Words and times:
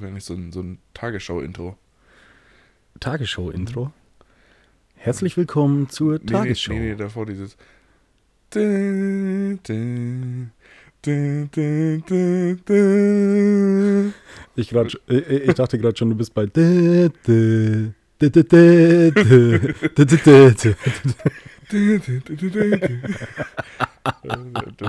auch 0.00 0.02
gar 0.02 0.20
so 0.20 0.34
ein, 0.34 0.52
so 0.52 0.60
ein 0.60 0.78
Tagesschau-Intro. 0.94 1.76
Tagesschau-Intro? 3.00 3.92
Herzlich 4.96 5.36
willkommen 5.36 5.88
zur 5.88 6.18
nee, 6.18 6.26
Tagesschau. 6.26 6.72
Nee, 6.72 6.90
nee, 6.90 6.94
davor 6.94 7.26
dieses. 7.26 7.56
Ich, 14.56 14.70
grad, 14.70 14.98
ich 15.06 15.54
dachte 15.54 15.78
gerade 15.78 15.96
schon, 15.96 16.10
du 16.10 16.16
bist 16.16 16.34
bei. 16.34 16.46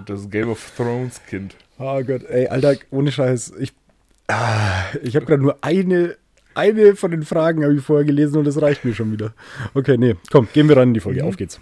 Das 0.06 0.30
Game 0.30 0.50
of 0.50 0.72
Thrones 0.76 1.22
Kind. 1.28 1.56
Oh 1.78 2.04
Gott, 2.04 2.24
ey, 2.24 2.48
Alter, 2.48 2.76
ohne 2.92 3.12
Scheiß. 3.12 3.54
Ich 3.60 3.74
ah, 4.32 4.86
ich 5.04 5.16
habe 5.16 5.26
gerade 5.26 5.42
nur 5.42 5.58
eine, 5.62 6.18
eine 6.56 6.96
von 6.96 7.12
den 7.12 7.24
Fragen 7.24 7.64
habe 7.64 7.76
ich 7.76 7.82
vorher 7.82 8.06
gelesen 8.06 8.38
und 8.38 8.46
das 8.46 8.62
reicht 8.62 8.86
mir 8.86 8.94
schon 8.94 9.12
wieder. 9.12 9.34
Okay, 9.74 9.98
nee, 9.98 10.16
komm, 10.32 10.48
gehen 10.54 10.70
wir 10.70 10.78
ran 10.78 10.90
in 10.90 10.94
die 10.94 11.00
Folge. 11.00 11.24
Auf 11.24 11.38
geht's. 11.38 11.60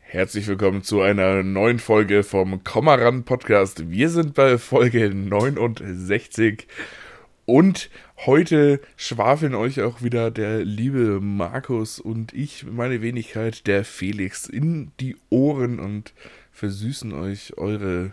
Herzlich 0.00 0.46
willkommen 0.46 0.82
zu 0.82 1.02
einer 1.02 1.42
neuen 1.42 1.78
Folge 1.78 2.22
vom 2.22 2.64
Kommaran 2.64 3.24
Podcast. 3.24 3.90
Wir 3.90 4.08
sind 4.08 4.34
bei 4.34 4.56
Folge 4.56 5.14
69 5.14 6.66
und 7.44 7.90
heute 8.24 8.80
schwafeln 8.96 9.54
euch 9.54 9.82
auch 9.82 10.02
wieder 10.02 10.30
der 10.30 10.64
liebe 10.64 11.20
Markus 11.20 12.00
und 12.00 12.32
ich, 12.32 12.64
meine 12.64 13.02
Wenigkeit, 13.02 13.66
der 13.66 13.84
Felix, 13.84 14.46
in 14.46 14.92
die 14.98 15.16
Ohren 15.28 15.78
und 15.78 16.14
versüßen 16.52 17.12
euch 17.12 17.58
eure 17.58 18.12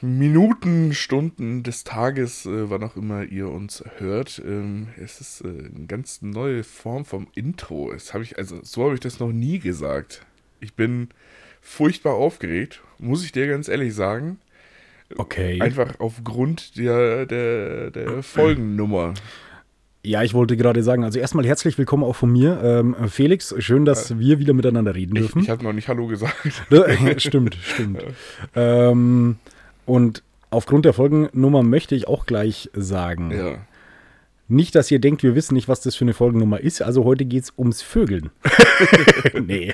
Minuten, 0.00 0.92
Stunden 0.92 1.62
des 1.62 1.84
Tages, 1.84 2.46
äh, 2.46 2.70
wann 2.70 2.82
auch 2.82 2.96
immer 2.96 3.24
ihr 3.24 3.48
uns 3.48 3.84
hört. 3.98 4.40
Ähm, 4.44 4.88
es 5.02 5.20
ist 5.20 5.40
äh, 5.42 5.48
eine 5.48 5.86
ganz 5.86 6.22
neue 6.22 6.64
Form 6.64 7.04
vom 7.04 7.28
Intro. 7.34 7.92
Das 7.92 8.14
habe 8.14 8.24
ich, 8.24 8.38
also 8.38 8.58
so 8.62 8.84
habe 8.84 8.94
ich 8.94 9.00
das 9.00 9.18
noch 9.20 9.32
nie 9.32 9.58
gesagt. 9.58 10.24
Ich 10.60 10.74
bin 10.74 11.08
furchtbar 11.60 12.14
aufgeregt, 12.14 12.80
muss 12.98 13.24
ich 13.24 13.32
dir 13.32 13.46
ganz 13.46 13.68
ehrlich 13.68 13.94
sagen. 13.94 14.38
Okay. 15.16 15.60
Einfach 15.60 16.00
aufgrund 16.00 16.76
der, 16.76 17.26
der, 17.26 17.90
der 17.90 18.22
Folgennummer. 18.22 19.14
Ja, 20.04 20.22
ich 20.22 20.32
wollte 20.32 20.56
gerade 20.56 20.82
sagen, 20.82 21.02
also 21.02 21.18
erstmal 21.18 21.44
herzlich 21.44 21.76
willkommen 21.76 22.04
auch 22.04 22.14
von 22.14 22.30
mir. 22.30 22.60
Ähm, 22.62 22.94
Felix, 23.08 23.54
schön, 23.58 23.84
dass 23.84 24.18
wir 24.18 24.38
wieder 24.38 24.54
miteinander 24.54 24.94
reden 24.94 25.16
Ich, 25.16 25.22
dürfen. 25.22 25.42
ich 25.42 25.50
habe 25.50 25.64
noch 25.64 25.72
nicht 25.72 25.88
Hallo 25.88 26.06
gesagt. 26.06 26.36
stimmt, 27.18 27.56
stimmt. 27.60 28.04
Ähm, 28.54 29.36
und 29.88 30.22
aufgrund 30.50 30.84
der 30.84 30.92
Folgennummer 30.92 31.62
möchte 31.62 31.94
ich 31.94 32.06
auch 32.06 32.26
gleich 32.26 32.70
sagen, 32.74 33.30
Ja. 33.30 33.58
nicht, 34.46 34.74
dass 34.74 34.90
ihr 34.90 34.98
denkt, 34.98 35.22
wir 35.22 35.34
wissen 35.34 35.54
nicht, 35.54 35.66
was 35.66 35.80
das 35.80 35.96
für 35.96 36.04
eine 36.04 36.12
Folgennummer 36.12 36.60
ist. 36.60 36.82
Also 36.82 37.04
heute 37.04 37.24
geht 37.24 37.44
es 37.44 37.52
ums 37.56 37.80
Vögeln. 37.80 38.30
nee. 39.46 39.72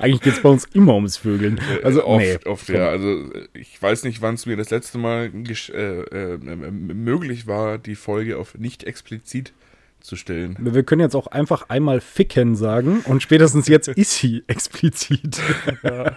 Eigentlich 0.00 0.20
geht 0.20 0.34
es 0.34 0.42
bei 0.42 0.48
uns 0.48 0.64
immer 0.74 0.94
ums 0.94 1.16
Vögeln. 1.16 1.60
Also 1.84 2.04
oft, 2.04 2.24
nee. 2.24 2.38
oft, 2.44 2.68
ja. 2.68 2.88
Also 2.88 3.32
äh, 3.32 3.48
ich 3.54 3.80
weiß 3.80 4.02
nicht, 4.02 4.20
wann 4.20 4.34
es 4.34 4.46
mir 4.46 4.56
das 4.56 4.70
letzte 4.70 4.98
Mal 4.98 5.30
äh, 5.32 6.00
äh, 6.00 6.38
möglich 6.38 7.46
war, 7.46 7.78
die 7.78 7.94
Folge 7.94 8.36
auf 8.36 8.58
nicht 8.58 8.82
explizit 8.84 9.52
zu 10.00 10.16
stellen. 10.16 10.56
Wir 10.60 10.82
können 10.82 11.00
jetzt 11.00 11.14
auch 11.14 11.28
einfach 11.28 11.68
einmal 11.68 12.00
ficken 12.00 12.56
sagen 12.56 13.02
und 13.04 13.22
spätestens 13.22 13.68
jetzt 13.68 13.86
ist 13.86 14.18
sie 14.18 14.42
explizit. 14.48 15.40
Ja 15.84 16.16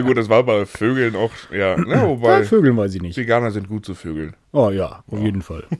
gut, 0.00 0.16
das 0.16 0.28
war 0.28 0.42
bei 0.42 0.66
Vögeln 0.66 1.16
auch, 1.16 1.30
ja, 1.52 1.76
ne, 1.76 1.86
Bei 1.86 2.06
wobei 2.06 2.44
Vögeln 2.44 2.76
weiß 2.76 2.94
ich 2.94 3.02
nicht. 3.02 3.16
Veganer 3.16 3.50
sind 3.50 3.68
gut 3.68 3.84
zu 3.84 3.94
Vögeln. 3.94 4.34
Oh 4.52 4.70
ja, 4.70 5.02
auf 5.10 5.20
jeden 5.20 5.42
Fall. 5.42 5.64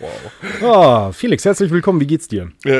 Wow. 0.00 0.62
Ah, 0.62 1.12
Felix, 1.12 1.44
herzlich 1.44 1.70
willkommen. 1.70 2.00
Wie 2.00 2.06
geht's 2.06 2.26
dir? 2.26 2.50
Äh, 2.64 2.70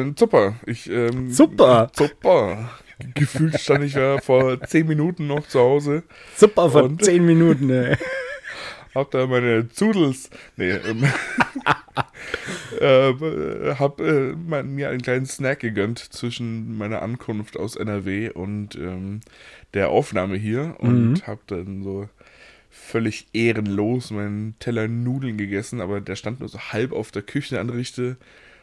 äh, 0.00 0.12
super. 0.14 0.56
Ich, 0.66 0.90
ähm, 0.90 1.30
Super. 1.32 1.90
Super. 1.96 2.68
Gefühlt 3.14 3.58
stand 3.58 3.84
ich 3.84 3.94
ja 3.94 4.18
vor 4.18 4.60
zehn 4.64 4.86
Minuten 4.86 5.26
noch 5.26 5.46
zu 5.48 5.58
Hause, 5.58 6.02
Super, 6.36 6.68
vor 6.68 6.98
zehn 6.98 7.24
Minuten. 7.24 7.70
Ey. 7.70 7.96
Hab 8.94 9.10
da 9.10 9.26
meine 9.26 9.68
Zudels, 9.68 10.30
nee, 10.56 10.70
ähm, 10.70 11.04
äh, 12.80 13.74
hab 13.74 14.00
äh, 14.00 14.32
mein, 14.34 14.74
mir 14.74 14.88
einen 14.90 15.02
kleinen 15.02 15.26
Snack 15.26 15.60
gegönnt 15.60 15.98
zwischen 15.98 16.76
meiner 16.76 17.02
Ankunft 17.02 17.56
aus 17.56 17.76
NRW 17.76 18.30
und 18.30 18.74
ähm, 18.76 19.20
der 19.74 19.90
Aufnahme 19.90 20.36
hier 20.36 20.76
und 20.78 21.14
Mhm. 21.20 21.26
hab 21.26 21.46
dann 21.46 21.82
so 21.82 22.08
völlig 22.70 23.26
ehrenlos 23.32 24.10
meinen 24.10 24.54
Teller 24.60 24.86
Nudeln 24.88 25.36
gegessen, 25.36 25.80
aber 25.80 26.00
der 26.00 26.16
stand 26.16 26.40
nur 26.40 26.48
so 26.48 26.58
halb 26.58 26.92
auf 26.92 27.10
der 27.10 27.22
Küchenanrichte. 27.22 28.16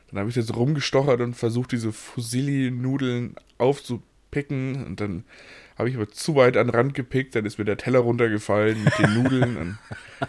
Dann 0.09 0.19
habe 0.19 0.29
ich 0.29 0.37
jetzt 0.37 0.55
rumgestochert 0.55 1.19
und 1.19 1.35
versucht, 1.35 1.73
diese 1.73 1.91
Fusilli-Nudeln 1.91 3.35
aufzupicken. 3.57 4.85
Und 4.85 5.01
dann 5.01 5.25
habe 5.77 5.89
ich 5.89 5.95
aber 5.95 6.09
zu 6.09 6.35
weit 6.35 6.57
an 6.57 6.67
den 6.67 6.75
Rand 6.75 6.93
gepickt. 6.93 7.35
Dann 7.35 7.45
ist 7.45 7.59
mir 7.59 7.65
der 7.65 7.77
Teller 7.77 7.99
runtergefallen 7.99 8.83
mit 8.83 8.97
den 8.97 9.13
Nudeln. 9.13 9.55
Dann, 9.55 9.77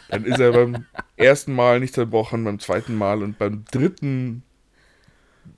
dann 0.08 0.24
ist 0.24 0.38
er 0.38 0.52
beim 0.52 0.86
ersten 1.16 1.54
Mal 1.54 1.80
nicht 1.80 1.94
zerbrochen, 1.94 2.44
beim 2.44 2.58
zweiten 2.58 2.96
Mal 2.96 3.22
und 3.22 3.38
beim 3.38 3.64
dritten 3.70 4.42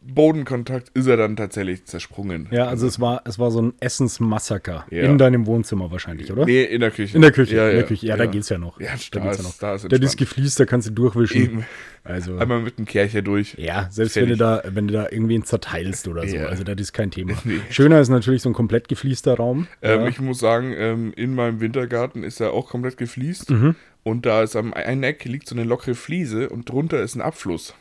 Bodenkontakt 0.03 0.91
ist 0.95 1.07
er 1.07 1.17
dann 1.17 1.37
tatsächlich 1.37 1.85
zersprungen. 1.85 2.49
Ja, 2.51 2.67
also 2.67 2.87
es 2.87 3.01
war, 3.01 3.23
es 3.27 3.39
war 3.39 3.51
so 3.51 3.61
ein 3.61 3.75
Essensmassaker. 3.81 4.87
Ja. 4.91 5.03
In 5.03 5.19
deinem 5.19 5.47
Wohnzimmer 5.47 5.91
wahrscheinlich, 5.91 6.33
oder? 6.33 6.47
Nee, 6.47 6.65
in 6.65 6.81
der 6.81 6.91
Küche. 6.91 7.17
In 7.17 7.23
der 7.23 7.33
Küche, 7.33 7.55
Ja, 7.57 7.67
in 7.67 7.73
der 7.73 7.81
ja, 7.83 7.87
Küche. 7.87 8.07
Ja, 8.07 8.17
da 8.17 8.27
geht's 8.27 8.49
ja 8.49 8.59
noch. 8.59 8.81
Ja, 8.81 8.89
da 8.89 9.21
da 9.21 9.27
geht's 9.27 9.39
ja 9.39 9.43
noch. 9.43 9.59
da 9.59 9.75
ist 9.75 9.93
da 9.93 9.97
ist 9.97 10.17
gefliest, 10.17 10.59
da 10.59 10.65
kannst 10.65 10.89
du 10.89 10.93
durchwischen. 10.93 11.43
Eben. 11.43 11.65
Also, 12.03 12.39
Einmal 12.39 12.61
mit 12.63 12.79
dem 12.79 12.87
Kercher 12.87 13.21
durch. 13.21 13.55
ja, 13.59 13.89
selbst 13.91 14.17
wenn 14.17 14.31
du, 14.31 14.37
da, 14.37 14.63
wenn 14.67 14.89
du 14.89 14.95
da 14.95 15.09
irgendwen 15.11 15.45
zerteilst 15.45 16.09
oder 16.09 16.27
so. 16.27 16.35
Ja. 16.35 16.47
Also, 16.47 16.65
das 16.65 16.81
ist 16.81 16.93
kein 16.93 17.11
Thema. 17.11 17.35
Nee. 17.45 17.61
Schöner 17.71 18.01
ist 18.01 18.09
natürlich 18.11 18.43
so 18.43 18.51
ein 18.51 18.55
komplett 18.55 18.89
gefliester 18.89 19.35
Raum. 19.35 19.67
Ähm, 19.83 20.01
ja. 20.01 20.09
Ich 20.09 20.21
muss 20.21 20.39
sagen, 20.39 20.73
ähm, 20.77 21.13
in 21.17 21.35
meinem 21.35 21.61
Wintergarten 21.61 22.23
ist 22.23 22.41
er 22.41 22.53
auch 22.53 22.69
komplett 22.69 22.97
gefliest. 22.97 23.51
Mhm. 23.51 23.75
Und 24.03 24.25
da 24.25 24.43
ist 24.43 24.57
am 24.57 24.73
einen 24.73 25.03
Eck 25.03 25.25
liegt 25.25 25.49
so 25.49 25.55
eine 25.55 25.65
lockere 25.65 25.95
Fliese 25.95 26.49
und 26.49 26.69
drunter 26.69 27.03
ist 27.03 27.15
ein 27.17 27.21
Abfluss. 27.21 27.75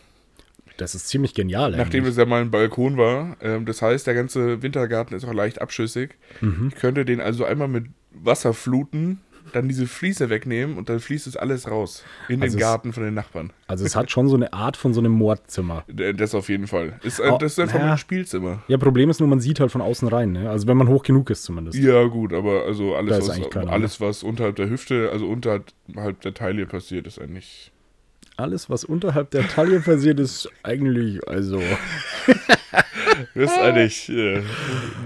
Das 0.82 0.96
ist 0.96 1.08
ziemlich 1.10 1.34
genial. 1.34 1.72
Nachdem 1.72 2.04
eigentlich. 2.04 2.12
es 2.12 2.18
ja 2.18 2.26
mal 2.26 2.42
ein 2.42 2.52
Balkon 2.52 2.98
war. 2.98 3.36
Ähm, 3.42 3.66
das 3.66 3.82
heißt, 3.82 4.08
der 4.08 4.14
ganze 4.14 4.62
Wintergarten 4.62 5.16
ist 5.16 5.26
auch 5.26 5.34
leicht 5.34 5.62
abschüssig. 5.62 6.12
Mhm. 6.42 6.70
Ich 6.74 6.76
könnte 6.80 7.06
den 7.06 7.22
also 7.22 7.46
einmal 7.46 7.68
mit 7.68 7.86
Wasser 8.12 8.54
fluten, 8.54 9.22
dann 9.54 9.68
diese 9.68 9.88
Fliese 9.88 10.30
wegnehmen 10.30 10.78
und 10.78 10.90
dann 10.90 11.00
fließt 11.00 11.26
es 11.26 11.36
alles 11.36 11.72
raus. 11.72 12.04
In 12.28 12.40
Also 12.42 12.56
den 12.56 12.62
Garten 12.62 12.94
von 12.94 13.02
den 13.04 13.16
Nachbarn. 13.16 13.52
Also, 13.66 13.84
es 13.84 13.96
hat 13.96 14.12
schon 14.12 14.28
so 14.28 14.36
eine 14.36 14.54
Art 14.54 14.78
von 14.78 14.94
so 14.94 15.00
einem 15.00 15.12
Mordzimmer. 15.14 15.86
D- 15.88 16.14
Das 16.20 16.36
auf 16.36 16.50
jeden 16.50 16.68
Fall. 16.68 17.00
Ist, 17.02 17.20
ein- 17.20 17.32
Oh, 17.32 17.38
das 17.40 17.54
ist 17.54 17.60
einfach 17.60 17.80
naja. 17.80 17.94
ein 17.94 17.98
Spielzimmer. 17.98 18.62
Ja, 18.68 18.78
Problem 18.78 19.10
ist 19.10 19.20
nur, 19.20 19.28
man 19.30 19.40
sieht 19.40 19.60
halt 19.60 19.72
von 19.72 19.82
außen 19.82 20.08
rein. 20.08 20.34
Ne? 20.34 20.50
Also, 20.52 20.68
wenn 20.68 20.78
man 20.78 20.88
hoch 20.88 21.02
genug 21.02 21.32
ist 21.32 21.44
zumindest. 21.44 21.80
Ja, 21.80 22.04
gut, 22.06 22.32
aber 22.34 22.66
also 22.66 22.96
alles, 22.96 23.28
was, 23.28 23.56
alles 23.68 24.00
was 24.02 24.22
unterhalb 24.22 24.56
der 24.58 24.70
Hüfte, 24.70 25.10
also 25.12 25.26
unterhalb 25.28 25.72
der 26.22 26.34
Taille 26.36 26.68
passiert, 26.68 27.08
ist 27.08 27.20
eigentlich. 27.20 27.72
Alles, 28.40 28.70
was 28.70 28.86
unterhalb 28.86 29.32
der 29.32 29.48
Taille 29.48 29.82
passiert, 29.82 30.20
ist 30.20 30.50
eigentlich, 30.64 31.28
also. 31.28 31.62
Das 33.36 33.52
ist 33.52 33.58
eigentlich, 33.58 34.10
äh, 34.10 34.42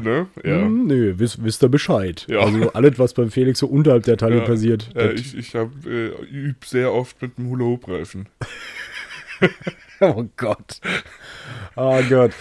ne? 0.03 0.27
Ja. 0.44 0.61
Hm, 0.61 0.85
nö, 0.85 1.16
wisst, 1.17 1.43
wisst 1.43 1.63
ihr 1.63 1.69
Bescheid. 1.69 2.27
Ja. 2.29 2.41
Also 2.41 2.72
alles, 2.73 2.99
was 2.99 3.16
beim 3.16 3.31
Felix 3.31 3.57
so 3.57 3.66
unterhalb 3.66 4.03
der 4.03 4.17
Taille 4.17 4.38
Ja, 4.38 4.43
passiert. 4.43 4.89
Ja, 4.95 5.09
ich 5.09 5.35
ich 5.35 5.55
äh, 5.55 6.09
üb 6.31 6.63
sehr 6.63 6.93
oft 6.93 7.19
mit 7.23 7.38
dem 7.38 7.49
Hula-Hoop-Reifen. 7.49 8.27
oh 9.99 10.25
Gott. 10.38 10.79
Oh 11.75 11.99
Gott. 12.07 12.31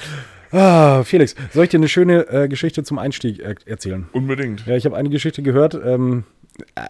Ah, 0.50 1.04
Felix, 1.04 1.34
soll 1.52 1.64
ich 1.64 1.70
dir 1.70 1.78
eine 1.78 1.88
schöne 1.88 2.28
äh, 2.28 2.48
Geschichte 2.48 2.82
zum 2.82 2.98
Einstieg 2.98 3.38
er 3.38 3.54
erzählen? 3.64 4.06
Unbedingt. 4.12 4.66
Ja, 4.66 4.76
ich 4.76 4.84
habe 4.84 4.96
eine 4.96 5.08
Geschichte 5.08 5.42
gehört. 5.42 5.74
Ähm, 5.74 6.24
äh, 6.41 6.41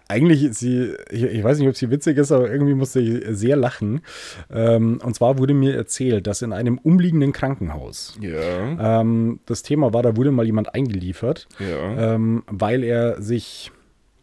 eigentlich 0.07 0.43
ist 0.43 0.59
sie, 0.59 0.93
ich, 1.09 1.23
ich 1.23 1.43
weiß 1.43 1.59
nicht, 1.59 1.67
ob 1.69 1.75
sie 1.75 1.89
witzig 1.89 2.17
ist, 2.17 2.31
aber 2.31 2.51
irgendwie 2.51 2.73
musste 2.73 2.99
ich 2.99 3.23
sehr 3.37 3.55
lachen. 3.55 4.01
Ähm, 4.51 4.99
und 5.03 5.15
zwar 5.15 5.37
wurde 5.37 5.53
mir 5.53 5.75
erzählt, 5.75 6.27
dass 6.27 6.41
in 6.41 6.53
einem 6.53 6.77
umliegenden 6.77 7.31
Krankenhaus, 7.31 8.17
Ja, 8.21 9.01
ähm, 9.01 9.39
das 9.45 9.63
Thema 9.63 9.93
war, 9.93 10.03
da 10.03 10.15
wurde 10.17 10.31
mal 10.31 10.45
jemand 10.45 10.73
eingeliefert, 10.75 11.47
ja. 11.59 12.13
ähm, 12.15 12.43
weil 12.47 12.83
er 12.83 13.21
sich 13.21 13.71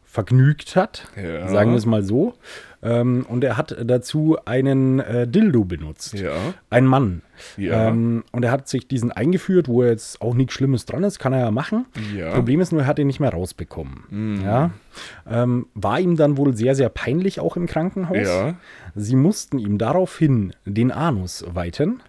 vergnügt 0.05 0.75
hat, 0.77 1.07
Ja. 1.17 1.49
sagen 1.49 1.71
wir 1.71 1.79
es 1.79 1.87
mal 1.87 2.03
so. 2.03 2.35
Ähm, 2.83 3.27
und 3.29 3.45
er 3.45 3.57
hat 3.57 3.77
dazu 3.85 4.39
einen 4.45 5.01
äh, 5.01 5.29
Dildo 5.29 5.65
benutzt. 5.65 6.15
Ja. 6.15 6.33
Ein 6.71 6.87
Mann. 6.87 7.23
Ja. 7.57 7.89
Ähm, 7.89 8.25
und 8.33 8.45
er 8.45 8.51
hat 8.51 8.69
sich 8.69 8.89
diesen 8.89 9.13
eingeführt, 9.13 9.69
wo 9.69 9.85
jetzt 9.85 10.21
auch 10.23 10.35
nichts 10.35 10.55
Schlimmes 10.55 10.87
dran 10.87 11.05
ist, 11.05 11.19
kann 11.19 11.33
er 11.33 11.41
ja 11.41 11.51
machen. 11.51 11.87
Ja. 12.17 12.33
Problem 12.33 12.61
ist 12.61 12.73
nur, 12.73 12.83
er 12.83 12.87
hat 12.87 12.99
ihn 12.99 13.07
nicht 13.07 13.21
mehr 13.21 13.33
rausbekommen. 13.33 14.41
Ja. 14.45 14.71
Ähm, 15.29 15.67
war 15.75 16.01
ihm 16.01 16.17
dann 16.17 16.37
wohl 16.37 16.57
sehr, 16.57 16.75
sehr 16.75 16.89
peinlich 16.89 17.41
auch 17.41 17.57
im 17.57 17.67
Krankenhaus. 17.67 18.17
Ja. 18.27 18.55
Sie 18.95 19.17
mussten 19.17 19.59
ihm 19.59 19.79
daraufhin 19.79 20.55
den 20.65 20.91
Anus 20.91 21.45
weiten, 21.49 22.01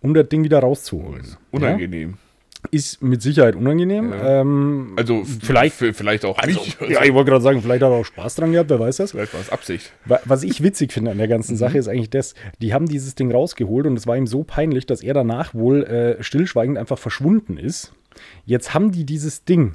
um 0.00 0.14
das 0.14 0.28
Ding 0.28 0.44
wieder 0.44 0.60
rauszuholen. 0.60 1.36
Ja? 1.52 2.10
Ist 2.70 3.02
mit 3.02 3.22
Sicherheit 3.22 3.56
unangenehm. 3.56 4.10
Ja. 4.12 4.42
Ähm, 4.42 4.92
Also 4.96 5.24
Vielleicht- 5.24 5.74
vielleicht 5.76 6.24
auch 6.24 6.38
also, 6.38 6.60
nicht. 6.60 6.78
ja, 6.88 7.02
ich 7.02 7.14
wollte 7.14 7.30
gerade 7.30 7.42
sagen, 7.42 7.62
vielleicht 7.62 7.82
hat 7.82 7.90
er 7.90 7.96
auch 7.96 8.04
Spaß 8.04 8.34
dran 8.36 8.52
gehabt, 8.52 8.68
wer 8.70 8.78
weiß 8.78 8.98
das. 8.98 9.12
vielleicht 9.12 9.32
war 9.32 9.40
es 9.40 9.50
Absicht. 9.50 9.92
Wa- 10.04 10.20
Was 10.26 10.42
ich 10.42 10.62
witzig 10.62 10.92
finde 10.92 11.10
an 11.10 11.18
der 11.18 11.26
Mhm. 11.26 11.30
ganzen 11.30 11.56
Sache 11.56 11.78
ist 11.78 11.88
eigentlich 11.88 12.10
das, 12.10 12.34
die 12.60 12.74
haben 12.74 12.86
dieses 12.86 13.14
Ding 13.14 13.32
rausgeholt 13.32 13.86
und 13.86 13.96
es 13.96 14.06
war 14.06 14.16
ihm 14.16 14.26
so 14.26 14.42
peinlich, 14.44 14.84
dass 14.86 15.02
er 15.02 15.14
danach 15.14 15.54
wohl 15.54 15.84
äh, 15.84 16.22
stillschweigend 16.22 16.76
einfach 16.78 16.98
verschwunden 16.98 17.56
ist. 17.56 17.92
Jetzt 18.44 18.74
haben 18.74 18.92
die 18.92 19.04
dieses 19.04 19.44
Ding. 19.44 19.72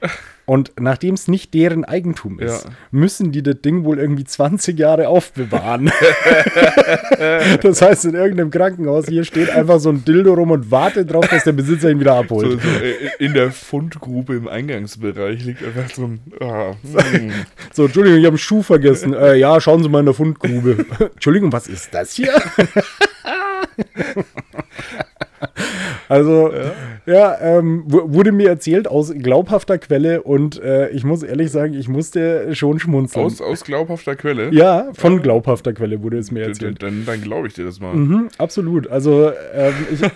Und 0.48 0.72
nachdem 0.80 1.12
es 1.12 1.28
nicht 1.28 1.52
deren 1.52 1.84
Eigentum 1.84 2.40
ist, 2.40 2.64
Ja. 2.64 2.70
müssen 2.90 3.32
die 3.32 3.42
das 3.42 3.60
Ding 3.60 3.84
wohl 3.84 3.98
irgendwie 3.98 4.24
20 4.24 4.78
Jahre 4.78 5.08
aufbewahren. 5.08 5.92
das 7.62 7.82
heißt, 7.82 8.06
in 8.06 8.14
irgendeinem 8.14 8.50
Krankenhaus 8.50 9.06
hier 9.08 9.24
steht 9.24 9.50
einfach 9.50 9.78
so 9.78 9.90
ein 9.90 10.06
Dildo 10.06 10.32
rum 10.32 10.50
und 10.50 10.70
wartet 10.70 11.12
drauf, 11.12 11.28
dass 11.28 11.44
der 11.44 11.52
Besitzer 11.52 11.90
ihn 11.90 12.00
wieder 12.00 12.14
So, 12.14 12.18
abholt. 12.20 12.62
so, 12.62 12.68
äh, 12.82 12.94
in 13.18 13.34
der 13.34 13.50
Fundgrube 13.52 14.36
im 14.36 14.48
Eingangsbereich 14.48 15.44
liegt 15.44 15.62
einfach 15.62 15.94
so 15.94 16.04
ein. 16.06 16.20
Ah, 16.40 16.72
mm. 16.82 17.30
So, 17.74 17.84
Entschuldigung, 17.84 18.18
ich 18.18 18.24
habe 18.24 18.32
einen 18.32 18.38
Schuh 18.38 18.62
vergessen. 18.62 19.12
Äh, 19.12 19.34
ja, 19.36 19.60
schauen 19.60 19.82
Sie 19.82 19.90
mal 19.90 20.00
in 20.00 20.06
der 20.06 20.14
Fundgrube. 20.14 20.86
Entschuldigung, 21.14 21.52
was 21.52 21.66
ist 21.68 21.92
das 21.92 22.14
hier? 22.14 22.32
Also, 26.08 26.50
ja, 27.06 27.36
ähm, 27.40 27.84
wu- 27.86 28.12
wurde 28.14 28.32
mir 28.32 28.48
erzählt 28.48 28.88
aus 28.88 29.12
glaubhafter 29.14 29.78
Quelle 29.78 30.22
und 30.22 30.60
äh, 30.62 30.88
ich 30.90 31.04
muss 31.04 31.22
ehrlich 31.22 31.50
sagen, 31.50 31.74
ich 31.74 31.88
musste 31.88 32.54
schon 32.54 32.78
schmunzeln. 32.78 33.24
aus, 33.26 33.40
aus 33.40 33.64
glaubhafter 33.64 34.16
Quelle. 34.16 34.52
ja, 34.52 34.88
von 34.94 35.22
glaubhafter 35.22 35.72
Quelle 35.72 36.02
wurde 36.02 36.18
es 36.18 36.30
mir 36.30 36.40
Dann, 36.40 36.48
erzählt. 36.50 36.82
dann, 36.82 37.04
dann 37.06 37.22
glaube 37.22 37.46
ich 37.48 37.54
dir 37.54 37.64
das 37.64 37.80
mal. 37.80 37.94
Mhm, 37.94 38.28
absolut. 38.38 38.88
Also, 38.88 39.30
ähm, 39.54 39.74
ich, 39.92 40.02
äh, 40.02 40.08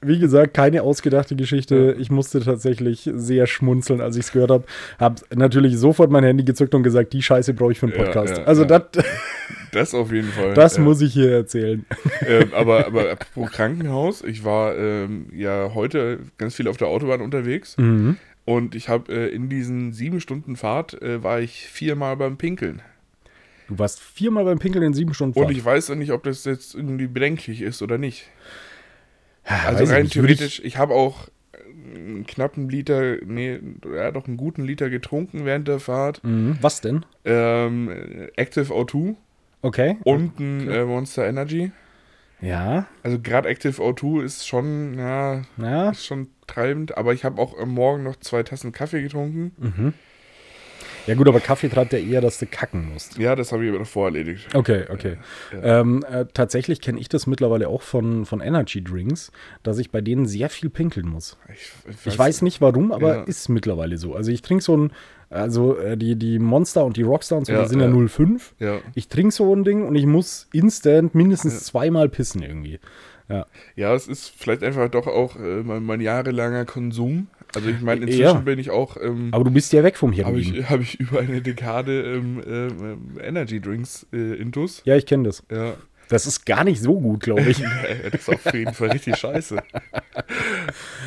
wie 0.00 0.18
gesagt, 0.18 0.54
keine 0.54 0.82
ausgedachte 0.82 1.36
Geschichte. 1.36 1.96
Ich 1.98 2.10
musste 2.10 2.40
tatsächlich 2.40 3.08
sehr 3.14 3.46
schmunzeln, 3.46 4.00
als 4.00 4.16
ich 4.16 4.24
es 4.24 4.32
gehört 4.32 4.50
habe. 4.50 4.64
Hab 4.98 5.20
natürlich 5.34 5.76
sofort 5.78 6.10
mein 6.10 6.24
Handy 6.24 6.44
gezückt 6.44 6.74
und 6.74 6.82
gesagt, 6.82 7.12
die 7.12 7.22
Scheiße 7.22 7.54
brauche 7.54 7.72
ich 7.72 7.80
für 7.80 7.86
einen 7.86 7.96
Ja, 7.96 8.04
Podcast. 8.04 8.38
ja, 8.38 8.44
also, 8.44 8.62
ja. 8.62 8.68
das 8.80 9.04
Das 9.72 9.94
auf 9.94 10.12
jeden 10.12 10.28
Fall. 10.28 10.54
das 10.54 10.78
Äh, 10.78 10.80
muss 10.80 11.00
ich 11.00 11.12
hier 11.12 11.30
erzählen. 11.32 11.84
ähm, 12.26 12.52
aber, 12.54 12.86
aber 12.86 13.10
apropos 13.10 13.50
Krankenhaus, 13.52 14.22
ich 14.22 14.44
war 14.44 14.76
ähm, 14.76 15.26
ja 15.34 15.72
heute 15.74 16.20
ganz 16.38 16.54
viel 16.54 16.68
auf 16.68 16.76
der 16.76 16.88
Autobahn 16.88 17.20
unterwegs 17.20 17.76
Mhm. 17.78 18.16
und 18.44 18.74
ich 18.74 18.88
habe 18.88 19.12
äh, 19.12 19.28
in 19.28 19.48
diesen 19.48 19.92
sieben 19.92 20.20
Stunden 20.20 20.56
Fahrt 20.56 21.00
äh, 21.02 21.22
war 21.22 21.40
ich 21.40 21.68
viermal 21.68 22.16
beim 22.16 22.36
Pinkeln. 22.36 22.82
Du 23.68 23.78
warst 23.78 24.00
viermal 24.00 24.44
beim 24.44 24.58
Pinkeln 24.58 24.82
in 24.84 24.94
sieben 24.94 25.12
Stunden 25.12 25.38
Und 25.38 25.44
Fahrt. 25.46 25.56
ich 25.56 25.64
weiß 25.64 25.88
ja 25.88 25.94
nicht, 25.94 26.12
ob 26.12 26.22
das 26.22 26.44
jetzt 26.46 26.74
irgendwie 26.74 27.06
bedenklich 27.06 27.60
ist 27.60 27.82
oder 27.82 27.98
nicht. 27.98 28.26
Also 29.44 29.80
weiß 29.80 29.88
ich 29.90 29.94
rein 29.94 30.06
ich- 30.06 30.12
theoretisch, 30.12 30.60
ich 30.64 30.76
habe 30.78 30.94
auch 30.94 31.28
einen 31.94 32.26
knappen 32.26 32.68
Liter, 32.68 33.16
nee, 33.24 33.58
ja 33.94 34.10
doch 34.10 34.26
einen 34.26 34.36
guten 34.36 34.62
Liter 34.64 34.90
getrunken 34.90 35.44
während 35.44 35.68
der 35.68 35.80
Fahrt. 35.80 36.22
Mhm. 36.24 36.58
Was 36.60 36.80
denn? 36.80 37.04
Ähm, 37.24 37.90
Active 38.36 38.72
O2 38.74 39.16
Okay. 39.62 39.96
und 40.04 40.38
ein 40.38 40.68
äh, 40.68 40.84
Monster 40.84 41.26
Energy. 41.26 41.72
Ja, 42.40 42.86
Also 43.02 43.18
gerade 43.18 43.48
Active 43.48 43.82
O2 43.82 44.22
ist 44.22 44.46
schon, 44.46 44.96
ja, 44.96 45.42
ja. 45.56 45.90
ist 45.90 46.06
schon 46.06 46.28
treibend, 46.46 46.96
aber 46.96 47.12
ich 47.12 47.24
habe 47.24 47.42
auch 47.42 47.58
am 47.58 47.70
Morgen 47.70 48.04
noch 48.04 48.14
zwei 48.16 48.44
Tassen 48.44 48.70
Kaffee 48.70 49.02
getrunken. 49.02 49.52
Mhm. 49.58 49.92
Ja 51.08 51.14
gut, 51.14 51.26
aber 51.26 51.40
Kaffee 51.40 51.68
treibt 51.68 51.94
ja 51.94 51.98
eher, 51.98 52.20
dass 52.20 52.38
du 52.38 52.44
kacken 52.46 52.92
musst. 52.92 53.16
Ja, 53.18 53.34
das 53.34 53.50
habe 53.50 53.64
ich 53.64 53.70
aber 53.70 53.78
davor 53.78 54.08
erledigt. 54.08 54.54
Okay, 54.54 54.84
okay. 54.90 55.16
Ja. 55.52 55.80
Ähm, 55.80 56.04
äh, 56.08 56.26
tatsächlich 56.34 56.82
kenne 56.82 57.00
ich 57.00 57.08
das 57.08 57.26
mittlerweile 57.26 57.68
auch 57.68 57.80
von, 57.80 58.26
von 58.26 58.40
Energy 58.42 58.84
Drinks, 58.84 59.32
dass 59.62 59.78
ich 59.78 59.90
bei 59.90 60.02
denen 60.02 60.26
sehr 60.26 60.50
viel 60.50 60.68
pinkeln 60.68 61.08
muss. 61.08 61.38
Ich, 61.50 61.72
Ich 62.04 62.18
weiß 62.18 62.42
nicht 62.42 62.60
warum, 62.60 62.92
aber 62.92 63.16
Ja. 63.16 63.22
ist 63.22 63.48
mittlerweile 63.48 63.96
so. 63.96 64.14
Also 64.14 64.30
ich 64.30 64.42
trinke 64.42 64.62
so 64.62 64.76
ein, 64.76 64.92
also 65.30 65.76
äh, 65.76 65.96
die, 65.96 66.16
die 66.16 66.38
Monster 66.38 66.84
und 66.84 66.96
die 66.96 67.02
Rockstar 67.02 67.38
und 67.38 67.46
so, 67.46 67.52
Ja, 67.52 67.62
die 67.62 67.68
sind 67.68 67.80
ja, 67.80 67.86
ja. 67.86 67.92
0,5. 67.92 68.40
Ja, 68.58 68.78
Ich 68.94 69.08
trinke 69.08 69.32
so 69.32 69.54
ein 69.54 69.64
Ding 69.64 69.86
und 69.86 69.94
ich 69.94 70.06
muss 70.06 70.48
instant 70.52 71.14
mindestens 71.14 71.64
zweimal 71.64 72.08
pissen 72.08 72.42
irgendwie. 72.42 72.78
Ja. 73.30 73.44
ja, 73.76 73.94
es 73.94 74.08
ist 74.08 74.32
vielleicht 74.34 74.62
einfach 74.62 74.88
doch 74.88 75.06
auch 75.06 75.36
äh, 75.36 75.62
mein, 75.62 75.84
mein 75.84 76.00
jahrelanger 76.00 76.64
Konsum. 76.64 77.26
Also 77.54 77.68
ich 77.68 77.80
meine, 77.82 78.00
inzwischen 78.02 78.22
Ja. 78.22 78.32
bin 78.40 78.58
ich 78.58 78.70
auch, 78.70 78.96
ähm, 78.98 79.28
Aber 79.32 79.44
du 79.44 79.50
bist 79.50 79.70
ja 79.74 79.82
weg 79.82 79.96
vom 79.98 80.12
habe 80.12 80.38
Heroin. 80.38 80.54
ich, 80.54 80.70
hab 80.70 80.80
ich 80.80 80.98
über 81.00 81.20
eine 81.20 81.42
Dekade 81.42 82.02
ähm, 82.14 82.42
ähm, 82.46 82.98
Energy 83.22 83.60
Drinks 83.60 84.06
äh, 84.14 84.34
intus. 84.40 84.80
Ja, 84.86 84.96
ich 84.96 85.04
kenne 85.04 85.24
das. 85.24 85.42
Ja, 85.50 85.74
Das 86.08 86.26
ist 86.26 86.46
gar 86.46 86.64
nicht 86.64 86.80
so 86.80 86.98
gut, 86.98 87.20
glaube 87.20 87.42
ich. 87.42 87.62
das 88.12 88.22
ist 88.22 88.28
auf 88.28 88.54
jeden 88.54 88.74
Fall 88.74 88.90
richtig 88.90 89.16
scheiße. 89.16 89.58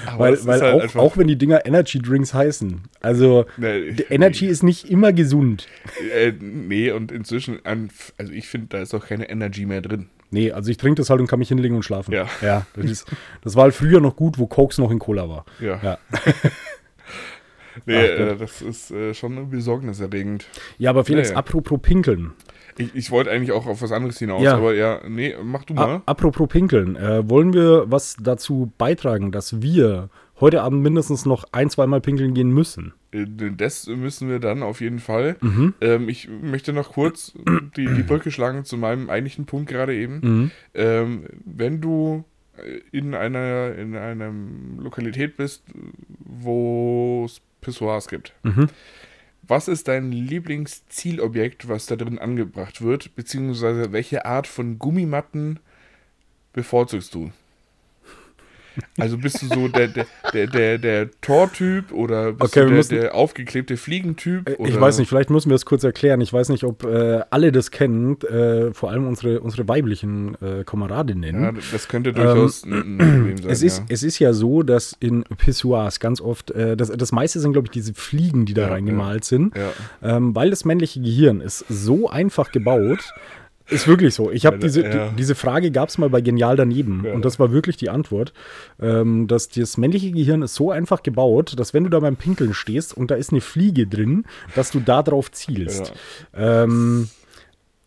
Aber 0.06 0.20
weil 0.20 0.46
weil 0.46 0.62
halt 0.62 0.96
auch, 0.96 0.96
auch 0.96 1.18
wenn 1.18 1.28
die 1.28 1.38
Dinger 1.38 1.66
Energy 1.66 2.00
Drinks 2.00 2.34
heißen. 2.34 2.82
Also 3.02 3.46
Nee, 3.58 3.96
Energy 4.10 4.48
ist 4.48 4.64
nicht 4.64 4.90
immer 4.90 5.14
gesund. 5.14 5.68
Äh, 6.16 6.34
nee, 6.40 6.92
und 6.92 7.12
inzwischen, 7.12 7.60
also 7.66 8.32
ich 8.32 8.48
finde, 8.48 8.68
da 8.68 8.82
ist 8.82 8.94
auch 8.94 9.06
keine 9.06 9.30
Energy 9.30 9.66
mehr 9.66 9.82
drin. 9.82 10.10
Nee, 10.30 10.52
also 10.52 10.72
ich 10.72 10.78
trinke 10.78 11.02
das 11.02 11.10
halt 11.10 11.20
und 11.20 11.28
kann 11.28 11.40
mich 11.40 11.50
hinlegen 11.50 11.76
und 11.76 11.84
schlafen. 11.84 12.14
Ja. 12.14 12.28
ja 12.42 12.66
das, 12.76 12.86
ist, 12.86 13.08
das 13.44 13.56
war 13.56 13.64
halt 13.64 13.74
früher 13.74 14.00
noch 14.00 14.16
gut, 14.16 14.38
wo 14.38 14.48
Cokes 14.48 14.78
noch 14.78 14.90
in 14.90 15.00
Cola 15.00 15.28
war. 15.28 15.46
Ja. 15.60 15.80
Ja. 15.84 15.98
Nee, 17.86 17.96
Ach 17.96 18.20
äh, 18.20 18.36
das 18.36 18.62
ist 18.62 18.92
äh, 18.92 19.14
schon 19.14 19.50
besorgniserregend. 19.50 20.46
Ja, 20.78 20.90
aber 20.90 21.06
Felix, 21.06 21.30
Ja, 21.30 21.36
ja. 21.36 21.40
apropos 21.40 21.80
Pinkeln. 21.82 22.34
Ich, 22.78 22.96
ich 22.96 23.12
wollte 23.12 23.32
eigentlich 23.32 23.52
auch 23.52 23.66
auf 23.68 23.82
was 23.82 23.92
anderes 23.92 24.18
hinaus, 24.20 24.44
Ja. 24.44 24.56
aber 24.56 24.74
ja, 24.74 25.02
nee, 25.08 25.36
mach 25.44 25.64
du 25.66 25.74
A 25.76 25.88
mal. 25.88 26.02
apropos 26.06 26.48
Pinkeln, 26.48 26.96
äh, 26.96 27.28
wollen 27.30 27.54
wir 27.54 27.86
was 27.88 28.16
dazu 28.22 28.72
beitragen, 28.78 29.32
dass 29.32 29.62
wir 29.62 30.10
heute 30.40 30.62
Abend 30.64 30.82
mindestens 30.82 31.26
noch 31.26 31.46
ein, 31.52 31.70
zweimal 31.70 32.02
pinkeln 32.02 32.34
gehen 32.34 32.50
müssen? 32.52 32.94
Äh, 33.12 33.26
Das 33.56 33.86
müssen 33.88 34.28
wir 34.30 34.40
dann 34.40 34.64
auf 34.64 34.82
jeden 34.82 35.00
Fall. 35.00 35.36
Mhm. 35.42 35.74
Ähm, 35.82 36.10
ich 36.10 36.28
möchte 36.30 36.74
noch 36.74 36.94
kurz 36.94 37.34
die, 37.78 37.86
die 37.86 38.04
Brücke 38.04 38.32
schlagen 38.32 38.64
zu 38.66 38.78
meinem 38.78 39.10
eigentlichen 39.10 39.46
Punkt 39.46 39.70
gerade 39.70 39.94
eben. 39.96 40.20
Mhm. 40.22 40.52
Ähm, 40.74 41.24
wenn 41.46 41.80
du 41.82 42.24
äh, 42.58 42.80
in 42.92 43.14
einer 43.14 43.76
in 43.76 43.96
einer 43.96 44.32
Lokalität 44.80 45.38
bist, 45.38 45.64
wo 46.26 47.24
es 47.26 47.42
Pissoirs 47.62 48.08
gibt, 48.08 48.34
Mhm. 48.44 48.68
Was 49.52 49.68
ist 49.68 49.90
dein 49.90 50.14
Lieblingszielobjekt, 50.14 51.68
was 51.68 51.86
da 51.86 51.98
drin 51.98 52.20
angebracht 52.20 52.82
wird, 52.82 53.18
beziehungsweise 53.18 53.92
welche 53.92 54.26
Art 54.26 54.48
von 54.48 54.80
Gummimatten 54.80 55.60
bevorzugst 56.54 57.14
du? 57.14 57.34
Also 59.00 59.18
bist 59.18 59.42
du 59.42 59.48
so 59.48 59.68
der, 59.68 59.88
der, 59.90 60.06
der, 60.34 60.48
der, 60.48 60.78
der 60.78 61.10
Tortyp 61.22 61.92
oder 61.92 62.32
bist 62.34 62.52
Okay, 62.56 62.62
du 62.62 62.68
der, 62.68 62.78
müssen- 62.78 62.96
der 63.00 63.16
aufgeklebte 63.16 63.76
Fliegentyp? 63.78 64.48
Äh, 64.50 64.56
Oder? 64.56 64.70
Ich 64.70 64.80
weiß 64.80 64.98
nicht, 65.00 65.10
vielleicht 65.10 65.30
müssen 65.30 65.50
wir 65.50 65.56
es 65.56 65.66
kurz 65.66 65.84
erklären. 65.84 66.22
Ich 66.22 66.32
weiß 66.32 66.50
nicht, 66.50 66.64
ob 66.64 66.84
äh, 66.84 67.22
alle 67.30 67.52
das 67.52 67.72
kennen, 67.72 68.20
äh, 68.22 68.74
vor 68.74 68.90
allem 68.92 69.08
unsere, 69.08 69.42
unsere 69.42 69.68
weiblichen 69.68 70.36
äh, 70.42 70.64
Kameradinnen. 70.64 71.44
Ja, 71.44 71.52
das 71.72 71.88
könnte 71.88 72.14
durchaus 72.14 72.64
ein, 72.64 72.72
ein 72.72 72.98
Problem 72.98 73.38
sein. 73.38 73.46
Ähm, 73.46 73.50
Es 73.52 73.62
ist, 73.62 73.78
ja. 73.80 73.86
es 73.90 74.04
ist 74.04 74.20
ja 74.20 74.34
so, 74.34 74.64
dass 74.64 74.96
in 75.00 75.24
Pissoirs 75.38 76.00
ganz 76.00 76.22
oft, 76.22 76.52
äh, 76.52 76.78
das, 76.78 76.90
das 76.90 77.12
meiste 77.12 77.40
sind, 77.40 77.54
glaube 77.54 77.68
ich, 77.68 77.72
diese 77.72 77.94
Fliegen, 77.94 78.46
die 78.46 78.54
da 78.54 78.64
Ja, 78.64 78.68
reingemalt 78.70 79.26
sind, 79.26 79.54
ähm, 80.02 80.34
weil 80.36 80.50
das 80.50 80.64
männliche 80.66 81.02
Gehirn 81.02 81.42
ist 81.42 81.66
so 81.70 82.10
einfach 82.10 82.52
gebaut. 82.52 83.14
Ist 83.72 83.88
wirklich 83.88 84.14
so. 84.14 84.30
Ich 84.32 84.46
habe 84.46 84.58
Ja, 84.58 84.62
diese, 84.62 84.82
ja. 84.84 85.08
die, 85.10 85.16
diese 85.16 85.34
Frage 85.36 85.72
gab 85.72 85.90
es 85.90 85.98
mal 85.98 86.10
bei 86.10 86.22
Genial 86.22 86.56
daneben 86.56 87.04
Ja. 87.06 87.14
und 87.14 87.26
das 87.26 87.40
war 87.40 87.52
wirklich 87.52 87.78
die 87.78 87.90
Antwort, 87.90 88.34
ähm, 88.80 89.28
dass 89.28 89.50
das 89.50 89.78
männliche 89.78 90.12
Gehirn 90.12 90.42
ist 90.42 90.56
so 90.56 90.72
einfach 90.72 91.04
gebaut, 91.04 91.54
dass 91.58 91.74
wenn 91.74 91.84
du 91.86 91.90
da 91.90 92.00
beim 92.00 92.18
Pinkeln 92.18 92.54
stehst 92.54 92.96
und 92.96 93.10
da 93.12 93.16
ist 93.16 93.32
eine 93.32 93.42
Fliege 93.42 93.88
drin, 93.88 94.26
dass 94.56 94.72
du 94.72 94.80
da 94.80 95.02
drauf 95.04 95.32
zielst. 95.32 95.94
Ähm, 96.34 97.10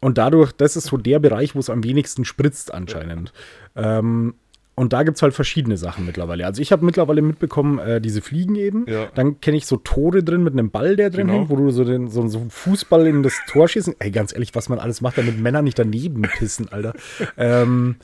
und 0.00 0.18
dadurch, 0.18 0.52
das 0.52 0.76
ist 0.76 0.86
so 0.88 0.96
der 0.96 1.18
Bereich, 1.18 1.54
wo 1.54 1.60
es 1.60 1.70
am 1.70 1.82
wenigsten 1.84 2.24
spritzt 2.24 2.72
anscheinend. 2.74 3.32
Ähm, 3.76 4.34
und 4.76 4.92
da 4.92 5.04
gibt 5.04 5.16
es 5.16 5.22
halt 5.22 5.34
verschiedene 5.34 5.76
Sachen 5.76 6.04
mittlerweile. 6.04 6.46
Also 6.46 6.60
ich 6.60 6.72
habe 6.72 6.84
mittlerweile 6.84 7.22
mitbekommen, 7.22 7.78
äh, 7.78 8.00
diese 8.00 8.20
Fliegen 8.22 8.56
eben. 8.56 8.86
Ja. 8.88 9.06
Dann 9.14 9.40
kenne 9.40 9.56
ich 9.56 9.66
so 9.66 9.76
Tore 9.76 10.24
drin 10.24 10.42
mit 10.42 10.52
einem 10.52 10.70
Ball, 10.70 10.96
der 10.96 11.10
drin 11.10 11.28
Genau. 11.28 11.38
hängt, 11.38 11.50
wo 11.50 11.56
du 11.56 11.70
so, 11.70 11.84
den, 11.84 12.08
so, 12.08 12.26
so 12.26 12.38
einen 12.40 12.50
Fußball 12.50 13.06
in 13.06 13.22
das 13.22 13.40
Tor 13.46 13.68
schießen. 13.68 13.94
Ey, 14.00 14.10
ganz 14.10 14.32
ehrlich, 14.32 14.54
was 14.54 14.68
man 14.68 14.78
alles 14.80 15.00
macht, 15.00 15.18
damit 15.18 15.38
Männer 15.38 15.62
nicht 15.62 15.78
daneben 15.78 16.22
pissen, 16.22 16.68
Alter. 16.72 16.94
ähm, 17.36 17.96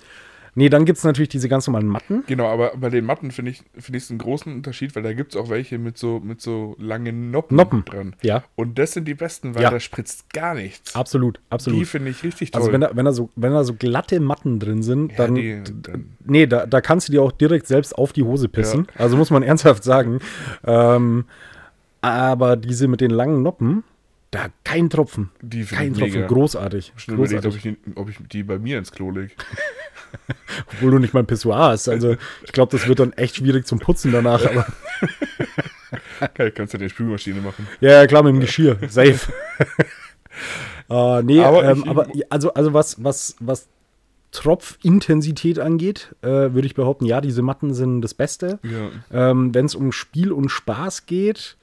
nee, 0.54 0.68
dann 0.68 0.84
gibt 0.84 0.98
es 0.98 1.04
natürlich 1.04 1.28
diese 1.28 1.48
ganz 1.48 1.66
normalen 1.66 1.86
Matten. 1.86 2.24
Genau, 2.26 2.46
aber 2.48 2.72
bei 2.76 2.88
den 2.90 3.04
Matten 3.04 3.30
finde 3.30 3.50
ich 3.52 3.62
es 3.92 4.10
einen 4.10 4.18
großen 4.18 4.52
Unterschied, 4.52 4.94
weil 4.96 5.02
da 5.02 5.12
gibt 5.12 5.34
es 5.34 5.40
auch 5.40 5.48
welche 5.50 5.78
mit 5.78 5.98
so 5.98 6.20
mit 6.20 6.40
so 6.40 6.76
langen 6.78 7.30
Noppen, 7.30 7.56
Noppen. 7.56 7.84
dran. 7.84 8.16
Ja, 8.22 8.44
Und 8.56 8.78
das 8.78 8.92
sind 8.92 9.06
die 9.08 9.14
besten, 9.14 9.54
weil 9.54 9.62
Ja. 9.62 9.70
da 9.70 9.80
spritzt 9.80 10.32
gar 10.32 10.54
nichts. 10.54 10.94
absolut, 10.94 11.36
Die 11.38 11.40
absolut. 11.52 11.86
finde 11.86 12.10
ich 12.10 12.22
richtig 12.22 12.50
toll. 12.50 12.60
Also 12.60 12.72
wenn 12.72 12.80
da, 12.80 12.90
wenn, 12.94 13.04
da 13.04 13.12
so, 13.12 13.30
wenn 13.36 13.52
da 13.52 13.64
so 13.64 13.74
glatte 13.74 14.20
Matten 14.20 14.58
drin 14.58 14.82
sind, 14.82 15.12
Ja, 15.12 15.18
dann, 15.18 15.34
die- 15.34 15.62
dann- 15.82 16.16
nee, 16.24 16.46
da, 16.46 16.66
da 16.66 16.80
kannst 16.80 17.08
du 17.08 17.12
dir 17.12 17.22
auch 17.22 17.32
direkt 17.32 17.66
selbst 17.66 17.96
auf 17.96 18.12
die 18.12 18.22
Hose 18.22 18.48
pissen. 18.48 18.86
Also 18.96 19.16
muss 19.16 19.30
man 19.30 19.42
ernsthaft 19.50 19.84
sagen. 19.84 20.20
Ähm, 20.64 21.24
aber 22.02 22.56
diese 22.56 22.88
mit 22.88 23.00
den 23.00 23.10
langen 23.10 23.42
Noppen, 23.42 23.84
Da 24.32 24.46
kein 24.64 24.88
Tropfen. 24.90 25.30
Die 25.42 25.64
kein 25.64 25.92
ich 25.92 25.98
Tropfen. 25.98 26.14
mega. 26.14 26.26
Großartig. 26.28 26.92
Schon 26.96 27.14
überlegt, 27.16 27.44
ob 27.46 27.56
ich, 27.56 27.62
die- 27.62 27.76
ob 27.96 28.08
ich 28.08 28.16
die 28.30 28.42
bei 28.44 28.58
mir 28.58 28.78
ins 28.78 28.92
Klo 28.92 29.10
leg. 29.10 29.34
Obwohl 30.72 30.92
du 30.92 30.98
nicht 30.98 31.14
mal 31.14 31.20
ein 31.20 31.26
Pissoir 31.26 31.58
hast. 31.70 31.88
Also 31.88 32.16
ich 32.44 32.52
glaube, 32.52 32.70
das 32.76 32.86
wird 32.88 33.00
dann 33.00 33.12
echt 33.14 33.36
schwierig 33.36 33.66
zum 33.66 33.78
Putzen 33.80 34.12
danach. 34.12 34.44
Aber 34.44 34.66
Geil, 36.34 36.52
kannst 36.52 36.74
du 36.74 36.78
ja 36.78 36.84
die 36.84 36.90
Spülmaschine 36.90 37.40
machen. 37.40 37.66
ja, 37.80 38.06
klar, 38.06 38.22
mit 38.22 38.34
dem 38.34 38.40
Geschirr. 38.40 38.76
Safe. 38.88 39.18
äh, 40.88 41.22
nee, 41.22 41.40
Aber 41.40 41.64
ähm, 41.64 41.82
ich- 41.84 41.88
aber 41.90 42.06
also, 42.28 42.54
also 42.54 42.72
was, 42.74 43.02
was, 43.02 43.36
was 43.40 43.68
Tropfintensität 44.32 45.58
angeht, 45.58 46.14
äh, 46.22 46.28
würde 46.28 46.66
ich 46.66 46.74
behaupten, 46.74 47.04
ja, 47.04 47.20
diese 47.20 47.42
Matten 47.42 47.74
sind 47.74 48.00
das 48.02 48.14
Beste. 48.14 48.60
Ja. 48.62 49.30
Ähm, 49.30 49.52
Wenn 49.54 49.66
es 49.66 49.74
um 49.74 49.90
Spiel 49.92 50.30
und 50.30 50.48
Spaß 50.50 51.06
geht, 51.06 51.56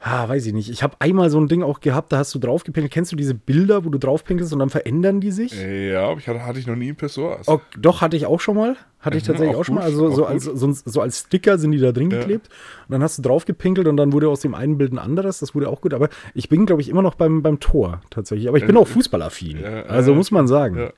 ah, 0.00 0.28
weiß 0.28 0.46
ich 0.46 0.52
nicht. 0.52 0.70
Ich 0.70 0.82
habe 0.82 0.96
einmal 1.00 1.28
so 1.30 1.40
ein 1.40 1.48
Ding 1.48 1.62
auch 1.62 1.80
gehabt, 1.80 2.12
da 2.12 2.18
hast 2.18 2.34
du 2.34 2.38
draufgepinkelt. 2.38 2.92
Kennst 2.92 3.12
du 3.12 3.16
diese 3.16 3.34
Bilder, 3.34 3.84
wo 3.84 3.90
du 3.90 3.98
draufpinkelst 3.98 4.52
und 4.52 4.58
dann 4.60 4.70
verändern 4.70 5.20
die 5.20 5.30
sich? 5.32 5.52
Ja, 5.60 6.08
aber 6.08 6.18
ich 6.20 6.28
hatte, 6.28 6.44
hatte 6.46 6.58
ich 6.58 6.66
noch 6.66 6.76
nie 6.76 6.90
ein 6.90 6.96
Pessoas. 6.96 7.48
Oh, 7.48 7.60
doch, 7.76 8.00
hatte 8.00 8.16
ich 8.16 8.26
auch 8.26 8.40
schon 8.40 8.56
mal. 8.56 8.76
Hatte 9.00 9.16
ich 9.16 9.22
Mhm, 9.24 9.26
tatsächlich 9.28 9.54
auch 9.56 9.60
auch, 9.60 9.64
schon 9.64 9.74
mal. 9.76 9.82
Also 9.84 10.10
so 10.10 10.24
als, 10.26 10.44
so, 10.44 10.72
so 10.72 11.00
als 11.00 11.20
Sticker 11.20 11.58
sind 11.58 11.72
die 11.72 11.78
da 11.78 11.92
drin 11.92 12.10
Ja. 12.10 12.18
geklebt. 12.18 12.48
Und 12.88 12.92
dann 12.92 13.02
hast 13.02 13.18
du 13.18 13.22
draufgepinkelt 13.22 13.86
und 13.86 13.96
dann 13.96 14.12
wurde 14.12 14.28
aus 14.28 14.40
dem 14.40 14.54
einen 14.54 14.76
Bild 14.78 14.92
ein 14.92 14.98
anderes. 14.98 15.38
Das 15.40 15.54
wurde 15.54 15.68
auch 15.68 15.80
gut. 15.80 15.94
Aber 15.94 16.08
ich 16.34 16.48
bin, 16.48 16.66
glaube 16.66 16.82
ich, 16.82 16.88
immer 16.88 17.02
noch 17.02 17.14
beim, 17.14 17.42
beim 17.42 17.60
Tor 17.60 18.00
tatsächlich. 18.10 18.48
Aber 18.48 18.58
ich 18.58 18.66
bin 18.66 18.76
auch 18.76 18.88
fußballaffin. 18.88 19.60
Ja, 19.60 19.82
also 19.82 20.10
ja. 20.12 20.16
muss 20.16 20.30
man 20.30 20.48
sagen. 20.48 20.76
Ja. 20.78 20.92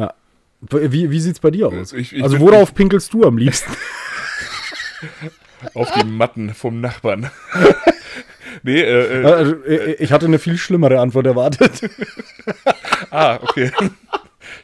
Ja. 0.00 0.14
Wie, 0.60 1.10
wie 1.10 1.18
sieht 1.20 1.34
es 1.34 1.40
bei 1.40 1.50
dir 1.50 1.66
aus? 1.68 1.74
Also 1.74 1.96
ich- 1.96 2.12
ich 2.14 2.22
also 2.22 2.38
worauf 2.38 2.72
pinkelst 2.72 3.12
du 3.12 3.24
am 3.24 3.36
liebsten? 3.36 3.72
Auf 5.74 5.90
die 5.92 6.04
Matten 6.06 6.54
vom 6.54 6.80
Nachbarn. 6.80 7.30
nee, 8.62 8.80
äh, 8.80 9.22
äh, 9.22 9.24
Also, 9.24 9.54
äh, 9.64 9.94
ich 9.94 10.12
hatte 10.12 10.26
eine 10.26 10.38
viel 10.38 10.56
schlimmere 10.58 11.00
Antwort 11.00 11.26
erwartet. 11.26 11.90
ah, 13.10 13.38
okay. 13.42 13.70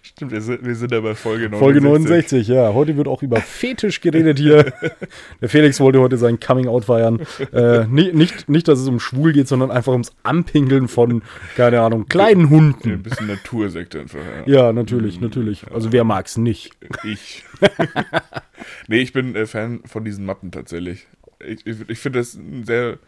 Stimmt, 0.03 0.33
wir 0.33 0.41
sind, 0.41 0.65
wir 0.67 0.75
sind 0.75 0.91
ja 0.93 1.01
bei 1.01 1.15
Folge 1.15 1.49
69. 1.49 1.59
Folge 1.61 1.81
69, 1.81 2.49
ja. 2.49 2.75
Heute 2.75 2.97
wird 2.97 3.07
auch 3.09 3.23
über 3.23 3.41
Fetisch 3.41 4.01
geredet 4.01 4.39
hier. 4.39 4.73
Der 5.41 5.49
Felix 5.49 5.79
wollte 5.81 6.01
heute 6.01 6.17
sein 6.17 6.41
Coming-out 6.41 6.87
feiern. 6.87 7.21
Äh, 7.53 7.87
ni- 7.87 8.13
nicht, 8.13 8.49
nicht, 8.49 8.67
dass 8.69 8.81
es 8.81 8.89
um 8.89 8.99
schwul 9.01 9.33
geht, 9.33 9.47
sondern 9.49 9.71
einfach 9.71 9.93
ums 9.93 10.11
Anpinkeln 10.25 10.89
von, 10.89 11.23
keine 11.57 11.81
Ahnung, 11.81 12.07
kleinen 12.09 12.43
Ein 12.47 12.51
Hunden. 12.51 13.03
bisschen 13.03 13.29
Natursekt 13.29 13.95
einfach. 13.97 14.19
Ja. 14.47 14.67
Ja, 14.67 14.73
natürlich, 14.73 15.21
natürlich. 15.21 15.65
Also 15.73 15.93
wer 15.93 16.05
mag's 16.05 16.37
nicht? 16.37 16.73
Ich. 17.05 17.45
nee, 18.89 18.99
ich 19.01 19.13
bin 19.13 19.35
äh, 19.37 19.47
Fan 19.47 19.81
von 19.87 20.05
diesen 20.05 20.27
Matten 20.27 20.51
tatsächlich. 20.51 21.07
Ich, 21.47 21.65
ich, 21.67 21.89
ich 21.89 21.99
finde 21.99 22.19
das 22.19 22.35
ein 22.35 22.65
sehr. 22.65 22.99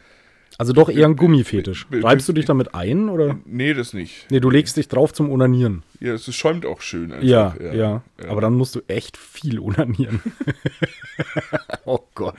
Also 0.61 0.75
doch 0.75 0.91
eher 0.91 1.07
ein 1.07 1.17
Gummifetisch. 1.17 1.87
Reibst 1.91 2.29
du 2.29 2.35
dich 2.35 2.45
damit 2.45 2.75
ein 2.75 3.09
oder? 3.09 3.39
Nee, 3.47 3.73
das 3.73 3.95
nicht. 3.95 4.27
Nee, 4.31 4.41
du 4.41 4.51
legst 4.51 4.77
dich 4.77 4.89
drauf 4.89 5.15
zum 5.15 5.31
Onanieren. 5.33 5.83
Ja, 6.01 6.13
es 6.13 6.35
schäumt 6.35 6.67
auch 6.67 6.83
schön. 6.83 7.13
Einfach. 7.13 7.27
Ja, 7.27 7.55
ja, 7.73 8.03
Aber 8.29 8.43
dann 8.43 8.53
musst 8.57 8.75
du 8.75 8.83
echt 8.87 9.17
viel 9.17 9.59
onanieren. 9.59 10.21
oh 11.87 12.01
Gott. 12.15 12.35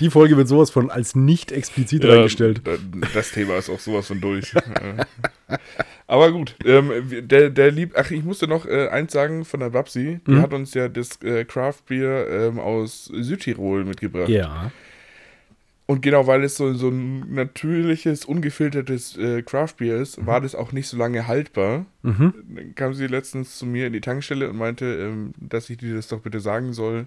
Die 0.00 0.08
Folge 0.08 0.38
wird 0.38 0.48
sowas 0.48 0.70
von 0.70 0.90
als 0.90 1.14
nicht 1.14 1.52
explizit 1.52 2.04
Ja, 2.04 2.14
reingestellt. 2.14 2.62
da- 2.64 2.76
Das 3.12 3.32
Thema 3.32 3.58
ist 3.58 3.68
auch 3.68 3.80
sowas 3.80 4.06
von 4.06 4.22
durch. 4.22 4.54
Ja. 4.54 5.06
Aber 6.06 6.32
gut, 6.32 6.56
ähm, 6.64 6.90
der, 7.28 7.50
der 7.50 7.70
lieb. 7.70 7.92
Ach, 7.96 8.10
ich 8.10 8.24
musste 8.24 8.48
noch 8.48 8.64
äh, 8.64 8.88
eins 8.88 9.12
sagen 9.12 9.44
von 9.44 9.60
der 9.60 9.70
Babsi. 9.70 10.20
Die 10.26 10.30
Mhm. 10.32 10.40
hat 10.42 10.54
uns 10.54 10.72
ja 10.72 10.88
das 10.88 11.20
äh, 11.22 11.44
Craft 11.44 11.82
Beer 11.86 12.28
ähm, 12.30 12.58
aus 12.58 13.04
Südtirol 13.12 13.84
mitgebracht. 13.84 14.30
Ja. 14.30 14.70
Und 15.86 16.00
genau 16.00 16.26
weil 16.26 16.42
es 16.44 16.56
so, 16.56 16.72
so 16.72 16.88
ein 16.88 17.34
natürliches, 17.34 18.24
ungefiltertes 18.24 19.18
äh, 19.18 19.42
Craft 19.42 19.74
Beer 19.76 19.96
ist, 19.96 20.24
war 20.24 20.40
das 20.40 20.54
auch 20.54 20.72
nicht 20.72 20.88
so 20.88 20.96
lange 20.96 21.26
haltbar. 21.26 21.84
Mhm. 22.02 22.34
Dann 22.48 22.74
kam 22.74 22.94
sie 22.94 23.06
letztens 23.06 23.58
zu 23.58 23.66
mir 23.66 23.86
in 23.88 23.92
die 23.92 24.00
Tankstelle 24.00 24.48
und 24.48 24.56
meinte, 24.56 24.86
ähm, 24.86 25.34
dass 25.36 25.68
ich 25.68 25.76
dir 25.76 25.94
das 25.94 26.08
doch 26.08 26.20
bitte 26.20 26.40
sagen 26.40 26.72
soll. 26.72 27.06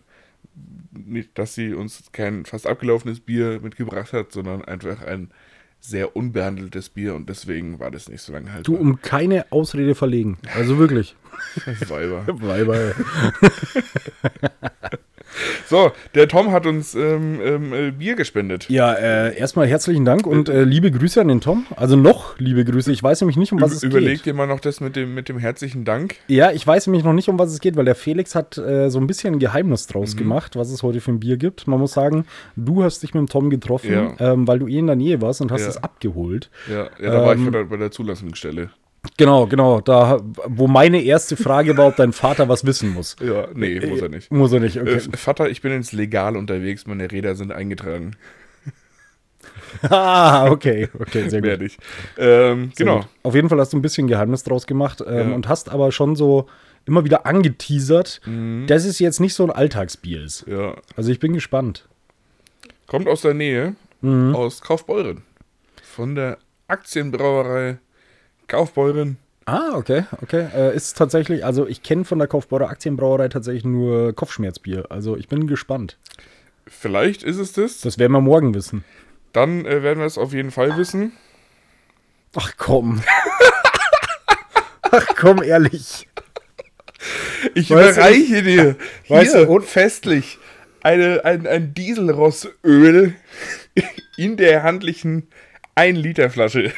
Nicht, 0.91 1.38
dass 1.39 1.55
sie 1.55 1.74
uns 1.74 2.03
kein 2.12 2.46
fast 2.46 2.67
abgelaufenes 2.67 3.19
Bier 3.19 3.60
mitgebracht 3.62 4.13
hat, 4.13 4.31
sondern 4.31 4.63
einfach 4.63 5.01
ein 5.01 5.31
sehr 5.79 6.15
unbehandeltes 6.15 6.89
Bier 6.89 7.15
und 7.15 7.29
deswegen 7.29 7.79
war 7.79 7.91
das 7.91 8.10
nicht 8.10 8.22
so 8.22 8.34
lange 8.34 8.51
haltbar. 8.51 8.75
Du 8.75 8.81
um 8.81 9.01
keine 9.01 9.51
Ausrede 9.51 9.96
verlegen. 9.96 10.38
Also 10.55 10.77
wirklich. 10.77 11.15
Weiber. 11.88 12.25
Weiber. 12.41 12.93
So, 15.69 15.91
der 16.15 16.27
Tom 16.27 16.51
hat 16.51 16.65
uns 16.65 16.96
ähm, 16.96 17.39
ähm, 17.43 17.74
äh, 17.74 17.91
Bier 17.91 18.15
gespendet. 18.15 18.69
Ja, 18.69 18.93
äh, 18.93 19.38
erstmal 19.38 19.67
herzlichen 19.67 20.05
Dank 20.05 20.25
und 20.25 20.48
äh, 20.50 20.63
liebe 20.63 20.89
Grüße 20.91 21.19
an 21.19 21.27
den 21.27 21.41
Tom. 21.41 21.65
Also 21.75 21.96
noch 21.98 22.39
liebe 22.39 22.63
Grüße. 22.63 22.91
Ich 22.91 23.03
weiß 23.03 23.22
nämlich 23.22 23.36
nicht, 23.38 23.51
um 23.51 23.62
was 23.62 23.72
es 23.74 23.84
Überleg 23.84 24.17
geht. 24.17 24.25
dir 24.27 24.34
mal 24.34 24.48
noch 24.48 24.60
das 24.62 24.79
mit 24.79 24.96
dem, 24.96 25.13
mit 25.13 25.27
dem 25.29 25.38
herzlichen 25.38 25.84
Dank. 25.84 26.15
Ja, 26.27 26.51
ich 26.51 26.65
weiß 26.65 26.88
nämlich 26.88 27.03
noch 27.03 27.13
nicht, 27.13 27.27
um 27.27 27.38
was 27.38 27.51
es 27.51 27.60
geht, 27.60 27.75
weil 27.75 27.86
der 27.86 27.96
Felix 27.96 28.34
hat 28.36 28.57
äh, 28.57 28.89
so 28.89 29.00
ein 29.00 29.07
bisschen 29.07 29.36
ein 29.36 29.39
Geheimnis 29.39 29.88
draus 29.88 30.13
Mhm. 30.15 30.19
gemacht, 30.19 30.55
was 30.55 30.72
es 30.72 30.84
heute 30.84 31.01
für 31.01 31.12
ein 31.12 31.19
Bier 31.19 31.38
gibt. 31.38 31.67
Man 31.67 31.79
muss 31.79 31.91
sagen, 31.93 32.25
du 32.55 32.84
hast 32.84 33.03
dich 33.03 33.13
mit 33.13 33.19
dem 33.22 33.27
Tom 33.27 33.50
getroffen, 33.50 33.91
Ja. 33.91 34.13
ähm, 34.19 34.48
weil 34.48 34.60
du 34.60 34.67
eh 34.67 34.77
in 34.79 34.88
der 34.88 34.96
Nähe 34.96 35.22
warst 35.22 35.41
und 35.41 35.51
hast 35.51 35.62
Ja. 35.63 35.69
es 35.69 35.84
abgeholt. 35.84 36.50
Ja, 36.72 36.89
ja 37.01 37.12
da 37.12 37.25
war 37.25 37.34
ich 37.34 37.39
Ähm, 37.39 37.46
bei 37.46 37.51
der, 37.51 37.63
bei 37.65 37.77
der 37.77 37.91
Zulassungsstelle. 37.91 38.69
Genau, 39.16 39.48
genau. 39.48 39.80
Da, 39.82 40.20
wo 40.46 40.68
meine 40.68 41.02
erste 41.02 41.38
Frage 41.38 41.78
war, 41.78 41.88
ob 41.88 41.96
dein 41.96 42.14
Vater 42.14 42.50
was 42.50 42.66
wissen 42.66 42.90
muss. 42.94 43.16
Ja, 43.22 43.48
nee, 43.54 43.80
muss 43.86 44.02
er 44.02 44.10
nicht. 44.10 44.32
Muss 44.32 44.52
er 44.52 44.60
nicht, 44.60 44.80
okay. 44.80 44.96
Äh, 44.96 45.18
Vater, 45.18 45.50
ich 45.50 45.62
bin 45.62 45.72
jetzt 45.72 45.94
legal 45.94 46.36
unterwegs, 46.36 46.86
meine 46.88 47.10
Räder 47.12 47.36
sind 47.36 47.52
eingetragen. 47.52 48.16
ah, 49.90 50.50
okay, 50.50 50.90
okay, 51.00 51.30
sehr 51.30 51.42
gut. 51.42 51.50
Werde. 51.50 51.70
Ähm, 52.18 52.72
genau. 52.76 52.98
gut. 53.00 53.08
Auf 53.24 53.36
jeden 53.36 53.50
Fall 53.50 53.60
hast 53.60 53.74
du 53.74 53.78
ein 53.78 53.82
bisschen 53.82 54.08
Geheimnis 54.08 54.44
draus 54.44 54.66
gemacht 54.68 55.04
ähm, 55.06 55.30
Ja. 55.30 55.36
und 55.36 55.48
hast 55.48 55.70
aber 55.70 55.92
schon 55.92 56.16
so 56.16 56.48
immer 56.86 57.04
wieder 57.04 57.26
angeteasert, 57.26 58.22
Mhm. 58.26 58.66
dass 58.68 58.86
es 58.86 59.00
jetzt 59.00 59.20
nicht 59.20 59.34
so 59.34 59.44
ein 59.44 59.52
Alltagsbier 59.52 60.24
ist. 60.24 60.46
Ja. 60.48 60.76
Also 60.96 61.12
ich 61.12 61.20
bin 61.20 61.34
gespannt. 61.34 61.88
Kommt 62.88 63.08
aus 63.08 63.22
der 63.22 63.34
Nähe, 63.34 63.76
Mhm. 64.02 64.36
aus 64.36 64.62
Kaufbeuren. 64.62 65.24
Von 65.84 66.16
der 66.16 66.38
Aktienbrauerei 66.68 67.78
Kaufbeuren. 68.48 69.18
Ah, 69.46 69.75
okay, 69.75 70.04
okay. 70.22 70.48
Äh, 70.54 70.75
ist 70.75 70.98
tatsächlich, 70.98 71.46
also 71.46 71.68
ich 71.68 71.82
kenne 71.84 72.04
von 72.06 72.20
der 72.20 72.27
Kaufbeurer 72.27 72.70
Aktienbrauerei 72.70 73.30
tatsächlich 73.30 73.63
nur 73.63 74.13
Kopfschmerzbier. 74.13 74.86
Also 74.89 75.16
ich 75.16 75.27
bin 75.30 75.48
gespannt. 75.48 75.98
Vielleicht 76.68 77.24
ist 77.24 77.38
es 77.38 77.54
das. 77.54 77.80
Das 77.82 77.98
werden 77.98 78.12
wir 78.12 78.20
morgen 78.22 78.54
wissen. 78.54 78.84
Dann 79.32 79.66
äh, 79.66 79.84
werden 79.84 80.00
wir 80.00 80.06
es 80.06 80.18
auf 80.18 80.34
jeden 80.34 80.51
Fall 80.51 80.75
wissen. 80.77 81.13
Ach 82.36 82.54
komm. 82.58 83.01
Ach 84.92 85.06
komm, 85.18 85.42
ehrlich. 85.44 86.08
Ich 87.54 87.70
Weißt 87.70 87.98
du, 87.98 88.01
überreiche 88.01 88.44
dir 88.44 88.75
weißt 89.08 89.36
hier 89.36 89.46
du, 89.46 89.51
und- 89.51 89.66
festlich 89.66 90.39
eine, 90.82 91.24
ein, 91.25 91.46
ein 91.48 91.74
Dieselrossöl 91.74 93.13
in 94.18 94.38
der 94.38 94.63
handlichen 94.63 95.27
1 95.75 95.98
Liter 96.00 96.30
Flasche. 96.30 96.74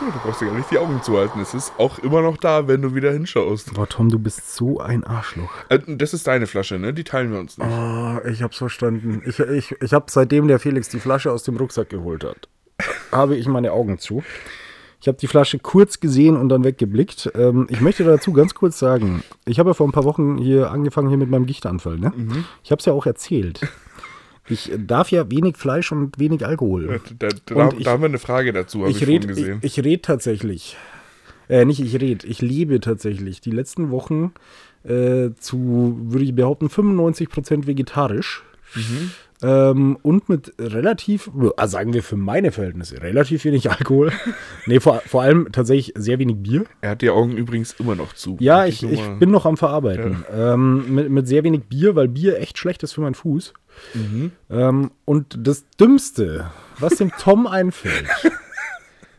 Du 0.00 0.10
brauchst 0.22 0.40
dir 0.40 0.46
gar 0.46 0.54
nicht 0.56 0.70
die 0.70 0.78
Augen 0.78 1.02
zuhalten. 1.02 1.40
Es 1.40 1.54
ist 1.54 1.72
auch 1.78 1.98
immer 2.00 2.20
noch 2.20 2.36
da, 2.36 2.68
wenn 2.68 2.82
du 2.82 2.94
wieder 2.94 3.12
hinschaust. 3.12 3.72
Boah, 3.74 3.88
Tom, 3.88 4.10
du 4.10 4.18
bist 4.18 4.54
so 4.54 4.80
ein 4.80 5.04
Arschloch. 5.04 5.50
Äh, 5.68 5.78
Das 5.86 6.12
ist 6.12 6.26
deine 6.26 6.46
Flasche, 6.46 6.78
ne? 6.78 6.92
Die 6.92 7.04
teilen 7.04 7.32
wir 7.32 7.38
uns 7.38 7.56
nicht. 7.58 7.66
Ah, 7.70 8.20
ich 8.28 8.42
hab's 8.42 8.58
verstanden. 8.58 9.22
Ich, 9.26 9.38
ich, 9.38 9.74
ich 9.80 9.92
habe 9.92 10.06
seitdem 10.08 10.48
der 10.48 10.58
Felix 10.58 10.88
die 10.88 11.00
Flasche 11.00 11.32
aus 11.32 11.42
dem 11.44 11.56
Rucksack 11.56 11.88
geholt 11.88 12.24
hat, 12.24 12.48
habe 13.12 13.36
ich 13.36 13.46
meine 13.46 13.72
Augen 13.72 13.98
zu. 13.98 14.22
Ich 15.00 15.08
habe 15.08 15.18
die 15.18 15.26
Flasche 15.26 15.58
kurz 15.58 16.00
gesehen 16.00 16.36
und 16.36 16.48
dann 16.48 16.64
weggeblickt. 16.64 17.30
Ähm, 17.34 17.66
ich 17.70 17.80
möchte 17.80 18.04
dazu 18.04 18.32
ganz 18.32 18.54
kurz 18.54 18.78
sagen, 18.78 19.22
ich 19.46 19.58
habe 19.58 19.70
ja 19.70 19.74
vor 19.74 19.86
ein 19.86 19.92
paar 19.92 20.04
Wochen 20.04 20.38
hier 20.38 20.70
angefangen 20.70 21.08
hier 21.08 21.18
mit 21.18 21.30
meinem 21.30 21.46
Gichtanfall. 21.46 21.98
Ne? 21.98 22.12
Ich 22.62 22.70
habe 22.70 22.80
es 22.80 22.86
ja 22.86 22.92
auch 22.94 23.06
erzählt. 23.06 23.60
Ich 24.48 24.70
darf 24.76 25.10
ja 25.10 25.30
wenig 25.30 25.56
Fleisch 25.56 25.90
und 25.92 26.18
wenig 26.18 26.44
Alkohol. 26.46 27.00
Da, 27.18 27.28
da, 27.46 27.54
Und 27.64 27.72
da 27.72 27.78
ich- 27.78 27.86
haben 27.86 28.02
wir 28.02 28.08
eine 28.08 28.18
Frage 28.18 28.52
dazu, 28.52 28.80
habe 28.80 28.90
ich, 28.90 28.96
Ich 28.98 29.04
vorhin 29.04 29.22
rede 29.22 29.32
ich, 29.32 29.38
gesehen. 29.38 29.58
ich 29.62 29.84
red 29.84 30.02
tatsächlich. 30.02 30.76
Äh, 31.48 31.64
nicht 31.64 31.80
ich 31.80 32.00
rede, 32.00 32.26
ich 32.26 32.40
lebe 32.42 32.80
tatsächlich 32.80 33.40
die 33.40 33.50
letzten 33.50 33.90
Wochen 33.90 34.32
äh, 34.84 35.30
zu, 35.38 35.96
würde 36.02 36.24
ich 36.24 36.34
behaupten, 36.34 36.68
95% 36.68 37.66
vegetarisch. 37.66 38.42
Mhm. 38.74 39.10
Ähm, 39.42 39.98
und 40.02 40.28
mit 40.28 40.52
relativ, 40.58 41.30
also 41.56 41.72
sagen 41.72 41.92
wir 41.92 42.02
für 42.02 42.16
meine 42.16 42.50
Verhältnisse, 42.52 43.02
relativ 43.02 43.44
wenig 43.44 43.70
Alkohol. 43.70 44.10
nee, 44.66 44.80
vor, 44.80 45.02
vor 45.06 45.22
allem 45.22 45.48
tatsächlich 45.52 45.92
sehr 45.96 46.18
wenig 46.18 46.36
Bier. 46.36 46.64
er 46.80 46.90
hat 46.90 47.02
die 47.02 47.10
Augen 47.10 47.36
übrigens 47.36 47.74
immer 47.78 47.94
noch 47.94 48.14
zu. 48.14 48.36
Ja, 48.40 48.64
ich, 48.66 48.82
ich 48.82 49.00
bin 49.18 49.30
noch 49.30 49.44
am 49.46 49.56
Verarbeiten. 49.56 50.24
Ähm, 50.34 50.94
mit, 50.94 51.10
mit 51.10 51.28
sehr 51.28 51.44
wenig 51.44 51.64
Bier, 51.64 51.94
weil 51.94 52.08
Bier 52.08 52.38
echt 52.40 52.58
schlecht 52.58 52.82
ist 52.82 52.92
für 52.92 53.00
meinen 53.02 53.14
Fuß. 53.14 53.52
Mhm. 53.94 54.32
Ähm, 54.50 54.90
und 55.04 55.36
das 55.46 55.64
Dümmste, 55.80 56.50
was 56.78 56.96
dem 56.96 57.10
Tom 57.18 57.46
einfällt, 57.48 58.06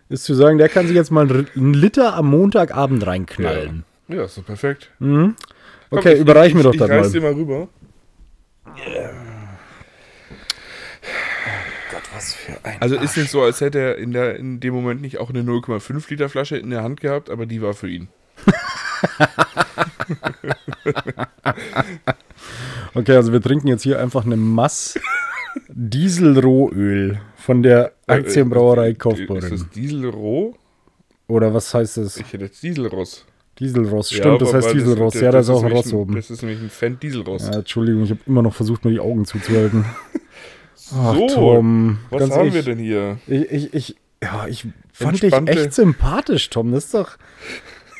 ist 0.10 0.24
zu 0.26 0.34
sagen, 0.36 0.58
der 0.58 0.70
kann 0.70 0.88
sich 0.88 0.96
jetzt 0.96 1.12
mal 1.12 1.28
einen 1.30 1.74
Liter 1.74 2.14
am 2.16 2.28
Montagabend 2.30 3.06
reinknallen. 3.06 3.84
Ja, 4.08 4.26
ist 4.26 4.38
doch 4.38 4.46
perfekt. 4.46 4.92
Okay, 5.00 5.34
Komm, 5.90 6.00
ich- 6.08 6.20
überreich 6.20 6.50
ich, 6.50 6.56
mir 6.56 6.64
doch 6.64 6.74
ich, 6.74 6.80
das 6.80 6.90
ich 6.90 6.96
reiß 6.96 7.12
dir 7.12 7.22
mal. 7.22 7.32
mal 7.34 7.40
rüber. 7.40 7.68
Was 12.14 12.34
für 12.34 12.54
ein 12.64 12.82
Also 12.82 12.96
ist 12.96 13.18
nicht 13.18 13.30
so, 13.30 13.42
als 13.42 13.60
hätte 13.62 13.80
er 13.80 13.98
in, 13.98 14.12
der, 14.12 14.38
in 14.38 14.60
dem 14.60 14.74
Moment 14.74 15.02
nicht 15.02 15.18
auch 15.18 15.30
eine 15.30 15.42
0,5 15.42 16.10
Liter 16.10 16.30
Flasche 16.30 16.56
in 16.58 16.70
der 16.70 16.82
Hand 16.84 17.02
gehabt, 17.02 17.30
aber 17.30 17.46
die 17.46 17.62
war 17.62 17.74
für 17.74 17.90
ihn. 17.90 18.08
Okay, 22.94 23.16
also 23.16 23.32
wir 23.34 23.42
trinken 23.42 23.68
jetzt 23.68 23.84
hier 23.84 24.00
einfach 24.00 24.25
eine 24.25 24.38
Mass 24.38 24.98
Dieselrohöl 25.70 27.20
von 27.36 27.62
der 27.64 27.94
Aktienbrauerei 28.08 28.88
Äh, 28.88 28.92
Ist 28.92 29.00
Kaufbeuren. 29.00 29.50
das 29.50 29.70
Dieselroh? 29.70 30.56
Oder 31.28 31.54
was 31.54 31.74
heißt 31.74 31.98
das? 31.98 32.18
Ich 32.18 32.32
hätte 32.34 32.46
jetzt 32.46 32.62
Dieselross. 32.64 33.25
Dieselross. 33.60 34.12
Ja, 34.12 34.18
Stimmt, 34.18 34.42
das 34.42 34.50
aber 34.54 34.58
heißt 34.64 34.74
Dieselross. 34.74 35.14
das- 35.14 35.22
ja, 35.22 35.32
da 35.32 35.38
das 35.40 35.48
ist 35.48 35.54
auch 35.56 35.64
ein 35.64 35.72
Ross 35.72 35.94
oben. 35.94 36.16
Das 36.16 36.30
ist 36.30 36.42
nämlich 36.42 36.62
ein 36.62 36.70
Fan 36.70 37.00
Dieselross. 37.00 37.48
Ja, 37.50 37.56
Entschuldigung, 37.60 38.04
ich 38.04 38.12
habe 38.12 38.20
immer 38.28 38.42
noch 38.42 38.54
versucht, 38.54 38.86
mir 38.86 38.92
die 38.92 39.00
Augen 39.00 39.25
zuzuhalten. 39.25 39.86
Ach, 40.94 41.16
so, 41.16 41.28
Tom, 41.28 41.98
was 42.12 42.20
ganz 42.20 42.32
haben 42.34 42.40
ehrlich, 42.48 42.54
wir 42.54 42.64
denn 42.64 42.78
hier? 42.80 43.18
Ich, 43.28 43.52
ich, 43.52 43.74
ich, 43.74 43.96
ja, 44.22 44.46
ich 44.48 44.68
fand 44.94 45.22
dich 45.24 45.34
echt 45.34 45.74
sympathisch, 45.74 46.50
Tom. 46.50 46.72
Das 46.72 46.86
ist 46.86 46.94
doch. 46.94 47.18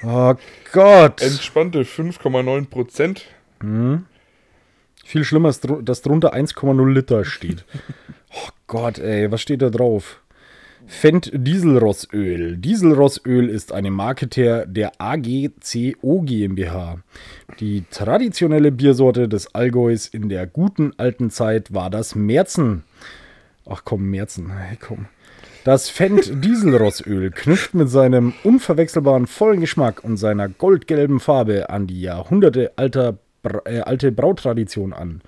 Oh 0.06 0.36
Gott. 0.72 1.22
Entspannte 1.22 1.82
5,9 1.82 2.68
Prozent. 2.68 3.26
Viel 5.04 5.24
schlimmer 5.24 5.50
ist, 5.50 5.68
dass 5.82 6.02
drunter 6.04 6.34
1,0 6.36 6.92
Liter 6.92 7.26
steht. 7.26 7.66
oh 8.34 8.50
Gott, 8.68 9.00
ey, 9.00 9.32
was 9.32 9.42
steht 9.42 9.62
da 9.62 9.70
drauf? 9.70 10.22
Fendt 10.86 11.32
Dieselrossöl. 11.34 12.58
Dieselrossöl 12.58 13.50
ist 13.50 13.72
eine 13.72 13.90
Marke 13.90 14.28
der, 14.28 14.68
der 14.68 14.92
AGCO 15.00 16.22
GmbH. 16.22 17.00
Die 17.60 17.86
traditionelle 17.90 18.72
Biersorte 18.72 19.28
des 19.28 19.56
Allgäus 19.56 20.06
in 20.08 20.30
der 20.30 20.46
guten 20.46 20.94
alten 20.98 21.32
Zeit 21.32 21.74
war 21.74 21.90
das 21.90 22.14
Märzen. 22.14 22.84
Ach 23.68 23.82
komm, 23.84 24.12
Märzen, 24.12 24.56
hey, 24.56 24.78
komm. 24.80 25.08
Das 25.66 25.90
Fendt 25.90 26.32
Dieselrossöl 26.46 27.32
knüpft 27.32 27.74
mit 27.74 27.90
seinem 27.90 28.34
unverwechselbaren 28.44 29.26
vollen 29.26 29.60
Geschmack 29.62 30.04
und 30.04 30.18
seiner 30.18 30.48
goldgelben 30.48 31.20
Farbe 31.20 31.72
an 31.72 31.88
die 31.88 32.02
Jahrhunderte 32.02 32.72
alter, 32.76 33.18
äh, 33.66 33.80
alte 33.80 34.12
Brautradition 34.12 34.94
an. 34.94 35.22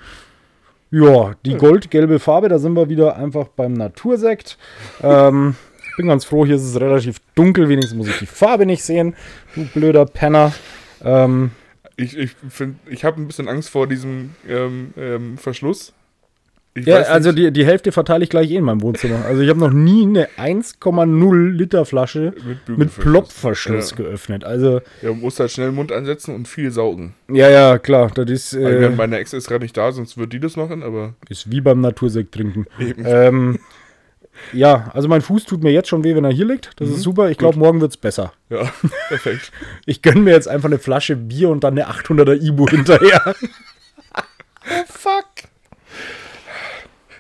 Ja, 0.92 1.34
die 1.44 1.56
goldgelbe 1.58 2.20
Farbe, 2.20 2.50
da 2.50 2.60
sind 2.60 2.74
wir 2.76 2.88
wieder 2.88 3.18
einfach 3.18 3.48
beim 3.48 3.74
Natursekt. 3.74 4.60
Ähm, 5.02 5.56
bin 5.98 6.08
ganz 6.08 6.24
froh, 6.24 6.46
hier 6.46 6.56
ist 6.58 6.64
es 6.64 6.80
relativ 6.80 7.18
dunkel, 7.34 7.68
wenigstens 7.68 7.98
muss 7.98 8.08
ich 8.08 8.20
die 8.20 8.26
Farbe 8.28 8.68
nicht 8.68 8.84
sehen. 8.84 9.16
Du 9.56 9.66
blöder 9.66 10.06
Penner. 10.06 10.54
Ähm, 11.04 11.50
Ich, 11.98 12.16
ich, 12.16 12.36
find- 12.50 12.78
ich 12.88 13.04
habe 13.04 13.20
ein 13.20 13.26
bisschen 13.26 13.48
Angst 13.48 13.70
vor 13.72 13.88
diesem 13.88 14.36
ähm, 14.48 14.94
ähm, 14.98 15.38
Verschluss. 15.40 15.94
Ich 16.80 16.86
ja, 16.86 16.98
also 16.98 17.32
die, 17.32 17.52
die 17.52 17.66
Hälfte 17.66 17.92
verteile 17.92 18.24
ich 18.24 18.30
gleich 18.30 18.52
eh 18.52 18.56
in 18.58 18.64
meinem 18.64 18.82
Wohnzimmer. 18.82 19.26
Also 19.26 19.42
ich 19.42 19.50
habe 19.50 19.60
noch 19.60 19.72
nie 19.72 20.04
eine 20.04 20.28
1,0 20.38 21.50
Liter 21.52 21.86
Flasche 21.86 22.34
Mit 22.68 22.78
mit. 22.78 22.96
Plopverschluss 23.00 23.92
Ja. 23.92 23.98
geöffnet. 23.98 24.44
Also, 24.44 24.82
ja, 25.02 25.10
man 25.10 25.22
muss 25.22 25.40
halt 25.40 25.52
schnell 25.52 25.70
den 25.70 25.76
Mund 25.76 25.92
ansetzen 25.92 26.36
und 26.36 26.48
viel 26.48 26.72
saugen. 26.72 27.14
ja, 27.32 27.50
ja, 27.50 27.78
klar, 27.80 28.12
das 28.14 28.30
ist, 28.30 28.54
Also, 28.56 28.68
äh, 28.68 28.90
meine 28.90 29.18
Ex 29.18 29.34
ist 29.34 29.48
gerade 29.48 29.64
nicht 29.64 29.76
da, 29.78 29.92
sonst 29.92 30.18
wird 30.18 30.34
die 30.34 30.40
das 30.40 30.56
machen, 30.56 30.84
aber 30.84 31.14
ist 31.30 31.50
wie 31.52 31.62
beim 31.62 31.82
Natursekt 31.82 32.34
trinken. 32.34 32.66
Ähm, 33.04 33.60
ja, 34.54 34.92
also 34.94 35.08
mein 35.08 35.22
Fuß 35.22 35.46
tut 35.46 35.64
mir 35.64 35.72
jetzt 35.72 35.88
schon 35.90 36.04
weh, 36.04 36.16
wenn 36.16 36.24
er 36.24 36.32
hier 36.32 36.46
liegt. 36.46 36.72
Das 36.80 36.90
ist 36.90 37.02
super. 37.02 37.32
Ich 37.32 37.38
glaube, 37.40 37.58
morgen 37.58 37.82
wird 37.82 37.92
es 37.92 37.98
besser. 37.98 38.34
ja, 38.50 38.72
perfekt. 39.08 39.52
Ich 39.88 40.02
gönne 40.02 40.22
mir 40.22 40.32
jetzt 40.34 40.48
einfach 40.48 40.68
eine 40.70 40.78
Flasche 40.80 41.16
Bier 41.16 41.50
und 41.50 41.64
dann 41.64 41.74
eine 41.78 41.90
800er 41.90 42.40
Ibu 42.40 42.68
hinterher. 42.70 43.36
oh, 44.16 44.84
fuck. 44.88 45.26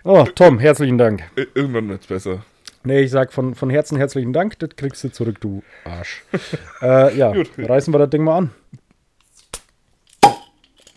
Oh, 0.10 0.24
Tom, 0.24 0.58
herzlichen 0.60 0.98
Dank. 0.98 1.24
Ir- 1.36 1.48
Irgendwann 1.54 1.90
wird's 1.90 2.08
besser. 2.08 2.44
Nee, 2.84 3.02
ich 3.02 3.12
sag 3.12 3.34
von, 3.34 3.56
von 3.56 3.70
Herzen 3.70 3.98
herzlichen 3.98 4.32
Dank. 4.32 4.58
Das 4.60 4.70
kriegst 4.78 5.04
du 5.04 5.12
zurück, 5.12 5.42
du 5.42 5.64
Arsch. 5.84 6.24
äh, 6.82 7.18
ja, 7.18 7.34
Gut. 7.34 7.50
reißen 7.58 7.94
wir 7.94 7.98
das 8.00 8.10
Ding 8.10 8.24
mal 8.24 8.38
an. 8.38 8.52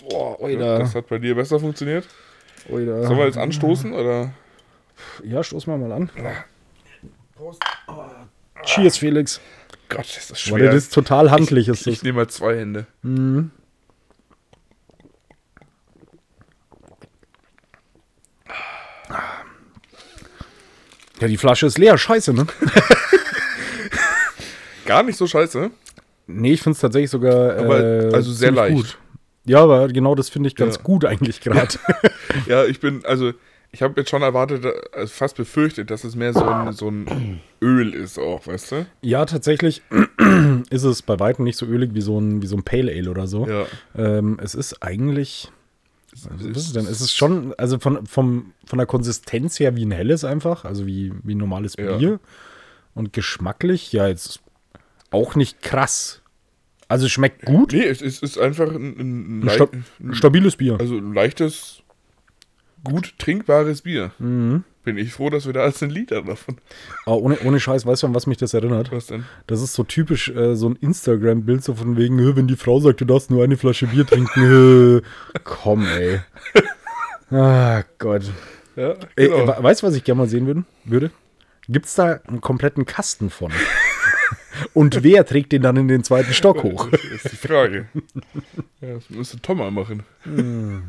Boah, 0.08 0.36
Ja, 0.40 0.44
oida, 0.46 0.78
das 0.78 0.94
hat 0.94 1.08
bei 1.08 1.18
dir 1.18 1.34
besser 1.34 1.58
funktioniert. 1.58 2.06
oida. 2.68 3.02
Sollen 3.04 3.18
wir 3.18 3.26
jetzt 3.26 3.38
anstoßen 3.38 3.92
oder? 3.92 4.30
Ja, 5.24 5.42
stoßen 5.42 5.72
wir 5.72 5.78
mal 5.88 5.92
an. 5.92 6.10
Cheers, 8.64 8.98
Felix. 8.98 9.40
Gott, 9.88 10.06
ist 10.16 10.30
das 10.30 10.40
schwer. 10.40 10.66
das 10.66 10.84
ist 10.84 10.94
total 10.94 11.32
handlich. 11.32 11.66
ich 11.68 11.80
Ist 11.80 11.86
ich 11.88 11.94
das. 11.96 12.02
nehme 12.04 12.16
mal 12.18 12.28
zwei 12.28 12.58
Hände. 12.58 12.86
Ja, 21.20 21.28
die 21.28 21.36
Flasche 21.36 21.66
ist 21.66 21.78
leer. 21.78 21.98
Scheiße, 21.98 22.32
ne? 22.32 22.46
Gar 24.86 25.02
nicht 25.02 25.16
so 25.16 25.26
scheiße. 25.26 25.70
Nee, 26.26 26.52
ich 26.52 26.62
finde 26.62 26.74
es 26.74 26.80
tatsächlich 26.80 27.10
sogar. 27.10 27.56
Aber, 27.56 27.80
äh, 27.80 28.14
also 28.14 28.32
sehr 28.32 28.52
leicht. 28.52 28.98
Ja, 29.44 29.62
aber 29.62 29.88
genau 29.88 30.14
das 30.14 30.28
finde 30.28 30.48
ich 30.48 30.56
ganz 30.56 30.76
Ja. 30.76 30.82
gut 30.82 31.04
eigentlich 31.04 31.40
gerade. 31.40 31.76
Ja, 32.46 32.64
ich 32.64 32.78
bin, 32.78 33.04
also, 33.04 33.32
ich 33.72 33.82
habe 33.82 33.94
jetzt 34.00 34.08
schon 34.10 34.22
erwartet, 34.22 34.64
also 34.92 35.12
fast 35.12 35.36
befürchtet, 35.36 35.90
dass 35.90 36.04
es 36.04 36.14
mehr 36.14 36.32
so 36.32 36.44
ein, 36.44 36.72
so 36.72 36.88
ein 36.88 37.40
Öl 37.60 37.92
ist 37.92 38.18
auch, 38.20 38.46
weißt 38.46 38.72
du? 38.72 38.86
ja, 39.02 39.24
tatsächlich 39.24 39.82
ist 40.70 40.84
es 40.84 41.02
bei 41.02 41.18
weitem 41.18 41.44
nicht 41.44 41.56
so 41.58 41.66
ölig 41.66 41.90
wie 41.94 42.00
so 42.00 42.20
ein, 42.20 42.40
wie 42.40 42.46
so 42.46 42.56
ein 42.56 42.62
Pale 42.62 42.92
Ale 42.92 43.10
oder 43.10 43.26
so. 43.26 43.48
Ja. 43.48 43.66
Ähm, 43.96 44.38
es 44.42 44.54
ist 44.54 44.80
eigentlich. 44.82 45.50
Was 46.12 46.42
ist 46.42 46.56
es 46.56 46.72
denn? 46.72 46.86
Es 46.86 47.00
ist 47.00 47.14
schon, 47.16 47.54
also 47.56 47.78
von, 47.78 48.06
vom, 48.06 48.52
von 48.66 48.78
der 48.78 48.86
Konsistenz 48.86 49.60
her 49.60 49.76
wie 49.76 49.84
ein 49.84 49.90
helles 49.92 50.24
einfach, 50.24 50.64
also 50.64 50.86
wie, 50.86 51.12
wie 51.22 51.34
ein 51.34 51.38
normales 51.38 51.76
Ja. 51.78 51.96
Bier. 51.96 52.20
Und 52.94 53.12
geschmacklich, 53.12 53.92
ja, 53.92 54.08
jetzt 54.08 54.40
auch 55.10 55.36
nicht 55.36 55.62
krass. 55.62 56.22
Also 56.88 57.06
es 57.06 57.12
schmeckt 57.12 57.44
gut. 57.44 57.72
Nee, 57.72 57.84
es 57.86 58.02
ist, 58.02 58.22
ist 58.22 58.36
einfach 58.38 58.68
ein, 58.68 59.42
ein, 59.42 59.48
Ein 59.48 59.84
ein, 60.00 60.14
stabiles 60.14 60.56
Bier. 60.56 60.76
also 60.80 60.96
ein 60.96 61.14
leichtes, 61.14 61.82
gut 62.82 63.14
trinkbares 63.18 63.82
Bier. 63.82 64.10
Mhm. 64.18 64.64
Bin 64.82 64.96
ich 64.96 65.12
froh, 65.12 65.28
dass 65.28 65.44
wir 65.46 65.52
da 65.52 65.60
als 65.60 65.82
ein 65.82 65.90
Liter 65.90 66.22
davon. 66.22 66.56
Aber 67.04 67.18
ohne, 67.18 67.38
ohne 67.44 67.60
Scheiß, 67.60 67.84
weißt 67.84 68.02
du, 68.02 68.06
an 68.06 68.14
was 68.14 68.26
mich 68.26 68.38
das 68.38 68.54
erinnert? 68.54 68.90
Was 68.92 69.06
denn? 69.08 69.24
Das 69.46 69.60
ist 69.60 69.74
so 69.74 69.84
typisch 69.84 70.30
äh, 70.30 70.54
so 70.56 70.70
ein 70.70 70.76
Instagram-Bild, 70.76 71.62
so 71.62 71.74
von 71.74 71.98
wegen, 71.98 72.18
"Hö, 72.18 72.34
wenn 72.34 72.46
die 72.48 72.56
Frau 72.56 72.80
sagt, 72.80 73.00
du 73.02 73.04
darfst 73.04 73.30
nur 73.30 73.44
eine 73.44 73.58
Flasche 73.58 73.86
Bier 73.88 74.06
trinken. 74.06 74.40
hö." 74.42 75.00
Komm, 75.44 75.86
ey. 75.86 76.20
Ah, 77.32 77.84
Gott. 77.98 78.22
Ja, 78.74 78.94
Ey, 79.14 79.28
genau. 79.28 79.46
we- 79.46 79.62
weißt 79.62 79.82
du, 79.82 79.86
was 79.86 79.94
ich 79.94 80.02
gerne 80.02 80.18
mal 80.22 80.28
sehen 80.28 80.46
würden, 80.46 80.66
würde? 80.84 81.10
Gibt 81.68 81.86
es 81.86 81.94
da 81.94 82.18
einen 82.26 82.40
kompletten 82.40 82.86
Kasten 82.86 83.30
von? 83.30 83.52
Und 84.74 85.04
wer 85.04 85.24
trägt 85.24 85.52
den 85.52 85.62
dann 85.62 85.76
in 85.76 85.86
den 85.86 86.02
zweiten 86.02 86.32
Stock 86.32 86.62
hoch? 86.64 86.88
Das 86.90 87.00
ist 87.04 87.32
die 87.32 87.36
Frage. 87.36 87.86
ja, 88.80 88.94
das 88.94 89.08
müsste 89.10 89.40
Tom 89.40 89.58
mal 89.58 89.70
machen. 89.70 90.02
Hm. 90.24 90.82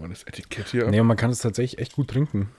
Wir 0.00 0.08
das 0.08 0.22
Etikett 0.24 0.68
hier 0.68 0.84
ab? 0.84 0.90
Nee, 0.90 1.02
man 1.02 1.16
kann 1.16 1.30
es 1.30 1.38
tatsächlich 1.40 1.80
echt 1.80 1.94
gut 1.94 2.08
trinken. 2.08 2.50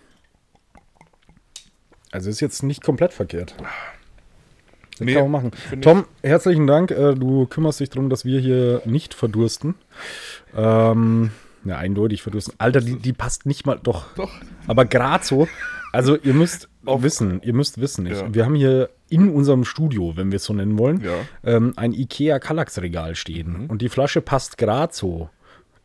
Also 2.11 2.29
ist 2.29 2.39
jetzt 2.39 2.63
nicht 2.63 2.83
komplett 2.83 3.13
verkehrt. 3.13 3.55
Das 3.59 5.05
Nee, 5.05 5.13
kann 5.13 5.29
man 5.31 5.51
machen. 5.51 5.81
Tom, 5.81 6.05
herzlichen 6.23 6.67
Dank. 6.67 6.91
Äh, 6.91 7.13
Du 7.15 7.45
kümmerst 7.45 7.79
dich 7.79 7.89
darum, 7.89 8.09
dass 8.09 8.25
wir 8.25 8.39
hier 8.39 8.81
nicht 8.85 9.13
verdursten. 9.13 9.75
Ähm, 10.55 11.31
ja, 11.63 11.77
eindeutig 11.77 12.21
verdursten. 12.21 12.55
Alter, 12.57 12.81
die, 12.81 12.97
die 12.97 13.13
passt 13.13 13.45
nicht 13.45 13.65
mal. 13.65 13.79
Doch. 13.81 14.13
Doch. 14.15 14.31
Aber 14.67 14.85
gerade 14.85 15.23
so. 15.23 15.47
Also 15.93 16.17
ihr 16.17 16.33
müsst 16.33 16.67
wissen, 16.83 17.41
ihr 17.43 17.53
müsst 17.53 17.79
wissen, 17.79 18.05
ich, 18.07 18.19
Ja. 18.19 18.33
wir 18.33 18.45
haben 18.45 18.55
hier 18.55 18.89
in 19.09 19.29
unserem 19.29 19.63
Studio, 19.65 20.17
wenn 20.17 20.31
wir 20.31 20.37
es 20.37 20.43
so 20.43 20.53
nennen 20.53 20.77
wollen, 20.77 21.01
Ja. 21.01 21.13
ähm, 21.43 21.73
ein 21.77 21.93
Ikea 21.93 22.39
Kallax-Regal 22.39 23.15
stehen. 23.15 23.67
Und 23.67 23.81
die 23.81 23.89
Flasche 23.89 24.21
passt 24.21 24.57
gerade 24.57 24.93
so 24.93 25.29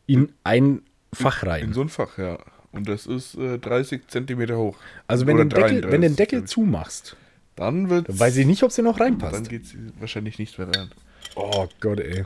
in 0.07 0.31
ein 0.43 0.81
Fach 1.15 1.43
rein. 1.45 1.63
In 1.65 1.73
so 1.73 1.81
ein 1.81 1.89
Fach, 1.89 2.17
ja. 2.17 2.37
Und 2.71 2.89
das 2.89 3.05
ist 3.07 3.35
äh, 3.35 3.57
30 3.57 4.07
Zentimeter 4.07 4.57
hoch. 4.57 4.77
Also 5.07 5.25
wenn, 5.27 5.37
den 5.37 5.49
Deckel, 5.49 5.83
wenn 5.83 6.01
den 6.01 6.15
33, 6.15 6.15
Deckel 6.17 6.43
zumachst, 6.45 7.15
Dann 7.55 7.89
wird 7.89 8.09
dann 8.09 8.19
weiß 8.19 8.35
ich 8.37 8.45
nicht, 8.45 8.63
ob 8.63 8.71
sie 8.71 8.81
noch 8.81 8.97
Dann 8.97 9.19
reinpasst. 9.19 9.49
geht 9.49 9.65
sie 9.65 9.77
wahrscheinlich 9.99 10.37
nicht 10.39 10.57
mehr 10.59 10.67
rein. 10.67 10.91
Oh 11.35 11.67
Gott, 11.79 11.99
ey. 12.01 12.25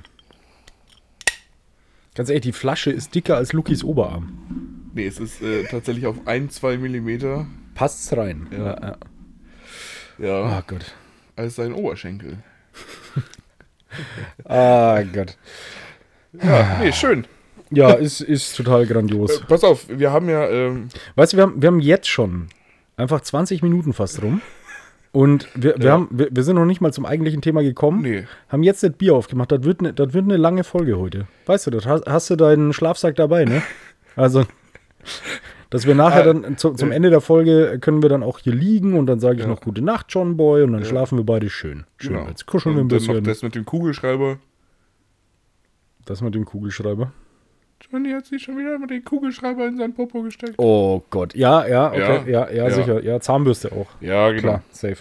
Ganz 2.15 2.29
ehrlich, 2.29 2.43
die 2.43 2.51
Flasche 2.51 2.91
ist 2.91 3.13
dicker 3.15 3.37
als 3.37 3.53
Lukis 3.53 3.83
Oberarm. 3.83 4.89
Nee, 4.93 5.05
es 5.07 5.19
ist 5.19 5.41
äh, 5.41 5.63
tatsächlich 5.65 6.05
auf 6.07 6.27
1, 6.27 6.55
2 6.55 6.77
Millimeter 6.77 7.45
Passt's 7.75 8.11
rein. 8.17 8.47
Ja. 8.51 8.57
Ja, 8.57 8.81
ja. 8.81 10.25
ja, 10.27 10.57
Oh 10.59 10.63
Gott. 10.67 10.95
als 11.35 11.55
sein 11.55 11.73
Oberschenkel. 11.73 12.37
Ah 14.45 15.01
Gott. 15.03 15.37
Ja, 16.33 16.77
nee, 16.79 16.91
schön. 16.91 17.25
Ja, 17.71 17.91
ist, 17.93 18.21
ist 18.21 18.55
total 18.55 18.85
grandios. 18.87 19.41
Äh, 19.41 19.43
pass 19.47 19.63
auf, 19.63 19.85
wir 19.89 20.11
haben 20.11 20.27
ja, 20.29 20.47
ähm, 20.49 20.89
Weißt 21.15 21.33
du, 21.33 21.37
wir 21.37 21.43
haben, 21.43 21.61
wir 21.61 21.67
haben 21.67 21.79
jetzt 21.79 22.07
schon 22.07 22.47
einfach 22.97 23.21
20 23.21 23.61
Minuten 23.61 23.93
fast 23.93 24.21
rum. 24.23 24.41
Und 25.11 25.47
wir, 25.55 25.75
wir, 25.77 25.85
Ja. 25.85 25.91
haben, 25.93 26.07
wir, 26.11 26.27
wir 26.31 26.43
sind 26.43 26.55
noch 26.55 26.65
nicht 26.65 26.81
mal 26.81 26.93
zum 26.93 27.05
eigentlichen 27.05 27.41
Thema 27.41 27.61
gekommen. 27.63 28.01
nee, 28.03 28.25
Haben 28.47 28.61
jetzt 28.63 28.83
das 28.83 28.91
Bier 28.93 29.15
aufgemacht. 29.15 29.51
Das 29.51 29.63
wird, 29.63 29.81
ne, 29.81 29.93
das 29.93 30.13
wird 30.13 30.25
eine 30.25 30.37
lange 30.37 30.63
Folge 30.63 30.97
heute. 30.99 31.27
Weißt 31.47 31.65
du, 31.67 31.71
das 31.71 31.85
hast, 31.87 32.05
hast 32.07 32.29
du 32.29 32.35
deinen 32.35 32.73
Schlafsack 32.73 33.15
dabei, 33.15 33.45
ne? 33.45 33.63
Also, 34.15 34.45
dass 35.71 35.87
wir 35.87 35.95
nachher 35.95 36.21
Ah, 36.27 36.33
dann 36.33 36.57
zu, 36.57 36.73
zum 36.73 36.91
äh. 36.91 36.95
Ende 36.95 37.09
der 37.09 37.21
Folge 37.21 37.79
können 37.79 38.01
wir 38.03 38.09
dann 38.09 38.21
auch 38.21 38.37
hier 38.39 38.53
liegen 38.53 38.93
und 38.95 39.07
dann 39.07 39.19
sage 39.19 39.37
ich 39.37 39.41
Ja. 39.43 39.47
noch 39.47 39.61
gute 39.61 39.81
Nacht, 39.83 40.07
John 40.09 40.37
Boy, 40.37 40.61
und 40.63 40.73
dann 40.73 40.85
schlafen 40.85 41.17
wir 41.17 41.25
beide 41.25 41.49
schön. 41.49 41.85
Schön. 41.97 42.13
Genau. 42.13 42.27
Jetzt 42.27 42.45
kuscheln 42.45 42.75
wir 42.75 42.81
ein 42.81 42.83
Und 42.83 42.91
dann 42.91 42.97
noch 42.99 43.07
bisschen. 43.07 43.23
Das, 43.23 43.37
das 43.37 43.43
mit 43.43 43.55
dem 43.55 43.65
Kugelschreiber. 43.65 44.37
mit 46.21 46.35
dem 46.35 46.45
Kugelschreiber. 46.45 47.11
Johnny 47.91 48.11
hat 48.11 48.25
sich 48.25 48.43
schon 48.43 48.57
wieder 48.57 48.77
mit 48.77 48.89
dem 48.89 49.03
Kugelschreiber 49.03 49.65
in 49.67 49.77
sein 49.77 49.93
Popo 49.93 50.21
gesteckt. 50.21 50.55
Oh 50.57 51.01
Gott. 51.09 51.33
Ja, 51.33 51.65
ja, 51.65 51.87
okay. 51.87 51.99
Ja, 51.99 52.47
Ja, 52.47 52.49
ja, 52.51 52.67
ja. 52.67 52.69
sicher. 52.71 53.03
Ja, 53.03 53.19
Zahnbürste 53.19 53.71
auch. 53.71 53.87
Ja, 54.01 54.29
genau. 54.29 54.41
Klar, 54.41 54.63
safe. 54.71 54.97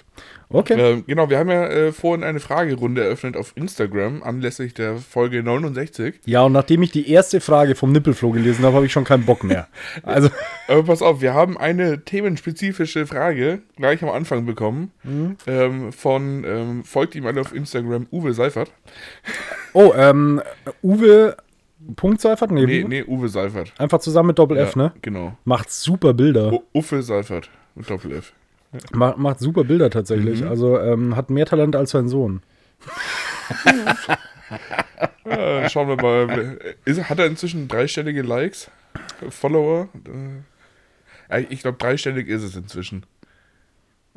Okay. 0.51 0.81
Ähm, 0.81 1.05
genau, 1.07 1.29
wir 1.29 1.38
haben 1.38 1.51
ja 1.51 1.67
äh, 1.67 1.93
vorhin 1.93 2.25
eine 2.25 2.41
Fragerunde 2.41 3.05
eröffnet 3.05 3.37
auf 3.37 3.53
Instagram 3.55 4.23
anlässlich 4.23 4.73
der 4.73 4.97
Folge 4.97 5.43
69. 5.43 6.21
Ja, 6.25 6.45
und 6.45 6.53
nachdem 6.53 6.83
ich 6.83 6.91
die 6.91 7.11
erste 7.11 7.41
Frage 7.43 7.75
vom 7.75 7.93
Nippelfloh 7.93 8.31
gelesen 8.31 8.64
habe, 8.64 8.77
habe 8.77 8.87
ich 8.87 8.93
schon 8.93 9.05
keinen 9.05 9.27
Bock 9.27 9.45
mehr. 9.45 9.69
Also, 10.05 10.31
Aber 10.69 10.85
pass 10.85 11.03
auf, 11.03 11.21
wir 11.21 11.35
haben 11.35 11.59
eine 11.59 12.03
themenspezifische 12.05 13.07
Frage 13.07 13.61
gleich 13.77 14.03
am 14.03 14.09
Anfang 14.09 14.47
bekommen 14.47 14.93
Mhm. 15.03 15.37
ähm, 15.47 15.93
von, 15.93 16.45
ähm, 16.45 16.85
folgt 16.85 17.14
ihm 17.14 17.27
alle 17.27 17.41
auf 17.43 17.55
Instagram, 17.55 18.07
Uwe 18.11 18.33
Seifert. 18.33 18.71
oh, 19.75 19.93
ähm, 19.97 20.41
Uwe 20.83 21.37
Punkt 21.97 22.21
Seifert? 22.21 22.51
Nee, 22.51 22.67
Nee, 22.67 22.81
Uwe? 22.83 22.88
nee, 22.88 23.05
Uwe 23.05 23.29
Seifert. 23.29 23.73
Einfach 23.79 24.01
zusammen 24.01 24.29
mit 24.29 24.38
Doppel 24.38 24.57
F, 24.59 24.75
ja, 24.77 24.83
ne? 24.83 24.93
Genau. 25.03 25.37
Macht 25.45 25.71
super 25.71 26.12
Bilder. 26.14 26.53
U 26.53 26.62
Uffe 26.73 27.03
Seifert 27.03 27.51
mit 27.75 27.88
Doppel-F. 27.88 28.33
Macht, 28.93 29.19
macht 29.19 29.38
super 29.41 29.64
Bilder 29.64 29.88
tatsächlich. 29.88 30.43
Mhm. 30.43 30.49
Also 30.49 30.79
ähm, 30.79 31.14
hat 31.17 31.31
mehr 31.31 31.47
Talent 31.47 31.77
als 31.77 31.91
sein 31.93 32.09
Sohn. 32.09 32.43
Äh, 35.25 35.69
schauen 35.69 35.88
wir 35.88 35.97
mal. 35.97 36.59
Ist, 36.87 37.11
hat 37.11 37.19
er 37.19 37.27
inzwischen 37.27 37.69
dreistellige 37.69 38.23
Likes? 38.23 38.71
Follower? 39.29 39.88
Äh, 41.29 41.43
ich 41.51 41.61
glaube, 41.61 41.77
dreistellig 41.77 42.29
ist 42.29 42.43
es 42.43 42.57
inzwischen. 42.57 43.05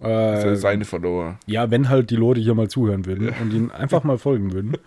Äh, 0.01 0.55
seine 0.55 0.85
Follower. 0.85 1.37
ja, 1.45 1.69
wenn 1.69 1.89
halt 1.89 2.09
die 2.09 2.15
Leute 2.15 2.39
hier 2.39 2.55
mal 2.55 2.69
zuhören 2.69 3.05
würden 3.05 3.29
und 3.41 3.53
ihnen 3.53 3.71
einfach 3.71 4.03
mal 4.03 4.17
folgen 4.17 4.53
würden. 4.53 4.77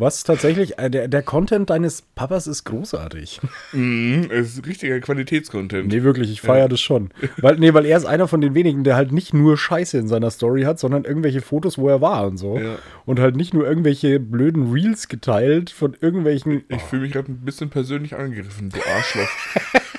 Was 0.00 0.24
tatsächlich, 0.24 0.78
äh, 0.78 0.90
der, 0.90 1.08
der 1.08 1.22
Content 1.22 1.68
deines 1.68 2.00
Papas 2.00 2.46
ist 2.46 2.64
großartig. 2.64 3.40
Mhm, 3.72 4.28
es 4.30 4.54
ist 4.54 4.66
richtiger 4.66 4.98
Qualitätscontent. 5.00 5.88
Nee, 5.88 6.02
wirklich, 6.02 6.30
ich 6.30 6.40
feiere 6.40 6.70
das 6.70 6.80
schon. 6.80 7.10
Weil, 7.36 7.56
nee, 7.56 7.74
weil 7.74 7.84
er 7.84 7.98
ist 7.98 8.06
einer 8.06 8.26
von 8.26 8.40
den 8.40 8.54
wenigen, 8.54 8.82
der 8.82 8.96
halt 8.96 9.12
nicht 9.12 9.34
nur 9.34 9.58
Scheiße 9.58 9.98
in 9.98 10.08
seiner 10.08 10.30
Story 10.30 10.62
hat, 10.62 10.78
sondern 10.78 11.04
irgendwelche 11.04 11.42
Fotos, 11.42 11.76
wo 11.76 11.88
er 11.88 12.00
war 12.00 12.26
und 12.26 12.38
so. 12.38 12.58
Ja. 12.58 12.76
Und 13.04 13.20
halt 13.20 13.36
nicht 13.36 13.52
nur 13.52 13.66
irgendwelche 13.66 14.18
blöden 14.18 14.72
Reels 14.72 15.08
geteilt 15.08 15.68
von 15.68 15.94
irgendwelchen. 16.00 16.64
Ich 16.68 16.82
fühle 16.82 17.02
mich 17.02 17.12
gerade 17.12 17.30
ein 17.30 17.44
bisschen 17.44 17.68
persönlich 17.68 18.16
angegriffen, 18.16 18.70
du 18.70 18.78
Arschloch. 18.78 19.28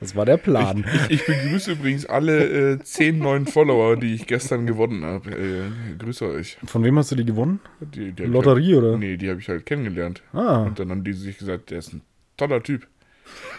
Das 0.00 0.14
war 0.16 0.24
der 0.24 0.36
Plan. 0.36 0.84
Ich 1.08 1.24
begrüße 1.26 1.72
übrigens 1.72 2.06
alle 2.06 2.72
äh, 2.72 2.78
zehn 2.80 3.18
neuen 3.18 3.46
Follower, 3.46 3.96
die 3.96 4.14
ich 4.14 4.26
gestern 4.26 4.66
gewonnen 4.66 5.04
habe. 5.04 5.30
Äh, 5.30 5.96
grüße 5.98 6.26
euch. 6.26 6.58
Von 6.64 6.84
wem 6.84 6.98
hast 6.98 7.12
du 7.12 7.16
die 7.16 7.24
gewonnen? 7.24 7.60
Die, 7.80 8.12
die 8.12 8.24
ich 8.24 8.28
Lotterie, 8.28 8.74
halt, 8.74 8.84
oder? 8.84 8.98
Nee, 8.98 9.16
die 9.16 9.30
habe 9.30 9.40
ich 9.40 9.48
halt 9.48 9.66
kennengelernt. 9.66 10.22
Ah. 10.32 10.62
Und 10.62 10.78
dann 10.78 10.90
haben 10.90 11.04
die 11.04 11.12
sich 11.12 11.38
gesagt, 11.38 11.70
der 11.70 11.78
ist 11.78 11.92
ein 11.92 12.02
toller 12.36 12.62
Typ. 12.62 12.86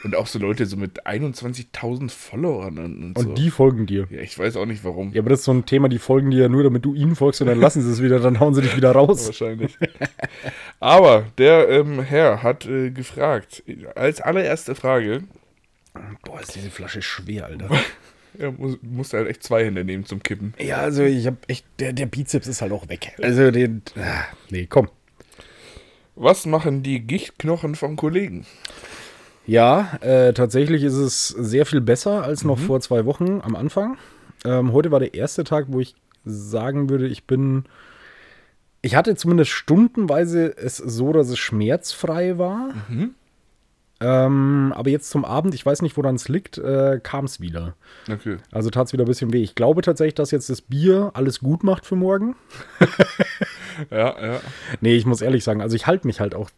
Und 0.04 0.16
auch 0.16 0.28
so 0.28 0.40
Leute 0.40 0.66
so 0.66 0.78
mit 0.78 1.06
21.000 1.06 2.10
Followern 2.10 2.78
und, 2.78 3.04
und, 3.04 3.18
so. 3.18 3.30
Und 3.30 3.38
die 3.38 3.50
folgen 3.50 3.86
dir. 3.86 4.08
Ja, 4.10 4.22
ich 4.22 4.38
weiß 4.38 4.56
auch 4.58 4.66
nicht 4.66 4.84
warum. 4.84 5.12
Ja, 5.14 5.22
aber 5.22 5.30
das 5.30 5.40
ist 5.40 5.46
so 5.46 5.52
ein 5.52 5.66
Thema, 5.66 5.90
die 5.90 6.00
folgen 6.00 6.32
dir 6.32 6.44
ja 6.44 6.50
nur, 6.50 6.64
damit 6.64 6.86
du 6.86 6.94
ihnen 6.94 7.16
folgst 7.16 7.42
und 7.42 7.48
dann 7.48 7.60
lassen 7.60 7.82
sie 7.82 7.92
es 7.92 8.02
wieder, 8.02 8.20
dann 8.20 8.40
hauen 8.40 8.54
sie 8.54 8.62
dich 8.62 8.76
wieder 8.78 8.92
raus. 8.92 9.26
Wahrscheinlich. 9.26 9.78
Aber 10.80 11.26
der 11.38 11.70
ähm, 11.70 12.02
Herr 12.02 12.44
hat 12.44 12.66
äh, 12.66 12.92
gefragt, 12.92 13.64
als 13.96 14.22
allererste 14.22 14.76
Frage, 14.76 15.24
Boah, 16.24 16.42
ist 16.42 16.56
diese 16.56 16.70
Flasche 16.70 17.02
schwer, 17.02 17.46
Alter. 17.46 17.70
er 18.38 18.52
muss, 18.52 18.78
musste 18.82 19.18
halt 19.18 19.28
echt 19.28 19.44
zwei 19.44 19.66
Hände 19.66 19.84
nehmen 19.84 20.06
zum 20.06 20.22
Kippen. 20.22 20.54
Ja, 20.60 20.78
also 20.78 21.04
ich 21.04 21.28
hab 21.28 21.36
echt, 21.50 21.66
der, 21.80 21.94
der 21.94 22.06
Bizeps 22.06 22.48
ist 22.48 22.62
halt 22.62 22.72
auch 22.72 22.90
weg. 22.90 23.14
Also 23.22 23.52
den, 23.52 23.82
ah, 23.96 24.24
nee, 24.50 24.66
komm. 24.68 24.90
Was 26.16 26.46
machen 26.46 26.82
die 26.82 27.02
Gichtknochen 27.02 27.76
vom 27.76 27.96
Kollegen? 27.96 28.46
Ja, 29.46 29.98
äh, 30.02 30.34
tatsächlich 30.34 30.84
ist 30.84 30.96
es 30.96 31.30
sehr 31.30 31.66
viel 31.66 31.80
besser 31.80 32.24
als 32.24 32.44
noch 32.44 32.60
vor 32.60 32.82
zwei 32.82 33.06
Wochen 33.06 33.40
am 33.42 33.56
Anfang. 33.56 33.98
Ähm, 34.44 34.74
heute 34.74 34.92
war 34.92 35.00
der 35.00 35.14
erste 35.14 35.44
Tag, 35.44 35.68
wo 35.70 35.80
ich 35.80 35.96
sagen 36.26 36.90
würde, 36.90 37.08
ich 37.08 37.24
bin. 37.24 37.66
Ich 38.82 38.96
hatte 38.96 39.16
zumindest 39.16 39.52
stundenweise 39.52 40.56
es 40.58 40.78
so, 40.78 41.14
dass 41.14 41.30
es 41.30 41.40
schmerzfrei 41.40 42.38
war. 42.38 42.70
Ähm, 44.00 44.74
aber 44.76 44.90
jetzt 44.90 45.10
zum 45.10 45.26
Abend, 45.26 45.56
ich 45.56 45.66
weiß 45.66 45.82
nicht, 45.82 45.98
woran 45.98 46.16
es 46.16 46.30
liegt, 46.30 46.58
äh, 46.60 47.00
kam 47.02 47.26
es 47.26 47.42
wieder. 47.42 47.76
Okay. 48.12 48.38
Also 48.52 48.70
tat 48.70 48.88
es 48.88 48.94
wieder 48.94 49.04
ein 49.06 49.08
bisschen 49.08 49.34
weh. 49.34 49.42
Ich 49.42 49.56
glaube 49.56 49.82
tatsächlich, 49.82 50.14
dass 50.16 50.32
jetzt 50.32 50.50
das 50.50 50.62
Bier 50.62 51.12
alles 51.16 51.40
gut 51.40 51.64
macht 51.64 51.86
für 51.86 51.96
morgen. 51.96 52.36
Ja, 53.92 54.16
ja. 54.20 54.40
Nee, 54.82 54.96
ich 54.96 55.06
muss 55.06 55.22
ehrlich 55.22 55.44
sagen, 55.44 55.62
also 55.62 55.76
ich 55.76 55.86
halte 55.86 56.08
mich 56.08 56.20
halt 56.20 56.34
auch 56.34 56.50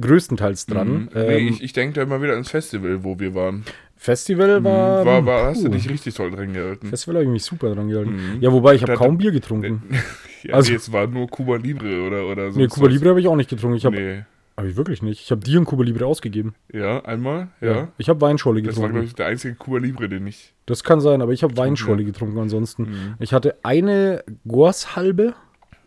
größtenteils 0.00 0.66
dran. 0.66 0.88
Mhm. 0.88 1.08
nee, 1.12 1.20
Ähm, 1.38 1.48
ich, 1.48 1.62
ich 1.62 1.72
denke 1.72 1.94
da 1.94 2.02
immer 2.02 2.22
wieder 2.22 2.32
ans 2.34 2.50
Festival, 2.50 3.02
wo 3.04 3.18
wir 3.18 3.34
waren. 3.34 3.64
Festival 3.96 4.62
war. 4.62 5.04
war, 5.04 5.24
war 5.26 5.44
hast 5.46 5.64
du 5.64 5.68
dich 5.68 5.88
richtig 5.88 6.14
toll 6.14 6.30
dran 6.30 6.52
gehalten. 6.52 6.88
Festival 6.88 7.16
habe 7.16 7.24
ich 7.24 7.30
mich 7.30 7.44
super 7.44 7.74
dran 7.74 7.88
gehalten. 7.88 8.38
Ja, 8.40 8.52
wobei 8.52 8.74
ich 8.74 8.82
habe 8.82 8.94
kaum 8.94 9.18
Bier 9.18 9.32
getrunken. 9.32 9.82
Ja, 10.46 10.56
Also- 10.56 10.72
nee, 10.72 10.76
es 10.76 10.92
war 10.92 11.06
nur 11.06 11.26
Cuba 11.26 11.56
Libre 11.56 12.02
oder, 12.02 12.26
oder 12.26 12.52
so. 12.52 12.60
Nee, 12.60 12.66
Cuba 12.66 12.86
Libre 12.86 13.08
habe 13.08 13.20
ich 13.20 13.26
auch 13.28 13.34
nicht 13.34 13.48
getrunken. 13.48 13.78
Ich 13.78 13.86
habe 13.86 13.96
Nee. 13.96 14.24
Hab 14.56 14.64
ich 14.66 14.76
wirklich 14.76 15.02
nicht. 15.02 15.20
Ich 15.22 15.30
habe 15.30 15.40
dir 15.42 15.60
ein 15.60 15.64
Cuba 15.64 15.82
Libre 15.84 16.06
ausgegeben. 16.06 16.54
Ja, 16.72 17.04
einmal, 17.04 17.48
ja. 17.60 17.88
Ich 17.98 18.08
habe 18.08 18.20
Weinscholle 18.20 18.62
Das 18.62 18.76
war, 18.76 18.82
getrunken. 18.88 18.92
glaube 18.94 19.06
ich, 19.06 19.14
der 19.14 19.26
einzige 19.26 19.54
Cuba 19.56 19.78
Libre, 19.78 20.08
den 20.08 20.26
ich. 20.26 20.54
das 20.66 20.84
kann 20.84 21.00
sein, 21.00 21.22
aber 21.22 21.32
ich 21.32 21.42
habe 21.42 21.56
Weinscholle 21.56 22.04
getrunken 22.04 22.38
ansonsten. 22.38 22.82
Mhm. 22.84 23.14
Ich 23.18 23.32
hatte 23.32 23.56
eine 23.64 24.22
Gorshalbe 24.46 25.34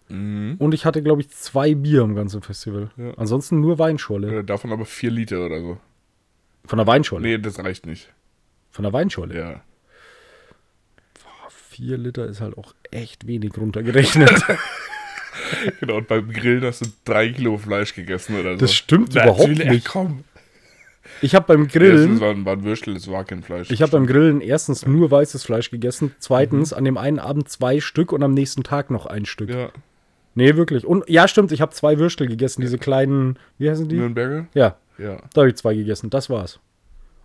Mhm. 0.09 0.55
und 0.59 0.73
ich 0.73 0.85
hatte, 0.85 1.03
glaube 1.03 1.19
ich, 1.21 1.29
zwei 1.31 1.75
Bier 1.75 2.01
im 2.03 2.15
ganzen 2.15 2.41
Festival. 2.41 2.91
Ja. 2.95 3.11
Ansonsten 3.17 3.59
nur 3.59 3.77
Weinscholle. 3.77 4.39
Äh, 4.39 4.43
Davon 4.43 4.71
aber 4.71 4.85
vier 4.85 5.11
Liter 5.11 5.45
oder 5.45 5.59
so. 5.61 5.77
Von 6.65 6.77
der 6.77 6.87
Weinscholle. 6.87 7.23
Nee, 7.23 7.37
das 7.37 7.59
reicht 7.59 7.85
nicht. 7.85 8.13
Von 8.71 8.83
der 8.83 8.93
Weinscholle. 8.93 9.37
Ja. 9.37 9.61
Vier 11.49 11.97
Liter 11.97 12.25
ist 12.25 12.41
halt 12.41 12.57
auch 12.57 12.73
echt 12.91 13.27
wenig 13.27 13.57
runtergerechnet. 13.57 14.31
Genau, 15.79 15.97
und 15.97 16.07
beim 16.07 16.31
Grillen 16.31 16.63
hast 16.63 16.81
du 16.81 16.87
drei 17.05 17.29
Kilo 17.29 17.57
Fleisch 17.57 17.93
gegessen 17.93 18.39
oder 18.39 18.53
so. 18.53 18.59
Das 18.59 18.73
stimmt 18.73 19.11
überhaupt 19.15 19.39
Natürlich, 19.49 19.69
nicht. 19.69 19.87
Komm. 19.87 20.23
Ich 21.21 21.33
habe 21.35 21.45
beim 21.47 21.67
Grillen, 21.67 22.19
war 22.19 22.31
ein, 22.31 22.45
war 22.45 22.53
ein 22.53 22.63
Würstel, 22.63 22.93
das 22.93 23.09
war 23.09 23.23
kein 23.23 23.41
Fleisch. 23.41 23.71
ich 23.71 23.81
habe 23.81 23.91
beim 23.93 24.05
Grillen 24.05 24.41
erstens 24.41 24.85
nur 24.85 25.09
weißes 25.09 25.43
Fleisch 25.43 25.71
gegessen, 25.71 26.13
zweitens 26.19 26.73
an 26.73 26.83
dem 26.85 26.97
einen 26.97 27.17
Abend 27.19 27.49
zwei 27.49 27.79
Stück 27.79 28.11
und 28.11 28.21
am 28.23 28.33
nächsten 28.33 28.63
Tag 28.63 28.91
noch 28.91 29.05
ein 29.05 29.25
Stück. 29.25 29.49
Ja, 29.49 29.69
Nee, 30.35 30.55
wirklich. 30.55 30.85
Und 30.85 31.09
ja, 31.09 31.27
stimmt, 31.27 31.51
ich 31.51 31.61
habe 31.61 31.73
zwei 31.73 31.97
Würstel 31.97 32.27
gegessen, 32.27 32.61
diese 32.61 32.77
kleinen, 32.77 33.39
wie 33.57 33.71
heißen 33.71 33.89
die? 33.89 33.95
Nürnberger? 33.95 34.45
Ja, 34.53 34.75
Ja. 34.99 35.17
da 35.33 35.41
habe 35.41 35.49
ich 35.49 35.55
zwei 35.55 35.73
gegessen, 35.73 36.11
das 36.11 36.29
war's. 36.29 36.59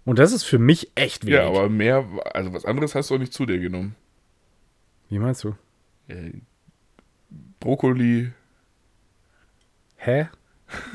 Und 0.07 0.18
das 0.18 0.33
ist 0.33 0.44
für 0.44 0.59
mich 0.59 0.90
echt 0.94 1.27
wenig. 1.27 1.37
Ja, 1.38 1.46
aber 1.46 1.68
mehr, 1.68 2.07
also 2.33 2.55
was 2.55 2.64
anderes 2.64 2.94
hast 2.94 3.11
du 3.11 3.16
auch 3.16 3.18
nicht 3.18 3.35
zu 3.35 3.44
dir 3.44 3.59
genommen. 3.59 3.94
Wie 5.11 5.18
meinst 5.18 5.44
du? 5.44 5.55
Brokkoli. 7.62 8.31
Hä? 9.96 10.29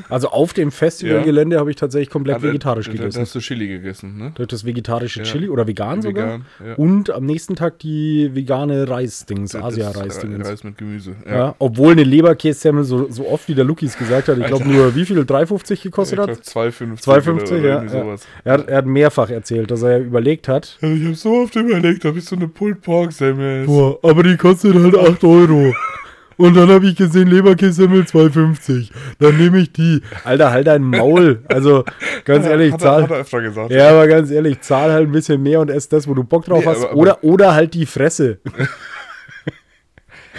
Also 0.10 0.30
auf 0.30 0.54
dem 0.54 0.72
Festivalgelände 0.72 1.60
habe 1.60 1.70
ich 1.70 1.76
tatsächlich 1.76 2.10
komplett 2.10 2.38
Ah, 2.38 2.40
da- 2.40 2.48
vegetarisch 2.48 2.88
da, 2.88 2.94
Da 2.94 2.98
gegessen. 2.98 3.22
hast 3.22 3.36
du 3.36 3.40
Chili 3.40 3.68
gegessen, 3.68 4.18
ne? 4.18 4.32
Da 4.34 4.48
das 4.48 4.66
vegetarische 4.66 5.20
Ja. 5.20 5.26
Chili 5.26 5.50
oder 5.50 5.68
vegan 5.68 6.02
sogar. 6.02 6.26
Vegan, 6.26 6.46
ja. 6.66 6.74
Und 6.78 7.12
am 7.12 7.28
nächsten 7.28 7.56
Tag 7.56 7.78
die 7.78 8.32
vegane 8.34 8.90
Reisdings, 8.90 9.54
Asia-Reisdings. 9.56 10.48
Reis 10.50 10.64
mit 10.64 10.80
Gemüse. 10.80 11.16
Ja. 11.30 11.54
obwohl 11.60 11.92
eine 11.92 12.04
Leberkässemmel 12.06 12.86
so, 12.86 13.08
so 13.12 13.28
oft 13.30 13.48
wie 13.50 13.54
der 13.54 13.66
Lukis 13.66 13.96
gesagt 14.00 14.30
hat, 14.30 14.40
ich 14.40 14.48
glaube 14.48 14.68
nur 14.68 14.96
wie 14.96 15.06
viel 15.06 15.20
3,50 15.20 15.84
gekostet 15.84 16.18
hat? 16.18 16.26
glaub, 16.26 16.40
2,50 16.42 17.04
2,50, 17.04 17.60
oder 17.60 17.60
ja. 17.60 17.84
ja. 17.84 18.16
Er, 18.46 18.54
hat, 18.54 18.68
er 18.70 18.78
hat 18.78 18.86
mehrfach 18.88 19.30
erzählt, 19.30 19.70
dass 19.70 19.84
er 19.84 20.00
überlegt 20.00 20.48
hat. 20.48 20.76
Ich 20.82 21.04
habe 21.06 21.14
so 21.14 21.34
oft 21.44 21.56
überlegt, 21.56 22.04
ob 22.04 22.18
ich 22.18 22.26
so 22.26 22.36
eine 22.36 22.48
Pulled 22.48 22.82
Pork 22.82 23.12
Semmel 23.12 23.60
esse. 23.62 23.68
Boah, 23.68 24.00
aber 24.02 24.24
die 24.24 24.36
kostet 24.38 24.74
halt 24.74 24.98
8 24.98 25.24
Euro. 25.24 25.72
Und 26.38 26.56
dann 26.56 26.70
habe 26.70 26.86
ich 26.88 26.96
gesehen, 26.96 27.28
Leberkässemmel 27.30 28.04
2,50. 28.04 28.92
Dann 29.20 29.38
nehme 29.38 29.58
ich 29.60 29.74
die. 29.74 30.02
Alter, 30.24 30.52
halt 30.52 30.68
dein 30.68 30.84
Maul. 30.84 31.44
Also, 31.48 31.84
ganz 32.26 32.46
ehrlich, 32.46 32.72
hat, 32.74 32.84
er, 32.84 32.92
hat 32.92 33.00
zahl. 33.08 33.12
er 33.12 33.22
öfter 33.22 33.42
gesagt. 33.42 33.72
Ja, 33.72 33.90
aber 33.90 34.08
ganz 34.08 34.30
ehrlich, 34.30 34.62
zahl 34.62 34.92
halt 34.92 35.08
ein 35.08 35.12
bisschen 35.12 35.42
mehr 35.42 35.60
und 35.62 35.70
ess 35.72 35.90
das, 35.90 36.08
wo 36.08 36.14
du 36.14 36.24
Bock 36.24 36.46
drauf 36.46 36.60
Nee, 36.64 36.66
hast. 36.70 36.78
aber- 36.84 36.92
aber- 36.92 36.98
oder, 37.00 37.24
oder 37.24 37.54
halt 37.56 37.74
die 37.74 37.86
Fresse. 37.88 38.40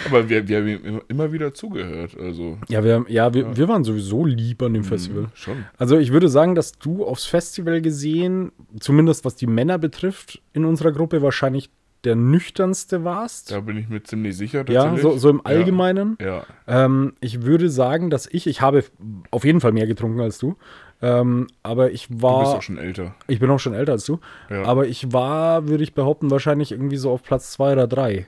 Aber 0.07 0.29
wir, 0.29 0.47
wir 0.47 0.57
haben 0.59 0.67
ihm 0.69 1.01
immer, 1.09 1.33
wieder 1.33 1.53
zugehört. 1.53 2.15
Also 2.17 2.57
Ja, 2.69 2.81
wir, 2.85 3.03
ja, 3.09 3.33
wir, 3.33 3.57
wir 3.57 3.67
waren 3.67 3.83
sowieso 3.83 4.23
lieb 4.25 4.61
an 4.63 4.73
dem 4.73 4.85
Festival. 4.85 5.25
schon. 5.33 5.65
Also 5.77 5.97
ich 5.97 6.13
würde 6.13 6.29
sagen, 6.29 6.55
dass 6.55 6.71
du 6.79 7.03
aufs 7.03 7.25
Festival 7.25 7.81
gesehen, 7.81 8.53
zumindest 8.79 9.25
was 9.25 9.35
die 9.35 9.47
Männer 9.47 9.77
betrifft, 9.77 10.41
in 10.53 10.63
unserer 10.63 10.93
Gruppe 10.93 11.21
wahrscheinlich 11.21 11.69
der 12.03 12.15
nüchternste 12.15 13.03
warst. 13.03 13.51
Da 13.51 13.59
bin 13.59 13.77
ich 13.77 13.89
mir 13.89 14.01
ziemlich 14.03 14.37
sicher. 14.37 14.63
ja, 14.69 14.95
so, 14.97 15.17
so 15.17 15.29
im 15.29 15.45
Allgemeinen. 15.45 16.17
Ja. 16.21 16.45
Ähm, 16.67 17.13
ich 17.19 17.41
würde 17.43 17.69
sagen, 17.69 18.09
dass 18.09 18.27
ich, 18.31 18.47
ich 18.47 18.61
habe 18.61 18.83
auf 19.31 19.43
jeden 19.45 19.59
Fall 19.61 19.71
mehr 19.73 19.87
getrunken 19.87 20.21
als 20.21 20.37
du. 20.37 20.55
Ähm, 21.01 21.47
aber 21.63 21.91
ich 21.91 22.07
war. 22.09 22.33
Du 22.35 22.39
bist 22.45 22.55
auch 22.57 22.61
schon 22.61 22.77
älter. 22.77 23.15
Ich 23.27 23.39
bin 23.39 23.49
auch 23.49 23.59
schon 23.59 23.73
älter 23.73 23.93
als 23.93 24.05
du. 24.05 24.19
Ja. 24.49 24.63
Aber 24.63 24.87
ich 24.87 25.11
war, 25.13 25.67
würde 25.67 25.83
ich 25.83 25.93
behaupten, 25.93 26.29
wahrscheinlich 26.31 26.71
irgendwie 26.71 26.97
so 26.97 27.11
auf 27.11 27.23
Platz 27.23 27.51
zwei 27.51 27.73
oder 27.73 27.87
drei. 27.87 28.27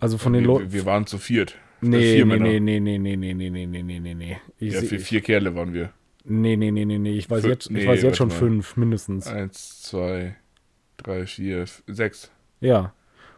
Also 0.00 0.18
von 0.18 0.32
den 0.32 0.42
wir, 0.42 0.48
Leuten. 0.48 0.72
wir 0.72 0.84
waren 0.86 1.06
zu 1.06 1.18
viert. 1.18 1.52
Äh, 1.52 1.56
Nee, 1.84 1.98
nee, 2.18 2.24
Männer. 2.24 2.44
nee, 2.44 2.60
nee, 2.60 2.80
nee, 2.80 2.98
nee, 2.98 3.16
nee, 3.16 3.34
nee, 3.34 3.50
nee, 3.66 3.82
nee, 3.82 4.00
nee, 4.00 4.14
nee, 4.14 4.36
Ja, 4.58 4.80
seh- 4.80 4.98
vier, 4.98 5.20
Kerle 5.20 5.54
waren 5.54 5.72
wir. 5.74 5.90
Nee, 6.24 6.56
nee, 6.56 6.70
nee, 6.70 6.84
nee, 6.84 6.98
nee. 6.98 7.14
Ich 7.16 7.28
weiß 7.28 7.44
Fün- 7.44 7.48
jetzt, 7.48 7.66
ich 7.66 7.72
nee, 7.72 7.86
weiß 7.86 8.02
jetzt 8.02 8.16
schon 8.16 8.28
mal. 8.28 8.34
fünf, 8.34 8.76
mindestens. 8.76 9.26
Eins, 9.26 9.82
zwei, 9.82 10.36
drei, 10.96 11.26
vier, 11.26 11.64
sechs. 11.86 12.30
Ja. 12.62 12.94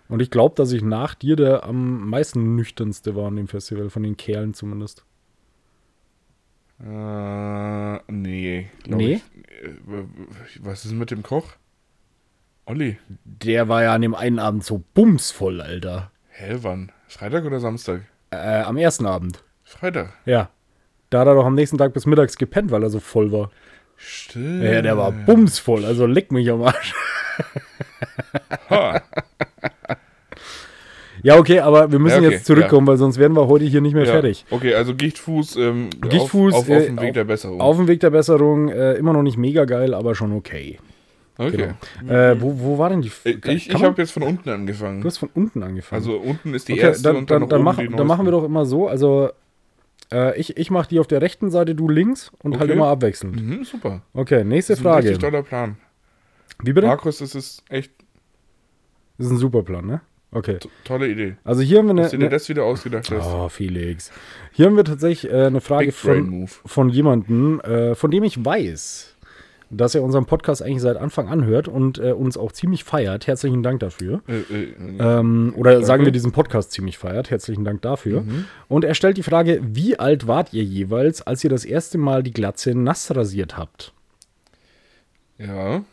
Und 0.09 0.21
ich 0.21 0.31
glaube, 0.31 0.55
dass 0.55 0.71
ich 0.73 0.83
nach 0.83 1.15
dir 1.15 1.35
der 1.35 1.65
am 1.65 2.09
meisten 2.09 2.55
nüchternste 2.55 3.17
war 3.17 3.29
an 3.29 3.37
dem 3.37 3.49
Festival, 3.49 3.91
von 3.91 4.03
den 4.03 4.17
Kerlen 4.17 4.55
zumindest. 4.55 5.05
Äh, 6.81 8.13
nee. 8.13 8.71
Nee? 8.87 9.15
Ich. 9.15 9.23
Äh, 9.65 10.05
Was 10.61 10.85
ist 10.85 10.93
mit 10.93 11.11
dem 11.11 11.23
Koch? 11.23 11.55
Olli. 12.67 12.99
Der 13.25 13.69
war 13.69 13.83
ja 13.83 13.95
an 13.95 14.03
dem 14.03 14.15
einen 14.15 14.39
Abend 14.39 14.65
so 14.65 14.83
bumsvoll, 14.95 15.61
Alter. 15.61 16.11
Hä, 16.29 16.59
wann? 16.63 16.93
Freitag 17.09 17.45
oder 17.45 17.61
Samstag? 17.61 18.03
Äh, 18.31 18.63
am 18.63 18.77
ersten 18.77 19.07
Abend. 19.07 19.43
Freitag. 19.63 20.13
Ja. 20.27 20.51
Da 21.11 21.21
hat 21.21 21.29
er 21.29 21.35
doch 21.35 21.47
am 21.47 21.55
nächsten 21.55 21.79
Tag 21.79 21.93
bis 21.95 22.07
mittags 22.07 22.37
gepennt, 22.37 22.71
weil 22.71 22.83
er 22.83 22.91
so 22.91 23.01
voll 23.01 23.33
war. 23.33 23.51
Stimmt. 23.97 24.65
Ja, 24.65 24.83
der 24.83 24.99
war 24.99 25.13
bumsvoll, 25.13 25.85
also 25.85 26.07
leck 26.07 26.33
mich 26.33 26.51
am 26.51 26.63
Arsch. 26.63 26.93
Ja, 31.23 31.39
okay, 31.39 31.61
aber 31.61 31.91
wir 31.91 31.99
müssen 31.99 32.17
Ja, 32.23 32.27
okay, 32.29 32.35
jetzt 32.37 32.45
zurückkommen, 32.47 32.87
weil 32.87 32.97
sonst 32.99 33.19
werden 33.19 33.35
wir 33.35 33.47
heute 33.49 33.65
hier 33.65 33.81
nicht 33.81 33.95
mehr 33.95 34.05
Ja. 34.05 34.13
fertig. 34.13 34.45
Okay, 34.51 34.75
also 34.75 34.95
Gichtfuß, 34.95 35.57
ähm, 35.57 35.89
Gichtfuß, 36.03 36.53
auf, 36.53 36.61
auf, 36.63 36.69
äh, 36.69 36.77
auf 36.77 36.85
dem 36.87 37.01
Weg 37.01 37.09
auf- 37.11 37.15
der 37.15 37.25
Besserung. 37.25 37.61
Auf 37.61 37.77
dem 37.77 37.89
Weg 37.89 38.01
der 38.01 38.11
Besserung, 38.11 38.69
äh, 38.69 38.95
immer 38.95 39.13
noch 39.15 39.23
nicht 39.23 39.39
mega 39.39 39.65
geil, 39.65 39.95
aber 39.95 40.15
schon 40.15 40.33
okay. 40.33 40.79
okay. 41.39 41.71
Äh, 42.07 42.37
wo, 42.41 42.59
wo 42.59 42.79
war 42.79 42.91
denn 42.91 43.01
die... 43.01 43.11
Äh, 43.25 43.35
Kann 43.35 43.55
Ich, 43.57 43.71
ich 43.71 43.83
habe 43.83 44.01
jetzt 44.03 44.11
von 44.11 44.23
unten 44.23 44.51
angefangen. 44.51 45.01
Du 45.01 45.07
hast 45.07 45.17
von 45.19 45.31
unten 45.35 45.63
angefangen. 45.63 46.03
Also 46.03 46.17
unten 46.19 46.53
ist 46.53 46.69
die 46.69 46.75
okay, 46.75 46.83
erste 46.83 47.05
dann, 47.05 47.17
und 47.17 47.31
dann, 47.31 47.41
dann, 47.43 47.49
dann, 47.49 47.63
mach, 47.63 47.77
dann 47.79 48.07
machen 48.07 48.27
wir 48.27 48.33
doch 48.33 48.45
immer 48.45 48.67
so, 48.67 48.89
also 48.89 49.31
äh, 50.13 50.39
ich, 50.39 50.59
ich 50.59 50.71
mache 50.71 50.89
die 50.91 50.99
auf 50.99 51.07
der 51.07 51.23
rechten 51.23 51.51
Seite, 51.51 51.75
du 51.75 51.89
links 51.89 52.33
und 52.43 52.55
halt 52.59 52.65
Okay. 52.65 52.73
immer 52.75 52.89
abwechselnd. 52.89 53.41
Mhm, 53.41 53.65
super. 53.65 54.03
Okay, 54.13 54.45
nächste 54.45 54.75
Das 54.75 54.81
ist 54.81 54.87
ein 54.87 54.93
richtig 54.97 55.13
Frage. 55.21 55.31
toller 55.31 55.43
Plan. 55.43 55.77
Wie 56.63 56.73
bitte? 56.75 56.87
Markus, 56.87 57.19
das 57.19 57.35
ist 57.35 57.63
echt 57.71 57.91
Das 59.19 59.27
ist 59.27 59.33
ein 59.33 59.39
super 59.39 59.63
Plan, 59.63 59.87
ne? 59.87 60.01
Okay. 60.33 60.59
to- 60.59 60.69
tolle 60.85 61.09
Idee. 61.09 61.37
Also 61.45 61.63
hier 61.63 61.79
haben 61.79 61.87
wir 61.87 61.91
eine... 61.93 62.03
Dass 62.03 62.11
du 62.11 62.19
dir 62.19 62.29
das 62.29 62.49
wieder 62.49 62.65
ausgedacht 62.65 63.09
hast. 63.13 63.25
oh, 63.25 63.49
Felix. 63.49 64.11
Hier 64.53 64.67
haben 64.67 64.77
wir 64.77 64.85
tatsächlich 64.85 65.31
äh, 65.33 65.47
eine 65.47 65.61
Frage 65.61 65.93
von, 65.93 66.49
von 66.49 66.89
jemandem, 66.89 67.61
äh, 67.61 67.95
von 67.95 68.11
dem 68.11 68.25
ich 68.25 68.45
weiß, 68.45 69.15
dass 69.71 69.95
er 69.95 70.03
unseren 70.03 70.27
Podcast 70.27 70.61
eigentlich 70.63 70.83
seit 70.83 70.97
Anfang 70.97 71.29
an 71.29 71.45
hört 71.45 71.69
und 71.69 71.99
äh, 71.99 72.11
uns 72.13 72.37
auch 72.37 72.51
ziemlich 72.51 72.83
feiert. 72.83 73.29
Herzlichen 73.29 73.63
Dank 73.63 73.79
dafür. 73.81 74.23
Äh, 74.29 74.39
äh, 74.55 74.75
Ähm, 74.99 75.55
oder 75.57 75.83
sagen 75.85 76.05
wir 76.05 76.11
diesen 76.13 76.33
Podcast 76.33 76.73
ziemlich 76.73 76.99
feiert. 76.99 77.31
Herzlichen 77.31 77.65
Dank 77.65 77.83
dafür. 77.83 78.23
Mhm. 78.23 78.47
Und 78.67 78.85
er 78.85 78.95
stellt 78.95 79.17
die 79.17 79.23
Frage, 79.23 79.61
wie 79.63 79.99
alt 80.01 80.27
wart 80.27 80.53
ihr 80.53 80.65
jeweils, 80.65 81.23
als 81.23 81.45
ihr 81.45 81.51
das 81.51 81.65
erste 81.65 81.97
Mal 81.99 82.25
die 82.25 82.33
Glatze 82.33 82.75
nass 82.75 83.15
rasiert 83.15 83.57
habt? 83.57 83.93
ja. 85.39 85.85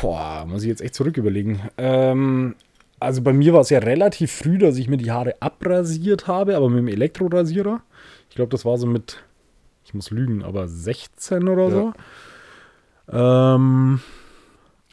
Boah, 0.00 0.44
muss 0.48 0.62
ich 0.62 0.68
jetzt 0.68 0.80
echt 0.80 0.94
zurück 0.94 1.16
überlegen. 1.16 1.60
Ähm, 1.78 2.54
also 2.98 3.22
bei 3.22 3.32
mir 3.32 3.52
war 3.52 3.60
es 3.60 3.70
ja 3.70 3.78
relativ 3.78 4.32
früh, 4.32 4.58
dass 4.58 4.76
ich 4.78 4.88
mir 4.88 4.96
die 4.96 5.10
Haare 5.10 5.34
abrasiert 5.40 6.26
habe, 6.26 6.56
aber 6.56 6.68
mit 6.68 6.78
dem 6.78 6.88
Elektrorasierer. 6.88 7.82
Ich 8.28 8.36
glaube, 8.36 8.50
das 8.50 8.64
war 8.64 8.78
so 8.78 8.86
mit, 8.86 9.22
ich 9.84 9.94
muss 9.94 10.10
lügen, 10.10 10.42
aber 10.42 10.68
16 10.68 11.48
oder 11.48 11.70
so. 11.70 11.92
Ähm, 13.10 14.00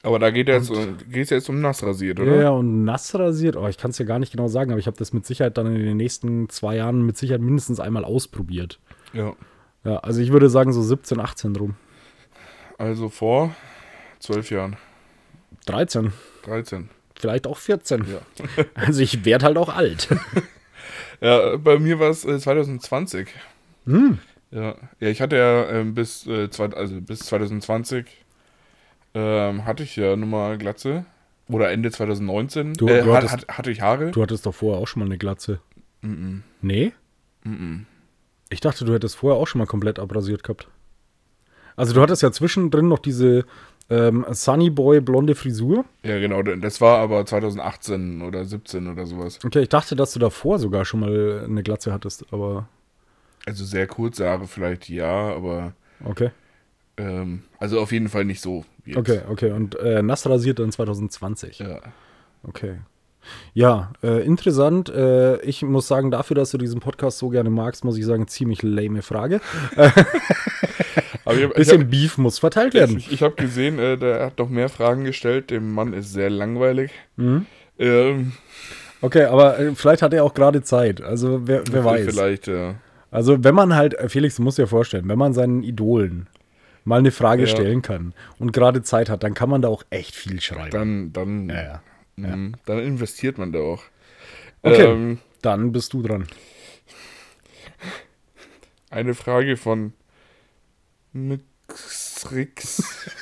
Aber 0.02 0.20
da 0.20 0.32
geht 0.32 0.50
es 0.50 0.72
geht's 1.10 1.30
jetzt 1.30 1.50
um 1.50 1.62
nass 1.62 1.84
rasiert, 1.84 2.20
oder? 2.20 2.36
ja, 2.36 2.42
ja, 2.42 2.50
und 2.50 2.84
nass 2.84 3.14
rasiert, 3.16 3.56
oh, 3.56 3.68
ich 3.68 3.78
kann 3.78 3.92
es 3.92 3.98
ja 3.98 4.06
gar 4.06 4.20
nicht 4.20 4.32
genau 4.32 4.48
sagen, 4.48 4.72
aber 4.72 4.80
ich 4.80 4.88
habe 4.88 4.98
das 4.98 5.14
mit 5.14 5.26
Sicherheit 5.26 5.58
dann 5.58 5.68
in 5.68 5.86
den 5.86 5.98
nächsten 5.98 6.50
zwei 6.50 6.76
Jahren 6.76 7.06
mit 7.06 7.18
Sicherheit 7.18 7.42
mindestens 7.42 7.80
einmal 7.80 8.04
ausprobiert. 8.04 8.80
ja. 9.14 9.34
Ja, 9.86 9.96
also 10.00 10.20
ich 10.20 10.34
würde 10.34 10.50
sagen 10.50 10.74
so 10.74 10.82
17, 10.82 11.22
18 11.22 11.54
drum. 11.54 11.76
Also 12.78 13.08
vor 13.08 13.56
zwölf 14.20 14.52
Jahren. 14.52 14.76
13, 15.70 16.12
13. 16.44 16.90
vielleicht 17.16 17.48
auch 17.48 17.58
14. 17.58 18.06
Ja. 18.12 18.66
Also 18.76 19.02
ich 19.02 19.26
werde 19.26 19.46
halt 19.46 19.58
auch 19.58 19.70
alt. 19.70 20.08
Ja, 21.22 21.58
bei 21.58 21.78
mir 21.80 22.00
war 22.00 22.10
es 22.10 22.24
äh, 22.24 22.40
2020. 22.40 23.28
Hm. 23.86 24.20
Ja. 24.52 24.76
ja, 25.02 25.08
ich 25.10 25.20
hatte 25.22 25.36
ja 25.36 25.70
ähm, 25.70 25.94
bis, 25.94 26.26
äh, 26.28 26.50
zwei, 26.50 26.68
also 26.70 27.02
bis 27.02 27.20
2020 27.20 28.06
ähm, 29.14 29.66
hatte 29.66 29.84
ich 29.84 29.98
ja 29.98 30.16
nun 30.16 30.30
mal 30.30 30.58
Glatze. 30.58 31.06
Oder 31.50 31.72
Ende 31.72 31.92
2019. 31.92 32.74
Du- 32.76 32.88
äh, 32.88 33.04
du 33.04 33.14
hat, 33.14 33.24
hattest- 33.24 33.34
hat, 33.50 33.58
hatte 33.58 33.72
ich 33.72 33.82
Haare. 33.82 34.12
Du 34.12 34.22
hattest 34.22 34.46
doch 34.46 34.54
vorher 34.56 34.80
auch 34.82 34.88
schon 34.88 35.02
mal 35.02 35.08
eine 35.08 35.18
Glatze. 35.18 35.60
Mhm. 36.02 36.44
Nee? 36.62 36.94
Mhm. 37.44 37.86
Ich 38.50 38.62
dachte, 38.62 38.86
du 38.86 38.94
hättest 38.94 39.18
vorher 39.18 39.40
auch 39.42 39.46
schon 39.48 39.60
mal 39.60 39.66
komplett 39.66 40.00
abrasiert 40.00 40.44
gehabt. 40.44 40.70
Also 41.76 41.94
du 41.94 42.02
hattest 42.02 42.22
ja 42.24 42.32
zwischendrin 42.32 42.88
noch 42.88 43.00
diese 43.00 43.46
ähm, 43.90 44.26
Sunny 44.32 44.70
Boy 44.70 45.02
blonde 45.02 45.36
Frisur. 45.36 45.86
Ja, 46.04 46.20
genau. 46.20 46.42
Das 46.44 46.80
war 46.82 47.00
aber 47.00 47.26
2018 47.26 48.22
oder 48.22 48.46
17 48.46 48.88
oder 48.88 49.06
sowas. 49.06 49.40
Okay, 49.44 49.62
ich 49.62 49.70
dachte, 49.70 49.96
dass 49.96 50.14
du 50.14 50.20
davor 50.20 50.60
sogar 50.60 50.86
schon 50.86 51.00
mal 51.00 51.44
eine 51.46 51.64
Glatze 51.64 51.92
hattest, 51.92 52.26
aber 52.32 52.68
Also 53.46 53.66
sehr 53.66 53.88
kurze 53.88 54.28
Haare 54.30 54.48
vielleicht, 54.48 54.90
ja, 54.90 55.34
aber 55.34 55.74
okay. 56.06 56.30
ähm, 56.98 57.44
also 57.58 57.80
auf 57.80 57.92
jeden 57.92 58.10
Fall 58.10 58.26
nicht 58.26 58.42
so. 58.42 58.64
Wie 58.84 58.92
jetzt. 58.92 59.00
Okay, 59.00 59.22
okay. 59.30 59.52
Und 59.52 59.76
äh, 59.80 60.02
nass 60.04 60.28
rasiert 60.28 60.60
dann 60.60 60.72
2020. 60.72 61.60
Ja. 61.60 61.80
Okay. 62.44 62.78
Ja, 63.54 63.92
äh, 64.04 64.26
interessant. 64.26 64.90
Äh, 64.90 65.40
ich 65.42 65.62
muss 65.62 65.88
sagen, 65.88 66.10
dafür, 66.12 66.36
dass 66.36 66.52
du 66.52 66.58
diesen 66.58 66.80
Podcast 66.80 67.18
so 67.20 67.30
gerne 67.30 67.50
magst, 67.50 67.84
muss 67.84 67.98
ich 67.98 68.06
sagen, 68.06 68.28
ziemlich 68.28 68.64
lame 68.64 69.02
Frage. 69.02 69.42
Hab- 69.76 71.36
ich 71.38 71.50
Bisschen 71.54 71.80
habe 71.82 71.86
Beef 71.90 72.18
muss 72.18 72.40
verteilt 72.40 72.74
werden. 72.74 72.98
ich, 72.98 73.12
ich 73.12 73.22
hab 73.22 73.38
gesehen, 73.38 73.78
äh, 73.80 73.98
der 73.98 74.26
hat 74.26 74.40
noch 74.40 74.50
mehr 74.50 74.70
Fragen 74.70 75.04
gestellt. 75.04 75.52
Dem 75.52 75.74
Mann 75.74 75.94
ist 75.94 76.12
sehr 76.14 76.30
langweilig. 76.30 76.92
Mhm. 77.18 77.46
Ähm, 77.78 78.32
Okay, 79.02 79.24
aber 79.26 79.58
äh, 79.58 79.76
vielleicht 79.76 80.02
hat 80.02 80.14
er 80.14 80.26
auch 80.26 80.34
gerade 80.34 80.62
Zeit. 80.62 81.02
Also 81.02 81.48
wer, 81.48 81.64
wer 81.72 81.86
weiß. 81.86 82.06
Vielleicht, 82.08 82.48
ja. 82.48 82.76
Also 83.12 83.42
wenn 83.46 83.56
man 83.56 83.74
halt, 83.74 83.94
äh, 83.94 84.10
Felix, 84.10 84.36
du 84.36 84.42
musst 84.42 84.58
dir 84.58 84.68
vorstellen, 84.68 85.08
wenn 85.08 85.18
man 85.18 85.32
seinen 85.34 85.64
Idolen 85.64 86.28
mal 86.84 87.00
eine 87.00 87.12
Frage 87.12 87.44
Ja. 87.44 87.48
stellen 87.48 87.82
kann 87.82 88.14
und 88.40 88.52
gerade 88.52 88.82
Zeit 88.82 89.10
hat, 89.10 89.24
dann 89.24 89.34
kann 89.36 89.50
man 89.50 89.62
da 89.62 89.70
auch 89.70 89.84
echt 89.90 90.16
viel 90.16 90.42
schreiben. 90.42 90.72
Dann, 90.72 91.14
dann, 91.14 91.50
ja, 91.50 91.64
ja. 91.64 91.82
Mhm, 92.22 92.54
dann 92.66 92.80
investiert 92.80 93.38
man 93.38 93.52
da 93.52 93.60
auch. 93.60 93.84
Okay, 94.62 94.84
Ähm, 94.92 95.20
dann 95.42 95.72
bist 95.72 95.94
du 95.94 96.02
dran. 96.02 96.28
eine 98.90 99.14
Frage 99.14 99.56
von 99.58 99.94
Mixrix. 101.14 103.10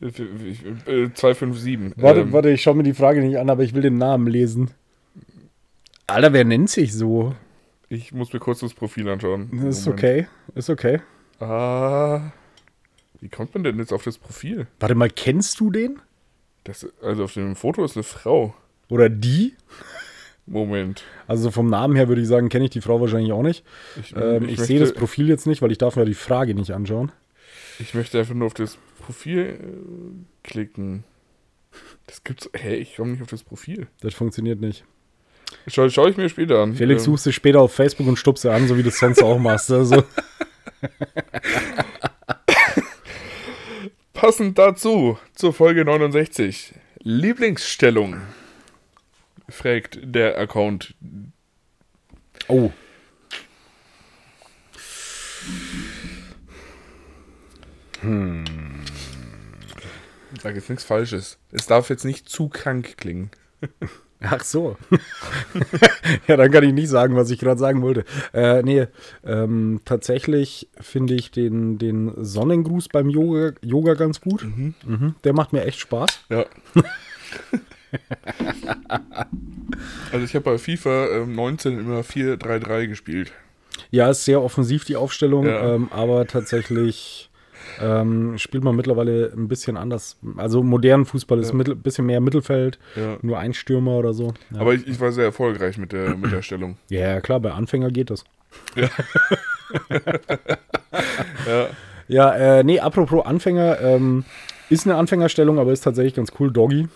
Äh, 0.00 1.10
257. 1.14 1.92
Warte, 2.02 2.22
Ähm, 2.22 2.32
warte, 2.32 2.50
ich 2.50 2.60
schaue 2.60 2.74
mir 2.74 2.82
die 2.82 2.92
Frage 2.92 3.20
nicht 3.20 3.38
an, 3.38 3.48
aber 3.48 3.62
ich 3.62 3.72
will 3.72 3.82
den 3.82 3.98
Namen 3.98 4.26
lesen. 4.26 4.72
Alter, 6.08 6.32
wer 6.32 6.44
nennt 6.44 6.70
sich 6.70 6.92
so? 6.92 7.36
Ich 7.88 8.10
muss 8.12 8.32
mir 8.32 8.40
kurz 8.40 8.58
das 8.60 8.74
Profil 8.74 9.08
anschauen. 9.08 9.44
Ist 9.68 9.86
Moment. 9.86 9.86
okay, 10.02 10.26
ist 10.56 10.70
okay. 10.70 11.00
Ah. 11.38 12.32
Wie 13.20 13.28
kommt 13.28 13.54
man 13.54 13.62
denn 13.62 13.78
jetzt 13.78 13.92
auf 13.92 14.02
das 14.02 14.18
Profil? 14.18 14.66
Warte 14.80 14.96
mal, 14.96 15.08
kennst 15.08 15.60
du 15.60 15.70
den? 15.70 16.00
Das, 16.64 16.86
also 17.02 17.24
auf 17.24 17.34
dem 17.34 17.56
Foto 17.56 17.84
ist 17.84 17.96
eine 17.96 18.04
Frau. 18.04 18.54
Oder 18.88 19.08
die? 19.08 19.54
Moment. 20.46 21.04
Also 21.26 21.50
vom 21.50 21.68
Namen 21.68 21.96
her 21.96 22.08
würde 22.08 22.20
ich 22.20 22.28
sagen, 22.28 22.48
kenne 22.48 22.64
ich 22.64 22.70
die 22.70 22.80
Frau 22.80 23.00
wahrscheinlich 23.00 23.32
auch 23.32 23.42
nicht. 23.42 23.64
Ich, 24.00 24.14
Ähm, 24.16 24.44
ich 24.44 24.54
ich, 24.54 24.60
sehe 24.60 24.80
das 24.80 24.92
Profil 24.92 25.28
jetzt 25.28 25.46
nicht, 25.46 25.62
weil 25.62 25.72
ich 25.72 25.78
darf 25.78 25.96
mir 25.96 26.04
die 26.04 26.14
Frage 26.14 26.54
nicht 26.54 26.72
anschauen. 26.72 27.12
ich 27.78 27.94
möchte 27.94 28.18
einfach 28.18 28.34
nur 28.34 28.46
auf 28.46 28.54
das 28.54 28.78
Profil 29.04 29.38
äh, 29.60 30.46
klicken. 30.48 31.04
Das 32.06 32.22
gibt's. 32.24 32.50
Hä, 32.54 32.74
ich 32.76 32.96
komme 32.96 33.12
nicht 33.12 33.22
auf 33.22 33.30
das 33.30 33.44
Profil. 33.44 33.86
Das 34.00 34.14
funktioniert 34.14 34.60
nicht. 34.60 34.84
Schau, 35.68 35.88
schau 35.88 36.06
ich 36.06 36.16
mir 36.16 36.28
später 36.28 36.58
an. 36.60 36.74
Felix, 36.74 37.02
Ähm, 37.02 37.12
suchst 37.12 37.26
du 37.26 37.32
später 37.32 37.60
auf 37.60 37.72
Facebook 37.72 38.06
und 38.06 38.16
stupst 38.18 38.42
sie 38.42 38.52
an, 38.52 38.68
so 38.68 38.76
wie 38.76 38.82
du 38.82 38.88
es 38.88 38.98
sonst 38.98 39.22
auch 39.22 39.38
machst. 39.38 39.70
Also, 39.70 40.02
Passend 44.22 44.56
dazu, 44.56 45.18
zur 45.34 45.52
Folge 45.52 45.84
69. 45.84 46.74
Lieblingsstellung. 47.00 48.20
Fragt 49.48 49.98
der 50.00 50.38
Account. 50.38 50.94
oh. 52.46 52.70
Ich 60.32 60.40
sage 60.40 60.54
jetzt 60.54 60.70
nichts 60.70 60.84
Falsches. 60.84 61.38
Es 61.50 61.66
darf 61.66 61.90
jetzt 61.90 62.04
nicht 62.04 62.28
zu 62.28 62.48
krank 62.48 62.96
klingen. 62.98 63.32
Ach 64.22 64.44
so. 64.44 64.76
ja, 66.28 66.36
dann 66.36 66.50
kann 66.50 66.64
ich 66.64 66.72
nicht 66.72 66.88
sagen, 66.88 67.16
was 67.16 67.30
ich 67.30 67.38
gerade 67.38 67.58
sagen 67.58 67.82
wollte. 67.82 68.04
Äh, 68.32 68.62
nee, 68.62 68.86
ähm, 69.24 69.80
tatsächlich 69.84 70.68
finde 70.80 71.14
ich 71.14 71.30
den, 71.30 71.78
den 71.78 72.12
Sonnengruß 72.16 72.88
beim 72.88 73.08
Yoga, 73.08 73.52
Yoga 73.62 73.94
ganz 73.94 74.20
gut. 74.20 74.44
Mhm. 74.44 74.74
Mhm. 74.86 75.14
Der 75.24 75.32
macht 75.32 75.52
mir 75.52 75.64
echt 75.64 75.80
Spaß. 75.80 76.20
Ja. 76.30 76.46
also 80.12 80.24
ich 80.24 80.34
habe 80.34 80.44
bei 80.44 80.58
FIFA 80.58 81.08
ähm, 81.08 81.34
19 81.34 81.78
immer 81.78 82.00
4-3-3 82.00 82.86
gespielt. 82.86 83.32
Ja, 83.90 84.10
ist 84.10 84.24
sehr 84.24 84.42
offensiv 84.42 84.84
die 84.84 84.96
Aufstellung, 84.96 85.46
ja. 85.46 85.74
ähm, 85.74 85.88
aber 85.90 86.26
tatsächlich 86.26 87.30
ähm, 87.80 88.38
spielt 88.38 88.64
man 88.64 88.76
mittlerweile 88.76 89.32
ein 89.32 89.48
bisschen 89.48 89.76
anders. 89.76 90.18
Also 90.36 90.62
modernen 90.62 91.04
Fußball 91.04 91.38
ist 91.40 91.52
ein 91.52 91.60
ja. 91.60 91.74
bisschen 91.74 92.06
mehr 92.06 92.20
Mittelfeld, 92.20 92.78
ja. 92.96 93.16
nur 93.22 93.38
ein 93.38 93.54
Stürmer 93.54 93.92
oder 93.92 94.14
so. 94.14 94.34
Ja. 94.50 94.60
Aber 94.60 94.74
ich, 94.74 94.86
ich, 94.86 95.00
war 95.00 95.12
sehr 95.12 95.24
erfolgreich 95.24 95.78
mit 95.78 95.92
der, 95.92 96.16
mit 96.16 96.32
der 96.32 96.42
Stellung. 96.42 96.76
Ja, 96.88 97.20
klar, 97.20 97.40
bei 97.40 97.52
Anfänger 97.52 97.90
geht 97.90 98.10
das. 98.10 98.24
Ja. 98.74 98.88
ja. 101.46 101.68
Ja, 102.08 102.34
äh, 102.34 102.64
nee, 102.64 102.78
apropos 102.78 103.24
Anfänger, 103.24 103.80
ähm, 103.80 104.24
ist 104.68 104.86
eine 104.86 104.96
Anfängerstellung, 104.96 105.58
aber 105.58 105.72
ist 105.72 105.82
tatsächlich 105.82 106.14
ganz 106.14 106.32
cool. 106.38 106.52
Doggy. 106.52 106.88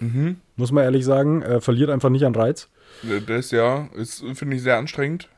Mhm. 0.00 0.36
Muss 0.56 0.72
man 0.72 0.84
ehrlich 0.84 1.04
sagen. 1.04 1.42
Äh, 1.42 1.60
verliert 1.60 1.90
einfach 1.90 2.10
nicht 2.10 2.24
an 2.24 2.34
Reiz. 2.34 2.68
Das 3.26 3.50
ja, 3.50 3.88
ist, 3.94 4.24
finde 4.34 4.56
ich, 4.56 4.62
sehr 4.62 4.76
anstrengend. 4.76 5.28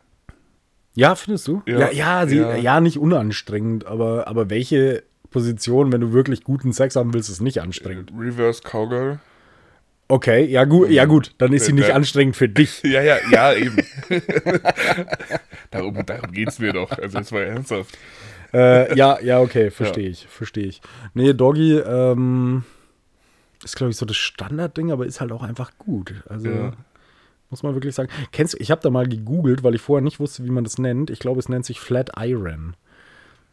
Ja, 0.96 1.14
findest 1.14 1.46
du? 1.46 1.62
Ja, 1.66 1.78
ja, 1.78 1.90
ja, 1.92 2.26
sie, 2.26 2.36
ja. 2.38 2.56
ja 2.56 2.80
nicht 2.80 2.98
unanstrengend, 2.98 3.86
aber, 3.86 4.26
aber 4.26 4.50
welche 4.50 5.04
Position, 5.30 5.92
wenn 5.92 6.00
du 6.00 6.12
wirklich 6.12 6.42
guten 6.42 6.72
Sex 6.72 6.96
haben 6.96 7.12
willst, 7.12 7.28
ist 7.28 7.42
nicht 7.42 7.60
anstrengend? 7.60 8.10
Reverse 8.18 8.62
Cowgirl. 8.62 9.20
Okay, 10.08 10.44
ja 10.44 10.64
gut, 10.64 10.88
ja 10.88 11.04
gut, 11.04 11.34
dann 11.38 11.52
ist 11.52 11.66
sie 11.66 11.72
nicht 11.72 11.90
anstrengend 11.90 12.36
für 12.36 12.48
dich. 12.48 12.82
Ja, 12.84 13.02
ja, 13.02 13.16
ja, 13.30 13.52
eben. 13.52 13.76
darum 15.70 16.06
darum 16.06 16.32
geht 16.32 16.48
es 16.48 16.58
mir 16.60 16.72
doch. 16.72 16.90
Also 16.92 17.18
das 17.18 17.32
war 17.32 17.42
ernsthaft. 17.42 17.98
Äh, 18.54 18.96
ja, 18.96 19.20
ja, 19.20 19.40
okay, 19.40 19.70
verstehe 19.72 20.04
ja. 20.04 20.10
ich, 20.10 20.26
verstehe 20.28 20.66
ich. 20.66 20.80
Nee, 21.12 21.34
Doggy 21.34 21.78
ähm, 21.78 22.64
ist, 23.62 23.76
glaube 23.76 23.90
ich, 23.90 23.96
so 23.96 24.06
das 24.06 24.16
Standardding, 24.16 24.92
aber 24.92 25.04
ist 25.04 25.20
halt 25.20 25.32
auch 25.32 25.42
einfach 25.42 25.72
gut. 25.76 26.14
Also 26.28 26.48
ja. 26.48 26.72
Muss 27.50 27.62
man 27.62 27.74
wirklich 27.74 27.94
sagen. 27.94 28.10
Kennst 28.32 28.54
du, 28.54 28.58
ich 28.58 28.70
habe 28.70 28.80
da 28.82 28.90
mal 28.90 29.06
gegoogelt, 29.06 29.62
weil 29.62 29.74
ich 29.74 29.80
vorher 29.80 30.02
nicht 30.02 30.20
wusste, 30.20 30.44
wie 30.44 30.50
man 30.50 30.64
das 30.64 30.78
nennt. 30.78 31.10
Ich 31.10 31.20
glaube, 31.20 31.38
es 31.38 31.48
nennt 31.48 31.64
sich 31.64 31.80
Flat 31.80 32.10
Iron. 32.18 32.74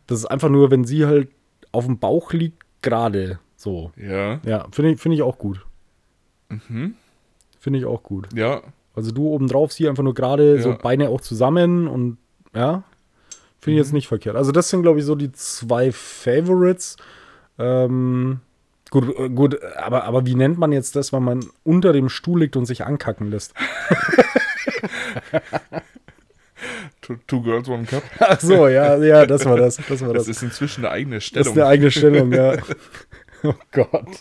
Das 0.08 0.19
ist 0.19 0.25
einfach 0.25 0.49
nur, 0.49 0.71
wenn 0.71 0.84
sie 0.84 1.06
halt 1.06 1.29
auf 1.71 1.86
dem 1.86 1.99
Bauch 1.99 2.34
liegt, 2.34 2.63
gerade 2.82 3.39
so. 3.56 3.91
Ja. 3.95 4.39
Ja, 4.45 4.67
finde 4.71 4.91
ich, 4.91 4.99
find 4.99 5.15
ich 5.15 5.21
auch 5.21 5.38
gut. 5.38 5.65
Mhm. 6.49 6.95
Finde 7.60 7.79
ich 7.79 7.86
auch 7.86 8.03
gut. 8.03 8.27
Ja. 8.34 8.62
Also 8.95 9.12
du 9.12 9.27
oben 9.27 9.47
drauf 9.47 9.71
sie 9.71 9.88
einfach 9.88 10.03
nur 10.03 10.13
gerade, 10.13 10.58
ja. 10.58 10.62
so 10.62 10.77
Beine 10.77 11.10
auch 11.10 11.21
zusammen 11.21 11.88
und 11.88 12.17
ja. 12.53 12.84
Finde 13.60 13.77
ich 13.79 13.82
mhm. 13.82 13.86
jetzt 13.86 13.93
nicht 13.93 14.08
verkehrt. 14.08 14.36
Also 14.36 14.51
das 14.51 14.69
sind, 14.69 14.82
glaube 14.82 14.99
ich, 14.99 15.06
so 15.06 15.15
die 15.15 15.32
zwei 15.32 15.91
Favorites. 15.91 16.97
Ähm, 17.58 18.41
Gut, 18.93 19.17
äh, 19.17 19.27
gut, 19.27 19.60
aber, 19.77 20.03
aber 20.03 20.27
wie 20.27 20.36
nennt 20.36 20.60
man 20.60 20.71
jetzt 20.71 20.95
das, 20.95 21.12
wenn 21.12 21.23
man 21.23 21.43
unter 21.63 21.93
dem 21.93 22.10
Stuhl 22.10 22.41
liegt 22.41 22.56
und 22.56 22.67
sich 22.67 22.86
ankacken 22.86 23.32
lässt? 23.32 23.56
two, 27.01 27.15
two, 27.25 27.41
Girls, 27.41 27.67
One 27.67 27.86
Cup. 27.86 28.03
Ach 28.19 28.39
so, 28.39 28.67
ja, 28.67 29.03
ja, 29.03 29.25
das 29.25 29.45
war 29.45 29.58
das. 29.58 29.77
Das, 29.77 30.01
war 30.01 30.13
das. 30.13 30.27
das 30.27 30.38
ist 30.38 30.43
inzwischen 30.43 30.86
eine 30.86 30.93
eigene 30.93 31.21
Stellung. 31.21 31.43
Das 31.43 31.53
ist 31.53 31.60
eine 31.60 31.67
eigene 31.67 31.89
Stellung, 31.89 32.32
ja. 32.32 32.56
Oh 33.45 33.56
Gott. 33.71 34.19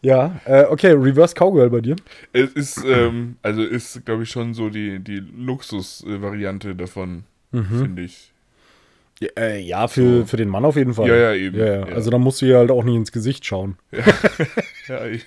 Ja, 0.00 0.40
äh, 0.44 0.66
okay, 0.66 0.92
Reverse 0.92 1.34
Cowgirl 1.34 1.70
bei 1.70 1.80
dir? 1.80 1.96
Es 2.32 2.52
ist, 2.52 2.84
ähm, 2.86 3.38
also 3.42 3.64
ist, 3.64 4.06
glaube 4.06 4.22
ich, 4.22 4.30
schon 4.30 4.54
so 4.54 4.70
die, 4.70 5.00
die 5.00 5.18
Luxus-Variante 5.18 6.76
davon, 6.76 7.24
mhm. 7.50 7.64
finde 7.64 8.02
ich. 8.02 8.33
Ja, 9.20 9.28
äh, 9.36 9.60
ja 9.60 9.88
für, 9.88 10.20
so. 10.20 10.26
für 10.26 10.36
den 10.36 10.48
Mann 10.48 10.64
auf 10.64 10.76
jeden 10.76 10.94
Fall. 10.94 11.08
Ja, 11.08 11.16
ja, 11.16 11.34
eben. 11.34 11.56
Ja, 11.56 11.66
ja. 11.66 11.82
Also 11.84 12.10
da 12.10 12.18
musst 12.18 12.42
du 12.42 12.46
ja 12.46 12.58
halt 12.58 12.70
auch 12.70 12.82
nicht 12.82 12.96
ins 12.96 13.12
Gesicht 13.12 13.46
schauen. 13.46 13.76
Ja, 14.88 15.06
ich, 15.10 15.24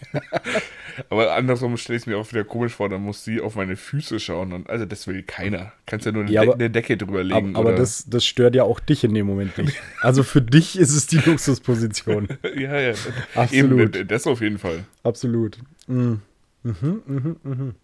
aber 1.09 1.33
andersrum 1.33 1.77
stelle 1.77 1.95
ich 1.95 2.03
es 2.03 2.07
mir 2.07 2.17
auch 2.17 2.29
wieder 2.31 2.43
komisch 2.43 2.73
vor, 2.73 2.89
dann 2.89 3.01
muss 3.01 3.23
sie 3.23 3.39
auf 3.39 3.55
meine 3.55 3.77
Füße 3.77 4.19
schauen. 4.19 4.51
Und, 4.51 4.69
also 4.69 4.85
das 4.85 5.07
will 5.07 5.23
keiner. 5.23 5.71
Kannst 5.85 6.05
ja 6.05 6.11
nur 6.11 6.23
eine, 6.23 6.31
De 6.31 6.53
eine 6.53 6.69
Decke 6.69 6.97
drüber 6.97 7.23
legen. 7.23 7.55
Aber, 7.55 7.69
aber 7.69 7.77
das, 7.77 8.09
das 8.09 8.25
stört 8.25 8.55
ja 8.55 8.63
auch 8.63 8.79
dich 8.81 9.03
in 9.03 9.13
dem 9.13 9.25
Moment 9.25 9.57
nicht. 9.57 9.81
Also 10.01 10.23
für 10.23 10.41
dich 10.41 10.77
ist 10.77 10.93
es 10.93 11.07
die 11.07 11.17
Luxusposition. 11.17 12.27
ja, 12.57 12.79
ja. 12.79 12.93
Absolut. 13.35 13.95
Eben, 13.95 14.07
das 14.07 14.27
auf 14.27 14.41
jeden 14.41 14.57
Fall. 14.57 14.83
Absolut. 15.03 15.57
Mhm. 15.87 16.21
Mhm, 16.63 17.01
mhm, 17.05 17.35
mhm. 17.43 17.75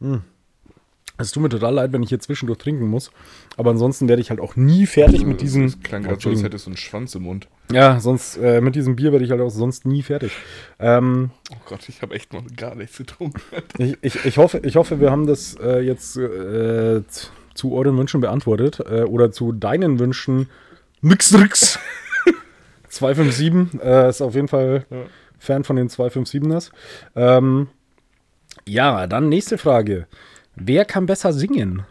mhm. 0.00 0.22
Es 1.20 1.32
tut 1.32 1.42
mir 1.42 1.48
total 1.48 1.74
leid, 1.74 1.92
wenn 1.92 2.02
ich 2.02 2.08
hier 2.08 2.20
zwischendurch 2.20 2.58
trinken 2.58 2.86
muss. 2.86 3.10
Aber 3.56 3.70
ansonsten 3.70 4.08
werde 4.08 4.22
ich 4.22 4.30
halt 4.30 4.40
auch 4.40 4.56
nie 4.56 4.86
fertig 4.86 5.24
mit 5.24 5.40
diesem. 5.40 5.66
Das 5.66 5.80
klang 5.80 6.02
gerade 6.02 6.20
so, 6.20 6.30
als 6.30 6.42
hättest 6.42 6.66
du 6.66 6.70
einen 6.70 6.76
Schwanz 6.76 7.14
im 7.14 7.22
Mund. 7.22 7.48
Ja, 7.72 8.00
sonst 8.00 8.36
äh, 8.36 8.60
mit 8.60 8.74
diesem 8.74 8.96
Bier 8.96 9.12
werde 9.12 9.24
ich 9.24 9.30
halt 9.30 9.40
auch 9.40 9.50
sonst 9.50 9.86
nie 9.86 10.02
fertig. 10.02 10.32
Ähm, 10.78 11.30
oh 11.52 11.56
Gott, 11.66 11.88
ich 11.88 12.02
habe 12.02 12.14
echt 12.14 12.32
noch 12.32 12.44
gar 12.56 12.74
nichts 12.74 12.98
getrunken. 12.98 13.40
ich, 13.78 13.96
ich, 14.02 14.24
ich, 14.24 14.38
hoffe, 14.38 14.60
ich 14.64 14.76
hoffe, 14.76 15.00
wir 15.00 15.10
haben 15.10 15.26
das 15.26 15.56
äh, 15.62 15.80
jetzt 15.80 16.16
äh, 16.16 17.02
zu 17.54 17.74
euren 17.74 17.96
Wünschen 17.98 18.20
beantwortet. 18.20 18.80
Äh, 18.80 19.02
oder 19.02 19.30
zu 19.30 19.52
deinen 19.52 19.98
Wünschen. 19.98 20.48
Nix, 21.02 21.32
nix. 21.32 21.78
257 22.88 23.80
äh, 23.82 24.08
ist 24.08 24.20
auf 24.20 24.34
jeden 24.34 24.48
Fall 24.48 24.84
ja. 24.90 24.96
Fan 25.38 25.64
von 25.64 25.76
den 25.76 25.88
257ers. 25.88 26.70
Ähm, 27.14 27.68
ja, 28.66 29.06
dann 29.06 29.28
nächste 29.28 29.58
Frage. 29.58 30.06
Wer 30.56 30.84
kann 30.84 31.06
besser 31.06 31.32
singen? 31.32 31.82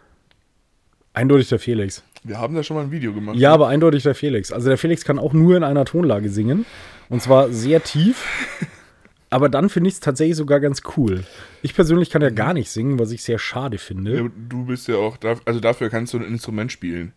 Eindeutig 1.12 1.48
der 1.48 1.58
Felix. 1.58 2.02
Wir 2.22 2.38
haben 2.38 2.54
da 2.54 2.62
schon 2.62 2.76
mal 2.76 2.84
ein 2.84 2.90
Video 2.90 3.12
gemacht. 3.12 3.36
Ja, 3.36 3.50
ne? 3.50 3.54
aber 3.54 3.68
eindeutig 3.68 4.02
der 4.02 4.14
Felix. 4.14 4.52
Also 4.52 4.68
der 4.68 4.78
Felix 4.78 5.04
kann 5.04 5.18
auch 5.18 5.32
nur 5.32 5.56
in 5.56 5.64
einer 5.64 5.84
Tonlage 5.84 6.28
singen. 6.28 6.66
Und 7.08 7.22
zwar 7.22 7.50
sehr 7.50 7.82
tief. 7.82 8.24
aber 9.30 9.48
dann 9.48 9.68
finde 9.68 9.88
ich 9.88 9.94
es 9.94 10.00
tatsächlich 10.00 10.36
sogar 10.36 10.60
ganz 10.60 10.82
cool. 10.96 11.24
Ich 11.62 11.74
persönlich 11.74 12.10
kann 12.10 12.22
ja 12.22 12.30
gar 12.30 12.52
nicht 12.52 12.70
singen, 12.70 12.98
was 12.98 13.10
ich 13.10 13.22
sehr 13.22 13.38
schade 13.38 13.78
finde. 13.78 14.16
Ja, 14.16 14.28
du 14.48 14.66
bist 14.66 14.86
ja 14.88 14.96
auch, 14.96 15.16
also 15.44 15.60
dafür 15.60 15.88
kannst 15.88 16.12
du 16.14 16.18
ein 16.18 16.24
Instrument 16.24 16.70
spielen. 16.70 17.12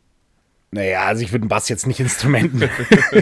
Naja, 0.71 1.03
also 1.03 1.21
ich 1.21 1.31
würde 1.31 1.43
einen 1.43 1.49
Bass 1.49 1.69
jetzt 1.69 1.85
nicht 1.85 1.99
Instrumenten. 1.99 2.67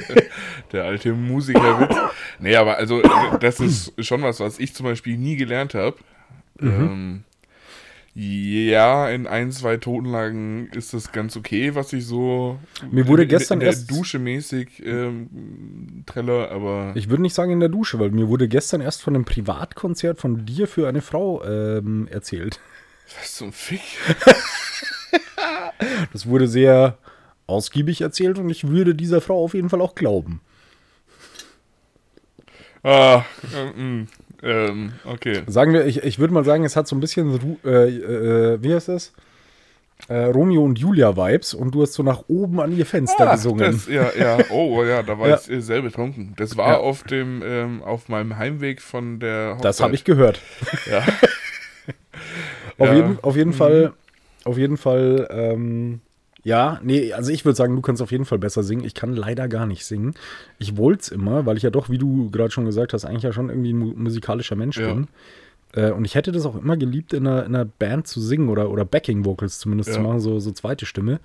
der 0.71 0.85
alte 0.85 1.11
Musikerwitz. 1.11 1.93
Nee, 2.39 2.55
aber 2.55 2.77
also 2.77 3.01
das 3.41 3.59
ist 3.59 3.93
schon 3.99 4.21
was, 4.21 4.39
was 4.39 4.57
ich 4.57 4.73
zum 4.73 4.85
Beispiel 4.85 5.17
nie 5.17 5.35
gelernt 5.35 5.73
habe. 5.73 5.97
Mhm. 6.59 6.69
Ähm, 6.69 7.23
ja, 8.13 9.09
in 9.09 9.25
ein, 9.25 9.53
zwei 9.53 9.77
Tonlagen 9.77 10.67
ist 10.73 10.93
das 10.93 11.13
ganz 11.13 11.37
okay, 11.37 11.75
was 11.75 11.93
ich 11.93 12.05
so 12.05 12.59
Mir 12.91 13.07
wurde 13.07 13.25
gestern 13.25 13.61
in, 13.61 13.67
in 13.67 13.73
der 13.73 13.83
Dusche 13.85 14.19
mäßig 14.19 14.83
ähm, 14.85 16.03
trelle, 16.05 16.51
aber. 16.51 16.91
Ich 16.95 17.09
würde 17.09 17.21
nicht 17.21 17.33
sagen 17.33 17.53
in 17.53 17.61
der 17.61 17.69
Dusche, 17.69 17.99
weil 17.99 18.11
mir 18.11 18.27
wurde 18.27 18.49
gestern 18.49 18.81
erst 18.81 19.01
von 19.01 19.15
einem 19.15 19.23
Privatkonzert 19.23 20.19
von 20.19 20.45
dir 20.45 20.67
für 20.67 20.89
eine 20.89 21.01
Frau 21.01 21.41
ähm, 21.45 22.09
erzählt. 22.11 22.59
Was 23.17 23.35
zum 23.35 23.53
Fick? 23.53 23.81
das 26.11 26.25
wurde 26.25 26.49
sehr 26.49 26.97
ausgiebig 27.47 28.01
erzählt 28.01 28.39
und 28.39 28.49
ich 28.49 28.67
würde 28.67 28.93
dieser 28.93 29.21
Frau 29.21 29.41
auf 29.41 29.53
jeden 29.53 29.69
Fall 29.69 29.81
auch 29.81 29.95
glauben. 29.95 30.41
Ah, 32.83 33.23
ähm, 33.55 34.07
ähm, 34.43 34.93
okay. 35.05 35.43
Sagen 35.47 35.73
wir, 35.73 35.85
ich, 35.85 36.03
ich 36.03 36.19
würde 36.19 36.33
mal 36.33 36.43
sagen, 36.43 36.63
es 36.63 36.75
hat 36.75 36.87
so 36.87 36.95
ein 36.95 36.99
bisschen, 36.99 37.57
äh, 37.63 37.69
äh, 37.69 38.63
wie 38.63 38.73
heißt 38.73 38.89
das? 38.89 39.13
Äh, 40.07 40.25
Romeo 40.25 40.63
und 40.63 40.79
Julia 40.79 41.15
Vibes 41.15 41.53
und 41.53 41.75
du 41.75 41.83
hast 41.83 41.93
so 41.93 42.03
nach 42.03 42.23
oben 42.27 42.59
an 42.59 42.75
ihr 42.75 42.85
Fenster 42.85 43.29
ah, 43.29 43.35
gesungen. 43.35 43.71
Das, 43.71 43.87
ja, 43.87 44.09
ja, 44.17 44.39
oh 44.49 44.83
ja, 44.83 45.03
da 45.03 45.19
war 45.19 45.27
ja. 45.29 45.35
ich 45.47 45.63
sehr 45.63 45.81
betrunken. 45.81 46.33
Das 46.37 46.57
war 46.57 46.69
ja. 46.69 46.77
auf 46.77 47.03
dem, 47.03 47.43
ähm, 47.45 47.83
auf 47.83 48.09
meinem 48.09 48.37
Heimweg 48.37 48.81
von 48.81 49.19
der 49.19 49.51
Hochzeit. 49.51 49.65
Das 49.65 49.79
habe 49.79 49.93
ich 49.93 50.03
gehört. 50.03 50.39
Ja. 50.89 51.03
auf. 52.79 52.93
Jeden, 52.93 53.19
auf 53.21 53.35
jeden 53.35 53.51
mhm. 53.51 53.55
Fall, 53.55 53.93
auf 54.43 54.57
jeden 54.57 54.77
Fall, 54.77 55.27
ähm, 55.29 56.01
ja, 56.43 56.79
nee, 56.83 57.13
also 57.13 57.31
ich 57.31 57.45
würde 57.45 57.55
sagen, 57.55 57.75
du 57.75 57.81
kannst 57.81 58.01
auf 58.01 58.11
jeden 58.11 58.25
Fall 58.25 58.39
besser 58.39 58.63
singen. 58.63 58.83
Ich 58.83 58.95
kann 58.95 59.15
leider 59.15 59.47
gar 59.47 59.65
nicht 59.67 59.85
singen. 59.85 60.15
Ich 60.57 60.75
wollte 60.77 61.01
es 61.01 61.09
immer, 61.09 61.45
weil 61.45 61.57
ich 61.57 61.63
ja 61.63 61.69
doch, 61.69 61.89
wie 61.89 61.99
du 61.99 62.31
gerade 62.31 62.51
schon 62.51 62.65
gesagt 62.65 62.93
hast, 62.93 63.05
eigentlich 63.05 63.23
ja 63.23 63.33
schon 63.33 63.49
irgendwie 63.49 63.73
ein 63.73 64.01
musikalischer 64.01 64.55
Mensch 64.55 64.77
ja. 64.77 64.93
bin. 64.93 65.07
Äh, 65.73 65.91
und 65.91 66.05
ich 66.05 66.15
hätte 66.15 66.31
das 66.31 66.45
auch 66.45 66.55
immer 66.55 66.77
geliebt, 66.77 67.13
in 67.13 67.27
einer, 67.27 67.45
in 67.45 67.55
einer 67.55 67.65
Band 67.65 68.07
zu 68.07 68.19
singen 68.19 68.49
oder, 68.49 68.71
oder 68.71 68.85
Backing-Vocals 68.85 69.59
zumindest 69.59 69.89
ja. 69.89 69.95
zu 69.95 70.01
machen, 70.01 70.19
so, 70.19 70.39
so 70.39 70.51
zweite 70.51 70.85
Stimme. 70.85 71.19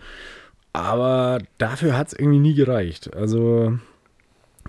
Aber 0.73 1.39
dafür 1.57 1.97
hat 1.97 2.09
es 2.09 2.13
irgendwie 2.13 2.39
nie 2.39 2.55
gereicht. 2.55 3.15
Also, 3.17 3.79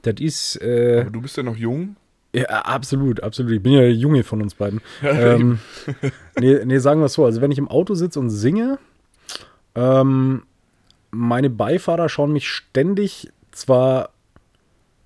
das 0.03 0.15
ist. 0.19 0.61
Äh, 0.61 1.01
Aber 1.01 1.11
du 1.11 1.21
bist 1.21 1.35
ja 1.35 1.43
noch 1.43 1.57
jung. 1.57 1.97
Ja, 2.33 2.45
absolut, 2.45 3.21
absolut. 3.21 3.51
Ich 3.51 3.61
bin 3.61 3.73
ja 3.73 3.81
der 3.81 3.93
Junge 3.93 4.23
von 4.23 4.41
uns 4.41 4.55
beiden. 4.55 4.79
Ja, 5.01 5.33
ähm, 5.33 5.59
nee, 6.39 6.63
nee, 6.63 6.77
sagen 6.77 7.01
wir 7.01 7.05
es 7.05 7.13
so. 7.13 7.25
Also, 7.25 7.41
wenn 7.41 7.51
ich 7.51 7.57
im 7.57 7.67
Auto 7.67 7.93
sitze 7.93 8.21
und 8.21 8.29
singe, 8.29 8.79
ähm, 9.77 10.43
meine 11.11 11.49
Beifahrer 11.49 12.09
schauen 12.09 12.33
mich 12.33 12.49
ständig 12.49 13.29
zwar 13.51 14.09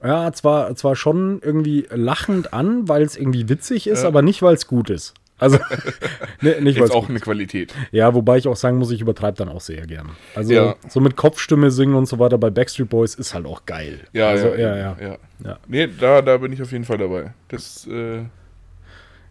Ja, 0.03 0.31
zwar, 0.31 0.75
zwar 0.75 0.95
schon 0.95 1.41
irgendwie 1.43 1.87
lachend 1.91 2.53
an, 2.53 2.87
weil 2.87 3.03
es 3.03 3.17
irgendwie 3.17 3.49
witzig 3.49 3.85
ist, 3.85 4.01
ja. 4.01 4.07
aber 4.07 4.21
nicht, 4.21 4.41
weil 4.41 4.55
es 4.55 4.65
gut 4.65 4.89
ist. 4.89 5.13
Also 5.37 5.57
ne, 6.41 6.61
nicht 6.61 6.77
ist 6.77 6.91
auch 6.91 7.09
eine 7.09 7.19
Qualität. 7.19 7.73
Ja, 7.91 8.13
wobei 8.13 8.37
ich 8.37 8.47
auch 8.47 8.55
sagen 8.55 8.77
muss, 8.77 8.91
ich 8.91 9.01
übertreibe 9.01 9.37
dann 9.37 9.49
auch 9.49 9.59
sehr 9.59 9.85
gern. 9.87 10.11
Also 10.35 10.53
ja. 10.53 10.75
so 10.87 10.99
mit 11.01 11.15
Kopfstimme 11.15 11.71
singen 11.71 11.95
und 11.95 12.05
so 12.05 12.19
weiter 12.19 12.37
bei 12.37 12.49
Backstreet 12.51 12.89
Boys 12.89 13.15
ist 13.15 13.33
halt 13.33 13.45
auch 13.45 13.65
geil. 13.65 14.01
Ja, 14.13 14.29
also, 14.29 14.49
ja, 14.49 14.75
ja, 14.75 14.97
ja, 15.01 15.17
ja. 15.43 15.59
Nee, 15.67 15.87
da, 15.99 16.21
da 16.21 16.37
bin 16.37 16.53
ich 16.53 16.61
auf 16.61 16.71
jeden 16.71 16.85
Fall 16.85 16.99
dabei. 16.99 17.33
Das, 17.47 17.87
äh 17.87 18.23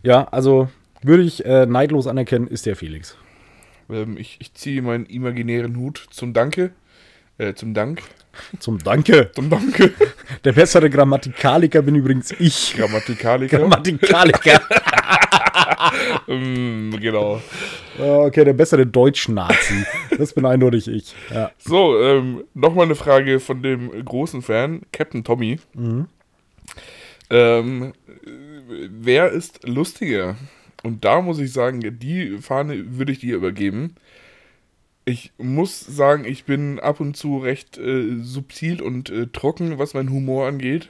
ja, 0.03 0.26
also 0.30 0.68
würde 1.03 1.22
ich 1.22 1.45
äh, 1.45 1.66
neidlos 1.66 2.07
anerkennen, 2.07 2.49
ist 2.49 2.66
der 2.66 2.74
Felix. 2.74 3.16
Ähm, 3.91 4.16
ich, 4.16 4.36
ich 4.41 4.55
ziehe 4.55 4.82
meinen 4.82 5.07
imaginären 5.07 5.76
Hut 5.76 6.07
zum 6.11 6.32
Danke. 6.32 6.72
Äh, 7.38 7.55
zum 7.55 7.74
Dank. 7.74 8.03
Zum 8.59 8.78
Danke. 8.78 9.30
Zum 9.34 9.51
Danke. 9.51 9.93
Der 10.45 10.53
bessere 10.53 10.88
Grammatikaliker 10.88 11.82
bin 11.82 11.95
übrigens 11.95 12.32
ich. 12.38 12.74
Grammatikaliker? 12.76 13.59
Grammatikaliker. 13.59 14.61
mm, 16.26 16.91
genau. 17.01 17.41
Okay, 17.99 18.45
der 18.45 18.53
bessere 18.53 18.86
Deutsch-Nazi. 18.86 19.84
Das 20.16 20.32
bin 20.32 20.47
eindeutig 20.47 20.88
ich. 20.88 21.14
Ja. 21.32 21.51
So, 21.59 22.01
ähm, 22.01 22.45
nochmal 22.55 22.86
eine 22.86 22.95
Frage 22.95 23.41
von 23.41 23.62
dem 23.62 24.05
großen 24.05 24.43
Fan, 24.43 24.82
Captain 24.93 25.24
Tommy. 25.24 25.59
Mhm. 25.74 26.07
Ähm, 27.30 27.93
wer 28.91 29.30
ist 29.30 29.66
lustiger? 29.66 30.36
Und 30.83 31.05
da 31.05 31.20
muss 31.20 31.39
ich 31.39 31.53
sagen, 31.53 31.81
die 31.99 32.39
Fahne 32.39 32.99
würde 32.99 33.12
ich 33.12 33.20
dir 33.20 33.37
übergeben. 33.37 33.95
Ich 35.05 35.33
muss 35.39 35.81
sagen, 35.81 36.24
ich 36.24 36.45
bin 36.45 36.78
ab 36.78 37.01
und 37.01 37.16
zu 37.16 37.39
recht 37.39 37.78
äh, 37.78 38.18
subtil 38.22 38.81
und 38.81 39.11
äh, 39.11 39.26
trocken, 39.26 39.78
was 39.78 39.95
mein 39.95 40.11
Humor 40.11 40.47
angeht. 40.47 40.89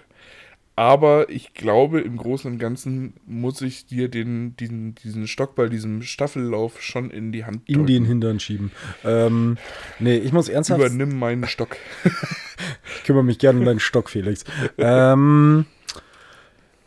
Aber 0.76 1.28
ich 1.28 1.52
glaube, 1.52 2.00
im 2.00 2.16
Großen 2.16 2.50
und 2.50 2.58
Ganzen 2.58 3.12
muss 3.26 3.60
ich 3.60 3.86
dir 3.86 4.08
den, 4.08 4.56
diesen, 4.56 4.94
diesen 4.94 5.26
Stockball, 5.26 5.68
diesen 5.68 6.02
Staffellauf 6.02 6.80
schon 6.80 7.10
in 7.10 7.32
die 7.32 7.44
Hand 7.44 7.68
drücken. 7.68 7.80
In 7.80 7.86
den 7.86 8.04
Hintern 8.06 8.40
schieben. 8.40 8.70
Ähm, 9.04 9.58
nee, 9.98 10.16
ich 10.16 10.32
muss 10.32 10.48
ernsthaft. 10.48 10.80
Übernimm 10.80 11.18
meinen 11.18 11.46
Stock. 11.46 11.76
ich 12.96 13.04
kümmere 13.04 13.24
mich 13.24 13.38
gerne 13.38 13.58
um 13.58 13.66
deinen 13.66 13.80
Stock, 13.80 14.08
Felix. 14.08 14.44
ähm, 14.78 15.66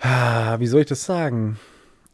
wie 0.01 0.67
soll 0.67 0.81
ich 0.81 0.87
das 0.87 1.05
sagen? 1.05 1.59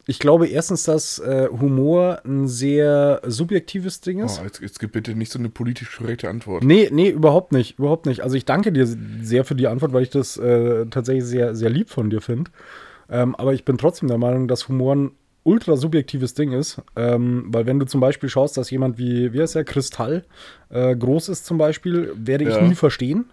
Ich 0.10 0.18
glaube 0.18 0.47
erstens, 0.47 0.86
dass 0.86 1.20
äh, 1.20 1.49
Humor 1.51 2.22
ein 2.26 2.47
sehr 2.47 3.22
subjektives 3.28 4.01
Ding 4.01 4.24
ist. 4.24 4.39
Oh, 4.41 4.43
jetzt, 4.43 4.60
jetzt 4.60 4.80
gib 4.80 4.93
bitte 4.93 5.14
nicht 5.14 5.32
so 5.32 5.38
eine 5.38 5.49
politisch 5.49 5.95
korrekte 5.95 6.30
Antwort. 6.30 6.64
Nee, 6.64 6.89
nee, 6.91 7.10
überhaupt 7.10 7.51
nicht. 7.51 7.78
Überhaupt 7.78 8.07
nicht. 8.07 8.22
Also 8.22 8.36
ich 8.36 8.43
danke 8.43 8.72
dir 8.72 8.88
sehr 9.22 9.45
für 9.45 9.53
die 9.53 9.68
Antwort, 9.68 9.93
weil 9.93 10.01
ich 10.01 10.10
das 10.10 10.36
äh, 10.38 10.88
tatsächlich 10.88 11.26
sehr, 11.26 11.53
sehr 11.53 11.70
lieb 11.70 11.91
von 11.91 12.10
dir 12.10 12.22
finde. 12.22 12.49
Ähm, 13.07 13.36
aber 13.36 13.53
ich 13.53 13.66
bin 13.66 13.78
trotzdem 13.78 14.07
der 14.07 14.18
Meinung, 14.18 14.47
dass 14.47 14.68
Humor 14.68 14.95
ein 14.95 15.12
ultra 15.43 15.78
subjektives 15.78 16.34
Ding 16.34 16.53
ist. 16.53 16.82
Ähm, 16.95 17.45
weil 17.49 17.68
wenn 17.68 17.78
du 17.78 17.86
zum 17.86 18.01
Beispiel 18.01 18.30
schaust, 18.30 18.57
dass 18.57 18.72
jemand 18.72 18.97
wie, 18.97 19.32
wie 19.32 19.41
heißt 19.41 19.53
der, 19.53 19.64
Kristall 19.64 20.26
äh, 20.72 20.95
groß 20.95 21.30
ist 21.30 21.45
zum 21.45 21.60
Beispiel, 21.60 22.14
werde 22.16 22.45
ich 22.45 22.55
ja. 22.55 22.62
nie 22.64 22.74
verstehen. 22.74 23.26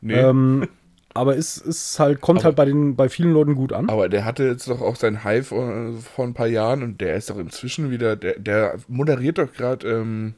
Nee. 0.00 0.14
Ähm, 0.14 0.66
aber 1.14 1.36
es 1.36 1.58
ist 1.58 1.98
halt, 1.98 2.20
kommt 2.20 2.40
aber, 2.40 2.46
halt 2.46 2.56
bei, 2.56 2.64
den, 2.64 2.96
bei 2.96 3.08
vielen 3.08 3.32
Leuten 3.32 3.54
gut 3.54 3.72
an. 3.72 3.88
Aber 3.88 4.08
der 4.08 4.24
hatte 4.24 4.44
jetzt 4.44 4.68
doch 4.68 4.80
auch 4.80 4.96
sein 4.96 5.24
High 5.24 5.46
vor, 5.46 5.92
vor 6.14 6.24
ein 6.24 6.34
paar 6.34 6.46
Jahren 6.46 6.82
und 6.82 7.00
der 7.00 7.16
ist 7.16 7.30
doch 7.30 7.38
inzwischen 7.38 7.90
wieder, 7.90 8.16
der, 8.16 8.38
der 8.38 8.76
moderiert 8.88 9.38
doch 9.38 9.52
gerade 9.52 9.88
ähm, 9.88 10.34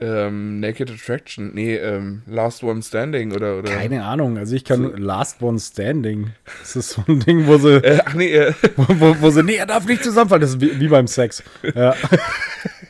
ähm, 0.00 0.60
Naked 0.60 0.90
Attraction, 0.90 1.52
nee, 1.54 1.74
ähm, 1.76 2.22
Last 2.26 2.62
One 2.62 2.82
Standing 2.82 3.32
oder, 3.32 3.58
oder. 3.58 3.72
Keine 3.72 4.04
Ahnung, 4.04 4.38
also 4.38 4.54
ich 4.54 4.64
kann 4.64 4.82
so. 4.82 4.96
Last 4.96 5.42
One 5.42 5.58
Standing. 5.58 6.30
Das 6.60 6.76
ist 6.76 6.90
so 6.90 7.02
ein 7.08 7.20
Ding, 7.20 7.46
wo 7.46 7.58
sie. 7.58 7.82
Äh, 7.82 7.98
ach 8.04 8.14
nee, 8.14 8.32
äh. 8.32 8.54
wo, 8.76 8.86
wo, 8.88 9.16
wo, 9.20 9.30
sie, 9.30 9.42
nee, 9.42 9.56
er 9.56 9.66
darf 9.66 9.86
nicht 9.86 10.04
zusammenfallen. 10.04 10.42
Das 10.42 10.50
ist 10.50 10.60
wie, 10.60 10.78
wie 10.78 10.88
beim 10.88 11.08
Sex. 11.08 11.42
Ja. 11.74 11.94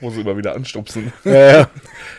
sie 0.01 0.21
immer 0.21 0.37
wieder 0.37 0.55
anstupsen. 0.55 1.13
Ja, 1.25 1.33
ja. 1.33 1.71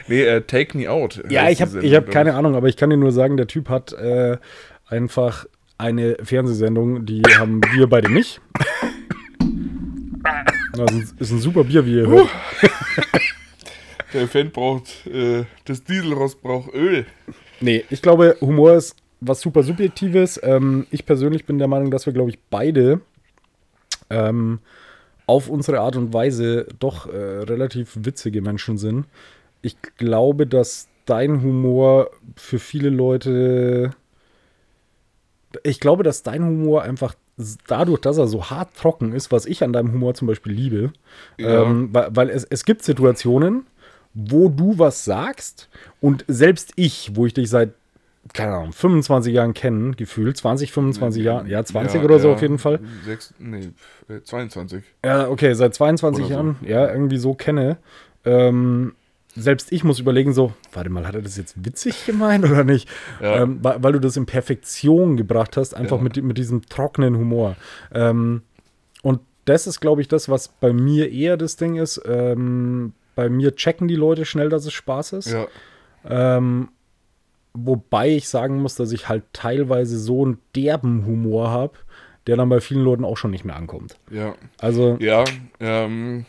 Nee, 0.08 0.22
äh, 0.24 0.42
Take 0.42 0.78
Me 0.78 0.90
Out. 0.90 1.24
Ja, 1.30 1.50
ich 1.50 1.62
habe 1.62 1.82
hab 1.82 2.12
keine 2.12 2.36
Ahnung, 2.36 2.56
aber 2.56 2.68
ich 2.68 2.78
kann 2.78 2.90
dir 2.90 2.98
nur 2.98 3.12
sagen, 3.12 3.38
der 3.38 3.48
Typ 3.48 3.70
hat 3.70 3.94
äh, 3.94 4.38
einfach 4.88 5.46
eine 5.78 6.18
Fernsehsendung, 6.22 7.06
die 7.06 7.22
haben 7.38 7.62
wir 7.74 7.88
beide 7.88 8.12
nicht. 8.12 8.42
Das 10.74 10.92
ist 11.20 11.32
ein 11.32 11.40
super 11.40 11.64
Bier, 11.64 11.86
wie 11.86 11.96
ihr 11.96 12.08
hört. 12.08 12.30
Der 14.14 14.28
Fan 14.28 14.50
braucht, 14.50 15.06
äh, 15.06 15.44
das 15.66 15.84
Dieselrost 15.84 16.42
braucht 16.42 16.74
Öl. 16.74 17.06
Nee, 17.62 17.86
ich 17.92 18.02
glaube, 18.02 18.38
Humor 18.42 18.74
ist 18.74 18.96
was 19.22 19.42
super 19.42 19.62
Subjektives. 19.62 20.40
Ähm, 20.42 20.88
ich 20.90 21.06
persönlich 21.06 21.46
bin 21.46 21.60
der 21.60 21.68
Meinung, 21.68 21.92
dass 21.92 22.06
wir, 22.06 22.14
glaube 22.14 22.32
ich, 22.32 22.40
beide 22.50 23.02
ähm, 24.10 24.60
auf 25.30 25.48
unsere 25.48 25.80
Art 25.82 25.96
und 25.96 26.12
Weise 26.12 26.66
doch 26.80 27.06
äh, 27.06 27.16
relativ 27.16 28.00
witzige 28.04 28.42
Menschen 28.42 28.80
sind. 28.80 29.06
Ich 29.62 29.78
glaube, 29.98 30.48
dass 30.48 30.88
dein 31.06 31.44
Humor 31.44 32.10
für 32.36 32.58
viele 32.58 32.90
Leute. 32.90 33.92
Ich 35.62 35.80
glaube, 35.80 36.02
dass 36.02 36.24
dein 36.24 36.44
Humor 36.44 36.82
einfach 36.82 37.14
dadurch, 37.68 38.02
dass 38.02 38.18
er 38.18 38.26
so 38.26 38.50
hart 38.50 38.76
trocken 38.76 39.14
ist, 39.14 39.32
was 39.32 39.46
ich 39.46 39.64
an 39.64 39.72
deinem 39.72 39.94
Humor 39.94 40.16
zum 40.16 40.28
Beispiel 40.28 40.52
liebe, 40.52 40.94
ja. 41.38 41.62
ähm, 41.62 41.90
weil, 41.92 42.10
weil 42.16 42.30
es, 42.32 42.44
es 42.46 42.66
gibt 42.66 42.84
Situationen, 42.84 43.68
wo 44.16 44.50
du 44.50 44.80
was 44.80 45.06
sagst 45.06 45.70
und 46.02 46.26
selbst 46.28 46.74
ich, 46.76 47.12
wo 47.14 47.28
ich 47.28 47.36
dich 47.36 47.52
seit 47.52 47.74
keine 48.34 48.56
Ahnung, 48.56 48.74
25 48.74 49.34
Jahren 49.34 49.54
kennen, 49.54 49.96
gefühlt, 49.96 50.38
20, 50.38 50.72
25 50.72 51.24
Jahre, 51.24 51.48
ja, 51.48 51.64
20 51.64 52.00
ja, 52.00 52.06
oder 52.06 52.16
ja, 52.16 52.22
so 52.22 52.32
auf 52.32 52.42
jeden 52.42 52.60
Fall. 52.60 52.80
6, 53.06 53.34
nee, 53.40 53.70
22. 54.24 54.84
Äh, 55.02 55.08
ja, 55.08 55.30
okay, 55.30 55.54
seit 55.54 55.74
22 55.74 56.26
oder 56.26 56.34
Jahren, 56.34 56.58
so. 56.62 56.68
ja, 56.68 56.92
irgendwie 56.92 57.18
so 57.18 57.34
kenne. 57.34 57.78
Ähm, 58.26 58.94
selbst 59.36 59.72
ich 59.72 59.84
muss 59.84 60.00
überlegen, 60.00 60.34
so, 60.34 60.54
warte 60.74 60.90
mal, 60.90 61.08
hat 61.08 61.16
er 61.16 61.22
das 61.22 61.38
jetzt 61.38 61.64
witzig 61.64 62.06
gemeint 62.06 62.46
oder 62.50 62.64
nicht? 62.64 62.90
Ja. 63.22 63.44
Ähm, 63.44 63.60
weil, 63.62 63.82
weil, 63.84 63.94
du 63.94 64.00
das 64.00 64.18
in 64.18 64.26
Perfektion 64.26 65.18
gebracht 65.18 65.58
hast, 65.58 65.74
einfach 65.74 66.02
mit, 66.02 66.22
mit 66.22 66.38
diesem 66.38 66.68
trockenen 66.68 67.18
Humor. 67.18 67.56
Ähm, 67.94 68.42
und 69.02 69.22
das 69.46 69.66
ist, 69.66 69.80
glaube 69.80 70.02
ich, 70.02 70.08
das, 70.08 70.30
was 70.30 70.50
bei 70.50 70.74
mir 70.74 71.12
eher 71.12 71.38
das 71.38 71.56
Ding 71.56 71.78
ist. 71.78 72.02
Ähm, 72.06 72.94
bei 73.16 73.30
mir 73.30 73.56
checken 73.56 73.88
die 73.88 73.96
Leute 73.96 74.26
schnell, 74.26 74.50
dass 74.50 74.66
es 74.66 74.74
Spaß 74.74 75.14
ist. 75.14 75.32
Ja. 75.32 75.48
Wobei 77.66 78.10
ich 78.10 78.30
sagen 78.30 78.62
muss, 78.62 78.76
dass 78.76 78.92
ich 78.92 79.10
halt 79.10 79.24
teilweise 79.34 79.98
so 79.98 80.26
einen 80.26 80.40
derben 80.56 81.06
Humor 81.06 81.50
habe, 81.50 81.74
der 82.28 82.38
dann 82.38 82.50
bei 82.50 82.62
vielen 82.62 82.84
Leuten 82.84 83.06
auch 83.06 83.18
schon 83.18 83.32
nicht 83.32 83.46
mehr 83.46 83.56
ankommt. 83.56 83.98
Ja. 84.12 84.36
Also. 84.60 84.98
Ja. 85.00 85.24
Ähm, 85.60 86.26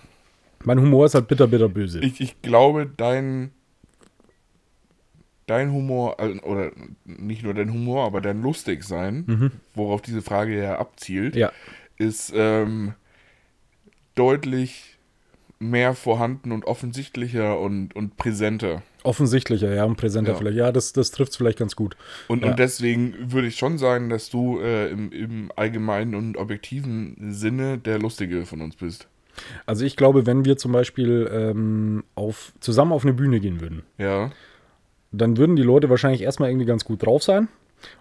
mein 0.64 0.80
Humor 0.80 1.06
ist 1.06 1.14
halt 1.14 1.28
bitter, 1.28 1.46
bitter 1.46 1.68
böse. 1.68 2.00
Ich, 2.00 2.20
ich 2.20 2.42
glaube, 2.42 2.90
dein 2.96 3.50
dein 5.50 5.72
Humor, 5.72 6.16
oder 6.44 6.70
nicht 7.04 7.42
nur 7.42 7.54
dein 7.54 7.72
Humor, 7.72 8.06
aber 8.06 8.20
dein 8.20 8.40
Lustigsein, 8.40 9.24
mhm. 9.26 9.50
worauf 9.74 10.00
diese 10.00 10.22
Frage 10.22 10.56
ja 10.56 10.78
abzielt, 10.78 11.34
ja. 11.34 11.50
ist 11.96 12.32
ähm, 12.36 12.94
deutlich 14.14 14.96
mehr 15.58 15.94
vorhanden 15.94 16.52
und 16.52 16.66
offensichtlicher 16.66 17.58
und, 17.58 17.96
und 17.96 18.16
präsenter. 18.16 18.82
Offensichtlicher, 19.02 19.74
ja, 19.74 19.84
und 19.84 19.96
präsenter 19.96 20.32
ja. 20.32 20.38
vielleicht. 20.38 20.56
Ja, 20.56 20.72
das, 20.72 20.92
das 20.92 21.10
trifft 21.10 21.32
es 21.32 21.36
vielleicht 21.36 21.58
ganz 21.58 21.76
gut. 21.76 21.96
Und, 22.28 22.42
ja. 22.42 22.50
und 22.50 22.58
deswegen 22.58 23.32
würde 23.32 23.48
ich 23.48 23.56
schon 23.56 23.78
sagen, 23.78 24.08
dass 24.08 24.30
du 24.30 24.60
äh, 24.60 24.90
im, 24.90 25.12
im 25.12 25.52
allgemeinen 25.56 26.14
und 26.14 26.36
objektiven 26.36 27.32
Sinne 27.32 27.78
der 27.78 27.98
Lustige 27.98 28.44
von 28.46 28.60
uns 28.60 28.76
bist. 28.76 29.08
Also 29.66 29.84
ich 29.84 29.96
glaube, 29.96 30.26
wenn 30.26 30.44
wir 30.44 30.56
zum 30.56 30.72
Beispiel 30.72 31.30
ähm, 31.32 32.04
auf, 32.14 32.52
zusammen 32.60 32.92
auf 32.92 33.04
eine 33.04 33.14
Bühne 33.14 33.40
gehen 33.40 33.60
würden, 33.60 33.82
ja. 33.98 34.30
dann 35.12 35.36
würden 35.36 35.56
die 35.56 35.62
Leute 35.62 35.88
wahrscheinlich 35.88 36.22
erstmal 36.22 36.50
irgendwie 36.50 36.66
ganz 36.66 36.84
gut 36.84 37.04
drauf 37.04 37.22
sein. 37.22 37.48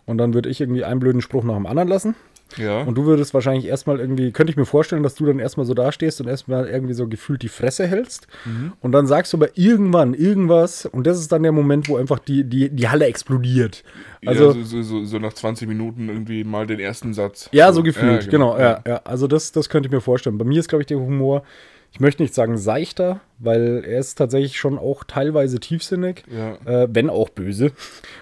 Und 0.06 0.18
dann 0.18 0.34
würde 0.34 0.50
ich 0.50 0.60
irgendwie 0.60 0.84
einen 0.84 1.00
blöden 1.00 1.22
Spruch 1.22 1.43
nach 1.43 1.56
dem 1.56 1.66
anderen 1.66 1.88
lassen. 1.88 2.16
Ja. 2.58 2.82
Und 2.82 2.95
du 2.95 3.06
würdest 3.06 3.34
wahrscheinlich 3.34 3.66
erstmal 3.66 4.00
irgendwie, 4.00 4.32
könnte 4.32 4.52
ich 4.52 4.58
mir 4.58 4.66
vorstellen, 4.66 5.04
dass 5.04 5.16
du 5.16 5.26
dann 5.26 5.39
erstmal 5.39 5.66
so 5.66 5.74
dastehst 5.74 6.20
und 6.22 6.28
erstmal 6.28 6.68
irgendwie 6.68 6.93
so 6.93 7.08
gefühlt 7.08 7.41
die 7.41 7.50
Fresse 7.50 7.88
hältst. 7.88 8.28
Mhm. 8.45 8.74
Und 8.82 8.91
dann 8.91 9.08
sagst 9.08 9.34
du 9.34 9.38
aber 9.38 9.58
irgendwann 9.58 10.14
irgendwas 10.14 10.86
und 10.86 11.06
das 11.06 11.20
ist 11.20 11.32
dann 11.32 11.43
der 11.43 11.52
Moment, 11.52 11.89
wo 11.89 11.97
einfach 11.97 12.20
die, 12.20 12.43
die, 12.43 12.70
die 12.70 12.89
Halle 12.89 13.06
explodiert. 13.06 13.84
Also 14.26 14.54
ja, 14.54 14.64
so, 14.64 14.82
so, 14.82 15.06
so, 15.06 15.20
nach 15.20 15.34
20 15.34 15.68
Minuten 15.68 16.10
irgendwie 16.10 16.43
mal 16.43 16.68
den 16.68 16.80
ersten 16.80 17.14
Satz. 17.14 17.50
Ja, 17.52 17.72
so 17.72 17.84
gefühlt, 17.84 18.26
ja, 18.26 18.30
genau. 18.30 18.54
genau 18.54 18.60
ja. 18.60 18.82
ja. 18.86 19.02
Also 19.04 19.28
das, 19.28 19.52
das 19.52 19.70
könnte 19.70 19.88
ich 19.88 19.93
mir 19.93 20.02
vorstellen. 20.02 20.38
Bei 20.38 20.45
mir 20.45 20.60
ist, 20.60 20.70
glaube 20.70 20.82
ich, 20.82 20.88
der 20.88 20.97
Humor, 20.97 21.43
ich 21.91 22.00
möchte 22.00 22.22
nicht 22.22 22.34
sagen 22.34 22.58
seichter, 22.58 23.22
weil 23.39 23.84
er 23.86 24.00
ist 24.00 24.16
tatsächlich 24.16 24.58
schon 24.58 24.78
auch 24.78 25.04
teilweise 25.04 25.60
tiefsinnig, 25.60 26.24
ja. 26.32 26.56
äh, 26.66 26.88
wenn 26.91 27.10
auch 27.10 27.30
böse, 27.30 27.72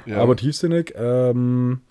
ja. 0.05 0.17
aber 0.17 0.35
tiefsinnig. 0.35 0.93
Ähm, 0.97 1.81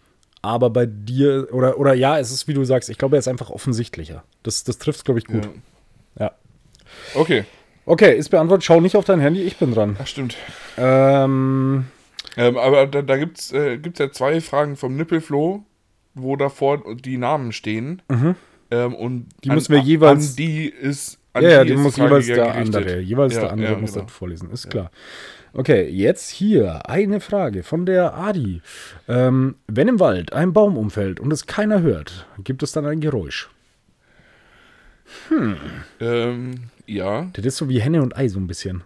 aber 0.46 0.70
bei 0.70 0.86
dir, 0.86 1.48
oder, 1.52 1.78
oder 1.78 1.94
ja, 1.94 2.18
es 2.18 2.30
ist 2.30 2.48
wie 2.48 2.54
du 2.54 2.64
sagst, 2.64 2.88
ich 2.88 2.98
glaube, 2.98 3.16
er 3.16 3.20
ist 3.20 3.28
einfach 3.28 3.50
offensichtlicher. 3.50 4.24
Das, 4.42 4.64
das 4.64 4.78
trifft, 4.78 5.04
glaube 5.04 5.18
ich, 5.20 5.26
gut. 5.26 5.48
Ja. 6.18 6.26
ja. 6.26 6.32
Okay. 7.14 7.44
Okay, 7.84 8.16
ist 8.16 8.30
beantwortet. 8.30 8.64
Schau 8.64 8.80
nicht 8.80 8.96
auf 8.96 9.04
dein 9.04 9.20
Handy, 9.20 9.42
ich 9.42 9.56
bin 9.56 9.72
dran. 9.72 9.96
Ach, 10.00 10.06
stimmt. 10.06 10.36
Ähm, 10.76 11.86
ähm 12.36 12.56
aber 12.56 12.86
da, 12.86 13.02
da 13.02 13.16
gibt 13.16 13.38
es 13.38 13.52
äh, 13.52 13.78
gibt's 13.78 13.98
ja 13.98 14.10
zwei 14.10 14.40
Fragen 14.40 14.76
vom 14.76 14.96
Nippelflo. 14.96 15.64
wo 16.14 16.34
davor 16.36 16.82
die 16.96 17.18
Namen 17.18 17.52
stehen. 17.52 18.02
Ähm, 18.70 18.94
und 18.94 19.28
Die 19.44 19.50
müssen 19.50 19.72
wir 19.72 19.80
jeweils- 19.80 20.30
An 20.30 20.36
die 20.36 20.66
ist. 20.66 21.18
An 21.34 21.42
Ja, 21.44 21.50
ja, 21.50 21.64
die 21.64 21.76
muss 21.76 21.94
die 21.94 22.00
Frage 22.00 22.14
jeweils 22.14 22.28
ja 22.28 22.34
der 22.36 22.44
gerichtet. 22.46 22.74
andere. 22.76 23.00
Jeweils 23.00 23.34
Ja, 23.34 23.40
der 23.42 23.52
andere 23.52 23.72
ja, 23.72 23.78
muss 23.78 23.92
genau. 23.92 24.04
das 24.06 24.12
vorlesen, 24.14 24.50
ist 24.50 24.70
klar. 24.70 24.90
Okay, 25.58 25.88
jetzt 25.88 26.28
hier 26.28 26.86
eine 26.86 27.18
Frage 27.18 27.62
von 27.62 27.86
der 27.86 28.12
Adi. 28.12 28.60
Ähm, 29.08 29.54
wenn 29.66 29.88
im 29.88 29.98
Wald 30.00 30.34
ein 30.34 30.52
Baum 30.52 30.76
umfällt 30.76 31.18
und 31.18 31.32
es 31.32 31.46
keiner 31.46 31.80
hört, 31.80 32.26
gibt 32.44 32.62
es 32.62 32.72
dann 32.72 32.84
ein 32.84 33.00
Geräusch? 33.00 33.48
Ähm, 35.98 36.54
ja. 36.86 37.30
Das 37.32 37.46
ist 37.46 37.56
so 37.56 37.70
wie 37.70 37.80
Henne 37.80 38.02
und 38.02 38.18
Ei 38.18 38.28
so 38.28 38.38
ein 38.38 38.46
bisschen. 38.46 38.84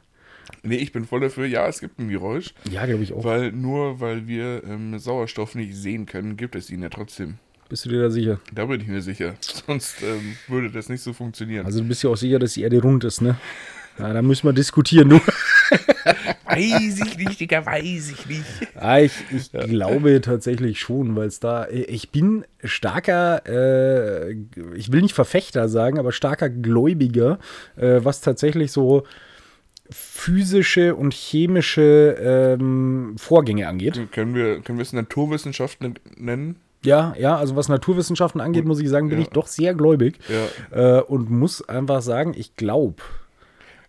Nee, 0.62 0.76
ich 0.76 0.92
bin 0.92 1.06
voll 1.06 1.18
dafür. 1.18 1.46
Ja, 1.46 1.66
es 1.66 1.80
gibt 1.80 1.98
ein 1.98 2.08
Geräusch. 2.08 2.54
Ja, 2.70 2.86
glaube 2.86 3.02
ich 3.02 3.14
auch. 3.14 3.24
Weil 3.24 3.50
nur 3.50 3.98
weil 3.98 4.28
wir 4.28 4.62
ähm, 4.62 4.96
Sauerstoff 4.96 5.56
nicht 5.56 5.74
sehen 5.74 6.06
können, 6.06 6.36
gibt 6.36 6.54
es 6.54 6.70
ihn 6.70 6.82
ja 6.82 6.88
trotzdem. 6.88 7.38
Bist 7.68 7.84
du 7.84 7.88
dir 7.88 8.00
da 8.00 8.10
sicher? 8.10 8.38
Da 8.54 8.66
bin 8.66 8.80
ich 8.80 8.86
mir 8.86 9.02
sicher. 9.02 9.34
Sonst 9.40 10.04
ähm, 10.04 10.36
würde 10.46 10.70
das 10.70 10.88
nicht 10.88 11.02
so 11.02 11.14
funktionieren. 11.14 11.66
Also 11.66 11.80
du 11.80 11.88
bist 11.88 12.04
ja 12.04 12.10
auch 12.10 12.16
sicher, 12.16 12.38
dass 12.38 12.52
die 12.52 12.62
Erde 12.62 12.80
rund 12.80 13.02
ist, 13.02 13.22
ne? 13.22 13.36
Ja, 14.00 14.12
da 14.12 14.22
müssen 14.22 14.46
wir 14.46 14.52
diskutieren. 14.52 15.08
Du. 15.10 15.20
weiß 16.46 17.00
ich 17.00 17.16
nicht, 17.18 17.40
Digga, 17.40 17.64
weiß 17.64 18.10
ich 18.12 18.26
nicht. 18.26 18.44
Ah, 18.74 18.98
ich, 19.00 19.12
ich 19.30 19.52
glaube 19.52 20.20
tatsächlich 20.20 20.80
schon, 20.80 21.14
weil 21.16 21.28
es 21.28 21.40
da, 21.40 21.68
ich 21.68 22.10
bin 22.10 22.44
starker, 22.64 23.42
äh, 23.46 24.32
ich 24.74 24.92
will 24.92 25.02
nicht 25.02 25.14
Verfechter 25.14 25.68
sagen, 25.68 25.98
aber 25.98 26.12
starker 26.12 26.48
Gläubiger, 26.50 27.38
äh, 27.76 28.00
was 28.02 28.20
tatsächlich 28.20 28.72
so 28.72 29.04
physische 29.90 30.94
und 30.94 31.12
chemische 31.14 32.16
ähm, 32.20 33.14
Vorgänge 33.18 33.68
angeht. 33.68 34.00
Können 34.12 34.34
wir, 34.34 34.60
können 34.60 34.78
wir 34.78 34.82
es 34.82 34.92
Naturwissenschaften 34.92 35.94
nennen? 36.16 36.56
Ja, 36.84 37.14
ja, 37.18 37.36
also 37.36 37.56
was 37.56 37.68
Naturwissenschaften 37.68 38.40
angeht, 38.40 38.64
muss 38.64 38.80
ich 38.80 38.88
sagen, 38.88 39.08
bin 39.10 39.18
Ja. 39.18 39.24
ich 39.24 39.30
doch 39.30 39.46
sehr 39.46 39.74
gläubig 39.74 40.18
Ja. 40.72 40.98
äh, 40.98 41.02
und 41.02 41.30
muss 41.30 41.68
einfach 41.68 42.00
sagen, 42.02 42.32
ich 42.36 42.56
glaube, 42.56 43.02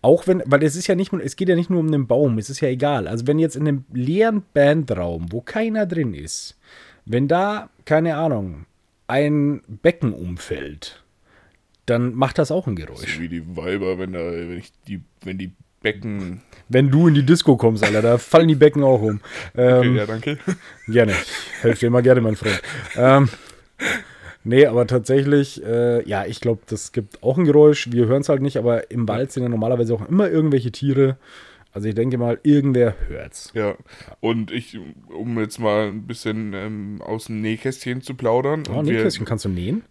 auch 0.02 0.26
wenn, 0.26 0.42
weil 0.46 0.62
es 0.62 0.76
ist 0.76 0.86
ja 0.88 0.94
nicht, 0.94 1.12
nur- 1.12 1.22
es 1.24 1.36
geht 1.36 1.48
ja 1.48 1.54
nicht 1.56 1.70
nur 1.70 1.80
um 1.80 1.90
den 1.90 2.06
Baum, 2.06 2.36
es 2.38 2.50
ist 2.50 2.60
ja 2.60 2.68
egal. 2.68 3.08
Also 3.08 3.26
wenn 3.26 3.38
jetzt 3.38 3.56
in 3.56 3.66
einem 3.66 3.84
leeren 3.92 4.42
Bandraum, 4.52 5.26
wo 5.30 5.40
keiner 5.40 5.86
drin 5.86 6.12
ist, 6.14 6.58
wenn 7.06 7.28
da, 7.28 7.70
keine 7.84 8.16
Ahnung, 8.16 8.66
ein 9.06 9.62
Becken 9.68 10.12
umfällt, 10.12 11.02
dann 11.86 12.14
macht 12.14 12.38
das 12.38 12.50
auch 12.50 12.66
ein 12.66 12.76
Geräusch. 12.76 13.14
So 13.16 13.20
wie 13.20 13.28
die 13.28 13.56
Weiber, 13.56 13.98
wenn 13.98 14.12
da, 14.12 14.20
wenn 14.20 14.58
ich 14.58 14.72
die, 14.86 15.00
wenn 15.24 15.38
die 15.38 15.52
Becken. 15.82 16.42
Wenn 16.68 16.90
du 16.90 17.08
in 17.08 17.14
die 17.14 17.24
Disco 17.26 17.56
kommst, 17.56 17.82
Alter, 17.84 18.02
da 18.02 18.18
fallen 18.18 18.46
die 18.46 18.54
Becken 18.54 18.84
auch 18.84 19.02
um. 19.02 19.20
Okay, 19.52 19.80
Ähm, 19.88 19.96
ja, 19.96 20.06
danke. 20.06 20.38
Gerne. 20.86 21.10
Ich 21.12 21.62
helfe 21.64 21.80
dir 21.80 21.86
immer 21.88 22.02
gerne, 22.02 22.20
mein 22.20 22.36
Freund. 22.36 22.62
Ähm, 22.96 23.28
nee, 24.44 24.66
aber 24.66 24.86
tatsächlich, 24.86 25.62
äh, 25.64 26.06
ja, 26.08 26.24
ich 26.26 26.40
glaube, 26.40 26.62
das 26.66 26.92
gibt 26.92 27.22
auch 27.22 27.38
ein 27.38 27.44
Geräusch. 27.44 27.90
Wir 27.92 28.06
hören 28.06 28.22
es 28.22 28.28
halt 28.28 28.42
nicht, 28.42 28.56
aber 28.56 28.90
im 28.90 29.08
Wald 29.08 29.32
sind 29.32 29.42
ja 29.42 29.48
normalerweise 29.48 29.94
auch 29.94 30.08
immer 30.08 30.28
irgendwelche 30.30 30.72
Tiere. 30.72 31.16
Also 31.72 31.88
ich 31.88 31.94
denke 31.94 32.18
mal, 32.18 32.38
irgendwer 32.42 32.94
hört's. 33.08 33.50
Ja. 33.54 33.76
Und 34.20 34.50
ich, 34.50 34.78
um 35.08 35.38
jetzt 35.38 35.58
mal 35.58 35.88
ein 35.88 36.06
bisschen 36.06 36.52
ähm, 36.52 37.00
aus 37.02 37.26
dem 37.26 37.40
Nähkästchen 37.40 38.02
zu 38.02 38.14
plaudern. 38.14 38.64
Oh, 38.70 38.82
nee, 38.82 38.92
wir- 38.92 39.24
kannst 39.24 39.44
du 39.46 39.48
nähen? 39.48 39.82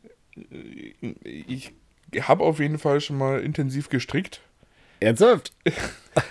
ich 1.24 1.74
habe 2.22 2.44
auf 2.44 2.60
jeden 2.60 2.78
Fall 2.80 3.02
schon 3.02 3.18
mal 3.18 3.42
intensiv 3.42 3.90
gestrickt. 3.90 4.42
Ernsthaft? 5.00 5.54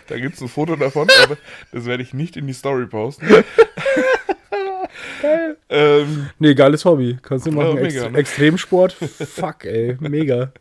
Da 0.08 0.18
gibt 0.18 0.34
es 0.34 0.42
ein 0.42 0.48
Foto 0.48 0.76
davon, 0.76 1.08
aber 1.24 1.38
das 1.72 1.86
werde 1.86 2.02
ich 2.02 2.12
nicht 2.12 2.36
in 2.36 2.46
die 2.46 2.52
Story 2.52 2.86
posten. 2.86 3.26
Ähm, 5.68 6.30
Nee, 6.38 6.54
geiles 6.54 6.84
Hobby. 6.84 7.18
Kannst 7.22 7.46
du 7.46 7.52
machen. 7.52 7.68
Ja, 7.76 7.82
mega, 7.82 7.86
Ext 8.02 8.12
ne? 8.12 8.18
Extremsport? 8.18 8.92
Fuck, 8.94 9.64
ey. 9.64 9.96
Mega. 10.00 10.52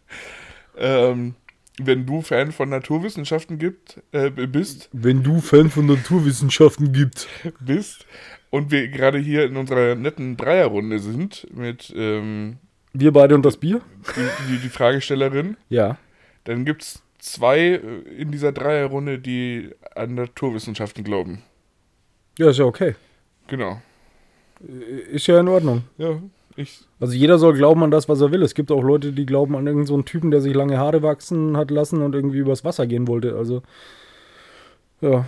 ähm, 0.77 1.35
wenn 1.81 2.05
du 2.05 2.21
Fan 2.21 2.51
von 2.51 2.69
Naturwissenschaften 2.69 3.57
gibt, 3.57 4.01
äh, 4.11 4.29
bist, 4.29 4.89
Wenn 4.91 5.23
du 5.23 5.39
Fan 5.39 5.69
von 5.69 5.85
Naturwissenschaften 5.85 6.91
gibt. 6.91 7.27
bist 7.61 8.05
und 8.49 8.69
wir 8.71 8.89
gerade 8.89 9.17
hier 9.17 9.45
in 9.45 9.55
unserer 9.55 9.95
netten 9.95 10.35
Dreierrunde 10.35 10.99
sind 10.99 11.47
mit 11.55 11.93
ähm, 11.95 12.57
Wir 12.93 13.13
beide 13.13 13.35
und 13.35 13.45
das 13.45 13.57
Bier? 13.57 13.81
die, 14.15 14.51
die, 14.53 14.57
die 14.59 14.69
Fragestellerin, 14.69 15.55
Ja. 15.69 15.97
dann 16.43 16.65
gibt 16.65 16.81
es 16.83 17.01
zwei 17.19 17.59
äh, 17.59 17.79
in 18.17 18.31
dieser 18.31 18.51
Dreierrunde, 18.51 19.19
die 19.19 19.69
an 19.95 20.15
Naturwissenschaften 20.15 21.03
glauben. 21.05 21.43
Ja, 22.37 22.49
ist 22.49 22.59
ja 22.59 22.65
okay. 22.65 22.95
Genau. 23.47 23.81
Ist 24.59 25.27
ja 25.27 25.39
in 25.39 25.47
Ordnung. 25.47 25.83
Ja, 25.97 26.21
ich. 26.55 26.81
Also 26.99 27.13
jeder 27.13 27.39
soll 27.39 27.53
glauben 27.53 27.83
an 27.83 27.91
das, 27.91 28.09
was 28.09 28.19
er 28.19 28.31
will. 28.31 28.43
Es 28.43 28.53
gibt 28.53 28.71
auch 28.71 28.83
Leute, 28.83 29.13
die 29.13 29.25
glauben 29.25 29.55
an 29.55 29.65
irgendeinen 29.65 29.87
so 29.87 29.93
einen 29.93 30.05
Typen, 30.05 30.31
der 30.31 30.41
sich 30.41 30.53
lange 30.53 30.77
Haare 30.77 31.01
wachsen 31.01 31.55
hat 31.55 31.71
lassen 31.71 32.01
und 32.01 32.13
irgendwie 32.13 32.39
übers 32.39 32.65
Wasser 32.65 32.85
gehen 32.85 33.07
wollte. 33.07 33.35
Also, 33.35 33.63
ja. 35.01 35.25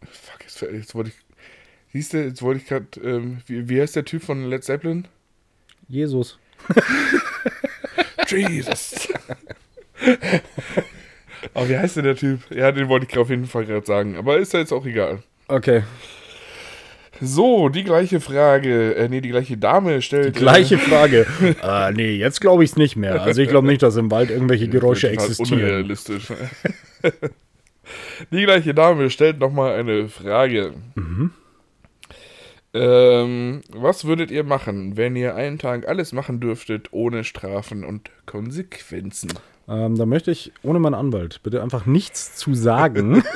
Fuck, 0.00 0.40
jetzt, 0.42 0.60
jetzt 0.60 0.94
wollte 0.94 1.10
ich. 1.10 1.16
Siehst 1.92 2.14
du, 2.14 2.24
jetzt 2.24 2.42
wollte 2.42 2.60
ich 2.60 2.66
gerade. 2.66 2.86
Ähm, 3.02 3.38
wie, 3.46 3.68
wie 3.68 3.80
heißt 3.80 3.94
der 3.94 4.04
Typ 4.04 4.22
von 4.22 4.48
Led 4.48 4.64
Zeppelin? 4.64 5.06
Jesus. 5.88 6.38
Jesus. 8.28 9.08
Aber 11.54 11.68
wie 11.68 11.76
heißt 11.76 11.96
denn 11.96 12.04
der 12.04 12.16
Typ? 12.16 12.40
Ja, 12.50 12.72
den 12.72 12.88
wollte 12.88 13.06
ich 13.08 13.18
auf 13.18 13.30
jeden 13.30 13.46
Fall 13.46 13.66
gerade 13.66 13.86
sagen. 13.86 14.16
Aber 14.16 14.38
ist 14.38 14.52
ja 14.52 14.60
jetzt 14.60 14.72
auch 14.72 14.86
egal. 14.86 15.22
Okay. 15.48 15.82
So, 17.24 17.68
die 17.68 17.84
gleiche 17.84 18.20
Frage. 18.20 18.96
Äh, 18.96 19.08
nee, 19.08 19.20
die 19.20 19.28
gleiche 19.28 19.56
Dame 19.56 20.02
stellt. 20.02 20.34
Gleiche 20.34 20.76
Frage. 20.88 21.24
äh, 21.62 21.92
nee, 21.92 22.16
jetzt 22.16 22.40
glaube 22.40 22.64
ich 22.64 22.70
es 22.70 22.76
nicht 22.76 22.96
mehr. 22.96 23.22
Also 23.22 23.40
ich 23.40 23.48
glaube 23.48 23.68
nicht, 23.68 23.80
dass 23.82 23.94
im 23.96 24.10
Wald 24.10 24.30
irgendwelche 24.30 24.64
Äh, 24.64 24.68
Geräusche 24.68 25.08
existieren. 25.08 25.60
Unrealistisch. 25.62 26.32
die 28.32 28.42
gleiche 28.42 28.74
Dame 28.74 29.08
stellt 29.08 29.38
nochmal 29.38 29.74
eine 29.78 30.08
Frage. 30.08 30.72
Mhm. 30.96 31.30
Ähm, 32.74 33.60
was 33.70 34.04
würdet 34.06 34.32
ihr 34.32 34.42
machen, 34.42 34.96
wenn 34.96 35.14
ihr 35.14 35.36
einen 35.36 35.58
Tag 35.58 35.86
alles 35.86 36.12
machen 36.12 36.40
dürftet, 36.40 36.88
ohne 36.90 37.22
Strafen 37.22 37.84
und 37.84 38.10
Konsequenzen? 38.26 39.32
Ähm, 39.68 39.96
da 39.96 40.06
möchte 40.06 40.32
ich 40.32 40.52
ohne 40.64 40.80
meinen 40.80 40.94
Anwalt 40.94 41.40
bitte 41.44 41.62
einfach 41.62 41.86
nichts 41.86 42.34
zu 42.34 42.54
sagen. 42.54 43.22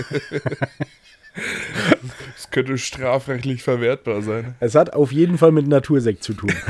Es 2.36 2.50
könnte 2.50 2.78
strafrechtlich 2.78 3.62
verwertbar 3.62 4.22
sein. 4.22 4.54
es 4.60 4.74
hat 4.74 4.92
auf 4.94 5.12
jeden 5.12 5.38
Fall 5.38 5.52
mit 5.52 5.66
Natursekt 5.68 6.22
zu 6.24 6.32
tun. 6.34 6.52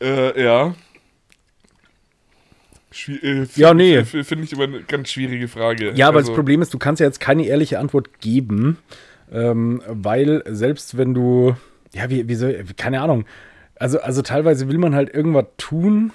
Äh, 0.00 0.42
ja. 0.42 0.74
Äh, 3.08 3.46
Ja, 3.54 3.74
nee. 3.74 3.96
f- 3.96 4.10
Finde 4.26 4.44
ich 4.44 4.52
aber 4.54 4.64
eine 4.64 4.82
ganz 4.82 5.10
schwierige 5.10 5.48
Frage. 5.48 5.92
Ja, 5.94 6.08
aber 6.08 6.18
Also, 6.18 6.30
das 6.30 6.36
Problem 6.36 6.62
ist, 6.62 6.74
du 6.74 6.78
kannst 6.78 7.00
ja 7.00 7.06
jetzt 7.06 7.20
keine 7.20 7.46
ehrliche 7.46 7.78
Antwort 7.78 8.20
geben, 8.20 8.78
ähm, 9.32 9.82
weil 9.86 10.42
selbst 10.46 10.96
wenn 10.96 11.14
du, 11.14 11.56
ja, 11.92 12.10
wie, 12.10 12.28
wie 12.28 12.34
soll, 12.34 12.64
keine 12.76 13.00
Ahnung, 13.00 13.24
also, 13.76 14.00
also 14.00 14.22
teilweise 14.22 14.68
will 14.68 14.78
man 14.78 14.94
halt 14.94 15.12
irgendwas 15.14 15.46
tun. 15.56 16.12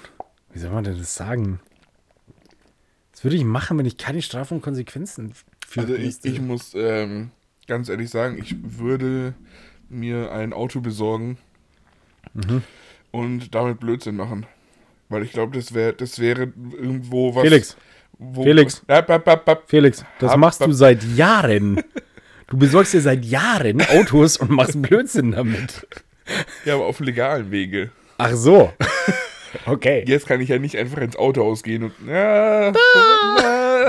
Wie 0.52 0.58
soll 0.58 0.70
man 0.70 0.84
denn 0.84 0.98
das 0.98 1.14
sagen? 1.14 1.60
Was 3.20 3.24
würde 3.24 3.36
ich 3.36 3.44
machen, 3.44 3.76
wenn 3.76 3.84
ich 3.84 3.98
keine 3.98 4.22
Strafen 4.22 4.54
und 4.54 4.62
Konsequenzen 4.62 5.34
für 5.68 5.80
Also 5.80 5.94
ich, 5.94 6.16
ich 6.22 6.40
muss 6.40 6.72
ähm, 6.74 7.30
ganz 7.66 7.90
ehrlich 7.90 8.08
sagen, 8.08 8.38
ich 8.38 8.56
würde 8.62 9.34
mir 9.90 10.32
ein 10.32 10.54
Auto 10.54 10.80
besorgen 10.80 11.36
Mhm. 12.32 12.62
und 13.10 13.54
damit 13.54 13.78
Blödsinn 13.80 14.16
machen. 14.16 14.46
Weil 15.10 15.22
ich 15.22 15.32
glaube, 15.32 15.54
das 15.54 15.74
wäre 15.74 15.92
das 15.92 16.18
wäre 16.18 16.52
irgendwo 16.72 17.34
was. 17.34 17.42
Felix, 17.42 17.76
Wo, 18.18 18.42
Felix. 18.42 18.82
Ja, 18.88 19.02
bap, 19.02 19.22
bap, 19.26 19.44
bap. 19.44 19.64
Felix, 19.68 20.02
das 20.18 20.34
machst 20.38 20.64
du 20.64 20.72
seit 20.72 21.04
Jahren. 21.04 21.82
Du 22.46 22.56
besorgst 22.56 22.94
dir 22.94 23.00
seit 23.00 23.24
Jahren 23.24 23.80
Autos 23.80 24.36
und 24.38 24.50
machst 24.50 24.80
Blödsinn 24.82 25.30
damit. 25.30 25.86
ja, 26.64 26.74
aber 26.74 26.86
auf 26.86 26.98
legalen 26.98 27.52
Wege. 27.52 27.92
Ach 28.18 28.34
so. 28.34 28.72
Okay. 29.66 30.04
Jetzt 30.06 30.26
kann 30.26 30.40
ich 30.40 30.48
ja 30.48 30.58
nicht 30.58 30.76
einfach 30.76 30.98
ins 30.98 31.16
Autohaus 31.16 31.62
gehen 31.62 31.84
und. 31.84 31.92
Ja, 32.06 32.72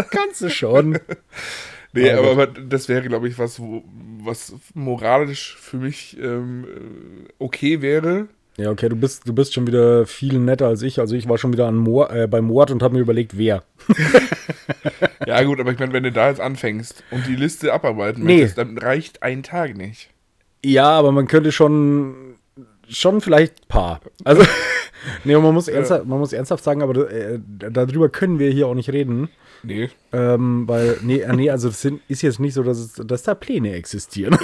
Kannst 0.09 0.41
du 0.41 0.49
schon. 0.49 0.99
nee, 1.93 2.09
Ah, 2.11 2.17
aber, 2.19 2.31
aber 2.31 2.47
das 2.47 2.89
wäre, 2.89 3.07
glaube 3.07 3.27
ich, 3.27 3.37
was, 3.37 3.59
wo, 3.59 3.83
was 4.23 4.53
moralisch 4.73 5.57
für 5.59 5.77
mich 5.77 6.17
ähm, 6.21 6.65
äh, 6.65 7.29
okay 7.39 7.81
wäre. 7.81 8.27
Ja, 8.57 8.69
okay, 8.69 8.89
du 8.89 8.95
bist, 8.95 9.27
du 9.27 9.33
bist 9.33 9.53
schon 9.53 9.65
wieder 9.65 10.05
viel 10.05 10.37
netter 10.37 10.67
als 10.67 10.81
ich. 10.81 10.99
Also 10.99 11.15
ich 11.15 11.27
war 11.29 11.37
schon 11.37 11.53
wieder 11.53 11.67
an 11.67 11.77
Moor, 11.77 12.11
äh, 12.13 12.27
bei 12.27 12.41
Mord 12.41 12.69
und 12.71 12.83
habe 12.83 12.95
mir 12.95 13.01
überlegt, 13.01 13.37
wer. 13.37 13.63
Ja, 15.27 15.43
gut, 15.43 15.59
aber 15.59 15.71
ich 15.71 15.77
meine, 15.79 15.93
wenn 15.93 16.03
du 16.03 16.11
da 16.11 16.29
jetzt 16.29 16.41
anfängst 16.41 17.03
und 17.11 17.27
die 17.27 17.35
Liste 17.35 17.71
abarbeiten 17.73 18.23
Nee. 18.23 18.37
möchtest, 18.37 18.57
dann 18.57 18.77
reicht 18.77 19.21
ein 19.21 19.43
Tag 19.43 19.77
nicht. 19.77 20.09
Ja, 20.65 20.89
aber 20.89 21.11
man 21.11 21.27
könnte 21.27 21.51
schon, 21.51 22.35
schon 22.89 23.21
vielleicht 23.21 23.61
ein 23.63 23.67
paar. 23.67 24.01
Also, 24.23 24.43
Nee, 25.23 25.35
man 25.35 25.53
muss, 25.53 25.67
ernsthaft, 25.67 26.05
man 26.05 26.19
muss 26.19 26.33
ernsthaft 26.33 26.63
sagen, 26.63 26.81
aber 26.81 27.11
äh, 27.11 27.39
darüber 27.47 28.09
können 28.09 28.39
wir 28.39 28.51
hier 28.51 28.67
auch 28.67 28.75
nicht 28.75 28.91
reden. 28.91 29.29
Nee. 29.63 29.89
Ähm, 30.11 30.67
weil, 30.67 30.97
nee, 31.01 31.19
äh, 31.19 31.33
nee 31.33 31.49
also 31.49 31.69
es 31.69 31.81
sind, 31.81 32.01
ist 32.07 32.21
jetzt 32.21 32.39
nicht 32.39 32.53
so, 32.53 32.63
dass, 32.63 32.77
es, 32.77 32.93
dass 32.93 33.23
da 33.23 33.35
Pläne 33.35 33.73
existieren. 33.73 34.37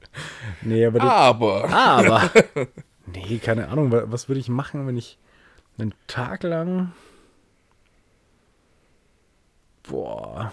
nee, 0.62 0.84
aber. 0.86 1.02
Aber. 1.02 1.68
aber. 1.68 2.30
Nee, 3.04 3.38
keine 3.38 3.68
Ahnung, 3.68 3.90
was 3.90 4.28
würde 4.28 4.40
ich 4.40 4.48
machen, 4.48 4.86
wenn 4.86 4.96
ich 4.96 5.18
einen 5.76 5.92
Tag 6.06 6.44
lang. 6.44 6.92
Boah. 9.82 10.52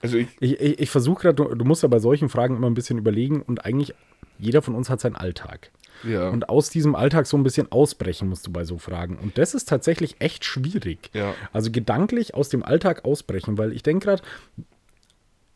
Also 0.00 0.16
ich, 0.16 0.28
ich, 0.40 0.60
ich, 0.60 0.80
ich 0.80 0.90
versuche 0.90 1.22
gerade, 1.22 1.34
du, 1.34 1.54
du, 1.54 1.64
musst 1.64 1.82
ja 1.82 1.88
bei 1.88 1.98
solchen 1.98 2.28
Fragen 2.28 2.56
immer 2.56 2.68
ein 2.68 2.74
bisschen 2.74 2.98
überlegen 2.98 3.42
und 3.42 3.64
eigentlich 3.64 3.94
jeder 4.38 4.62
von 4.62 4.74
uns 4.74 4.90
hat 4.90 5.00
seinen 5.00 5.16
Alltag. 5.16 5.70
Ja. 6.04 6.28
Und 6.28 6.48
aus 6.48 6.70
diesem 6.70 6.94
Alltag 6.94 7.26
so 7.26 7.36
ein 7.36 7.42
bisschen 7.42 7.70
ausbrechen 7.70 8.28
musst 8.28 8.46
du 8.46 8.52
bei 8.52 8.64
so 8.64 8.78
Fragen. 8.78 9.18
Und 9.18 9.38
das 9.38 9.54
ist 9.54 9.68
tatsächlich 9.68 10.16
echt 10.20 10.44
schwierig. 10.44 11.10
Ja. 11.12 11.34
Also 11.52 11.70
gedanklich 11.70 12.34
aus 12.34 12.48
dem 12.48 12.62
Alltag 12.62 13.04
ausbrechen, 13.04 13.58
weil 13.58 13.72
ich 13.72 13.82
denke 13.82 14.06
gerade, 14.06 14.22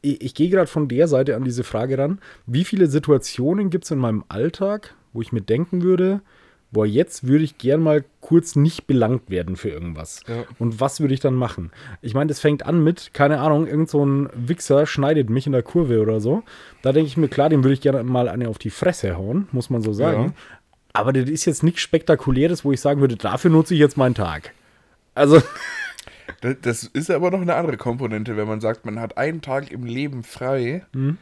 ich, 0.03 0.23
ich 0.23 0.35
gehe 0.35 0.49
gerade 0.49 0.67
von 0.69 0.89
der 0.89 1.09
Seite 1.09 1.37
an 1.37 1.45
diese 1.45 1.65
Frage 1.65 1.99
ran, 1.99 2.21
wie 2.47 2.65
viele 2.65 2.87
Situationen 2.87 3.71
gibt 3.71 3.85
es 3.85 3.91
in 3.91 3.99
meinem 3.99 4.25
Alltag, 4.29 4.95
wo 5.13 5.23
ich 5.23 5.33
mir 5.33 5.43
denken 5.43 5.83
würde, 5.83 6.21
boah, 6.73 6.87
jetzt 6.87 7.27
würde 7.27 7.45
ich 7.45 7.59
gern 7.59 7.81
mal 7.81 8.05
kurz 8.21 8.57
nicht 8.57 8.87
belangt 8.87 9.31
werden 9.31 9.57
für 9.57 9.71
irgendwas. 9.71 10.23
Ja. 10.27 10.45
Und 10.59 10.81
was 10.81 11.01
würde 11.01 11.15
ich 11.15 11.21
dann 11.21 11.35
machen? 11.35 11.71
Ich 12.03 12.15
meine, 12.15 12.29
das 12.29 12.41
fängt 12.41 12.67
an 12.67 12.83
mit, 12.83 13.15
keine 13.15 13.39
Ahnung, 13.39 13.67
irgend 13.67 13.89
so 13.89 14.05
ein 14.05 14.29
Wichser 14.35 14.87
schneidet 14.87 15.31
mich 15.31 15.47
in 15.47 15.53
der 15.53 15.63
Kurve 15.63 16.01
oder 16.01 16.21
so. 16.21 16.43
Da 16.83 16.93
denke 16.93 17.09
ich 17.09 17.17
mir, 17.17 17.29
klar, 17.29 17.49
dem 17.49 17.63
würde 17.63 17.75
ich 17.75 17.81
gerne 17.81 18.03
mal 18.03 18.29
eine 18.29 18.49
auf 18.49 18.59
die 18.59 18.71
Fresse 18.71 19.17
hauen, 19.17 19.49
muss 19.53 19.71
man 19.71 19.83
so 19.83 19.93
sagen. 19.93 20.35
Ja. 20.37 20.59
Aber 20.93 21.13
das 21.13 21.29
ist 21.29 21.45
jetzt 21.45 21.63
nichts 21.63 21.81
Spektakuläres, 21.81 22.65
wo 22.65 22.73
ich 22.73 22.81
sagen 22.81 23.01
würde, 23.01 23.17
dafür 23.17 23.51
nutze 23.51 23.75
ich 23.75 23.81
jetzt 23.81 23.97
meinen 23.97 24.15
Tag. 24.15 24.53
Also. 25.15 25.43
Das 26.63 26.83
ist 26.83 27.11
aber 27.11 27.31
noch 27.31 27.41
eine 27.41 27.55
andere 27.55 27.77
Komponente, 27.77 28.37
wenn 28.37 28.49
man 28.49 28.61
sagt, 28.61 28.85
man 28.85 28.99
hat 28.99 29.17
einen 29.17 29.43
Tag 29.43 29.71
im 29.71 29.85
Leben 29.85 30.25
frei, 30.25 30.85
mhm. 30.93 31.19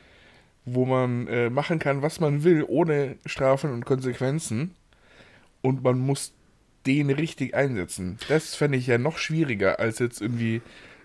wo 0.65 0.87
man 0.87 1.29
äh, 1.29 1.51
machen 1.51 1.79
kann, 1.79 2.01
was 2.01 2.21
man 2.21 2.43
will, 2.43 2.65
ohne 2.67 3.17
Strafen 3.27 3.71
und 3.71 3.85
Konsequenzen 3.85 4.75
und 5.65 5.83
man 5.83 5.99
muss 5.99 6.35
den 6.87 7.11
richtig 7.11 7.55
einsetzen. 7.55 8.19
Das 8.29 8.55
fände 8.55 8.77
ich 8.77 8.87
ja 8.87 8.99
noch 8.99 9.17
schwieriger, 9.17 9.81
als 9.81 9.99
jetzt 9.99 10.21
irgendwie 10.21 10.61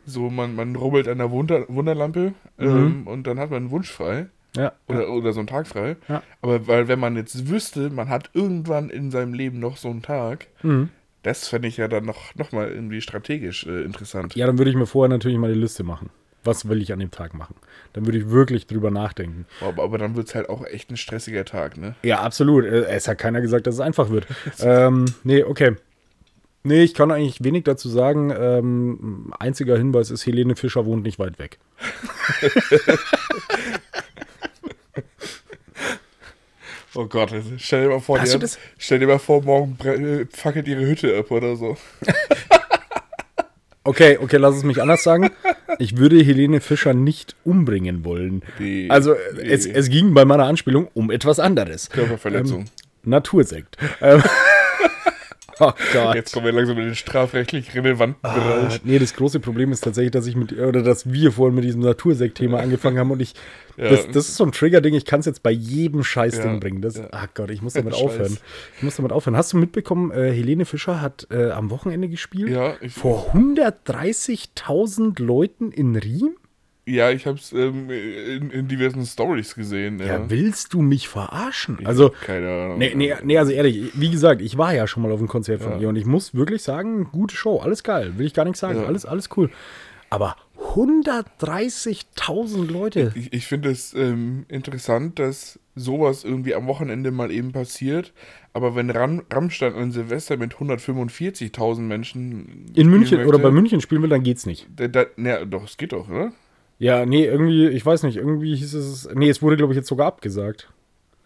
so, 0.06 0.30
man, 0.30 0.56
man 0.56 0.76
rubbelt 0.76 1.08
an 1.08 1.20
der 1.20 1.32
Wunder, 1.32 1.66
Wunderlampe 1.70 2.34
mhm. 2.58 2.68
ähm, 2.68 3.08
und 3.08 3.26
dann 3.26 3.40
hat 3.40 3.50
man 3.50 3.64
einen 3.64 3.72
Wunsch 3.72 3.90
frei. 3.90 4.28
Ja, 4.58 4.74
oder, 4.88 5.04
ja. 5.04 5.08
oder 5.10 5.32
so 5.32 5.40
einen 5.40 5.48
Tag 5.48 5.68
frei. 5.68 5.96
Ja. 6.08 6.24
Aber 6.42 6.68
weil, 6.68 6.88
wenn 6.88 7.00
man 7.00 7.16
jetzt 7.16 7.50
wüsste, 7.50 7.90
man 7.92 8.10
hat 8.10 8.32
irgendwann 8.34 8.90
in 8.90 9.12
seinem 9.12 9.34
Leben 9.34 9.60
noch 9.60 9.78
so 9.78 9.90
einen 9.90 10.02
Tag, 10.02 10.48
mhm. 10.64 10.90
das 11.24 11.48
fände 11.48 11.68
ich 11.68 11.78
ja 11.78 11.88
dann 11.88 12.06
noch, 12.06 12.36
noch 12.36 12.52
mal 12.52 12.68
irgendwie 12.68 13.00
strategisch 13.00 13.66
äh, 13.66 13.84
interessant. 13.84 14.36
Ja, 14.36 14.48
dann 14.48 14.58
würde 14.58 14.72
ich 14.72 14.78
mir 14.78 14.88
vorher 14.88 15.10
natürlich 15.10 15.38
mal 15.38 15.54
die 15.54 15.60
Liste 15.60 15.84
machen 15.84 16.10
was 16.44 16.68
will 16.68 16.82
ich 16.82 16.92
an 16.94 17.00
dem 17.00 17.12
Tag 17.12 17.34
machen? 17.34 17.56
Dann 17.94 18.06
würde 18.06 18.18
ich 18.18 18.30
wirklich 18.30 18.68
drüber 18.68 18.92
nachdenken. 18.92 19.46
Aber, 19.62 19.84
aber 19.84 19.98
dann 19.98 20.16
wird 20.16 20.28
es 20.28 20.36
halt 20.36 20.50
auch 20.50 20.66
echt 20.66 20.90
ein 20.92 20.98
stressiger 20.98 21.46
Tag, 21.46 21.78
ne? 21.78 21.96
Ja, 22.04 22.22
absolut. 22.22 22.66
Äh, 22.66 22.86
es 22.86 23.08
hat 23.08 23.18
keiner 23.18 23.42
gesagt, 23.42 23.68
dass 23.68 23.76
es 23.76 23.82
einfach 23.82 24.10
wird. 24.10 24.28
ähm, 24.60 25.06
nee, 25.24 25.44
okay. 25.44 25.76
Nee, 26.64 26.84
ich 26.84 26.94
kann 26.94 27.10
eigentlich 27.12 27.44
wenig 27.44 27.64
dazu 27.64 27.88
sagen. 27.90 28.34
Ähm, 28.38 29.34
einziger 29.40 29.78
Hinweis 29.78 30.12
ist, 30.12 30.26
Helene 30.26 30.56
Fischer 30.56 30.86
wohnt 30.86 31.04
nicht 31.04 31.20
weit 31.20 31.40
weg. 31.40 31.58
oh 36.96 37.06
Gott, 37.06 37.34
stell 37.58 37.84
dir 37.84 37.90
mal 37.90 38.02
vor, 38.02 38.20
die 38.20 38.30
hat, 38.30 38.60
stell 38.78 39.00
dir 39.00 39.08
mal 39.08 39.20
vor, 39.20 39.42
morgen 39.42 39.78
äh, 39.86 40.26
fackelt 40.26 40.68
ihre 40.68 40.86
Hütte 40.86 41.18
ab 41.18 41.32
oder 41.32 41.56
so. 41.56 41.78
Okay, 43.90 44.20
okay, 44.22 44.38
lass 44.38 44.56
es 44.56 44.64
mich 44.64 44.80
anders 44.84 45.02
sagen. 45.02 45.32
Ich 45.80 45.98
würde 45.98 46.24
Helene 46.24 46.62
Fischer 46.62 46.94
nicht 46.94 47.36
umbringen 47.44 48.06
wollen. 48.06 48.44
Nee, 48.60 48.88
also 48.88 49.16
nee. 49.36 49.42
Es, 49.42 49.66
es 49.66 49.90
ging 49.90 50.14
bei 50.14 50.26
meiner 50.26 50.46
Anspielung 50.46 50.90
um 50.94 51.10
etwas 51.10 51.40
anderes. 51.40 51.90
Körperverletzung. 51.90 52.60
Ähm, 52.60 52.66
Natursekt. 53.04 53.78
Ähm, 54.00 54.22
Oh 55.60 55.74
Gott. 55.94 56.16
Jetzt 56.16 56.34
kommen 56.34 56.46
wir 56.46 56.54
langsam 56.54 56.78
in 56.78 56.86
den 56.86 56.96
strafrechtlich 56.96 57.76
relevanten 57.76 58.20
ah, 58.22 58.34
Bereich. 58.34 58.82
Nee, 58.84 59.00
das 59.00 59.14
große 59.16 59.40
Problem 59.40 59.72
ist 59.72 59.82
tatsächlich, 59.82 60.12
dass 60.12 60.26
ich 60.26 60.36
mit, 60.36 60.54
oder 60.54 60.82
dass 60.82 61.12
wir 61.12 61.32
vorhin 61.32 61.56
mit 61.56 61.64
diesem 61.64 61.82
Natursekt-Thema 61.82 62.60
angefangen 62.62 62.98
haben 62.98 63.12
und 63.12 63.22
ich, 63.22 63.34
ja. 63.78 63.90
das, 63.90 64.08
das, 64.08 64.30
ist 64.30 64.36
so 64.36 64.46
ein 64.46 64.52
Trigger-Ding, 64.52 64.94
ich 64.94 65.06
kann 65.06 65.20
es 65.20 65.26
jetzt 65.26 65.44
bei 65.44 65.52
jedem 65.52 66.04
Scheißding 66.04 66.54
ja. 66.54 66.60
bringen. 66.60 66.82
Das, 66.82 66.96
ja. 66.96 67.08
Ach 67.12 67.28
Gott, 67.34 67.52
ich 67.52 67.62
muss 67.62 67.74
damit 67.74 67.94
aufhören. 68.02 68.38
Ich 68.78 68.84
muss 68.84 68.96
damit 68.96 69.12
aufhören. 69.12 69.36
Hast 69.36 69.54
du 69.54 69.58
mitbekommen, 69.58 70.12
äh, 70.12 70.32
Helene 70.32 70.66
Fischer 70.66 71.02
hat 71.02 71.28
äh, 71.32 71.52
am 71.52 71.70
Wochenende 71.70 72.08
gespielt? 72.08 72.50
Ja. 72.50 72.76
Vor 72.88 73.34
130.000 73.34 75.22
Leuten 75.22 75.72
in 75.72 75.96
Riem? 75.96 76.36
Ja, 76.90 77.12
ich 77.12 77.28
habe 77.28 77.38
es 77.38 77.52
ähm, 77.54 77.90
in, 77.90 78.50
in, 78.50 78.68
diversen 78.68 79.06
Stories 79.06 79.56
gesehen. 79.56 80.00
Ja. 80.00 80.06
ja. 80.06 80.30
willst 80.30 80.74
du 80.74 80.82
mich 80.82 81.08
verarschen? 81.08 81.78
Ich 81.80 81.88
also, 81.88 82.12
keine 82.26 82.50
Ahnung. 82.50 82.78
Nee, 82.80 82.94
nee, 82.96 83.14
nee, 83.24 83.38
also 83.38 83.52
ehrlich, 83.52 83.92
wie 83.94 84.10
gesagt, 84.10 84.42
ich 84.42 84.58
war 84.58 84.74
ja 84.74 84.88
schon 84.88 85.04
mal 85.04 85.12
auf 85.12 85.20
einem 85.20 85.28
Konzert 85.28 85.62
von 85.62 85.74
ja. 85.74 85.80
ihr 85.80 85.90
und 85.90 85.96
ich 85.96 86.06
muss 86.06 86.34
wirklich 86.34 86.64
sagen, 86.64 87.10
gute 87.12 87.36
Show, 87.36 87.60
alles 87.60 87.84
geil, 87.84 88.14
will 88.18 88.26
ich 88.26 88.34
gar 88.34 88.46
nichts 88.46 88.60
sagen, 88.60 88.82
ja. 88.82 88.86
alles, 88.86 89.06
alles 89.06 89.30
cool. 89.38 89.52
Aber 90.10 90.36
130.000 90.74 92.72
Leute. 92.72 93.12
Ich, 93.16 93.32
ich 93.34 93.46
finde 93.48 93.70
es 93.70 93.94
ähm, 93.94 94.46
interessant, 94.50 95.20
dass 95.20 95.60
sowas 95.76 96.24
irgendwie 96.24 96.56
am 96.56 96.68
Wochenende 96.68 97.12
mal 97.12 97.32
eben 97.32 97.52
passiert. 97.52 98.14
Aber 98.54 98.76
wenn 98.76 98.90
Ram 98.90 99.24
Rammstein 99.32 99.74
an 99.74 99.92
Silvester 99.92 100.38
mit 100.38 100.56
145.000 100.56 101.82
Menschen. 101.82 102.66
In 102.74 102.90
München 102.90 103.18
möchte, 103.18 103.30
oder 103.30 103.40
bei 103.40 103.52
München 103.52 103.82
spielen 103.82 104.02
will, 104.02 104.10
dann 104.10 104.24
geht's 104.24 104.46
nicht. 104.46 104.68
Da, 104.76 105.06
na, 105.16 105.46
doch, 105.46 105.66
es 105.66 105.78
geht 105.78 105.94
doch, 105.94 106.10
oder? 106.10 106.34
Ja, 106.80 107.06
nee, 107.06 107.26
irgendwie, 107.26 107.68
ich 107.68 107.86
weiß 107.86 108.04
nicht, 108.04 108.16
irgendwie 108.16 108.56
hieß 108.56 108.74
es. 108.74 109.10
Nee, 109.14 109.30
es 109.30 109.42
wurde, 109.42 109.58
glaube 109.58 109.74
ich, 109.74 109.78
jetzt 109.78 109.90
sogar 109.90 110.08
abgesagt. 110.08 110.70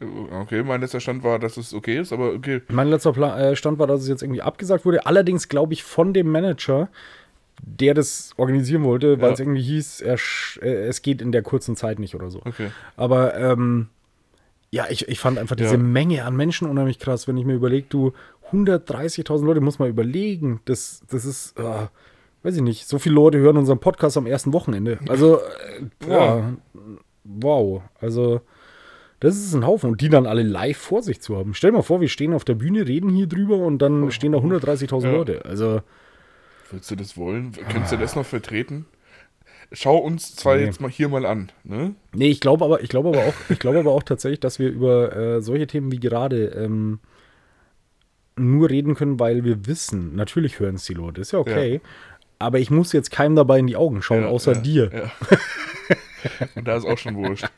Okay, 0.01 0.63
mein 0.63 0.81
letzter 0.81 0.99
Stand 0.99 1.23
war, 1.23 1.39
dass 1.39 1.55
es 1.57 1.73
okay 1.73 1.99
ist, 1.99 2.11
aber 2.11 2.33
okay. 2.33 2.61
Mein 2.69 2.89
letzter 2.89 3.13
Plan, 3.13 3.39
äh, 3.39 3.55
Stand 3.55 3.79
war, 3.79 3.87
dass 3.87 4.01
es 4.01 4.07
jetzt 4.07 4.23
irgendwie 4.23 4.41
abgesagt 4.41 4.83
wurde. 4.83 5.05
Allerdings, 5.05 5.47
glaube 5.47 5.73
ich, 5.73 5.83
von 5.83 6.11
dem 6.11 6.29
Manager, 6.31 6.89
der 7.61 7.93
das 7.93 8.31
organisieren 8.35 8.83
wollte, 8.83 9.21
weil 9.21 9.29
ja. 9.29 9.33
es 9.33 9.39
irgendwie 9.39 9.61
hieß, 9.61 10.01
er, 10.01 10.17
äh, 10.61 10.87
es 10.87 11.03
geht 11.03 11.21
in 11.21 11.31
der 11.31 11.43
kurzen 11.43 11.75
Zeit 11.75 11.99
nicht 11.99 12.15
oder 12.15 12.31
so. 12.31 12.41
Okay. 12.43 12.71
Aber 12.97 13.35
ähm, 13.35 13.87
ja, 14.71 14.87
ich, 14.89 15.07
ich 15.07 15.19
fand 15.19 15.37
einfach 15.37 15.55
diese 15.55 15.75
ja. 15.75 15.77
Menge 15.77 16.25
an 16.25 16.35
Menschen 16.35 16.67
unheimlich 16.67 16.97
krass, 16.97 17.27
wenn 17.27 17.37
ich 17.37 17.45
mir 17.45 17.53
überlege, 17.53 17.85
du 17.87 18.13
130.000 18.51 19.45
Leute, 19.45 19.61
muss 19.61 19.79
man 19.79 19.87
überlegen. 19.87 20.61
Das, 20.65 21.03
das 21.09 21.25
ist. 21.25 21.57
Uh, 21.59 21.87
weiß 22.43 22.57
ich 22.57 22.61
nicht, 22.61 22.87
so 22.87 22.99
viele 22.99 23.15
Leute 23.15 23.39
hören 23.39 23.57
unseren 23.57 23.79
Podcast 23.79 24.17
am 24.17 24.27
ersten 24.27 24.53
Wochenende. 24.53 24.99
Also, 25.07 25.37
äh, 25.37 26.09
ja, 26.09 26.53
wow. 27.23 27.81
Also, 27.99 28.41
das 29.21 29.37
ist 29.37 29.53
ein 29.53 29.65
Haufen. 29.65 29.91
Und 29.91 30.01
die 30.01 30.09
dann 30.09 30.27
alle 30.27 30.43
live 30.43 30.77
vor 30.77 31.01
sich 31.01 31.21
zu 31.21 31.37
haben. 31.37 31.53
Stell 31.53 31.71
dir 31.71 31.77
mal 31.77 31.83
vor, 31.83 32.01
wir 32.01 32.09
stehen 32.09 32.33
auf 32.33 32.43
der 32.43 32.55
Bühne, 32.55 32.85
reden 32.85 33.09
hier 33.09 33.27
drüber 33.27 33.57
und 33.57 33.79
dann 33.79 34.11
stehen 34.11 34.33
da 34.33 34.39
130.000 34.39 35.03
ja. 35.03 35.11
Leute. 35.11 35.45
Also. 35.45 35.81
Würdest 36.69 36.91
du 36.91 36.95
das 36.95 37.17
wollen? 37.17 37.53
Könntest 37.69 37.93
du 37.93 37.97
das 37.97 38.15
noch 38.15 38.25
vertreten? 38.25 38.85
Schau 39.71 39.97
uns 39.97 40.35
zwar 40.35 40.57
nee. 40.57 40.65
jetzt 40.65 40.81
mal 40.81 40.91
hier 40.91 41.09
mal 41.09 41.25
an, 41.25 41.51
ne? 41.63 41.95
Nee, 42.13 42.29
ich 42.29 42.41
glaube 42.41 42.63
aber, 42.63 42.83
ich 42.83 42.89
glaube 42.89 43.09
aber 43.09 43.19
auch, 43.19 43.33
ich 43.49 43.57
glaube 43.57 43.79
aber 43.79 43.91
auch 43.91 44.03
tatsächlich, 44.03 44.39
dass 44.39 44.59
wir 44.59 44.69
über 44.69 45.15
äh, 45.15 45.41
solche 45.41 45.65
Themen 45.65 45.91
wie 45.91 45.99
gerade 45.99 46.47
ähm, 46.47 46.99
nur 48.35 48.69
reden 48.69 48.93
können, 48.93 49.19
weil 49.19 49.43
wir 49.43 49.65
wissen, 49.65 50.15
natürlich 50.15 50.59
hören 50.59 50.75
es 50.75 50.85
die 50.85 50.93
Leute, 50.93 51.21
ist 51.21 51.31
ja 51.31 51.39
okay. 51.39 51.75
Ja 51.75 51.89
aber 52.43 52.59
ich 52.59 52.69
muss 52.69 52.93
jetzt 52.93 53.11
keinem 53.11 53.35
dabei 53.35 53.59
in 53.59 53.67
die 53.67 53.75
Augen 53.75 54.01
schauen, 54.01 54.23
ja, 54.23 54.27
außer 54.27 54.53
ja, 54.53 54.59
dir. 54.61 54.91
Ja. 54.93 55.37
Und 56.55 56.67
da 56.67 56.75
ist 56.77 56.85
auch 56.85 56.97
schon 56.97 57.15
wurscht. 57.15 57.45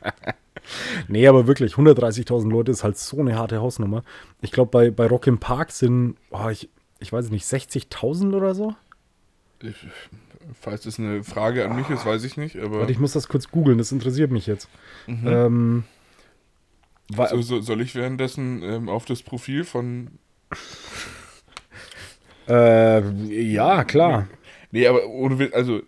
Nee, 1.06 1.28
aber 1.28 1.46
wirklich, 1.46 1.74
130.000 1.74 2.50
Leute 2.50 2.72
ist 2.72 2.82
halt 2.82 2.98
so 2.98 3.20
eine 3.20 3.36
harte 3.36 3.60
Hausnummer. 3.60 4.02
Ich 4.40 4.50
glaube, 4.50 4.72
bei, 4.72 4.90
bei 4.90 5.06
Rock 5.06 5.28
im 5.28 5.38
Park 5.38 5.70
sind, 5.70 6.16
oh, 6.30 6.48
ich, 6.48 6.68
ich 6.98 7.12
weiß 7.12 7.30
nicht, 7.30 7.46
60.000 7.46 8.34
oder 8.34 8.52
so? 8.52 8.74
Ich, 9.62 9.76
falls 10.60 10.82
das 10.82 10.98
eine 10.98 11.22
Frage 11.22 11.64
an 11.68 11.76
mich 11.76 11.88
ist, 11.88 12.04
weiß 12.04 12.24
ich 12.24 12.36
nicht. 12.36 12.56
Aber 12.56 12.80
Warte, 12.80 12.90
ich 12.90 12.98
muss 12.98 13.12
das 13.12 13.28
kurz 13.28 13.48
googeln, 13.48 13.78
das 13.78 13.92
interessiert 13.92 14.32
mich 14.32 14.48
jetzt. 14.48 14.68
Mhm. 15.06 15.26
Ähm, 15.26 15.84
so, 17.30 17.42
so, 17.42 17.60
soll 17.60 17.80
ich 17.80 17.94
währenddessen 17.94 18.62
ähm, 18.62 18.88
auf 18.88 19.04
das 19.04 19.22
Profil 19.22 19.64
von. 19.64 20.18
äh, 22.48 23.08
ja, 23.28 23.84
klar. 23.84 24.26
Nee, 24.76 24.86
aber 24.88 25.06
ohne, 25.06 25.48
also, 25.54 25.80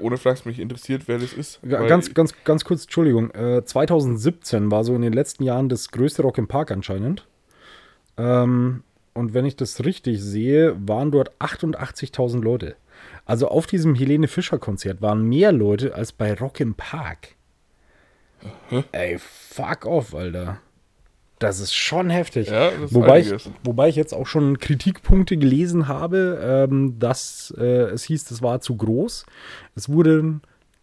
ohne 0.00 0.16
Flachs 0.16 0.46
mich 0.46 0.58
interessiert, 0.58 1.02
wer 1.04 1.18
das 1.18 1.34
ist. 1.34 1.60
Ganz, 1.68 2.14
ganz, 2.14 2.32
ganz 2.44 2.64
kurz, 2.64 2.84
Entschuldigung. 2.84 3.30
Äh, 3.32 3.62
2017 3.62 4.70
war 4.70 4.84
so 4.84 4.94
in 4.94 5.02
den 5.02 5.12
letzten 5.12 5.44
Jahren 5.44 5.68
das 5.68 5.90
größte 5.90 6.22
Rock 6.22 6.38
im 6.38 6.48
Park 6.48 6.70
anscheinend. 6.70 7.26
Ähm, 8.16 8.84
und 9.12 9.34
wenn 9.34 9.44
ich 9.44 9.54
das 9.54 9.84
richtig 9.84 10.22
sehe, 10.22 10.74
waren 10.88 11.10
dort 11.10 11.38
88.000 11.40 12.40
Leute. 12.40 12.76
Also 13.26 13.48
auf 13.48 13.66
diesem 13.66 13.94
Helene 13.94 14.28
Fischer 14.28 14.58
Konzert 14.58 15.02
waren 15.02 15.28
mehr 15.28 15.52
Leute 15.52 15.94
als 15.94 16.12
bei 16.12 16.32
Rock 16.32 16.60
im 16.60 16.72
Park. 16.72 17.34
Hä? 18.70 18.84
Ey, 18.92 19.18
fuck 19.18 19.84
off, 19.84 20.14
Alter. 20.14 20.62
Das 21.40 21.58
ist 21.58 21.74
schon 21.74 22.10
heftig. 22.10 22.48
Ja, 22.48 22.70
das 22.70 22.92
wobei, 22.94 23.20
ich, 23.20 23.34
wobei 23.64 23.88
ich 23.88 23.96
jetzt 23.96 24.12
auch 24.12 24.26
schon 24.26 24.58
Kritikpunkte 24.58 25.38
gelesen 25.38 25.88
habe, 25.88 26.66
ähm, 26.70 26.98
dass 26.98 27.52
äh, 27.58 27.64
es 27.64 28.04
hieß, 28.04 28.24
das 28.24 28.42
war 28.42 28.60
zu 28.60 28.76
groß. 28.76 29.24
Es 29.74 29.88
wurden 29.88 30.42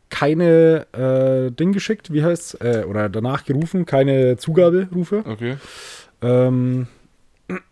keine 0.09 0.87
äh, 0.93 1.51
Ding 1.51 1.73
geschickt, 1.73 2.11
wie 2.11 2.23
heißt 2.23 2.59
äh, 2.61 2.85
oder 2.85 3.07
danach 3.07 3.45
gerufen, 3.45 3.85
keine 3.85 4.37
Zugaberufe. 4.37 5.23
Okay. 5.27 5.57
Ähm, 6.23 6.87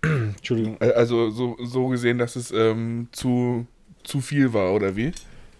Entschuldigung. 0.03 0.77
Äh, 0.79 0.91
Also 0.91 1.31
so, 1.31 1.57
so 1.63 1.87
gesehen, 1.87 2.19
dass 2.19 2.35
es 2.35 2.51
ähm, 2.51 3.07
zu, 3.11 3.65
zu 4.03 4.21
viel 4.21 4.53
war, 4.53 4.73
oder 4.73 4.95
wie? 4.95 5.11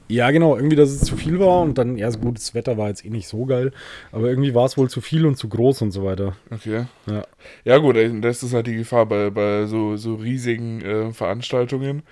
Ja, 0.08 0.30
genau, 0.32 0.56
irgendwie, 0.56 0.76
dass 0.76 0.90
es 0.90 1.02
zu 1.02 1.18
viel 1.18 1.40
war 1.40 1.62
und 1.62 1.78
dann, 1.78 1.98
ja, 1.98 2.12
so 2.12 2.20
gut, 2.20 2.38
das 2.38 2.54
Wetter 2.54 2.78
war 2.78 2.90
jetzt 2.90 3.04
eh 3.04 3.10
nicht 3.10 3.28
so 3.28 3.46
geil, 3.46 3.72
aber 4.12 4.30
irgendwie 4.30 4.54
war 4.54 4.66
es 4.66 4.78
wohl 4.78 4.90
zu 4.90 5.02
viel 5.02 5.26
und 5.26 5.36
zu 5.36 5.50
groß 5.50 5.82
und 5.82 5.92
so 5.92 6.04
weiter. 6.04 6.36
Okay. 6.52 6.86
Ja. 7.08 7.26
Ja 7.64 7.78
gut, 7.78 7.98
das 8.24 8.44
ist 8.44 8.54
halt 8.54 8.68
die 8.68 8.76
Gefahr 8.76 9.08
bei, 9.08 9.32
bei 9.32 9.66
so, 9.66 9.98
so 9.98 10.16
riesigen 10.16 10.82
äh, 10.82 11.12
Veranstaltungen, 11.12 12.04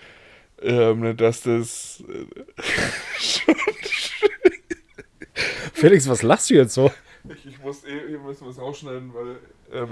ähm, 0.61 1.01
ne, 1.01 1.13
dass 1.15 1.41
das 1.43 2.03
äh, 2.07 2.25
Felix, 5.73 6.09
was 6.09 6.23
lachst 6.23 6.49
du 6.49 6.55
jetzt 6.55 6.73
so? 6.73 6.91
ich, 7.29 7.45
ich 7.45 7.59
muss 7.59 7.83
eh, 7.83 8.17
müssen 8.17 8.45
wir 8.45 8.51
es 8.51 8.59
rausschneiden, 8.59 9.13
weil 9.13 9.37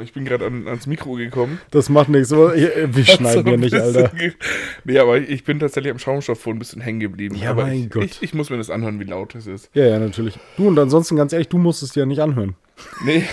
ich 0.03 0.13
bin 0.13 0.25
gerade 0.25 0.45
an, 0.45 0.67
ans 0.67 0.87
Mikro 0.87 1.13
gekommen. 1.13 1.59
Das 1.71 1.89
macht 1.89 2.09
nichts. 2.09 2.29
so, 2.29 2.51
Wir 2.53 3.05
schneiden 3.05 3.47
ja 3.47 3.57
nicht, 3.57 3.73
Alter. 3.73 4.11
Nee, 4.83 4.99
aber 4.99 5.17
ich 5.17 5.43
bin 5.43 5.59
tatsächlich 5.59 5.91
am 5.91 5.99
Schaumstoff 5.99 6.45
ein 6.47 6.59
bisschen 6.59 6.81
hängen 6.81 6.99
geblieben. 6.99 7.35
Ja, 7.35 7.51
aber 7.51 7.63
mein 7.63 7.83
ich, 7.83 7.89
Gott. 7.89 8.03
Ich, 8.03 8.21
ich 8.21 8.33
muss 8.33 8.49
mir 8.49 8.57
das 8.57 8.69
anhören, 8.69 8.99
wie 8.99 9.05
laut 9.05 9.35
es 9.35 9.47
ist. 9.47 9.69
Ja, 9.73 9.85
ja, 9.85 9.99
natürlich. 9.99 10.37
Du 10.57 10.67
und 10.67 10.77
ansonsten, 10.77 11.15
ganz 11.15 11.33
ehrlich, 11.33 11.49
du 11.49 11.57
musst 11.57 11.83
es 11.83 11.91
dir 11.91 12.01
ja 12.01 12.05
nicht 12.05 12.21
anhören. 12.21 12.55
Nee. 13.03 13.23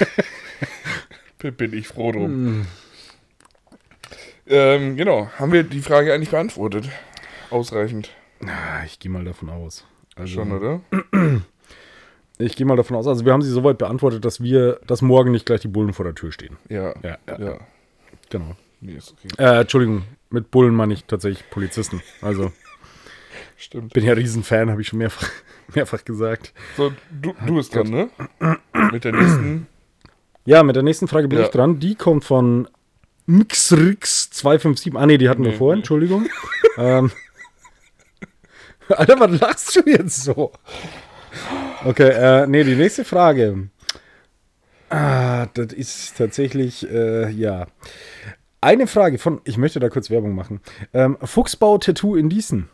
bin 1.56 1.72
ich 1.72 1.88
froh 1.88 2.12
drum. 2.12 2.24
Hm. 2.24 2.66
Ähm, 4.46 4.96
genau. 4.96 5.30
Haben 5.38 5.52
wir 5.52 5.62
die 5.62 5.80
Frage 5.80 6.12
eigentlich 6.12 6.30
beantwortet? 6.30 6.88
Ausreichend. 7.50 8.10
Ah, 8.44 8.84
ich 8.84 8.98
gehe 8.98 9.10
mal 9.10 9.24
davon 9.24 9.50
aus. 9.50 9.84
Also, 10.16 10.34
Schon, 10.34 10.52
oder? 10.52 10.80
Ich 12.38 12.54
gehe 12.56 12.66
mal 12.66 12.76
davon 12.76 12.96
aus. 12.96 13.06
Also, 13.06 13.24
wir 13.24 13.32
haben 13.32 13.42
sie 13.42 13.50
soweit 13.50 13.78
beantwortet, 13.78 14.24
dass 14.24 14.40
wir, 14.42 14.80
dass 14.86 15.02
morgen 15.02 15.32
nicht 15.32 15.44
gleich 15.46 15.60
die 15.60 15.68
Bullen 15.68 15.92
vor 15.92 16.04
der 16.04 16.14
Tür 16.14 16.30
stehen. 16.32 16.56
Ja. 16.68 16.94
Ja, 17.02 17.18
ja. 17.28 17.38
ja. 17.40 17.58
Genau. 18.30 18.54
Nee, 18.80 18.92
ist 18.94 19.12
okay. 19.12 19.28
Äh, 19.42 19.60
Entschuldigung, 19.62 20.04
mit 20.30 20.50
Bullen 20.52 20.74
meine 20.74 20.94
ich 20.94 21.04
tatsächlich 21.04 21.48
Polizisten. 21.50 22.00
Also, 22.22 22.52
Stimmt. 23.56 23.92
bin 23.92 24.04
ja 24.04 24.12
Riesenfan, 24.12 24.70
habe 24.70 24.80
ich 24.80 24.88
schon 24.88 24.98
mehrfach, 25.00 25.28
mehrfach 25.74 26.04
gesagt. 26.04 26.52
So, 26.76 26.92
du, 27.10 27.34
du 27.44 27.56
bist 27.56 27.74
dran, 27.74 27.88
ne? 27.88 28.10
Mit 28.92 29.02
der 29.04 29.12
nächsten. 29.12 29.66
Ja, 30.44 30.62
mit 30.62 30.76
der 30.76 30.84
nächsten 30.84 31.08
Frage 31.08 31.26
bin 31.28 31.38
Ja. 31.40 31.44
ich 31.46 31.50
dran. 31.50 31.80
Die 31.80 31.94
kommt 31.96 32.24
von 32.24 32.68
Mxrix257. 33.28 34.96
Ah, 34.96 35.06
nee, 35.06 35.18
die 35.18 35.28
hatten 35.28 35.42
wir 35.44 35.50
Nee, 35.50 35.56
vorhin, 35.56 35.78
nee. 35.78 35.80
Entschuldigung. 35.80 36.26
ähm, 36.78 37.10
Alter, 38.88 39.18
was 39.20 39.40
lachst 39.40 39.76
du 39.76 39.90
jetzt 39.90 40.22
so? 40.22 40.52
Okay, 41.84 42.10
äh, 42.10 42.46
nee, 42.46 42.64
die 42.64 42.74
nächste 42.74 43.04
Frage. 43.04 43.68
Ah, 44.90 45.46
das 45.54 45.72
ist 45.72 46.16
tatsächlich, 46.16 46.88
äh, 46.90 47.30
ja. 47.30 47.66
Eine 48.60 48.86
Frage 48.86 49.18
von, 49.18 49.40
ich 49.44 49.58
möchte 49.58 49.78
da 49.78 49.88
kurz 49.88 50.10
Werbung 50.10 50.34
machen. 50.34 50.60
Ähm, 50.92 51.16
Fuchsbau-Tattoo 51.22 52.16
in 52.16 52.28
Diesen. 52.28 52.68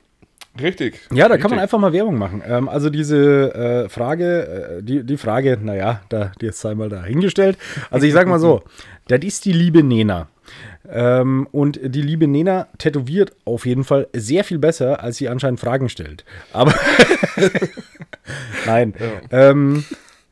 Richtig. 0.61 1.01
Ja, 1.13 1.29
da 1.29 1.37
kann 1.37 1.51
man 1.51 1.59
Richtig. 1.59 1.63
einfach 1.63 1.79
mal 1.79 1.93
Werbung 1.93 2.17
machen. 2.17 2.43
Ähm, 2.47 2.69
also 2.69 2.89
diese 2.89 3.55
äh, 3.55 3.89
Frage, 3.89 4.79
äh, 4.79 4.83
die, 4.83 5.03
die 5.05 5.17
Frage, 5.17 5.59
naja, 5.61 6.03
da, 6.09 6.33
die 6.41 6.47
ist 6.47 6.65
einmal 6.65 6.89
dahingestellt. 6.89 7.59
Also 7.91 8.07
ich 8.07 8.13
sag 8.13 8.29
mal 8.29 8.39
so, 8.39 8.63
das 9.09 9.21
ist 9.25 9.45
die 9.45 9.53
liebe 9.53 9.83
Nena. 9.83 10.29
Ähm, 10.89 11.47
und 11.53 11.81
die 11.83 12.03
liebe 12.03 12.27
Nena 12.27 12.69
tätowiert 12.79 13.33
auf 13.45 13.67
jeden 13.67 13.85
Fall 13.85 14.09
sehr 14.13 14.45
viel 14.45 14.59
besser, 14.59 15.03
als 15.03 15.17
sie 15.17 15.29
anscheinend 15.29 15.61
Fragen 15.61 15.89
stellt. 15.89 16.25
Aber 16.53 16.75
nein. 18.67 18.95
Ähm, 19.31 19.85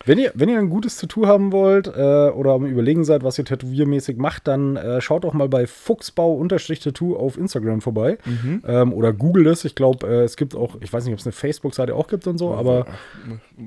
wenn 0.04 0.18
ihr, 0.18 0.32
wenn 0.34 0.48
ihr 0.48 0.58
ein 0.58 0.70
gutes 0.70 0.96
Tattoo 0.96 1.26
haben 1.26 1.52
wollt 1.52 1.86
äh, 1.86 1.90
oder 1.90 2.52
am 2.52 2.66
Überlegen 2.66 3.04
seid, 3.04 3.22
was 3.22 3.38
ihr 3.38 3.44
tätowiermäßig 3.44 4.16
macht, 4.16 4.48
dann 4.48 4.76
äh, 4.76 5.00
schaut 5.00 5.24
doch 5.24 5.32
mal 5.32 5.48
bei 5.48 5.66
Fuchsbau-Tattoo 5.66 7.16
auf 7.16 7.38
Instagram 7.38 7.80
vorbei. 7.80 8.18
Ähm, 8.66 8.92
oder 8.92 9.12
google 9.12 9.46
es. 9.46 9.64
Ich 9.64 9.74
glaube, 9.74 10.06
äh, 10.06 10.22
es 10.22 10.36
gibt 10.36 10.54
auch, 10.54 10.76
ich 10.80 10.92
weiß 10.92 11.04
nicht, 11.04 11.12
ob 11.12 11.20
es 11.20 11.26
eine 11.26 11.32
Facebook-Seite 11.32 11.94
auch 11.94 12.08
gibt 12.08 12.26
und 12.26 12.38
so, 12.38 12.52
aber 12.54 12.86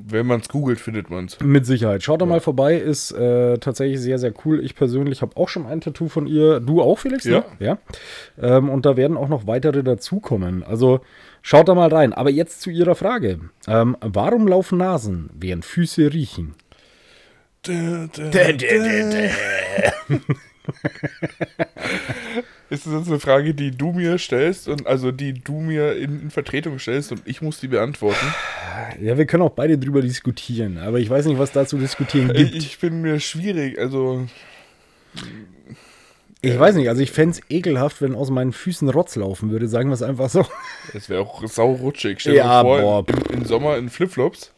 Wenn 0.07 0.25
man 0.25 0.41
es 0.41 0.49
googelt, 0.49 0.79
findet 0.79 1.09
man 1.09 1.25
es. 1.25 1.39
mit 1.39 1.65
Sicherheit. 1.65 2.03
Schaut 2.03 2.21
doch 2.21 2.25
mal 2.25 2.39
vorbei, 2.39 2.75
ist 2.75 3.11
äh, 3.11 3.57
tatsächlich 3.57 3.99
sehr, 3.99 4.17
sehr 4.19 4.33
cool. 4.45 4.63
Ich 4.63 4.75
persönlich 4.75 5.21
habe 5.21 5.37
auch 5.37 5.49
schon 5.49 5.65
ein 5.65 5.81
Tattoo 5.81 6.07
von 6.07 6.27
ihr. 6.27 6.59
Du 6.59 6.81
auch, 6.81 6.99
Felix? 6.99 7.25
Ne? 7.25 7.43
Ja. 7.59 7.77
Ähm, 8.41 8.69
und 8.69 8.85
da 8.85 8.97
werden 8.97 9.17
auch 9.17 9.29
noch 9.29 9.47
weitere 9.47 9.83
dazukommen. 9.83 10.63
Also 10.63 11.01
schaut 11.41 11.67
da 11.67 11.75
mal 11.75 11.89
rein. 11.89 12.13
Aber 12.13 12.29
jetzt 12.29 12.61
zu 12.61 12.69
Ihrer 12.69 12.95
Frage. 12.95 13.39
Ähm, 13.67 13.97
warum 14.01 14.47
laufen 14.47 14.77
Nasen, 14.77 15.29
während 15.33 15.65
Füße 15.65 16.13
riechen? 16.13 16.55
Ist 22.69 22.87
das 22.87 22.93
jetzt 22.93 23.07
eine 23.07 23.19
Frage, 23.19 23.53
die 23.53 23.71
du 23.71 23.91
mir 23.91 24.17
stellst 24.17 24.67
und 24.67 24.87
also 24.87 25.11
die 25.11 25.33
du 25.33 25.59
mir 25.59 25.95
in, 25.97 26.23
in 26.23 26.31
Vertretung 26.31 26.79
stellst 26.79 27.11
und 27.11 27.21
ich 27.25 27.41
muss 27.41 27.59
die 27.59 27.67
beantworten? 27.67 28.25
Ja, 28.99 29.17
wir 29.17 29.25
können 29.25 29.43
auch 29.43 29.51
beide 29.51 29.77
drüber 29.77 30.01
diskutieren, 30.01 30.79
aber 30.79 30.99
ich 30.99 31.09
weiß 31.09 31.25
nicht, 31.27 31.37
was 31.37 31.51
da 31.51 31.65
zu 31.67 31.77
diskutieren 31.77 32.33
gibt. 32.33 32.55
Ich, 32.55 32.79
bin 32.79 33.01
mir 33.01 33.19
schwierig, 33.19 33.77
also 33.77 34.25
Ich 36.41 36.59
weiß 36.59 36.75
nicht, 36.75 36.89
also 36.89 37.01
ich 37.01 37.11
fände 37.11 37.37
es 37.37 37.41
ekelhaft, 37.49 38.01
wenn 38.01 38.15
aus 38.15 38.31
meinen 38.31 38.51
Füßen 38.51 38.89
Rotz 38.89 39.15
laufen 39.15 39.51
würde, 39.51 39.67
sagen 39.67 39.89
wir 39.89 39.93
es 39.93 40.01
einfach 40.01 40.29
so. 40.29 40.45
es 40.93 41.07
wäre 41.09 41.21
auch 41.21 41.45
saurutschig. 41.47 42.19
Stell 42.19 42.35
Ja, 42.35 42.63
dir 42.63 42.67
boah. 42.67 42.81
vor, 42.81 43.05
im, 43.31 43.41
im 43.41 43.45
Sommer 43.45 43.77
in 43.77 43.89
Flipflops. 43.89 44.51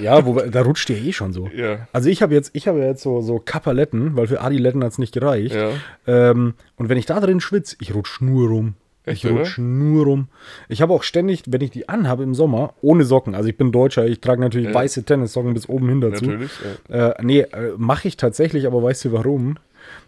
Ja, 0.00 0.24
wobei, 0.26 0.48
da 0.48 0.62
rutscht 0.62 0.88
ja 0.90 0.96
eh 0.96 1.12
schon 1.12 1.32
so. 1.32 1.48
Ja. 1.54 1.88
Also 1.92 2.08
ich 2.08 2.22
habe 2.22 2.34
jetzt, 2.34 2.50
ich 2.54 2.68
habe 2.68 2.80
jetzt 2.80 3.02
so, 3.02 3.20
so 3.20 3.38
Kapperletten, 3.38 4.16
weil 4.16 4.26
für 4.26 4.40
Adiletten 4.40 4.82
hat 4.84 4.92
es 4.92 4.98
nicht 4.98 5.14
gereicht. 5.14 5.54
Ja. 5.54 5.70
Ähm, 6.06 6.54
und 6.76 6.88
wenn 6.88 6.98
ich 6.98 7.06
da 7.06 7.20
drin 7.20 7.40
schwitze, 7.40 7.76
ich 7.80 7.94
rutsch 7.94 8.20
nur 8.20 8.48
rum. 8.48 8.74
Echt, 9.04 9.24
ich 9.24 9.30
rutsch 9.30 9.58
nur 9.58 10.04
rum. 10.04 10.28
Ich 10.68 10.82
habe 10.82 10.92
auch 10.92 11.04
ständig, 11.04 11.44
wenn 11.46 11.60
ich 11.60 11.70
die 11.70 11.88
anhabe 11.88 12.24
im 12.24 12.34
Sommer, 12.34 12.74
ohne 12.82 13.04
Socken, 13.04 13.36
also 13.36 13.48
ich 13.48 13.56
bin 13.56 13.70
Deutscher, 13.70 14.04
ich 14.04 14.20
trage 14.20 14.40
natürlich 14.40 14.68
Ja. 14.68 14.74
weiße 14.74 15.04
Tennissocken 15.04 15.54
bis 15.54 15.68
oben 15.68 15.88
hin 15.88 16.00
dazu. 16.00 16.24
Natürlich. 16.24 16.50
Äh, 16.88 17.14
nee, 17.22 17.40
äh, 17.40 17.72
mache 17.76 18.08
ich 18.08 18.16
tatsächlich, 18.16 18.66
aber 18.66 18.82
weißt 18.82 19.04
du 19.04 19.12
warum? 19.12 19.58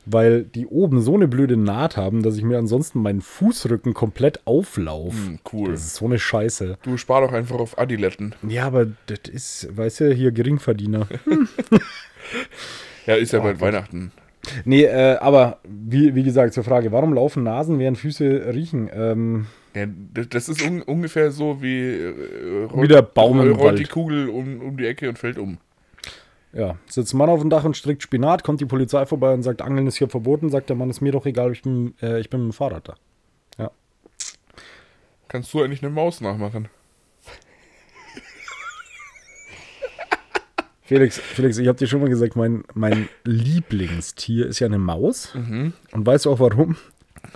Weil 0.07 0.45
die 0.45 0.67
oben 0.67 1.01
so 1.03 1.15
eine 1.15 1.29
blöde 1.29 1.57
Naht 1.57 1.97
haben, 1.97 2.23
dass 2.23 2.37
ich 2.37 2.43
mir 2.43 2.57
ansonsten 2.59 3.03
meinen 3.03 3.21
Fußrücken 3.21 3.93
komplett 3.95 4.41
auflaufe. 4.47 5.17
Hm, 5.17 5.39
cool. 5.53 5.73
Das 5.73 5.83
ist 5.85 5.97
so 5.97 6.07
eine 6.07 6.19
Scheiße. 6.19 6.79
Du 6.83 6.97
spar 6.97 7.21
doch 7.21 7.33
einfach 7.33 7.59
auf 7.59 7.79
Adiletten. 7.79 8.35
Ja, 8.49 8.67
aber 8.67 8.87
das 9.07 9.21
ist, 9.31 9.69
weißt 9.77 10.01
du, 10.01 10.13
hier 10.15 10.33
Geringverdiener. 10.33 11.07
Ja, 13.07 13.15
ist 13.15 13.33
ja 13.33 13.39
Oh 13.41 13.43
bald 13.43 13.61
Weihnachten. 13.61 14.13
nee, 14.65 14.85
äh, 14.85 15.17
aber 15.17 15.61
wie, 15.67 16.15
wie 16.15 16.23
gesagt, 16.23 16.53
zur 16.53 16.65
Frage, 16.65 16.93
warum 16.93 17.15
laufen 17.15 17.43
Nasen, 17.43 17.79
während 17.79 17.97
Füße 17.99 18.53
riechen? 18.53 18.91
Ähm, 18.93 19.47
Ja, 19.75 19.87
das, 20.29 20.49
ist 20.49 20.63
un, 20.63 20.83
ungefähr 20.83 21.31
so 21.31 21.63
wie 21.63 21.85
äh, 21.89 22.65
rollt, 22.71 22.83
Wie 22.83 22.89
der 22.93 23.03
Baum 23.03 23.41
im 23.41 23.53
rollt 23.53 23.79
die. 23.79 23.85
Kugel 23.85 24.29
um, 24.29 24.61
um 24.61 24.77
die 24.77 24.87
Ecke 24.87 25.09
und 25.09 25.19
fällt 25.19 25.39
um. 25.39 25.59
Ja, 26.59 26.77
sitzt 26.87 27.15
ein 27.15 27.19
Mann 27.19 27.31
auf 27.31 27.41
dem 27.41 27.51
Dach 27.51 27.63
und 27.63 27.77
strickt 27.77 28.03
Spinat, 28.03 28.43
kommt 28.43 28.61
die 28.61 28.67
Polizei 28.67 29.07
vorbei 29.07 29.33
und 29.33 29.45
sagt, 29.45 29.63
Angeln 29.63 29.87
ist 29.87 29.97
hier 29.97 30.09
verboten, 30.09 30.51
sagt 30.51 30.69
der 30.69 30.77
Mann, 30.77 30.91
ist 30.91 31.01
mir 31.01 31.13
doch 31.13 31.25
egal, 31.25 31.53
ich 31.53 31.63
bin, 31.63 31.95
äh, 32.03 32.19
ich 32.19 32.31
bin 32.31 32.41
mit 32.41 32.53
dem 32.53 32.53
Fahrrad 32.53 32.89
da. 32.89 32.97
Ja. 33.59 33.71
Kannst 35.29 35.55
du 35.55 35.63
eigentlich 35.63 35.85
eine 35.85 35.93
Maus 35.93 36.21
nachmachen? 36.21 36.69
Felix, 40.83 41.21
Felix, 41.21 41.59
ich 41.59 41.69
habe 41.69 41.79
dir 41.79 41.87
schon 41.87 42.01
mal 42.01 42.09
gesagt, 42.09 42.35
mein, 42.35 42.65
mein 42.75 43.09
Lieblingstier 43.23 44.49
ist 44.49 44.59
ja 44.59 44.67
eine 44.67 44.79
Maus. 44.79 45.37
Und 45.37 45.75
weißt 45.93 46.25
du 46.25 46.33
auch 46.33 46.41
warum? 46.41 46.75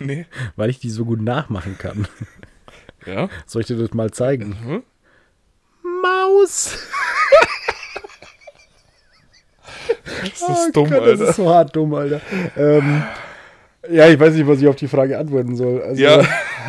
Nee. 0.01 0.27
Weil 0.57 0.70
ich 0.70 0.81
die 0.81 0.91
so 0.91 1.05
gut 1.05 1.23
nachmachen 1.23 1.79
kann. 1.79 2.09
Ja? 3.07 3.29
Soll 3.47 3.62
ich 3.62 3.68
dir 3.68 3.77
das 3.77 3.95
mal 3.95 4.11
zeigen? 4.11 4.57
Mhm. 4.64 4.83
Maus! 6.03 6.77
Das 10.20 10.59
ist 10.66 10.76
dumm, 10.76 10.91
Gott, 10.91 11.01
Alter. 11.01 11.16
Das 11.16 11.30
ist 11.30 11.37
so 11.37 11.49
hart 11.49 11.74
dumm, 11.76 11.95
Alter. 11.95 12.20
Ähm, 12.57 13.03
ja, 13.91 14.09
ich 14.09 14.18
weiß 14.20 14.35
nicht, 14.35 14.47
was 14.47 14.61
ich 14.61 14.68
auf 14.68 14.76
die 14.76 14.89
Frage 14.89 15.18
antworten 15.18 15.57
soll. 15.57 15.83
Also, 15.83 16.01
Ja. 16.03 16.22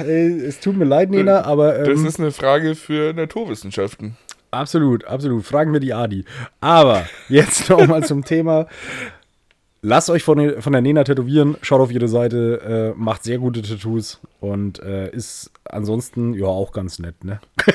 ey, 0.06 0.40
es 0.46 0.60
tut 0.60 0.76
mir 0.76 0.86
leid, 0.86 1.10
Nena, 1.12 1.44
aber 1.46 1.74
das 1.80 2.00
ähm, 2.00 2.06
ist 2.06 2.20
eine 2.20 2.32
Frage 2.32 2.76
für 2.76 3.14
Naturwissenschaften. 3.14 4.18
absolut, 4.52 5.06
absolut. 5.06 5.46
Fragen 5.46 5.74
wir 5.74 5.80
die 5.80 5.94
Adi. 5.94 6.26
Aber 6.62 7.06
jetzt 7.30 7.70
nochmal 7.70 8.04
zum 8.04 8.24
Thema. 8.26 8.68
Lasst 9.86 10.10
euch 10.10 10.24
von, 10.24 10.38
der- 10.38 10.62
von 10.62 10.72
der 10.72 10.82
Nena 10.82 11.04
tätowieren, 11.04 11.58
schaut 11.62 11.82
auf 11.82 11.92
ihre 11.92 12.08
Seite, 12.08 12.94
äh, 12.96 13.00
macht 13.00 13.24
sehr 13.26 13.38
gute 13.38 13.62
Tattoos 13.62 14.22
und 14.40 14.82
äh, 14.82 15.10
ist 15.12 15.52
ansonsten 15.66 16.34
ja 16.34 16.46
auch 16.46 16.72
ganz 16.72 17.00
nett, 17.00 17.22
ne? 17.26 17.42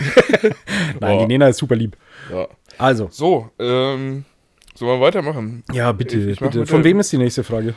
Nein, 1.01 1.15
Ja. 1.15 1.19
die 1.21 1.27
Nena 1.27 1.49
ist 1.49 1.59
super 1.59 1.77
lieb. 1.77 1.97
Ja. 2.33 2.49
Also, 2.79 3.09
So, 3.11 3.51
ähm, 3.59 4.25
Sollen 4.79 5.01
wir 5.01 5.05
weitermachen? 5.05 5.65
Ja, 5.73 5.91
bitte, 5.91 6.19
Ich- 6.19 6.27
ich 6.29 6.39
bitte. 6.41 6.65
Von 6.67 6.85
wem 6.85 7.01
ist 7.01 7.11
die 7.13 7.19
nächste 7.19 7.43
Frage? 7.43 7.75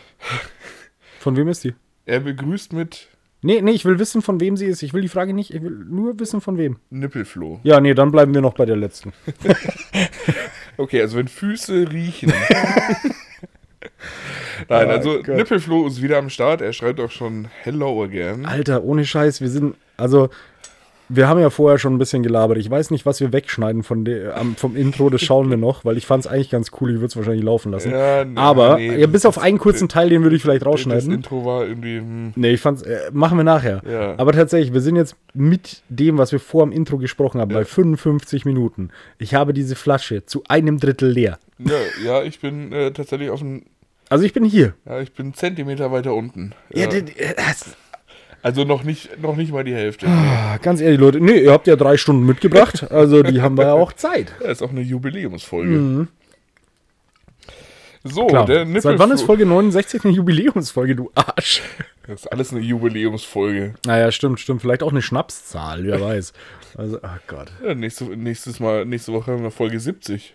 Von 1.20 1.36
wem 1.36 1.47
ist 1.47 1.64
die? 1.64 1.74
Er 2.06 2.20
begrüßt 2.20 2.74
mit 2.74 3.08
Nee, 3.43 3.60
nee, 3.64 3.72
ich 3.72 3.86
will 3.86 3.97
wissen, 3.97 4.22
von 4.22 4.39
wem 4.39 4.56
sie 4.56 4.68
ist. 4.68 4.84
Ich 4.84 4.93
will 4.93 5.02
die 5.02 5.08
Frage 5.08 5.34
nicht, 5.34 5.52
ich 5.52 5.64
will 5.64 5.72
nur 5.89 6.20
wissen, 6.20 6.41
von 6.41 6.60
wem. 6.60 6.78
Nippelfloh. 6.91 7.60
Ja, 7.64 7.80
nee, 7.82 7.95
dann 7.95 8.12
bleiben 8.12 8.36
wir 8.36 8.41
noch 8.41 8.54
bei 8.54 8.66
der 8.66 8.76
letzten. 8.78 9.14
Okay, 10.78 11.02
also 11.02 11.18
wenn 11.18 11.28
Füße 11.28 11.91
riechen. 11.91 12.32
Nein, 14.70 14.88
Oh 14.88 14.89
also 14.91 15.18
Gott. 15.22 15.36
Nippelfloh 15.36 15.86
ist 15.88 16.02
wieder 16.02 16.18
am 16.18 16.30
Start. 16.30 16.62
Er 16.62 16.72
schreibt 16.74 16.99
auch 16.99 17.12
schon 17.12 17.47
Hello 17.64 18.04
again. 18.04 18.45
Alter, 18.45 18.84
ohne 18.84 19.06
Scheiß, 19.06 19.41
wir 19.41 19.49
sind, 19.49 19.76
also, 19.97 20.30
wir 21.14 21.28
haben 21.28 21.39
ja 21.39 21.49
vorher 21.49 21.78
schon 21.78 21.93
ein 21.93 21.97
bisschen 21.97 22.24
gelabert. 22.24 22.57
Ich 22.57 22.70
weiß 22.70 22.89
nicht, 22.91 23.05
was 23.05 23.20
wir 23.20 23.34
wegschneiden 23.34 23.84
von 23.84 24.05
der, 24.05 24.38
am, 24.38 24.55
vom 24.55 24.76
Intro, 24.76 25.09
das 25.09 25.22
schauen 25.22 25.49
wir 25.49 25.57
noch, 25.57 25.84
weil 25.86 25.97
ich 25.97 26.05
fand 26.05 26.26
es 26.26 26.32
eigentlich 26.32 26.49
ganz 26.49 26.72
cool. 26.80 26.89
Ich 26.91 26.95
würde 26.95 27.07
es 27.07 27.18
wahrscheinlich 27.18 27.43
laufen 27.43 27.72
lassen. 27.72 27.91
Ja, 27.91 28.24
nee, 28.26 28.38
Aber, 28.38 28.78
nee, 28.78 28.97
ja, 28.99 29.07
bis 29.07 29.24
das- 29.24 29.26
auf 29.38 29.43
einen 29.43 29.57
kurzen 29.57 29.89
Teil, 29.89 30.09
den 30.09 30.24
würde 30.24 30.36
ich 30.36 30.41
vielleicht 30.41 30.62
Das 30.62 30.68
rausschneiden. 30.68 31.12
Intro 31.12 31.43
war 31.45 31.66
irgendwie. 31.68 31.97
Hm, 31.97 32.34
Nee, 32.36 32.51
ich 32.51 32.62
fand's, 32.62 32.82
äh, 32.84 33.09
machen 33.12 33.38
wir 33.38 33.43
nachher. 33.43 33.82
Ja. 33.89 34.16
Aber 34.18 34.32
tatsächlich, 34.32 34.74
wir 34.74 34.82
sind 34.82 34.95
jetzt 34.95 35.16
mit 35.34 35.82
dem, 35.89 36.18
was 36.18 36.32
wir 36.32 36.39
vor 36.39 36.64
dem 36.66 36.72
Intro 36.72 36.97
gesprochen 36.97 37.41
haben, 37.41 37.53
bei 37.53 37.66
55 37.66 38.45
Minuten. 38.45 38.89
Ich 39.18 39.34
habe 39.36 39.53
diese 39.53 39.76
Flasche 39.76 40.26
zu 40.26 40.43
einem 40.47 40.80
Drittel 40.80 41.09
leer. 41.12 41.39
ja, 41.59 41.74
ja, 42.05 42.24
ich 42.24 42.39
bin 42.39 42.72
äh, 42.72 42.91
tatsächlich 42.91 43.30
auf 43.30 43.39
dem. 43.39 43.64
Also 44.09 44.26
ich 44.26 44.34
bin 44.34 44.43
hier. 44.43 44.74
Ja, 44.86 44.99
ich 44.99 45.14
bin 45.14 45.34
Zentimeter 45.34 45.91
weiter 45.91 46.14
unten. 46.14 46.51
Ja, 46.74 46.89
Ja, 46.91 47.01
das, 47.38 47.76
also 48.44 48.64
noch 48.64 48.84
nicht, 48.84 49.22
noch 49.22 49.36
nicht 49.36 49.52
mal 49.52 49.64
die 49.64 49.74
Hälfte. 49.74 50.08
ah, 50.08 50.58
ganz 50.58 50.82
ehrlich, 50.82 51.00
Leute, 51.00 51.20
nee, 51.22 51.39
ihr 51.39 51.52
habt 51.52 51.68
ja 51.68 51.76
drei 51.76 51.98
Stunden 51.98 52.26
mitgebracht, 52.26 52.89
also 52.92 53.24
die 53.24 53.42
haben 53.42 53.58
wir 53.58 53.66
ja 53.66 53.74
auch 53.74 53.94
Zeit. 53.94 54.34
Das 54.42 54.54
ist 54.54 54.62
auch 54.62 54.72
eine 54.72 54.82
Jubiläumsfolge. 54.82 56.08
So, 58.04 58.24
Mhm. 58.24 58.28
Klar. 58.30 58.46
der 58.46 58.66
Nippelfloh. 58.66 58.92
Seit 58.92 59.00
wann 59.00 59.12
ist 59.12 59.22
Folge 59.22 59.46
69 59.46 60.04
eine 60.06 60.14
Jubiläumsfolge, 60.14 60.96
du 60.96 61.12
Arsch? 61.14 61.62
Das 62.08 62.22
ist 62.22 62.28
alles 62.32 62.52
eine 62.52 62.62
Jubiläumsfolge. 62.62 63.76
Naja, 63.86 64.12
stimmt, 64.12 64.39
stimmt. 64.39 64.62
Vielleicht 64.62 64.82
auch 64.82 64.89
eine 64.92 65.04
Schnapszahl, 65.04 65.84
wer 65.84 66.02
weiß. 66.02 66.34
Also, 66.78 66.98
ach 67.04 67.20
Gott. 67.28 67.52
Ja, 67.64 67.76
nächste, 67.76 68.06
nächstes 68.06 68.60
Mal, 68.60 68.86
nächste 68.86 69.14
Woche 69.14 69.32
haben 69.32 69.44
wir 69.44 69.52
Folge 69.52 69.80
70. 69.80 70.34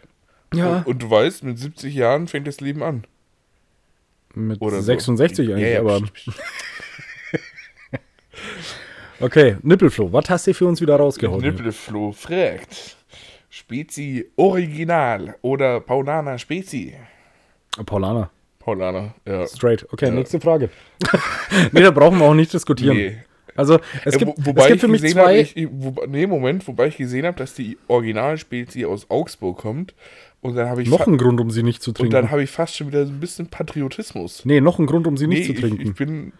Ja, 0.54 0.76
Und, 0.78 0.86
und 0.86 1.02
du 1.02 1.10
weißt, 1.10 1.42
mit 1.42 1.58
70 1.58 1.92
Jahren 1.92 2.28
fängt 2.28 2.46
das 2.46 2.60
Leben 2.60 2.84
an. 2.84 3.04
mit 4.34 4.60
Oder 4.62 4.76
so. 4.76 4.82
66 4.82 5.48
eigentlich, 5.48 5.62
Ja, 5.64 5.68
ja, 5.68 5.80
aber. 5.80 6.02
Okay, 9.20 9.56
Nippelflo, 9.62 10.12
was 10.12 10.28
hast 10.28 10.46
du 10.46 10.54
für 10.54 10.66
uns 10.66 10.80
wieder 10.80 10.96
rausgehauen? 10.96 11.40
Nippelfloh 11.40 12.12
fragt. 12.12 12.96
Spezi 13.48 14.26
Original 14.36 15.36
oder 15.42 15.80
Paulana 15.80 16.36
Spezi? 16.36 16.94
Paulana. 17.86 18.30
Paulana, 18.58 19.14
ja. 19.26 19.46
Straight. 19.46 19.86
Okay, 19.92 20.06
Ja. 20.06 20.10
nächste 20.10 20.40
Frage. 20.40 20.68
nee, 21.72 21.80
da 21.82 21.90
brauchen 21.90 22.18
wir 22.18 22.24
auch 22.26 22.34
nicht 22.34 22.52
diskutieren. 22.52 22.96
Nee. 22.96 23.16
Also, 23.54 23.78
es 24.04 24.18
gibt, 24.18 24.32
wo, 24.36 24.46
wobei 24.48 24.62
es 24.62 24.68
gibt 24.68 24.80
für 24.80 24.88
mich 24.88 25.00
gesehen 25.00 25.18
hab, 25.18 25.26
zwei. 25.26 25.40
ich, 25.40 25.68
wo, 25.70 25.94
nee, 26.06 26.26
Moment, 26.26 26.66
wobei 26.68 26.88
ich 26.88 26.98
gesehen 26.98 27.24
habe, 27.24 27.38
dass 27.38 27.54
die 27.54 27.78
Original-Spezi 27.88 28.84
aus 28.84 29.08
Augsburg 29.08 29.56
kommt. 29.56 29.94
Und 30.42 30.56
dann 30.56 30.68
habe 30.68 30.82
ich, 30.82 30.90
noch 30.90 31.06
ein 31.06 31.16
Grund, 31.16 31.40
um 31.40 31.50
sie 31.50 31.62
nicht 31.62 31.80
zu 31.80 31.90
und 31.90 31.96
trinken. 31.96 32.12
dann 32.12 32.30
habe 32.30 32.42
ich 32.42 32.50
fast 32.50 32.76
schon 32.76 32.88
wieder 32.88 33.06
so 33.06 33.12
ein 33.12 33.20
bisschen 33.20 33.46
Patriotismus. 33.46 34.44
nee, 34.44 34.60
noch 34.60 34.78
ein 34.78 34.84
Grund, 34.84 35.06
um 35.06 35.16
sie 35.16 35.26
nicht 35.26 35.48
Nee, 35.48 35.54
zu 35.54 35.60
trinken. 35.60 35.80
Ich, 35.80 35.88
ich 35.88 35.94
bin 35.94 36.32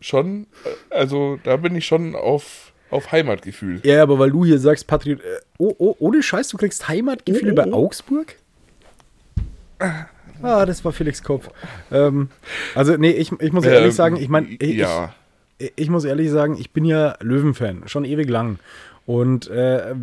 schon, 0.00 0.46
äh, 0.90 0.94
also 0.94 1.38
da 1.44 1.56
bin 1.56 1.74
ich 1.76 1.86
schon 1.86 2.14
auf, 2.14 2.72
auf 2.90 3.12
Heimatgefühl. 3.12 3.80
ja, 3.84 4.02
aber 4.02 4.18
weil 4.18 4.30
du 4.30 4.44
hier 4.44 4.58
sagst, 4.58 4.86
Patriot. 4.86 5.20
Äh, 5.20 5.40
oh, 5.58 5.74
oh, 5.78 5.96
ohne 5.98 6.22
Scheiß, 6.22 6.48
du 6.48 6.56
kriegst 6.56 6.88
Heimatgefühle 6.88 7.52
Oh, 7.52 7.52
oh, 7.52 7.56
bei 7.64 7.70
oh. 7.70 7.84
Augsburg? 7.86 8.36
Ah, 10.42 10.66
das 10.66 10.84
war 10.84 10.92
Felix 10.92 11.22
Kopf. 11.22 11.48
Ähm, 11.90 12.28
also, 12.74 12.96
nee, 12.96 13.10
ich, 13.10 13.32
ich 13.40 13.52
muss 13.52 13.64
ehrlich 13.64 13.86
Ähm, 13.86 13.92
sagen, 13.92 14.16
ich 14.16 14.28
meine, 14.28 14.48
ich, 14.48 14.76
ja. 14.76 15.14
ich, 15.58 15.72
ich 15.76 15.90
muss 15.90 16.04
ehrlich 16.04 16.30
sagen, 16.30 16.56
ich 16.58 16.72
bin 16.72 16.84
ja 16.84 17.16
Löwenfan, 17.20 17.82
schon 17.86 18.04
ewig 18.04 18.28
lang. 18.28 18.58
Und 19.06 19.48
äh, 19.48 19.94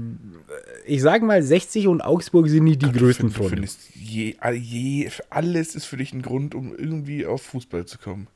ich 0.85 1.01
sage 1.01 1.23
mal, 1.25 1.41
60 1.43 1.87
und 1.87 2.01
Augsburg 2.01 2.49
sind 2.49 2.63
nicht 2.63 2.81
die 2.81 2.91
größten 2.91 3.29
Du 3.29 3.35
Freunde. 3.35 3.49
findest, 3.51 3.79
je, 3.95 4.35
je, 4.53 5.09
alles 5.29 5.75
ist 5.75 5.85
für 5.85 5.97
dich 5.97 6.11
ein 6.11 6.21
Grund, 6.23 6.55
um 6.55 6.75
irgendwie 6.75 7.25
auf 7.25 7.43
Fußball 7.43 7.85
zu 7.85 7.99
kommen. 7.99 8.27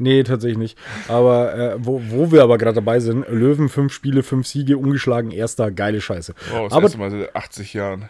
Nee, 0.00 0.22
tatsächlich 0.22 0.56
nicht. 0.56 0.78
Aber 1.08 1.54
äh, 1.54 1.76
wo, 1.78 2.00
wo 2.08 2.32
wir 2.32 2.42
aber 2.42 2.56
gerade 2.56 2.76
dabei 2.76 3.00
sind, 3.00 3.28
Löwen, 3.28 3.68
fünf 3.68 3.92
Spiele, 3.92 4.22
fünf 4.22 4.46
Siege, 4.46 4.78
ungeschlagen, 4.78 5.30
erster, 5.30 5.70
geile 5.70 6.00
Scheiße. 6.00 6.34
Wow, 6.50 6.64
das 6.64 6.72
aber 6.72 6.82
erste 6.84 6.98
Mal 6.98 7.10
seit 7.10 7.36
80 7.36 7.74
Jahren. 7.74 8.08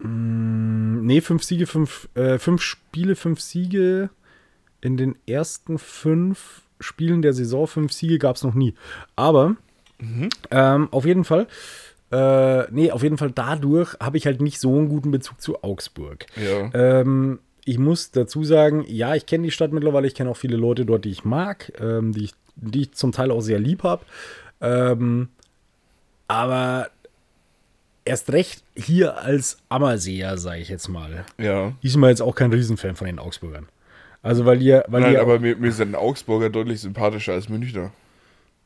nee, 0.00 1.20
fünf 1.20 1.44
Siege, 1.44 1.66
fünf, 1.66 2.08
äh, 2.14 2.38
fünf 2.38 2.62
Spiele, 2.62 3.16
fünf 3.16 3.40
Siege. 3.40 4.08
In 4.80 4.96
den 4.96 5.16
ersten 5.26 5.78
fünf 5.78 6.62
Spielen 6.80 7.20
der 7.20 7.34
Saison, 7.34 7.66
fünf 7.66 7.92
Siege 7.92 8.18
gab 8.18 8.36
es 8.36 8.42
noch 8.42 8.54
nie. 8.54 8.74
Aber 9.14 9.56
ähm, 10.50 10.88
auf 10.90 11.04
jeden 11.04 11.24
Fall, 11.24 11.48
äh, 12.12 12.70
nee, 12.70 12.90
auf 12.90 13.02
jeden 13.02 13.18
Fall 13.18 13.30
dadurch 13.30 13.94
habe 14.00 14.16
ich 14.16 14.24
halt 14.26 14.40
nicht 14.40 14.58
so 14.58 14.74
einen 14.74 14.88
guten 14.88 15.10
Bezug 15.10 15.40
zu 15.40 15.62
Augsburg. 15.62 16.24
Ja. 16.36 16.70
Ähm, 16.72 17.40
ich 17.66 17.78
muss 17.78 18.10
dazu 18.12 18.42
sagen, 18.44 18.84
ja, 18.88 19.14
ich 19.14 19.26
kenne 19.26 19.44
die 19.44 19.50
Stadt 19.50 19.72
mittlerweile, 19.72 20.06
ich 20.06 20.14
kenne 20.14 20.30
auch 20.30 20.36
viele 20.36 20.56
Leute 20.56 20.86
dort, 20.86 21.04
die 21.04 21.10
ich 21.10 21.24
mag, 21.24 21.72
ähm, 21.80 22.12
die, 22.12 22.24
ich, 22.24 22.32
die 22.54 22.82
ich 22.82 22.92
zum 22.92 23.12
Teil 23.12 23.30
auch 23.30 23.40
sehr 23.42 23.58
lieb 23.58 23.82
habe. 23.82 24.04
Ähm, 24.60 25.28
aber 26.28 26.88
erst 28.04 28.32
recht 28.32 28.62
hier 28.74 29.18
als 29.18 29.58
Ammerseher, 29.68 30.38
sage 30.38 30.60
ich 30.60 30.68
jetzt 30.68 30.88
mal, 30.88 31.24
ja. 31.38 31.72
ist 31.82 31.96
man 31.96 32.10
jetzt 32.10 32.22
auch 32.22 32.34
kein 32.34 32.52
Riesenfan 32.52 32.96
von 32.96 33.06
den 33.06 33.18
Augsburgern. 33.18 33.68
Also 34.22 34.44
weil 34.44 34.60
ihr, 34.62 34.84
weil 34.88 35.02
Nein, 35.02 35.12
ihr, 35.14 35.20
aber 35.20 35.38
mir, 35.38 35.56
mir 35.56 35.72
sind 35.72 35.94
Augsburger 35.94 36.50
deutlich 36.50 36.80
sympathischer 36.80 37.32
als 37.34 37.48
Münchner. 37.48 37.92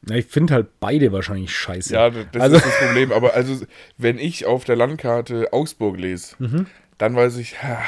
na, 0.02 0.16
ich 0.16 0.26
finde 0.26 0.54
halt 0.54 0.68
beide 0.80 1.12
wahrscheinlich 1.12 1.54
scheiße. 1.54 1.92
Ja, 1.94 2.10
das 2.10 2.26
das 2.32 2.42
Also- 2.42 2.56
ist 2.56 2.66
das 2.66 2.78
Problem. 2.86 3.12
Aber 3.12 3.34
also, 3.34 3.64
wenn 3.98 4.18
ich 4.18 4.46
auf 4.46 4.64
der 4.64 4.76
Landkarte 4.76 5.52
Augsburg 5.52 5.98
lese, 5.98 6.36
Mhm. 6.38 6.66
dann 6.98 7.14
weiß 7.16 7.36
ich, 7.38 7.62
ha, 7.62 7.78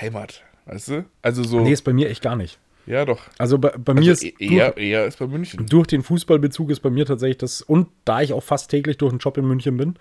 Heimat. 0.00 0.42
Weißt 0.66 0.88
du? 0.88 1.04
Also 1.22 1.42
so. 1.42 1.60
Nee, 1.60 1.72
ist 1.72 1.82
bei 1.82 1.92
mir 1.92 2.08
echt 2.10 2.22
gar 2.22 2.36
nicht. 2.36 2.58
ja, 2.86 3.04
doch. 3.04 3.20
Also 3.38 3.58
bei, 3.58 3.70
bei 3.70 3.94
mir 3.94 4.00
Also 4.10 4.12
ist 4.12 4.24
e- 4.24 4.34
durch, 4.38 4.50
eher, 4.52 4.76
eher 4.76 5.06
ist 5.06 5.18
bei 5.18 5.26
München. 5.26 5.66
durch 5.66 5.86
den 5.86 6.02
Fußballbezug 6.02 6.70
ist 6.70 6.80
bei 6.80 6.90
mir 6.90 7.04
tatsächlich 7.06 7.38
das, 7.38 7.62
und 7.62 7.88
da 8.04 8.20
ich 8.22 8.32
auch 8.32 8.42
fast 8.42 8.70
täglich 8.70 8.96
durch 8.98 9.12
den 9.12 9.18
Job 9.18 9.36
in 9.38 9.46
München 9.46 9.76
bin, 9.76 9.96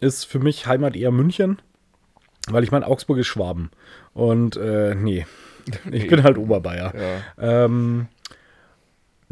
ist 0.00 0.24
für 0.24 0.38
mich 0.38 0.66
Heimat 0.66 0.96
eher 0.96 1.10
München, 1.10 1.60
weil 2.48 2.64
ich 2.64 2.70
meine, 2.72 2.86
Augsburg 2.86 3.18
ist 3.18 3.26
Schwaben. 3.28 3.70
Und 4.14 4.56
äh, 4.56 4.94
nee, 4.94 5.26
ich 5.66 5.84
Nee. 5.90 6.04
bin 6.06 6.22
halt 6.22 6.38
Oberbayer. 6.38 6.92
Ja. 7.38 7.64
Ähm, 7.64 8.08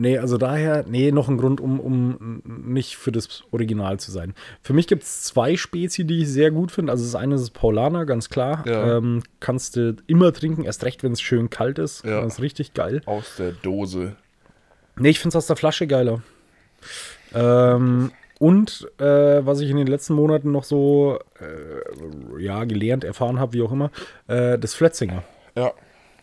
nee, 0.00 0.18
also 0.18 0.38
daher, 0.38 0.84
nee, 0.88 1.12
noch 1.12 1.28
ein 1.28 1.36
Grund, 1.36 1.60
um, 1.60 1.78
um 1.78 2.42
nicht 2.44 2.96
für 2.96 3.12
das 3.12 3.44
Original 3.50 4.00
zu 4.00 4.10
sein. 4.10 4.34
Für 4.62 4.72
mich 4.72 4.86
gibt 4.86 5.02
es 5.02 5.22
zwei 5.22 5.56
Spezi, 5.56 6.04
die 6.04 6.22
ich 6.22 6.28
sehr 6.28 6.50
gut 6.50 6.72
finde. 6.72 6.92
Also 6.92 7.04
das 7.04 7.14
eine 7.14 7.34
ist 7.34 7.50
Paulaner, 7.50 8.06
ganz 8.06 8.30
klar. 8.30 8.64
Ja. 8.66 8.96
Ähm, 8.96 9.22
kannst 9.38 9.76
du 9.76 9.96
immer 10.06 10.32
trinken, 10.32 10.64
erst 10.64 10.84
recht, 10.84 11.02
wenn 11.02 11.12
es 11.12 11.20
schön 11.20 11.50
kalt 11.50 11.78
ist. 11.78 12.04
Ja. 12.04 12.22
Das 12.22 12.34
ist 12.34 12.42
richtig 12.42 12.74
geil. 12.74 13.02
Aus 13.06 13.36
der 13.38 13.52
Dose. 13.52 14.16
Nee, 14.96 15.10
ich 15.10 15.18
finde 15.20 15.30
es 15.30 15.36
aus 15.36 15.46
der 15.46 15.56
Flasche 15.56 15.86
geiler. 15.86 16.22
Ähm, 17.34 18.10
und 18.38 18.88
äh, 18.98 19.04
was 19.04 19.60
ich 19.60 19.70
in 19.70 19.76
den 19.76 19.86
letzten 19.86 20.14
Monaten 20.14 20.50
noch 20.50 20.64
so 20.64 21.18
äh, 21.40 22.42
ja, 22.42 22.64
gelernt, 22.64 23.04
erfahren 23.04 23.38
habe, 23.38 23.52
wie 23.52 23.62
auch 23.62 23.72
immer, 23.72 23.90
äh, 24.28 24.58
das 24.58 24.74
Flötzinger. 24.74 25.22
Ja. 25.54 25.72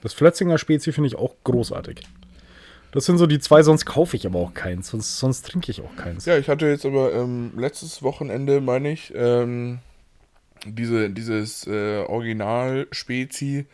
Das 0.01 0.13
Flötzinger 0.13 0.57
Spezi 0.57 0.91
finde 0.91 1.07
ich 1.07 1.15
auch 1.15 1.35
großartig. 1.43 2.01
Das 2.97 3.05
sind 3.05 3.19
so 3.19 3.27
die 3.27 3.37
zwei, 3.37 3.61
sonst 3.61 3.85
kaufe 3.85 4.17
ich 4.17 4.25
aber 4.25 4.39
auch 4.39 4.55
keins, 4.55 4.87
sonst, 4.87 5.19
sonst 5.19 5.45
trinke 5.45 5.69
ich 5.69 5.81
auch 5.83 5.95
keins. 5.97 6.25
Ja, 6.25 6.35
ich 6.39 6.49
hatte 6.49 6.65
jetzt 6.65 6.83
aber 6.83 7.13
ähm, 7.13 7.51
letztes 7.55 8.01
Wochenende, 8.01 8.59
meine 8.59 8.91
ich, 8.91 9.13
ähm, 9.15 9.77
diese, 10.65 11.11
dieses 11.11 11.67
äh, 11.67 11.99
Original-Spezi, 12.07 13.67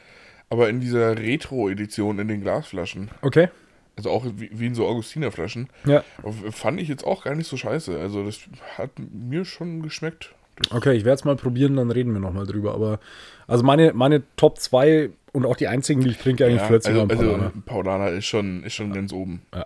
aber 0.49 0.67
in 0.67 0.81
dieser 0.81 1.17
Retro-Edition 1.17 2.19
in 2.19 2.27
den 2.27 2.41
Glasflaschen. 2.41 3.11
Okay. 3.21 3.47
Also 3.95 4.09
auch 4.09 4.25
wie, 4.25 4.49
wie 4.51 4.65
in 4.65 4.75
so 4.75 4.85
Augustinerflaschen. 4.85 5.69
Ja. 5.85 6.03
Fand 6.51 6.81
ich 6.81 6.89
jetzt 6.89 7.05
auch 7.05 7.23
gar 7.23 7.35
nicht 7.35 7.47
so 7.47 7.55
scheiße. 7.55 7.97
Also 7.97 8.25
das 8.25 8.41
hat 8.77 8.89
mir 8.97 9.45
schon 9.45 9.81
geschmeckt. 9.81 10.35
Das, 10.57 10.73
Okay, 10.73 10.97
ich 10.97 11.05
werde 11.05 11.15
es 11.15 11.23
mal 11.23 11.37
probieren, 11.37 11.77
dann 11.77 11.91
reden 11.91 12.11
wir 12.11 12.19
nochmal 12.19 12.45
drüber. 12.45 12.73
Aber 12.73 12.99
also 13.47 13.63
meine, 13.63 13.93
meine 13.93 14.21
Top 14.35 14.59
2 14.59 15.11
und 15.33 15.45
auch 15.45 15.57
die 15.57 15.67
einzigen, 15.67 16.01
die 16.01 16.11
ich 16.11 16.17
trinke, 16.17 16.45
eigentlich 16.45 16.61
ja, 16.61 16.67
Flötzinger 16.67 17.01
also, 17.01 17.03
und 17.03 17.11
also 17.11 17.31
Paulaner. 17.31 17.51
Paulaner 17.65 18.09
ist 18.09 18.25
schon, 18.25 18.63
ist 18.63 18.73
schon 18.73 18.93
ganz 18.93 19.11
oben. 19.11 19.41
Ja. 19.53 19.65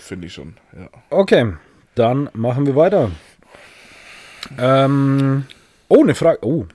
Finde 0.00 0.26
ich 0.26 0.32
schon, 0.32 0.54
ja. 0.76 0.88
Okay, 1.10 1.54
dann 1.94 2.30
machen 2.34 2.66
wir 2.66 2.76
weiter. 2.76 3.10
Ähm, 4.58 5.46
oh, 5.88 6.02
eine 6.02 6.14
Frage. 6.14 6.44
Oh, 6.44 6.66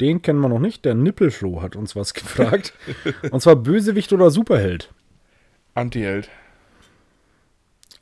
den 0.00 0.22
kennen 0.22 0.40
wir 0.40 0.48
noch 0.48 0.58
nicht. 0.58 0.84
Der 0.84 0.94
Nippelfloh 0.94 1.62
hat 1.62 1.76
uns 1.76 1.96
was 1.96 2.14
gefragt. 2.14 2.74
Und 3.30 3.40
zwar 3.40 3.56
Bösewicht 3.56 4.12
oder 4.12 4.30
Superheld. 4.30 4.92
Anti-Held. 5.74 6.28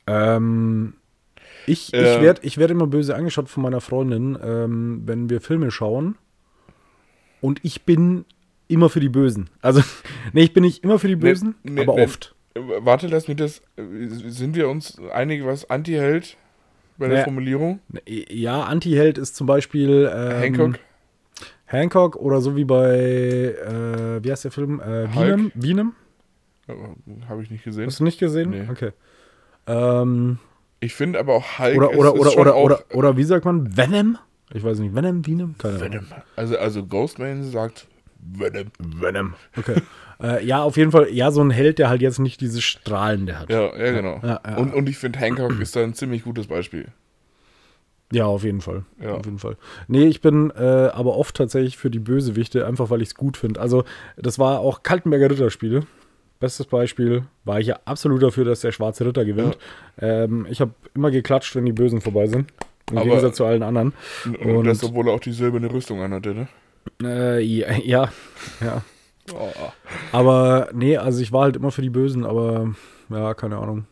Ähm, 0.07 0.95
ich 1.65 1.93
ich 1.93 1.99
Äh. 1.99 2.21
werde 2.21 2.41
ich 2.43 2.57
werd 2.57 2.71
immer 2.71 2.87
böse 2.87 3.15
angeschaut 3.15 3.49
von 3.49 3.63
meiner 3.63 3.81
Freundin, 3.81 4.37
ähm, 4.43 5.03
wenn 5.05 5.29
wir 5.29 5.39
Filme 5.39 5.71
schauen. 5.71 6.17
Und 7.39 7.59
ich 7.63 7.83
bin 7.83 8.25
immer 8.67 8.89
für 8.89 8.99
die 8.99 9.09
Bösen. 9.09 9.49
Also, 9.61 9.81
nee, 10.33 10.43
ich 10.43 10.53
bin 10.53 10.63
nicht 10.63 10.83
immer 10.83 10.99
für 10.99 11.07
die 11.07 11.15
Bösen, 11.15 11.55
nee, 11.63 11.81
aber 11.81 11.95
nee. 11.95 12.03
oft. 12.03 12.35
Warte, 12.55 13.07
lass 13.07 13.27
mich 13.27 13.37
das. 13.37 13.61
Sind 13.75 14.55
wir 14.55 14.69
uns 14.69 14.99
einig, 15.11 15.45
was 15.45 15.69
Anti-Held 15.69 16.37
bei 16.97 17.07
der. 17.07 17.23
Formulierung? 17.23 17.79
Ja, 18.05 18.63
Anti-Held 18.63 19.17
ist 19.17 19.35
zum 19.35 19.47
Beispiel 19.47 20.11
ähm, 20.13 20.39
Hancock? 20.39 20.79
Hancock 21.65 22.15
oder 22.17 22.41
so 22.41 22.55
wie 22.55 22.65
bei, 22.65 22.95
äh, 22.95 24.23
wie 24.23 24.31
heißt 24.31 24.43
der 24.43 24.51
Film? 24.51 24.79
Äh? 24.79 25.13
Venom? 25.15 25.51
Venom? 25.55 25.93
Habe 27.27 27.41
ich 27.41 27.49
nicht 27.49 27.63
gesehen. 27.63 27.87
Hast 27.87 27.99
du 27.99 28.03
nicht 28.03 28.19
gesehen? 28.19 28.51
Nee. 28.51 28.67
Okay. 28.69 28.91
Ähm, 29.65 30.37
Ich 30.79 30.93
finde 30.93 31.19
aber 31.19 31.33
auch 31.33 31.59
Hulk 31.59 31.77
oder, 31.77 31.97
oder, 31.97 32.15
oder, 32.15 32.31
schon 32.31 32.41
oder, 32.41 32.55
auch 32.55 32.63
oder, 32.63 32.83
oder 32.93 33.17
wie 33.17 33.23
sagt 33.23 33.45
man? 33.45 33.75
Venom? 33.75 34.17
Ich 34.53 34.63
weiß 34.63 34.79
nicht. 34.79 34.93
Venom? 34.93 35.25
Venom? 35.25 35.55
Keine 35.57 35.75
Ahnung. 35.75 35.91
Venom. 35.91 36.05
Also, 36.35 36.57
also 36.57 36.85
Ghostman 36.85 37.43
sagt 37.43 37.87
Venom. 38.31 38.67
Venom. 38.79 39.33
Okay. 39.57 39.81
äh, 40.21 40.45
ja, 40.45 40.63
auf 40.63 40.77
jeden 40.77 40.91
Fall, 40.91 41.09
ja, 41.11 41.31
so 41.31 41.41
ein 41.43 41.49
Held, 41.51 41.79
der 41.79 41.89
halt 41.89 42.01
jetzt 42.01 42.19
nicht 42.19 42.41
diese 42.41 42.61
Strahlende 42.61 43.39
hat. 43.39 43.49
Ja, 43.49 43.75
ja, 43.77 43.91
genau. 43.91 44.19
Ja, 44.23 44.41
ja. 44.45 44.57
Und, 44.57 44.73
und 44.73 44.87
ich 44.89 44.97
finde 44.97 45.19
Hancock 45.19 45.59
ist 45.59 45.75
da 45.75 45.83
ein 45.83 45.93
ziemlich 45.93 46.23
gutes 46.23 46.47
Beispiel. 46.47 46.87
Ja, 48.11 48.25
auf 48.25 48.43
jeden 48.43 48.61
Fall. 48.61 48.83
Ja. 49.01 49.13
Auf 49.15 49.25
jeden 49.25 49.39
Fall. 49.39 49.57
Nee, 49.87 50.05
ich 50.05 50.21
bin 50.21 50.51
äh, 50.55 50.61
aber 50.61 51.17
oft 51.17 51.35
tatsächlich 51.35 51.77
für 51.77 51.89
die 51.89 51.99
Bösewichte, 51.99 52.65
einfach 52.67 52.89
weil 52.91 53.01
ich 53.01 53.09
es 53.09 53.15
gut 53.15 53.37
finde. 53.37 53.59
Also, 53.59 53.85
das 54.17 54.37
war 54.37 54.59
auch 54.59 54.83
Kaltenberger 54.83 55.31
Ritterspiele. 55.31 55.87
Bestes 56.39 56.67
Beispiel 56.67 57.23
war 57.43 57.59
ich 57.59 57.67
ja 57.67 57.79
absolut 57.85 58.21
dafür, 58.21 58.45
dass 58.45 58.59
der 58.61 58.71
schwarze 58.71 59.05
Ritter 59.05 59.25
gewinnt. 59.25 59.57
Ähm, 59.99 60.45
ich 60.49 60.61
habe 60.61 60.73
immer 60.93 61.09
geklatscht, 61.09 61.55
wenn 61.55 61.65
die 61.65 61.71
Bösen 61.71 62.01
vorbei 62.01 62.27
sind. 62.27 62.51
Im 62.91 62.97
Aber- 62.97 63.05
Gegensatz 63.07 63.37
zu 63.37 63.45
allen 63.45 63.63
anderen. 63.63 63.93
Und, 64.25 64.35
Und- 64.57 64.65
das, 64.65 64.83
obwohl 64.83 65.07
er 65.07 65.13
auch 65.13 65.19
die 65.21 65.31
silberne 65.31 65.71
Rüstung 65.71 66.01
anhatte, 66.01 66.35
ne? 66.35 66.47
Äh, 67.01 67.41
ja, 67.41 67.71
ja, 67.83 68.09
ja. 68.61 68.81
Oh. 69.33 69.49
Aber 70.11 70.69
nee, 70.73 70.97
also 70.97 71.21
ich 71.21 71.31
war 71.31 71.43
halt 71.43 71.55
immer 71.55 71.71
für 71.71 71.81
die 71.81 71.89
Bösen, 71.89 72.25
aber 72.25 72.73
ja, 73.09 73.33
keine 73.33 73.57
Ahnung. 73.57 73.85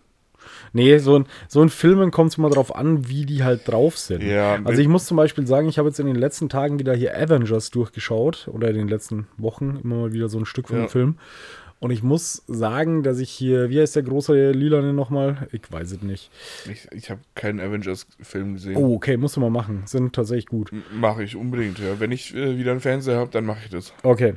Nee, 0.73 0.97
so 0.99 1.17
in, 1.17 1.25
so 1.47 1.61
in 1.61 1.69
Filmen 1.69 2.11
kommt 2.11 2.31
es 2.31 2.37
immer 2.37 2.49
drauf 2.49 2.75
an, 2.75 3.07
wie 3.07 3.25
die 3.25 3.43
halt 3.43 3.67
drauf 3.67 3.97
sind. 3.97 4.23
Ja, 4.23 4.59
also 4.63 4.81
ich 4.81 4.87
muss 4.87 5.05
zum 5.05 5.17
Beispiel 5.17 5.45
sagen, 5.45 5.67
ich 5.69 5.77
habe 5.77 5.89
jetzt 5.89 5.99
in 5.99 6.05
den 6.07 6.15
letzten 6.15 6.49
Tagen 6.49 6.79
wieder 6.79 6.93
hier 6.93 7.15
Avengers 7.17 7.71
durchgeschaut 7.71 8.47
oder 8.51 8.69
in 8.69 8.75
den 8.75 8.87
letzten 8.87 9.27
Wochen 9.37 9.79
immer 9.83 9.95
mal 9.95 10.13
wieder 10.13 10.29
so 10.29 10.37
ein 10.39 10.45
Stück 10.45 10.67
von 10.67 10.77
Ja. 10.77 10.85
dem 10.85 10.89
Film. 10.89 11.17
Und 11.81 11.89
ich 11.89 12.03
muss 12.03 12.43
sagen, 12.45 13.01
dass 13.01 13.17
ich 13.17 13.31
hier, 13.31 13.71
wie 13.71 13.81
heißt 13.81 13.95
der 13.95 14.03
große 14.03 14.51
Lilane 14.51 14.93
nochmal? 14.93 15.47
Ich 15.51 15.63
weiß 15.67 15.93
es 15.93 16.01
nicht. 16.03 16.29
Ich, 16.71 16.87
ich 16.91 17.09
habe 17.09 17.21
keinen 17.33 17.59
Avengers-Film 17.59 18.53
gesehen. 18.53 18.75
Oh, 18.77 18.93
okay, 18.93 19.17
musst 19.17 19.35
du 19.35 19.39
mal 19.39 19.49
machen. 19.49 19.81
Sind 19.87 20.13
tatsächlich 20.13 20.45
gut. 20.45 20.71
Mache 20.93 21.23
ich 21.23 21.35
unbedingt, 21.35 21.79
ja. 21.79 21.99
Wenn 21.99 22.11
ich 22.11 22.35
äh, 22.35 22.55
wieder 22.55 22.69
einen 22.69 22.81
Fernseher 22.81 23.17
habe, 23.17 23.31
dann 23.31 23.45
mache 23.45 23.61
ich 23.65 23.71
das. 23.71 23.93
Okay. 24.03 24.35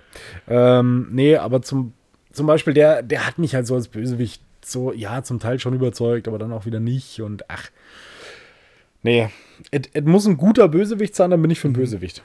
Ähm, 0.48 1.08
nee, 1.12 1.36
aber 1.36 1.60
zum, 1.60 1.92
zum 2.32 2.46
Beispiel, 2.46 2.72
der, 2.72 3.02
der 3.02 3.26
hat 3.26 3.36
mich 3.36 3.54
halt 3.54 3.66
so 3.66 3.74
als 3.74 3.88
Bösewicht 3.88 4.40
so, 4.64 4.94
ja, 4.94 5.22
zum 5.22 5.38
Teil 5.38 5.58
schon 5.58 5.74
überzeugt, 5.74 6.28
aber 6.28 6.38
dann 6.38 6.50
auch 6.50 6.64
wieder 6.64 6.80
nicht. 6.80 7.20
Und 7.20 7.50
ach. 7.50 7.68
Nee. 9.02 9.28
Es 9.70 10.02
muss 10.02 10.24
ein 10.24 10.38
guter 10.38 10.68
Bösewicht 10.68 11.14
sein, 11.14 11.30
dann 11.30 11.42
bin 11.42 11.50
ich 11.50 11.60
für 11.60 11.68
einen 11.68 11.76
Bösewicht. 11.76 12.22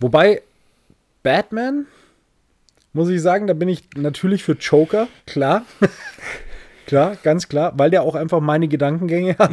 Wobei, 0.00 0.42
Batman, 1.22 1.86
muss 2.92 3.08
ich 3.08 3.20
sagen, 3.20 3.46
da 3.46 3.54
bin 3.54 3.68
ich 3.68 3.84
natürlich 3.96 4.42
für 4.42 4.52
Joker, 4.52 5.08
klar. 5.26 5.64
klar, 6.86 7.16
ganz 7.22 7.48
klar, 7.48 7.72
weil 7.76 7.90
der 7.90 8.02
auch 8.02 8.14
einfach 8.14 8.40
meine 8.40 8.68
Gedankengänge 8.68 9.36
hat. 9.38 9.52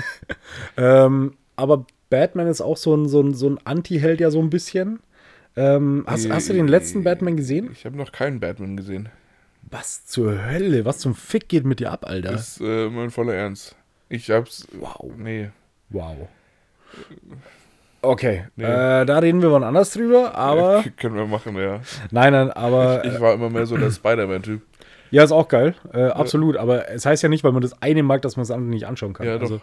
ähm, 0.76 1.34
aber 1.56 1.86
Batman 2.10 2.46
ist 2.46 2.60
auch 2.60 2.76
so 2.76 2.94
ein, 2.94 3.08
so 3.08 3.20
ein, 3.20 3.34
so 3.34 3.48
ein 3.48 3.58
Anti-Held 3.64 4.20
ja 4.20 4.30
so 4.30 4.40
ein 4.40 4.50
bisschen. 4.50 5.00
Ähm, 5.56 6.04
hast, 6.06 6.30
hast 6.30 6.48
du 6.48 6.52
den 6.52 6.68
letzten 6.68 7.02
Batman 7.04 7.36
gesehen? 7.36 7.70
Ich 7.72 7.84
habe 7.84 7.96
noch 7.96 8.12
keinen 8.12 8.40
Batman 8.40 8.76
gesehen. 8.76 9.08
Was 9.62 10.06
zur 10.06 10.44
Hölle? 10.46 10.84
Was 10.84 10.98
zum 10.98 11.14
Fick 11.14 11.48
geht 11.48 11.64
mit 11.64 11.80
dir 11.80 11.90
ab, 11.90 12.06
Alter? 12.06 12.32
Das 12.32 12.56
ist 12.56 12.60
äh, 12.60 12.88
mein 12.88 13.10
voller 13.10 13.34
Ernst. 13.34 13.76
Ich 14.08 14.30
hab's. 14.30 14.66
Wow. 14.72 15.12
Nee. 15.16 15.50
Wow. 15.90 16.28
Okay, 18.00 18.44
Nee. 18.56 18.64
äh, 18.64 19.04
da 19.04 19.18
reden 19.18 19.42
wir 19.42 19.50
wann 19.50 19.64
anders 19.64 19.92
drüber, 19.92 20.34
aber. 20.34 20.76
Ja, 20.78 20.84
können 20.96 21.16
wir 21.16 21.26
machen, 21.26 21.56
ja. 21.56 21.80
Nein, 22.10 22.32
nein, 22.32 22.50
aber. 22.52 23.04
Ich 23.04 23.20
war 23.20 23.34
immer 23.34 23.50
mehr 23.50 23.66
so 23.66 23.76
der 23.76 23.90
Spider-Man-Typ. 23.90 24.62
Ja, 25.10 25.24
ist 25.24 25.32
auch 25.32 25.48
geil. 25.48 25.74
Äh, 25.94 26.02
absolut. 26.04 26.58
Aber 26.58 26.90
es 26.90 27.06
heißt 27.06 27.22
ja 27.22 27.30
nicht, 27.30 27.42
weil 27.42 27.52
man 27.52 27.62
das 27.62 27.80
eine 27.82 28.02
mag, 28.02 28.20
dass 28.22 28.36
man 28.36 28.42
das 28.42 28.50
andere 28.50 28.68
nicht 28.70 28.86
anschauen 28.86 29.14
kann. 29.14 29.26
Ja, 29.26 29.36
doch. 29.38 29.42
Also, 29.50 29.60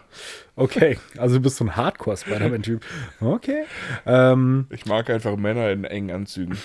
okay. 0.56 0.98
Also 1.18 1.36
du 1.36 1.40
bist 1.42 1.56
so 1.56 1.64
ein 1.64 1.76
Hardcore-Spider-Man-Typ. 1.76 2.82
Okay. 3.20 3.62
Ähm, 4.06 4.66
Ich 4.70 4.86
mag 4.86 5.08
einfach 5.08 5.36
Männer 5.36 5.70
in 5.70 5.84
engen 5.84 6.10
Anzügen. 6.10 6.58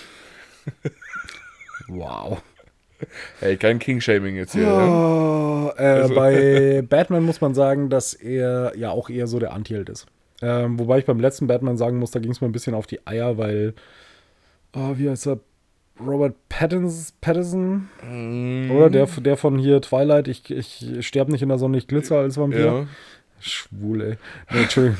wow. 1.88 2.42
Hey, 3.40 3.56
kein 3.56 3.78
King-Shaming 3.78 4.36
jetzt 4.36 4.52
hier. 4.52 4.62
Ja? 4.64 4.86
Oh, 4.86 5.72
äh, 5.76 5.82
Also- 5.82 6.14
Bei 6.14 6.82
Batman 6.88 7.22
muss 7.24 7.40
man 7.40 7.54
sagen, 7.54 7.88
dass 7.88 8.14
er 8.14 8.76
ja 8.76 8.90
auch 8.90 9.08
eher 9.10 9.26
so 9.26 9.38
der 9.38 9.52
Anti-Held 9.52 9.88
ist. 9.90 10.06
Ähm, 10.42 10.78
wobei 10.78 10.98
ich 10.98 11.06
beim 11.06 11.20
letzten 11.20 11.46
Batman 11.46 11.76
sagen 11.76 11.98
muss, 11.98 12.10
da 12.10 12.18
ging 12.18 12.32
es 12.32 12.40
mir 12.40 12.48
ein 12.48 12.52
bisschen 12.52 12.74
auf 12.74 12.86
die 12.86 13.06
Eier, 13.06 13.38
weil. 13.38 13.74
Oh, 14.74 14.94
wie 14.96 15.08
heißt 15.08 15.28
er? 15.28 15.40
Robert 16.00 16.34
Pattinson, 16.48 17.14
Pattinson 17.20 17.88
Mm, 18.02 18.70
oder 18.70 18.90
der, 18.90 19.06
der 19.06 19.36
von 19.36 19.58
hier 19.58 19.80
Twilight, 19.80 20.26
ich, 20.26 20.50
ich 20.50 21.06
sterbe 21.06 21.30
nicht 21.30 21.42
in 21.42 21.48
der 21.48 21.58
Sonne, 21.58 21.78
ich 21.78 21.86
glitzer 21.86 22.18
als 22.18 22.36
Vampir. 22.36 22.64
Ja, 22.64 22.86
Schwul, 23.40 24.00
ey. 24.00 24.18
Nee, 24.50 24.58
Entschuldigung. 24.62 24.98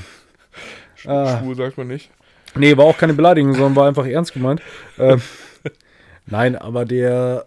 Ah. 1.07 1.39
schwul 1.39 1.57
sagt 1.57 1.79
man 1.79 1.89
nicht. 1.89 2.11
Nee, 2.55 2.77
war 2.77 2.85
auch 2.85 2.99
keine 2.99 3.15
Beleidigung, 3.15 3.55
sondern 3.55 3.77
war 3.77 3.89
einfach 3.89 4.07
ernst 4.07 4.35
gemeint. 4.35 4.61
Ähm, 4.99 5.23
nein, 6.27 6.57
aber 6.57 6.85
der, 6.85 7.47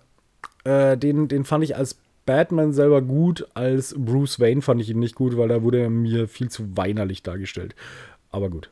äh, 0.63 0.97
den, 0.97 1.27
den 1.27 1.45
fand 1.45 1.63
ich 1.63 1.75
als 1.75 1.95
Batman 2.25 2.73
selber 2.73 3.01
gut, 3.01 3.47
als 3.53 3.93
Bruce 3.97 4.39
Wayne 4.39 4.61
fand 4.61 4.81
ich 4.81 4.89
ihn 4.89 4.99
nicht 4.99 5.15
gut, 5.15 5.37
weil 5.37 5.47
da 5.47 5.61
wurde 5.63 5.79
er 5.81 5.89
mir 5.89 6.27
viel 6.27 6.49
zu 6.49 6.75
weinerlich 6.77 7.23
dargestellt. 7.23 7.75
Aber 8.31 8.49
gut. 8.49 8.69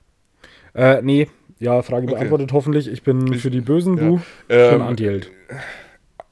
Äh, 0.74 1.02
nee, 1.04 1.28
ja, 1.60 1.82
Frage 1.84 2.08
Okay. 2.08 2.16
beantwortet 2.16 2.52
hoffentlich. 2.52 2.88
Ich 2.88 3.04
bin 3.04 3.32
Ich- 3.32 3.42
für 3.42 3.52
die 3.52 3.62
Bösen, 3.62 3.98
ja. 3.98 4.04
du 4.08 4.18
für 4.18 4.24
Ähm, 4.50 4.82
ein 4.82 4.88
Anti-Held. 4.90 5.32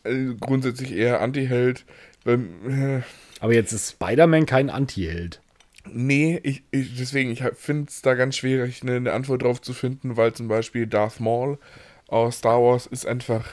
Äh, 0.04 0.34
grundsätzlich 0.40 0.94
eher 0.94 1.22
Anti-Held. 1.22 1.86
Beim, 2.24 2.50
äh, 2.68 3.02
Aber 3.40 3.54
jetzt 3.54 3.72
ist 3.72 3.92
Spider-Man 3.92 4.46
kein 4.46 4.70
Anti-Held. 4.70 5.42
nee, 5.92 6.40
ich, 6.44 6.64
ich, 6.72 6.96
deswegen, 6.98 7.32
ich 7.32 7.44
finde 7.56 7.86
es 7.90 8.02
da 8.02 8.14
ganz 8.16 8.36
schwierig, 8.36 8.82
eine, 8.84 8.96
eine 8.96 9.14
Antwort 9.14 9.42
drauf 9.44 9.62
zu 9.62 9.74
finden, 9.74 10.18
weil 10.18 10.34
zum 10.34 10.48
Beispiel 10.48 10.86
Darth 10.88 11.20
Maul 11.20 11.58
aus 12.08 12.38
Star 12.40 12.62
Wars 12.62 12.86
ist 12.88 13.06
einfach, 13.08 13.46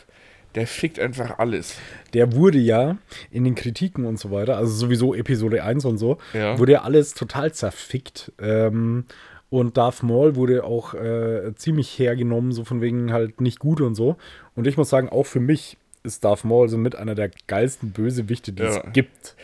der 0.58 0.66
fickt 0.66 0.98
einfach 0.98 1.38
alles. 1.38 1.76
Der 2.14 2.32
wurde 2.34 2.58
ja 2.58 2.98
in 3.30 3.44
den 3.44 3.54
Kritiken 3.54 4.04
und 4.04 4.18
so 4.18 4.30
weiter, 4.30 4.56
also 4.56 4.72
sowieso 4.74 5.14
Episode 5.14 5.62
1 5.62 5.84
und 5.84 5.98
so, 5.98 6.18
Ja. 6.34 6.58
wurde 6.58 6.72
ja 6.72 6.82
alles 6.82 7.14
total 7.14 7.52
zerfickt. 7.52 8.32
Ähm, 8.40 9.04
und 9.50 9.76
Darth 9.78 10.02
Maul 10.02 10.34
wurde 10.36 10.64
auch 10.64 10.92
äh, 10.94 11.54
ziemlich 11.54 11.98
hergenommen, 11.98 12.52
so 12.52 12.64
von 12.64 12.80
wegen 12.82 13.12
halt 13.12 13.40
nicht 13.40 13.58
gut 13.60 13.80
und 13.80 13.94
so. 13.94 14.16
Und 14.54 14.66
ich 14.66 14.76
muss 14.76 14.90
sagen, 14.90 15.08
auch 15.08 15.24
für 15.24 15.40
mich 15.40 15.78
ist 16.02 16.24
Darth 16.24 16.44
Maul 16.44 16.68
so 16.68 16.76
mit 16.76 16.96
einer 16.96 17.14
der 17.14 17.30
geilsten 17.46 17.92
Bösewichte, 17.92 18.52
die 18.52 18.62
Ja. 18.62 18.68
es 18.84 18.92
gibt. 18.92 19.36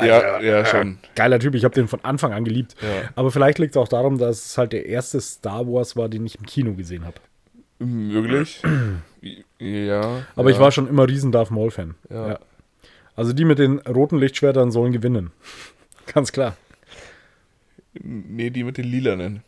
ja, 0.00 0.40
ja, 0.40 0.64
schon. 0.64 0.98
Geiler 1.14 1.38
Typ, 1.38 1.54
ich 1.54 1.64
habe 1.64 1.74
den 1.74 1.88
von 1.88 2.00
Anfang 2.04 2.32
an 2.32 2.44
geliebt. 2.44 2.76
Ja. 2.82 3.08
Aber 3.14 3.30
vielleicht 3.30 3.58
liegt 3.58 3.72
es 3.72 3.76
auch 3.76 3.88
daran, 3.88 4.18
dass 4.18 4.46
es 4.46 4.58
halt 4.58 4.72
der 4.72 4.86
erste 4.86 5.20
Star 5.20 5.66
Wars 5.66 5.96
war, 5.96 6.08
den 6.08 6.24
ich 6.26 6.36
im 6.38 6.46
Kino 6.46 6.74
gesehen 6.74 7.04
habe. 7.04 7.16
Möglich. 7.78 8.62
ja. 9.58 10.26
Aber 10.34 10.50
ja. 10.50 10.56
ich 10.56 10.60
war 10.60 10.72
schon 10.72 10.88
immer 10.88 11.08
riesen 11.08 11.32
Darth 11.32 11.50
Maul-Fan. 11.50 11.94
Ja. 12.10 12.38
Also 13.14 13.32
die 13.32 13.44
mit 13.44 13.58
den 13.58 13.78
roten 13.80 14.18
Lichtschwertern 14.18 14.70
sollen 14.70 14.92
gewinnen. 14.92 15.30
Ganz 16.12 16.32
klar. 16.32 16.56
Nee, 17.94 18.50
die 18.50 18.64
mit 18.64 18.76
den 18.76 18.84
Lilanen. 18.84 19.42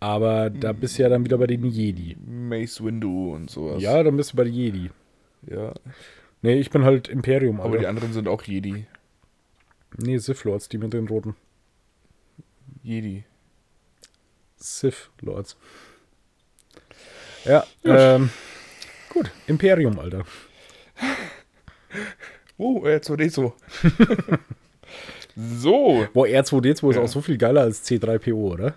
Aber 0.00 0.48
da 0.48 0.72
bist 0.72 0.98
du 0.98 1.02
ja 1.02 1.10
dann 1.10 1.24
wieder 1.24 1.36
bei 1.36 1.46
den 1.46 1.62
Jedi. 1.64 2.16
Mace 2.26 2.82
Windu 2.82 3.34
und 3.34 3.50
sowas. 3.50 3.82
Ja, 3.82 4.02
dann 4.02 4.16
bist 4.16 4.32
du 4.32 4.36
bei 4.36 4.44
den 4.44 4.54
Jedi. 4.54 4.90
Ja. 5.46 5.74
Nee, 6.40 6.54
ich 6.58 6.70
bin 6.70 6.84
halt 6.84 7.08
Imperium, 7.08 7.60
Aber 7.60 7.72
die 7.72 7.78
Alter. 7.78 7.90
anderen 7.90 8.12
sind 8.14 8.26
auch 8.26 8.42
Jedi. 8.42 8.86
Nee, 9.98 10.16
Sith 10.16 10.44
Lords, 10.44 10.70
die 10.70 10.78
mit 10.78 10.94
den 10.94 11.06
roten. 11.06 11.36
Jedi. 12.82 13.24
Sith 14.60 15.10
Lords. 15.20 15.56
Ja, 17.44 17.64
ähm, 17.84 18.30
gut. 19.08 19.30
Imperium, 19.46 19.98
Alter. 19.98 20.24
Oh, 22.62 22.84
R2D2. 22.84 23.52
so. 25.36 26.06
Boah, 26.12 26.26
R2D2 26.26 26.90
ist 26.90 26.96
Ja. 26.96 27.02
auch 27.02 27.08
so 27.08 27.22
viel 27.22 27.38
geiler 27.38 27.62
als 27.62 27.82
C3PO, 27.88 28.34
oder? 28.34 28.74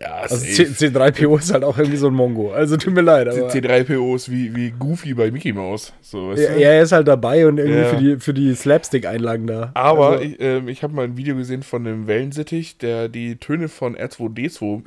Ja, 0.00 0.14
also 0.16 0.36
C 0.36 0.64
C3PO 0.64 1.38
ist 1.38 1.52
halt 1.52 1.64
auch 1.64 1.76
irgendwie 1.76 1.96
so 1.96 2.06
ein 2.08 2.14
Mongo. 2.14 2.52
Also 2.52 2.76
tut 2.76 2.94
mir 2.94 3.02
leid. 3.02 3.28
Aber 3.28 3.48
C3PO 3.48 4.16
ist 4.16 4.30
wie, 4.30 4.54
wie 4.54 4.70
Goofy 4.70 5.14
bei 5.14 5.30
Mickey 5.30 5.52
Mouse. 5.52 5.92
So, 6.00 6.30
weißt 6.30 6.42
ja, 6.42 6.70
er 6.70 6.82
ist 6.82 6.92
halt 6.92 7.08
dabei 7.08 7.46
und 7.46 7.58
irgendwie 7.58 7.80
ja. 7.80 7.88
für 7.88 7.96
die, 7.96 8.16
für 8.16 8.34
die 8.34 8.54
Slapstick-Einlagen 8.54 9.46
da. 9.46 9.70
Aber 9.74 10.10
also, 10.10 10.24
ich, 10.24 10.40
äh, 10.40 10.58
ich 10.70 10.82
habe 10.82 10.94
mal 10.94 11.04
ein 11.04 11.16
Video 11.16 11.36
gesehen 11.36 11.62
von 11.62 11.86
einem 11.86 12.06
Wellensittich, 12.06 12.78
der 12.78 13.08
die 13.08 13.36
Töne 13.36 13.68
von 13.68 13.96
R2D2 13.96 14.82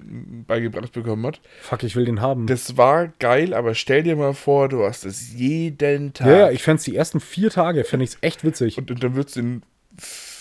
beigebracht 0.48 0.94
bekommen 0.94 1.26
hat. 1.26 1.42
Fuck, 1.62 1.84
ich 1.84 1.96
will 1.96 2.06
den 2.06 2.22
haben. 2.22 2.48
Das 2.48 2.78
war 2.78 3.08
geil, 3.20 3.54
aber 3.54 3.76
stell 3.76 4.04
dir 4.04 4.16
mal 4.16 4.34
vor, 4.34 4.70
du 4.70 4.84
hast 4.84 5.06
es 5.06 5.34
jeden 5.34 6.14
Tag. 6.14 6.28
Ja, 6.28 6.38
ja 6.38 6.52
ich 6.52 6.64
fände 6.64 6.78
es 6.78 6.84
die 6.84 6.96
ersten 6.96 7.20
vier 7.20 7.50
Tage, 7.50 7.84
fände 7.84 8.04
ich 8.04 8.12
es 8.12 8.18
echt 8.22 8.44
witzig. 8.44 8.78
Und, 8.78 8.92
und 8.92 9.04
dann 9.04 9.16
wird 9.16 9.30
es 9.30 9.38
in 9.38 9.62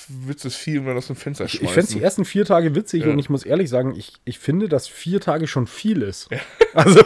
würdest 0.09 0.45
es 0.45 0.57
viel 0.57 0.81
mal 0.81 0.97
aus 0.97 1.07
dem 1.07 1.17
Fenster 1.17 1.49
schmeißen. 1.49 1.67
Ich 1.67 1.73
fände 1.73 1.93
die 1.93 2.03
ersten 2.03 2.25
vier 2.25 2.45
Tage 2.45 2.75
witzig 2.75 3.05
ja. 3.05 3.11
und 3.11 3.19
ich 3.19 3.31
muss 3.31 3.45
ehrlich 3.45 3.71
sagen, 3.71 3.95
ich, 3.97 4.15
ich 4.25 4.39
finde, 4.39 4.69
dass 4.69 4.89
vier 4.89 5.21
Tage 5.21 5.47
schon 5.47 5.67
viel 5.67 6.03
ist. 6.03 6.31
Ja. 6.31 6.39
Also. 6.75 7.05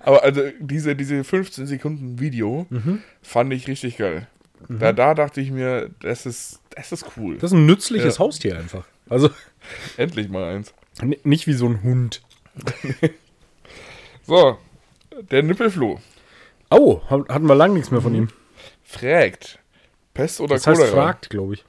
Aber 0.00 0.22
also 0.22 0.42
diese, 0.60 0.94
diese 0.94 1.24
15 1.24 1.66
Sekunden 1.66 2.20
Video 2.20 2.66
mhm. 2.68 3.02
fand 3.22 3.52
ich 3.52 3.66
richtig 3.66 3.96
geil. 3.96 4.26
Mhm. 4.68 4.78
Da, 4.78 4.92
da 4.92 5.14
dachte 5.14 5.40
ich 5.40 5.50
mir, 5.50 5.90
das 6.00 6.26
ist, 6.26 6.60
das 6.70 6.92
ist 6.92 7.06
cool. 7.16 7.36
Das 7.36 7.52
ist 7.52 7.56
ein 7.56 7.64
nützliches 7.66 8.16
ja. 8.16 8.20
Haustier 8.20 8.58
einfach. 8.58 8.84
Also. 9.08 9.30
Endlich 9.96 10.28
mal 10.28 10.44
eins. 10.44 10.74
nicht 11.24 11.46
wie 11.46 11.54
so 11.54 11.66
ein 11.66 11.82
Hund. 11.82 12.22
so, 14.26 14.58
der 15.30 15.42
Nippelfloh. 15.42 16.00
Oh, 16.70 17.00
hatten 17.08 17.46
wir 17.46 17.54
lange 17.54 17.74
nichts 17.74 17.90
mehr 17.90 18.00
von 18.00 18.14
ihm. 18.14 18.28
Fragt, 18.82 19.58
Pest 20.14 20.40
oder 20.40 20.54
das 20.54 20.64
Cholera? 20.64 20.80
Das 20.80 20.88
heißt 20.88 20.94
fragt, 20.94 21.30
glaube 21.30 21.54
ich. 21.54 21.64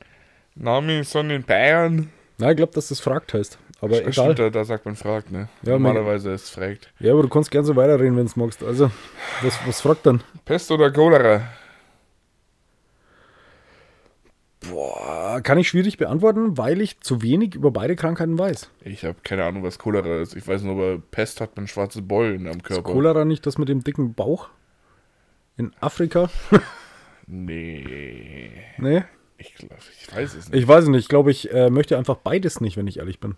Name 0.56 1.04
von 1.04 1.30
den 1.30 1.44
Bayern. 1.44 2.10
Na, 2.38 2.52
ich 2.52 2.58
glaube, 2.58 2.74
dass 2.74 2.90
das 2.90 3.00
fragt 3.00 3.34
heißt. 3.34 3.58
Aber 3.82 3.96
Stimmt, 3.96 4.18
egal. 4.18 4.36
Da, 4.36 4.50
da, 4.50 4.64
sagt 4.64 4.86
man 4.86 4.96
fragt, 4.96 5.32
ne? 5.32 5.50
Ja, 5.64 5.74
Normalerweise 5.74 6.32
ist 6.32 6.44
es 6.44 6.50
fragt. 6.50 6.92
Ja, 7.00 7.14
aber 7.14 7.24
du 7.24 7.30
kannst 7.30 7.52
gerne 7.52 7.66
so 7.66 7.76
weiterreden, 7.76 8.16
wenn 8.16 8.28
du 8.28 8.40
magst. 8.40 8.64
Also, 8.64 8.92
was, 9.42 9.60
was 9.66 9.82
fragt 9.82 10.06
dann? 10.06 10.24
Pest 10.46 10.72
oder 10.72 10.92
Cholera? 10.92 11.42
Boah, 14.70 15.42
kann 15.44 15.58
ich 15.58 15.68
schwierig 15.68 15.98
beantworten, 15.98 16.58
weil 16.58 16.80
ich 16.80 17.02
zu 17.02 17.22
wenig 17.22 17.56
über 17.56 17.72
beide 17.72 17.98
Krankheiten 17.98 18.40
weiß. 18.40 18.70
Ich 18.86 19.04
habe 19.04 19.18
keine 19.24 19.44
Ahnung, 19.44 19.64
was 19.64 19.78
Cholera 19.78 20.22
ist. 20.22 20.36
Ich 20.36 20.48
weiß 20.48 20.62
nur, 20.64 20.76
aber 20.76 21.02
Pest 21.12 21.42
hat 21.42 21.58
man 21.58 21.68
schwarze 21.68 22.02
Beulen 22.02 22.48
am 22.48 22.64
Körper. 22.64 22.90
Ist 22.90 22.94
Cholera 22.94 23.26
nicht 23.26 23.46
das 23.46 23.58
mit 23.58 23.68
dem 23.68 23.84
dicken 23.84 24.14
Bauch? 24.14 24.48
In 25.58 25.74
Afrika? 25.82 26.30
Nee. 27.28 28.52
Nee? 28.78 29.04
Ich, 29.38 29.56
glaub, 29.56 29.78
ich 30.00 30.16
weiß 30.16 30.36
es 30.36 30.50
nicht. 30.50 30.62
Ich 30.62 30.68
weiß 30.68 30.84
es 30.84 30.90
nicht. 30.90 31.02
Ich 31.02 31.10
glaube, 31.10 31.32
ich 31.32 31.52
äh, 31.52 31.70
möchte 31.70 31.98
einfach 31.98 32.18
beides 32.18 32.62
nicht, 32.62 32.78
wenn 32.78 32.88
ich 32.88 33.00
ehrlich 33.00 33.20
bin. 33.20 33.36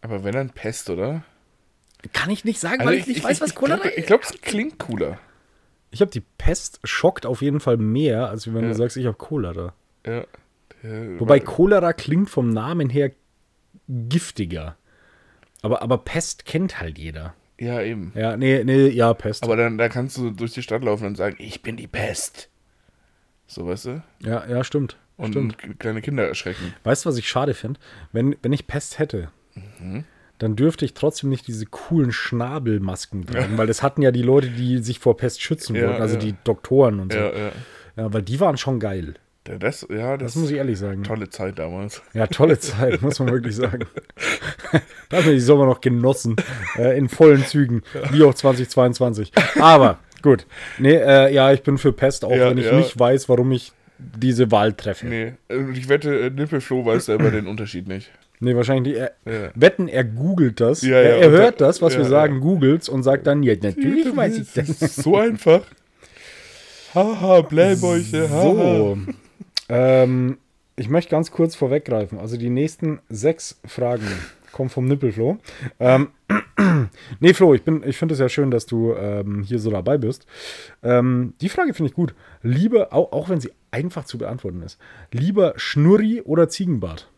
Aber 0.00 0.24
wenn 0.24 0.32
dann 0.32 0.50
Pest, 0.50 0.90
oder? 0.90 1.24
Kann 2.12 2.30
ich 2.30 2.44
nicht 2.44 2.58
sagen, 2.58 2.80
also 2.80 2.90
weil 2.90 2.94
ich, 2.94 3.00
ich 3.02 3.06
nicht 3.08 3.18
ich, 3.18 3.24
weiß, 3.24 3.40
was 3.40 3.54
Cholera 3.54 3.84
ist. 3.84 3.98
Ich 3.98 4.06
glaube, 4.06 4.24
es 4.24 4.40
klingt 4.40 4.78
cooler. 4.78 5.18
Ich 5.90 6.00
habe 6.00 6.10
die 6.10 6.22
Pest 6.38 6.80
schockt 6.84 7.26
auf 7.26 7.42
jeden 7.42 7.60
Fall 7.60 7.76
mehr, 7.76 8.30
als 8.30 8.52
wenn 8.52 8.62
ja. 8.62 8.68
du 8.68 8.74
sagst, 8.74 8.96
ich 8.96 9.06
habe 9.06 9.16
Cholera. 9.16 9.74
Ja. 10.06 10.24
ja 10.82 11.20
Wobei 11.20 11.40
Cholera 11.40 11.92
klingt 11.92 12.30
vom 12.30 12.48
Namen 12.48 12.88
her 12.88 13.10
giftiger. 13.88 14.76
Aber, 15.62 15.82
aber 15.82 15.98
Pest 15.98 16.44
kennt 16.44 16.80
halt 16.80 16.98
jeder. 16.98 17.34
Ja, 17.58 17.82
eben. 17.82 18.12
Ja, 18.14 18.36
nee, 18.36 18.64
nee, 18.64 18.88
ja, 18.88 19.12
Pest. 19.12 19.44
Aber 19.44 19.56
dann 19.56 19.76
da 19.76 19.90
kannst 19.90 20.16
du 20.16 20.30
durch 20.30 20.52
die 20.52 20.62
Stadt 20.62 20.82
laufen 20.82 21.06
und 21.06 21.16
sagen, 21.16 21.36
ich 21.38 21.60
bin 21.60 21.76
die 21.76 21.88
Pest. 21.88 22.48
So, 23.50 23.66
weißt 23.66 23.86
du? 23.86 24.02
Ja, 24.20 24.46
ja, 24.46 24.62
stimmt. 24.62 24.96
Und 25.16 25.32
stimmt. 25.32 25.80
kleine 25.80 26.02
Kinder 26.02 26.26
erschrecken. 26.26 26.72
Weißt 26.84 27.04
du, 27.04 27.08
was 27.08 27.18
ich 27.18 27.28
schade 27.28 27.52
finde? 27.52 27.80
Wenn, 28.12 28.36
wenn 28.42 28.52
ich 28.52 28.68
Pest 28.68 29.00
hätte, 29.00 29.28
mhm. 29.80 30.04
dann 30.38 30.54
dürfte 30.54 30.84
ich 30.84 30.94
trotzdem 30.94 31.30
nicht 31.30 31.48
diese 31.48 31.66
coolen 31.66 32.12
Schnabelmasken 32.12 33.26
tragen, 33.26 33.52
ja. 33.52 33.58
weil 33.58 33.66
das 33.66 33.82
hatten 33.82 34.02
ja 34.02 34.12
die 34.12 34.22
Leute, 34.22 34.50
die 34.50 34.78
sich 34.78 35.00
vor 35.00 35.16
Pest 35.16 35.42
schützen 35.42 35.74
ja, 35.74 35.88
wollten, 35.88 36.00
also 36.00 36.14
ja. 36.14 36.20
die 36.20 36.36
Doktoren 36.44 37.00
und 37.00 37.12
so. 37.12 37.18
Ja, 37.18 37.32
ja. 37.96 38.12
weil 38.12 38.22
die 38.22 38.38
waren 38.38 38.56
schon 38.56 38.78
geil. 38.78 39.14
Das, 39.42 39.84
ja, 39.90 40.16
das, 40.16 40.34
das, 40.34 40.36
muss 40.36 40.50
ich 40.50 40.58
ehrlich 40.58 40.78
sagen. 40.78 41.02
Tolle 41.02 41.28
Zeit 41.28 41.58
damals. 41.58 42.02
Ja, 42.12 42.28
tolle 42.28 42.58
Zeit, 42.60 43.02
muss 43.02 43.18
man 43.18 43.32
wirklich 43.32 43.56
sagen. 43.56 43.86
da 45.08 45.16
haben 45.16 45.26
wir 45.26 45.32
die 45.32 45.40
Sommer 45.40 45.66
noch 45.66 45.80
genossen. 45.80 46.36
Äh, 46.76 46.96
in 46.96 47.08
vollen 47.08 47.44
Zügen. 47.44 47.82
Wie 48.12 48.22
auch 48.22 48.34
2022. 48.34 49.32
Aber 49.58 49.98
Gut. 50.22 50.46
Nee, 50.78 50.94
äh, 50.94 51.32
ja, 51.32 51.52
ich 51.52 51.62
bin 51.62 51.78
für 51.78 51.92
Pest, 51.92 52.24
auch 52.24 52.30
ja, 52.30 52.50
wenn 52.50 52.58
ich 52.58 52.66
ja. 52.66 52.76
nicht 52.76 52.98
weiß, 52.98 53.28
warum 53.28 53.52
ich 53.52 53.72
diese 53.98 54.50
Wahl 54.50 54.72
treffe. 54.72 55.06
Nee, 55.06 55.32
und 55.48 55.76
ich 55.76 55.88
wette, 55.88 56.26
äh, 56.26 56.30
Nippelflo 56.30 56.84
weiß 56.84 57.06
selber 57.06 57.30
den 57.30 57.46
Unterschied 57.46 57.86
nicht. 57.86 58.10
Nee, 58.42 58.56
wahrscheinlich 58.56 58.96
Er, 58.96 59.12
ja. 59.26 59.50
Wetten, 59.54 59.86
er 59.86 60.04
googelt 60.04 60.60
das. 60.60 60.80
Ja, 60.80 60.96
er, 60.96 61.18
er 61.18 61.30
hört 61.30 61.60
das, 61.60 61.82
was 61.82 61.96
wir 61.96 62.06
sagen, 62.06 62.40
googelt 62.40 62.88
und 62.88 63.02
sagt 63.02 63.26
dann, 63.26 63.42
ja, 63.42 63.54
natürlich 63.60 64.16
weiß 64.16 64.38
ich 64.38 64.52
das. 64.54 64.96
So 64.96 65.18
einfach. 65.18 65.62
Haha, 66.94 67.42
Blähbäuche, 67.42 68.30
haha. 68.30 68.42
So. 68.42 68.98
ähm, 69.68 70.38
ich 70.76 70.88
möchte 70.88 71.10
ganz 71.10 71.30
kurz 71.30 71.54
vorweggreifen. 71.54 72.18
Also 72.18 72.38
die 72.38 72.48
nächsten 72.48 73.00
sechs 73.10 73.60
Fragen 73.66 74.06
kommt 74.52 74.72
vom 74.72 74.86
Nippelflo. 74.86 75.38
Ähm, 75.78 76.08
nee, 77.20 77.34
Flo, 77.34 77.54
ich, 77.54 77.62
ich 77.66 77.96
finde 77.96 78.14
es 78.14 78.20
ja 78.20 78.28
schön, 78.28 78.50
dass 78.50 78.66
du 78.66 78.94
ähm, 78.94 79.42
hier 79.42 79.58
so 79.58 79.70
dabei 79.70 79.98
bist. 79.98 80.26
Ähm, 80.82 81.34
die 81.40 81.48
Frage 81.48 81.74
finde 81.74 81.90
ich 81.90 81.96
gut. 81.96 82.14
Lieber, 82.42 82.92
auch, 82.92 83.12
auch 83.12 83.28
wenn 83.28 83.40
sie 83.40 83.52
einfach 83.70 84.04
zu 84.04 84.18
beantworten 84.18 84.62
ist, 84.62 84.78
lieber 85.12 85.54
Schnurri 85.56 86.22
oder 86.22 86.48
Ziegenbart? 86.48 87.08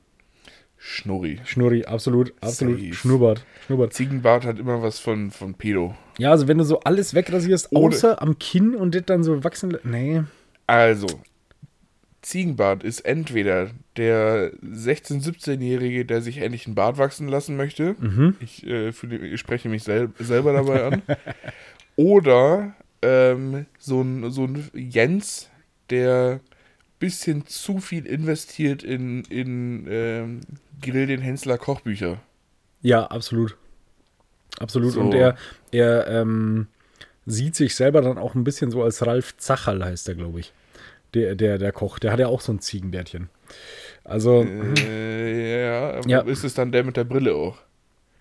Schnurri. 0.85 1.39
Schnurri, 1.45 1.85
absolut, 1.85 2.35
absolut. 2.41 2.81
Safe. 2.81 2.93
Schnurrbart. 2.93 3.45
Schnurrbart. 3.67 3.93
Ziegenbart 3.93 4.45
hat 4.45 4.59
immer 4.59 4.83
was 4.83 4.99
von, 4.99 5.31
von 5.31 5.55
Pedo. 5.55 5.95
Ja, 6.19 6.33
also 6.33 6.49
wenn 6.49 6.59
du 6.59 6.65
so 6.65 6.81
alles 6.81 7.15
wegrasierst, 7.15 7.75
außer 7.75 8.21
am 8.21 8.37
Kinn 8.41 8.75
und 8.75 8.95
das 8.97 9.05
dann 9.07 9.23
so 9.23 9.45
wachsen. 9.45 9.79
Nee. 9.85 10.25
Also, 10.67 11.07
Ziegenbart 12.23 12.85
ist 12.85 13.01
entweder 13.01 13.71
der 13.97 14.53
16-, 14.63 15.25
17-Jährige, 15.25 16.05
der 16.05 16.23
sich 16.23 16.39
endlich 16.39 16.67
einen 16.67 16.77
Bart 16.77 16.97
wachsen 16.97 17.29
lassen 17.29 17.57
möchte. 17.57 17.97
Mhm. 17.99 18.37
Ich, 18.41 18.65
äh, 18.67 18.93
fühle, 18.93 19.19
ich 19.19 19.41
spreche 19.41 19.69
mich 19.69 19.83
sel 19.83 20.11
selber 20.19 20.53
dabei 20.53 20.85
an. 20.85 21.03
Oder 21.97 22.75
ähm, 23.03 23.67
so, 23.79 24.01
ein, 24.01 24.31
so 24.31 24.45
ein 24.45 24.71
Jens, 24.73 25.51
der 25.91 26.41
bisschen 27.01 27.47
zu 27.47 27.81
viel 27.81 28.07
investiert 28.07 28.85
in, 28.85 29.25
in 29.25 29.87
ähm, 29.91 30.41
Grill 30.81 31.09
den 31.09 31.21
Hensler 31.21 31.59
Kochbücher. 31.59 32.21
Ja, 32.81 33.07
absolut. 33.07 33.57
Absolut. 34.61 34.93
So. 34.93 35.01
Und 35.01 35.15
er, 35.15 35.37
er 35.73 36.07
ähm, 36.07 36.69
sieht 37.27 37.57
sich 37.57 37.75
selber 37.75 38.03
dann 38.03 38.19
auch 38.19 38.37
ein 38.37 38.45
bisschen 38.45 38.71
so 38.71 38.85
als 38.85 39.05
Ralf 39.05 39.37
Zacherl, 39.37 39.85
heißt 39.85 40.09
er, 40.09 40.15
glaube 40.15 40.39
ich. 40.39 40.53
Der, 41.15 41.35
der, 41.35 41.59
der 41.59 41.73
Koch, 41.73 41.99
der 41.99 42.13
hat 42.13 42.21
ja 42.21 42.29
auch 42.29 42.41
so 42.41 42.53
ein 42.53 42.61
Ziegenbärtchen. 42.61 43.29
Also. 44.05 44.45
Äh, 44.45 45.65
ja, 45.65 46.01
ja, 46.07 46.21
ist 46.21 46.45
es 46.45 46.55
dann 46.55 46.73
der 46.73 46.85
mit 46.85 46.97
der 46.97 47.05
Brille 47.05 47.35
auch? 47.35 47.59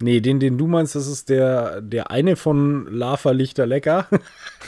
Nee, 0.01 0.19
den, 0.19 0.39
den 0.39 0.57
du 0.57 0.67
meinst, 0.67 0.95
das 0.95 1.07
ist 1.07 1.29
der, 1.29 1.81
der 1.81 2.11
eine 2.11 2.35
von 2.35 2.87
Lava 2.87 3.31
Lichter 3.31 3.65
Lecker. 3.65 4.07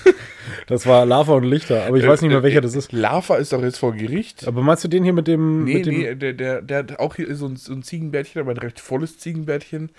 das 0.68 0.86
war 0.86 1.06
Lava 1.06 1.34
und 1.34 1.44
Lichter, 1.44 1.86
aber 1.86 1.98
ich 1.98 2.08
weiß 2.08 2.22
nicht 2.22 2.30
mehr, 2.30 2.44
welcher 2.44 2.62
das 2.62 2.76
ist. 2.76 2.92
Lava 2.92 3.38
ist 3.38 3.52
doch 3.52 3.62
jetzt 3.62 3.80
vor 3.80 3.94
Gericht. 3.94 4.48
Aber 4.48 4.62
meinst 4.62 4.84
du 4.84 4.88
den 4.88 5.04
hier 5.04 5.14
mit 5.14 5.28
dem. 5.28 5.64
Nee, 5.64 5.76
mit 5.76 5.86
dem 5.86 5.98
nee, 5.98 6.16
der, 6.16 6.34
der, 6.34 6.62
der 6.62 6.78
hat 6.78 7.00
auch 7.00 7.16
hier 7.16 7.36
so 7.36 7.48
ein, 7.48 7.56
so 7.56 7.74
ein 7.74 7.84
Ziegenbärtchen, 7.84 8.42
aber 8.42 8.52
ein 8.52 8.58
recht 8.58 8.80
volles 8.80 9.18
Ziegenbärtchen 9.18 9.90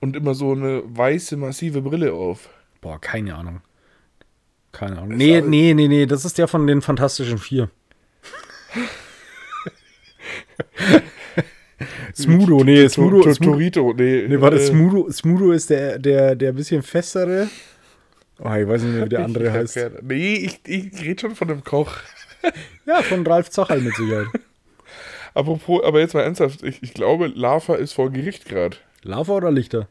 und 0.00 0.16
immer 0.16 0.34
so 0.34 0.52
eine 0.52 0.82
weiße, 0.86 1.36
massive 1.36 1.82
Brille 1.82 2.12
auf. 2.12 2.48
Boah, 2.80 3.00
keine 3.00 3.34
Ahnung. 3.34 3.62
Keine 4.74 4.98
Ahnung. 4.98 5.16
Nee, 5.16 5.40
nee, 5.40 5.72
nee, 5.72 5.86
nee, 5.86 6.04
das 6.04 6.24
ist 6.24 6.36
der 6.36 6.48
von 6.48 6.66
den 6.66 6.82
Fantastischen 6.82 7.38
Vier. 7.38 7.70
Smudo, 12.14 12.64
nee, 12.64 12.88
Smudo. 12.88 13.22
Torito, 13.34 13.92
nee. 13.96 14.26
Nee, 14.28 14.40
warte, 14.40 14.58
Smudo, 14.58 15.10
Smudo 15.12 15.52
ist 15.52 15.70
der, 15.70 15.98
der, 15.98 16.34
der 16.34 16.52
bisschen 16.52 16.82
festere. 16.82 17.48
Oh, 18.40 18.52
ich 18.52 18.66
weiß 18.66 18.82
nicht 18.82 18.94
mehr, 18.94 19.04
wie 19.04 19.10
der 19.10 19.24
andere 19.24 19.52
heißt. 19.52 19.78
Nee, 20.02 20.34
ich, 20.34 20.60
ich 20.66 21.00
rede 21.02 21.20
schon 21.20 21.36
von 21.36 21.46
dem 21.48 21.62
Koch. 21.62 21.92
ja, 22.86 23.00
von 23.02 23.24
Ralf 23.26 23.50
Zachal 23.50 23.80
mit 23.80 23.94
Sicherheit. 23.94 24.26
Apropos, 25.34 25.84
aber 25.84 26.00
jetzt 26.00 26.14
mal 26.14 26.22
ernsthaft, 26.22 26.62
ich, 26.64 26.82
ich 26.82 26.94
glaube, 26.94 27.28
Lava 27.28 27.76
ist 27.76 27.92
vor 27.92 28.10
Gericht 28.10 28.46
gerade. 28.46 28.76
Lava 29.02 29.34
oder 29.34 29.52
Lichter? 29.52 29.88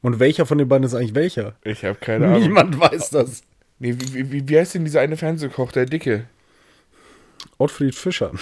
Und 0.00 0.20
welcher 0.20 0.46
von 0.46 0.58
den 0.58 0.68
beiden 0.68 0.84
ist 0.84 0.94
eigentlich 0.94 1.14
welcher? 1.14 1.54
Ich 1.64 1.84
habe 1.84 1.96
keine 1.96 2.26
Ahnung. 2.28 2.42
Niemand 2.42 2.80
weiß 2.80 3.10
das. 3.10 3.42
Nee, 3.84 3.96
wie, 3.98 4.32
wie, 4.32 4.48
wie 4.48 4.58
heißt 4.58 4.74
denn 4.74 4.86
dieser 4.86 5.02
eine 5.02 5.18
Fernsehkoch, 5.18 5.70
der 5.70 5.84
Dicke? 5.84 6.24
Ottfried 7.58 7.94
Fischer. 7.94 8.32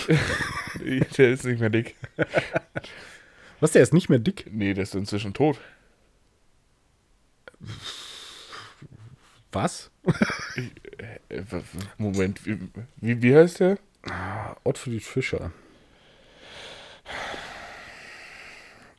der 1.18 1.32
ist 1.32 1.44
nicht 1.44 1.58
mehr 1.58 1.68
dick. 1.68 1.96
Was, 3.58 3.72
der 3.72 3.82
ist 3.82 3.92
nicht 3.92 4.08
mehr 4.08 4.20
dick? 4.20 4.46
Nee, 4.52 4.72
der 4.72 4.84
ist 4.84 4.94
inzwischen 4.94 5.34
tot. 5.34 5.58
Was? 9.50 9.90
Äh, 11.28 11.42
Moment, 11.98 12.46
wie, 12.46 12.60
wie, 12.98 13.20
wie 13.20 13.34
heißt 13.34 13.58
der? 13.58 13.78
Ottfried 14.62 15.02
Fischer. 15.02 15.50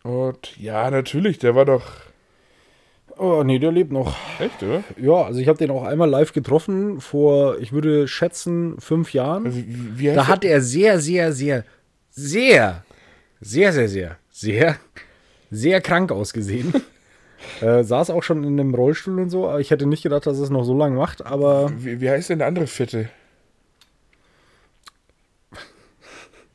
Und 0.03 0.57
ja, 0.57 0.91
natürlich, 0.91 1.39
der 1.39 1.55
war 1.55 1.63
doch. 1.63 2.01
Oh, 3.17 3.43
nee, 3.43 3.59
der 3.59 3.71
lebt 3.71 3.91
noch. 3.91 4.15
Echt, 4.39 4.63
oder? 4.63 4.83
Ja, 4.97 5.23
also 5.23 5.39
ich 5.39 5.47
habe 5.47 5.57
den 5.57 5.69
auch 5.71 5.83
einmal 5.83 6.09
live 6.09 6.33
getroffen 6.33 6.99
vor, 6.99 7.59
ich 7.59 7.71
würde 7.71 8.07
schätzen, 8.07 8.79
fünf 8.79 9.13
Jahren. 9.13 9.45
Also, 9.45 9.61
Da 10.15 10.27
hat 10.27 10.43
er 10.43 10.61
sehr, 10.61 10.99
sehr, 10.99 11.31
sehr, 11.31 11.63
sehr, 12.09 12.83
sehr, 13.39 13.71
sehr, 13.71 13.87
sehr, 13.89 14.17
sehr, 14.31 14.77
sehr 15.51 15.81
krank 15.81 16.11
ausgesehen. 16.11 16.73
äh, 17.61 17.83
saß 17.83 18.09
auch 18.09 18.23
schon 18.23 18.43
in 18.43 18.59
einem 18.59 18.73
Rollstuhl 18.73 19.19
und 19.19 19.29
so, 19.29 19.47
aber 19.47 19.59
ich 19.59 19.69
hätte 19.69 19.85
nicht 19.85 20.03
gedacht, 20.03 20.25
dass 20.25 20.37
er 20.39 20.43
es 20.45 20.49
noch 20.49 20.63
so 20.63 20.75
lange 20.75 20.95
macht, 20.95 21.23
aber 21.25 21.71
Wie, 21.77 22.01
wie 22.01 22.09
heißt 22.09 22.29
denn 22.31 22.39
der 22.39 22.47
andere 22.47 22.67
Fette? 22.67 23.09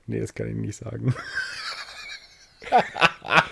nee, 0.07 0.20
das 0.20 0.35
kann 0.35 0.49
ich 0.49 0.57
nicht 0.57 0.77
sagen. 0.77 1.15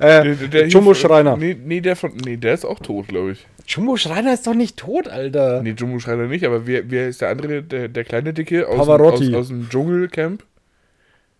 Der, 0.00 0.34
der, 0.34 0.68
Jumbo 0.68 0.92
hier 0.92 0.94
von- 1.00 1.10
Schreiner. 1.10 1.36
Nee, 1.36 1.56
nee, 1.62 1.80
der 1.80 1.96
von. 1.96 2.12
Nee, 2.24 2.36
der 2.36 2.54
ist 2.54 2.64
auch 2.64 2.78
tot, 2.80 3.08
glaube 3.08 3.32
ich. 3.32 3.46
Jumbo 3.66 3.96
Schreiner 3.96 4.34
ist 4.34 4.46
doch 4.46 4.54
nicht 4.54 4.76
tot, 4.76 5.08
Alter. 5.08 5.62
Nee, 5.62 5.74
Jumbo 5.76 5.98
Schreiner 5.98 6.26
nicht, 6.26 6.44
aber 6.44 6.66
wer, 6.66 6.90
wer 6.90 7.08
ist 7.08 7.20
der 7.20 7.30
andere, 7.30 7.62
der, 7.62 7.88
der 7.88 8.04
kleine 8.04 8.32
Dicke 8.32 8.68
aus, 8.68 8.76
Pavarotti. 8.76 9.28
aus, 9.34 9.40
aus 9.42 9.48
dem 9.48 9.68
Dschungelcamp? 9.68 10.44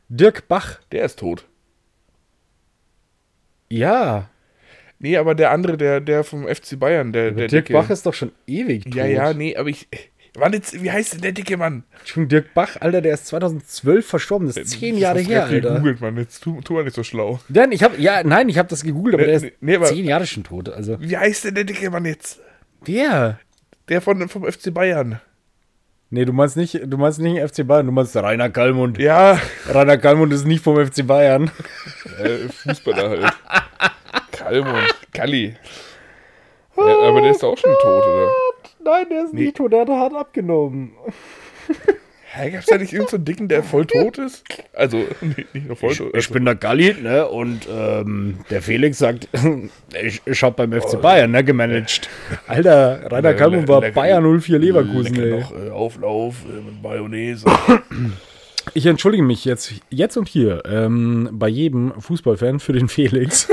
Dirk 0.09 0.48
Bach. 0.48 0.81
Der 0.93 1.05
ist 1.05 1.18
tot. 1.18 1.47
Ja, 3.70 4.28
Nee, 5.01 5.18
aber 5.18 5.35
der 5.35 5.51
andere, 5.51 5.76
der, 5.76 6.01
der 6.01 6.24
vom 6.24 6.47
FC 6.47 6.78
Bayern, 6.78 7.12
der, 7.12 7.32
der 7.32 7.48
Dirk 7.48 7.66
Dicke. 7.66 7.72
Bach 7.74 7.90
ist 7.90 8.06
doch 8.06 8.14
schon 8.14 8.32
ewig 8.47 8.85
tot. 8.85 8.94
ja, 8.94 9.05
ja, 9.05 9.35
nee, 9.35 9.55
aber 9.55 9.68
ich. 9.68 9.86
Wann 10.36 10.52
jetzt, 10.52 10.82
wie 10.82 10.90
heißt 10.90 11.15
denn 11.15 11.20
der 11.20 11.31
dicke 11.32 11.56
Mann? 11.56 11.85
Entschuldigung, 12.01 12.28
Dirk 12.28 12.55
Bach, 12.55 12.77
Alter, 12.81 13.01
der 13.01 13.15
ist 13.15 13.27
2012 13.28 14.05
verstorben. 14.06 14.48
Das 14.48 14.56
ist 14.56 14.70
zehn 14.81 14.98
Jahre 14.98 15.20
her, 15.20 15.44
Alter. 15.44 15.70
gegoogelt, 15.74 16.01
Mann. 16.01 16.16
Jetzt 16.16 16.43
tu, 16.43 16.61
tu 16.61 16.73
mal 16.74 16.82
nicht 16.85 16.94
so 16.97 17.05
schlau. 17.05 17.39
Nein, 17.48 17.70
ich 17.70 17.85
habe 17.85 17.97
ja, 18.01 18.23
nein, 18.24 18.48
ich 18.48 18.59
habe 18.59 18.69
das 18.69 18.82
gegoogelt, 18.82 19.15
aber 19.15 19.23
Nee, 19.23 19.28
der 19.28 19.36
ist 19.36 19.52
nee, 19.61 19.77
aber- 19.77 19.86
zehn 19.86 20.05
Jahre 20.05 20.27
schon 20.27 20.43
tot. 20.43 20.69
Also 20.69 21.01
Wie 21.01 21.16
heißt 21.16 21.44
denn 21.44 21.55
der 21.55 21.65
dicke 21.65 21.89
Mann 21.90 22.05
jetzt? 22.05 22.40
wer? 22.85 23.39
Der 23.89 24.01
von, 24.01 24.28
vom 24.28 24.44
FC 24.51 24.73
Bayern. 24.74 25.20
Nee, 26.11 26.24
du 26.24 26.32
meinst 26.32 26.56
nicht, 26.56 26.81
du 26.85 26.97
meinst 26.98 27.19
nicht 27.20 27.40
FC 27.40 27.66
Bayern, 27.66 27.86
du 27.86 27.93
meinst 27.93 28.16
Rainer 28.16 28.48
Kallmund. 28.51 28.98
Ja, 28.98 29.39
Rainer 29.69 29.98
Kallmund 29.98 30.32
ist 30.32 30.47
nicht 30.47 30.62
vom 30.65 30.77
FC 30.85 31.06
Bayern. 31.06 31.51
äh, 32.23 32.48
Fußballer 32.48 33.09
halt. 33.11 33.32
Kalmund, 34.32 34.94
Kalli. 35.12 35.56
Ja, 36.77 36.82
aber 37.09 37.20
der 37.20 37.31
ist 37.32 37.44
auch 37.44 37.56
schon 37.56 37.73
tot, 37.81 38.05
oder? 38.06 38.28
Nein, 38.85 39.06
der 39.11 39.24
ist 39.24 39.35
Nee. 39.35 39.44
nicht 39.47 39.56
tot, 39.56 39.73
der 39.73 39.81
hat 39.81 39.89
hart 39.89 40.15
abgenommen. 40.15 40.93
Hä, 42.36 42.51
gab's 42.51 42.66
da 42.66 42.78
nicht 42.78 42.93
irgendeinen 42.93 43.11
so 43.11 43.16
einen 43.16 43.24
Dicken, 43.27 43.48
der 43.48 43.62
voll 43.62 43.86
tot 43.86 44.19
ist? 44.19 44.43
Also, 44.73 44.98
nee, 45.20 45.47
nicht 45.52 45.66
nur 45.69 45.77
voll 45.77 45.94
tot. 45.94 46.09
Ich 46.09 46.15
Also, 46.16 46.35
bin 46.35 46.44
der 46.44 46.56
Galli, 46.56 46.93
ne? 47.01 47.28
Und 47.28 47.69
ähm, 47.73 48.39
der 48.51 48.61
Felix 48.61 48.98
sagt, 48.98 49.28
ich, 50.02 50.20
ich 50.27 50.43
hab 50.43 50.56
beim 50.56 50.73
FC 50.73 51.01
Bayern, 51.01 51.31
ne, 51.31 51.44
gemanagt. 51.44 52.09
Alter, 52.48 53.09
Rainer 53.12 53.32
le- 53.48 53.69
war 53.69 53.81
Bayern 53.82 54.40
04 54.40 54.59
Leverkusen, 54.59 55.16
ey. 55.20 55.31
noch 55.40 55.52
äh, 55.56 55.70
Auflauf 55.70 56.36
äh, 56.51 56.61
mit 56.61 56.82
Mayonnaise. 56.82 57.44
Ich 58.73 58.86
entschuldige 58.86 59.23
mich 59.23 59.44
jetzt, 59.44 59.74
jetzt 59.90 60.16
und 60.16 60.27
hier 60.27 60.62
ähm, 60.65 61.28
bei 61.32 61.48
jedem 61.48 61.93
Fußballfan 62.01 62.61
für 62.61 62.73
den 62.73 62.89
Felix. 62.89 63.47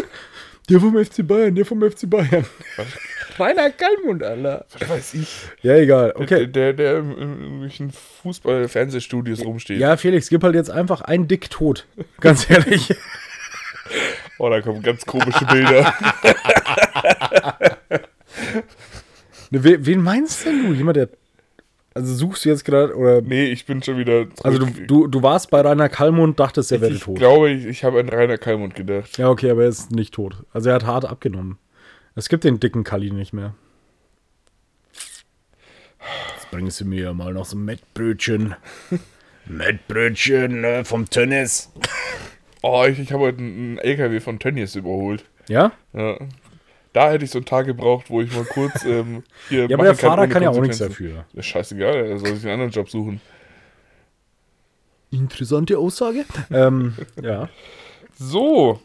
Der 0.69 0.79
vom 0.79 1.03
FC 1.03 1.27
Bayern, 1.27 1.55
der 1.55 1.65
vom 1.65 1.81
FC 1.81 2.09
Bayern. 2.09 2.45
Rainer 3.39 3.71
Kallmund, 3.71 4.23
Alter. 4.23 4.65
Was 4.77 4.89
weiß 4.89 5.13
ich. 5.15 5.35
Ja, 5.61 5.75
egal. 5.75 6.13
Okay. 6.15 6.47
Der, 6.47 6.73
der 6.73 6.99
in 6.99 7.11
irgendwelchen 7.11 7.91
Fußball-Fernsehstudios 8.23 9.43
rumsteht. 9.43 9.79
Ja, 9.79 9.97
Felix, 9.97 10.29
gib 10.29 10.43
halt 10.43 10.55
jetzt 10.55 10.69
einfach 10.69 11.01
einen 11.01 11.27
Dick 11.27 11.49
tot. 11.49 11.87
Ganz 12.19 12.49
ehrlich. 12.49 12.93
Oh, 14.37 14.49
da 14.49 14.59
kommen 14.61 14.81
ganz 14.81 15.05
komische 15.05 15.45
Bilder. 15.45 15.93
Ne, 19.51 19.63
we, 19.65 19.85
wen 19.85 20.01
meinst 20.01 20.45
denn 20.45 20.65
du? 20.65 20.73
Jemand, 20.73 20.95
der. 20.95 21.09
Also 21.93 22.13
suchst 22.15 22.45
du 22.45 22.49
jetzt 22.49 22.63
gerade, 22.63 22.95
oder. 22.95 23.21
nee, 23.21 23.51
ich 23.51 23.65
bin 23.65 23.83
schon 23.83 23.97
wieder. 23.97 24.27
Also 24.43 24.59
du, 24.59 24.65
du, 24.87 25.07
du 25.07 25.23
warst 25.23 25.49
bei 25.49 25.59
Rainer 25.59 25.89
Kallmund, 25.89 26.39
dachtest, 26.39 26.71
er 26.71 26.79
wäre 26.79 26.93
ich 26.93 27.01
tot. 27.01 27.17
glaube, 27.17 27.49
ich, 27.51 27.65
ich 27.65 27.83
habe 27.83 27.99
an 27.99 28.07
Rainer 28.07 28.37
Kallmund 28.37 28.75
gedacht. 28.75 29.17
Ja, 29.17 29.29
okay, 29.29 29.51
aber 29.51 29.63
er 29.63 29.69
ist 29.69 29.91
nicht 29.91 30.13
tot. 30.13 30.37
Also 30.53 30.69
er 30.69 30.75
hat 30.75 30.85
hart 30.85 31.05
abgenommen. 31.05 31.57
Es 32.15 32.29
gibt 32.29 32.43
den 32.45 32.59
dicken 32.59 32.83
Kalli 32.83 33.11
nicht 33.11 33.33
mehr. 33.33 33.55
Jetzt 36.35 36.49
bringst 36.51 36.79
du 36.81 36.85
mir 36.85 37.03
ja 37.03 37.13
mal 37.13 37.33
noch 37.33 37.45
so 37.45 37.57
ein 37.57 37.65
Mettbrötchen. 37.65 38.55
Mettbrötchen 39.45 40.63
äh, 40.63 40.83
vom 40.85 41.09
Tennis. 41.09 41.71
Oh, 42.61 42.85
ich, 42.87 42.99
ich 42.99 43.11
habe 43.11 43.23
heute 43.23 43.39
einen 43.39 43.77
LKW 43.79 44.19
von 44.19 44.39
Tönnies 44.39 44.75
überholt. 44.75 45.25
Ja? 45.47 45.71
Ja. 45.93 46.17
Da 46.93 47.09
hätte 47.11 47.23
ich 47.23 47.31
so 47.31 47.37
einen 47.39 47.45
Tag 47.45 47.65
gebraucht, 47.67 48.09
wo 48.09 48.21
ich 48.21 48.35
mal 48.35 48.43
kurz 48.45 48.83
ähm, 48.85 49.23
hier. 49.49 49.65
Ja, 49.67 49.75
aber 49.77 49.85
der 49.85 49.95
kann 49.95 50.09
Fahrer 50.09 50.27
kann 50.27 50.43
ja 50.43 50.49
auch 50.49 50.59
nichts 50.59 50.79
dafür. 50.79 51.25
Das 51.33 51.45
ist 51.45 51.51
scheißegal, 51.51 51.95
er 51.95 52.17
soll 52.19 52.35
sich 52.35 52.43
einen 52.43 52.53
anderen 52.53 52.71
Job 52.71 52.89
suchen. 52.89 53.21
Interessante 55.11 55.77
Aussage. 55.77 56.25
ähm, 56.51 56.93
ja. 57.21 57.49
So. 58.17 58.79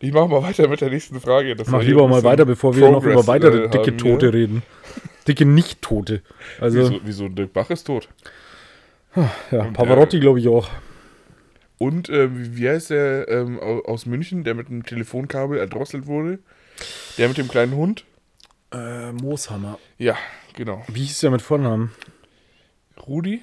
Ich 0.00 0.12
mache 0.12 0.28
mal 0.28 0.42
weiter 0.42 0.68
mit 0.68 0.80
der 0.82 0.90
nächsten 0.90 1.20
Frage. 1.20 1.56
dass 1.56 1.68
Mach 1.68 1.82
lieber 1.82 2.06
mal 2.06 2.22
weiter, 2.22 2.44
bevor 2.44 2.76
wir 2.76 2.90
noch 2.90 3.02
über 3.02 3.14
Progress, 3.14 3.26
weitere 3.28 3.64
äh, 3.64 3.68
dicke 3.70 3.96
Tote 3.96 4.26
hier. 4.26 4.34
reden. 4.34 4.62
Dicke 5.26 5.46
Nicht-Tote. 5.46 6.22
Also, 6.60 6.78
Wieso, 6.80 7.00
wieso 7.04 7.28
Dirk 7.28 7.52
Bach 7.54 7.70
ist 7.70 7.84
tot? 7.84 8.08
ja, 9.50 9.62
Und, 9.62 9.72
Pavarotti 9.72 10.20
glaube 10.20 10.38
ich 10.40 10.48
auch. 10.48 10.68
Und 11.78 12.10
ähm, 12.10 12.56
wie- 12.56 12.68
heißt 12.68 12.90
der 12.90 13.28
ähm, 13.28 13.58
au- 13.58 13.82
aus 13.86 14.04
München, 14.06 14.44
der 14.44 14.54
mit 14.54 14.68
einem 14.68 14.84
Telefonkabel 14.84 15.58
erdrosselt 15.58 16.06
wurde? 16.06 16.38
Der 17.18 17.28
mit 17.28 17.38
dem 17.38 17.48
kleinen 17.48 17.74
Hund? 17.74 18.04
Äh, 18.72 19.12
Mooshammer. 19.12 19.78
Ja, 19.98 20.16
genau. 20.54 20.84
Wie 20.88 21.04
hieß 21.04 21.20
der 21.20 21.30
mit 21.30 21.42
Vornamen? 21.42 21.92
Rudi? 23.06 23.42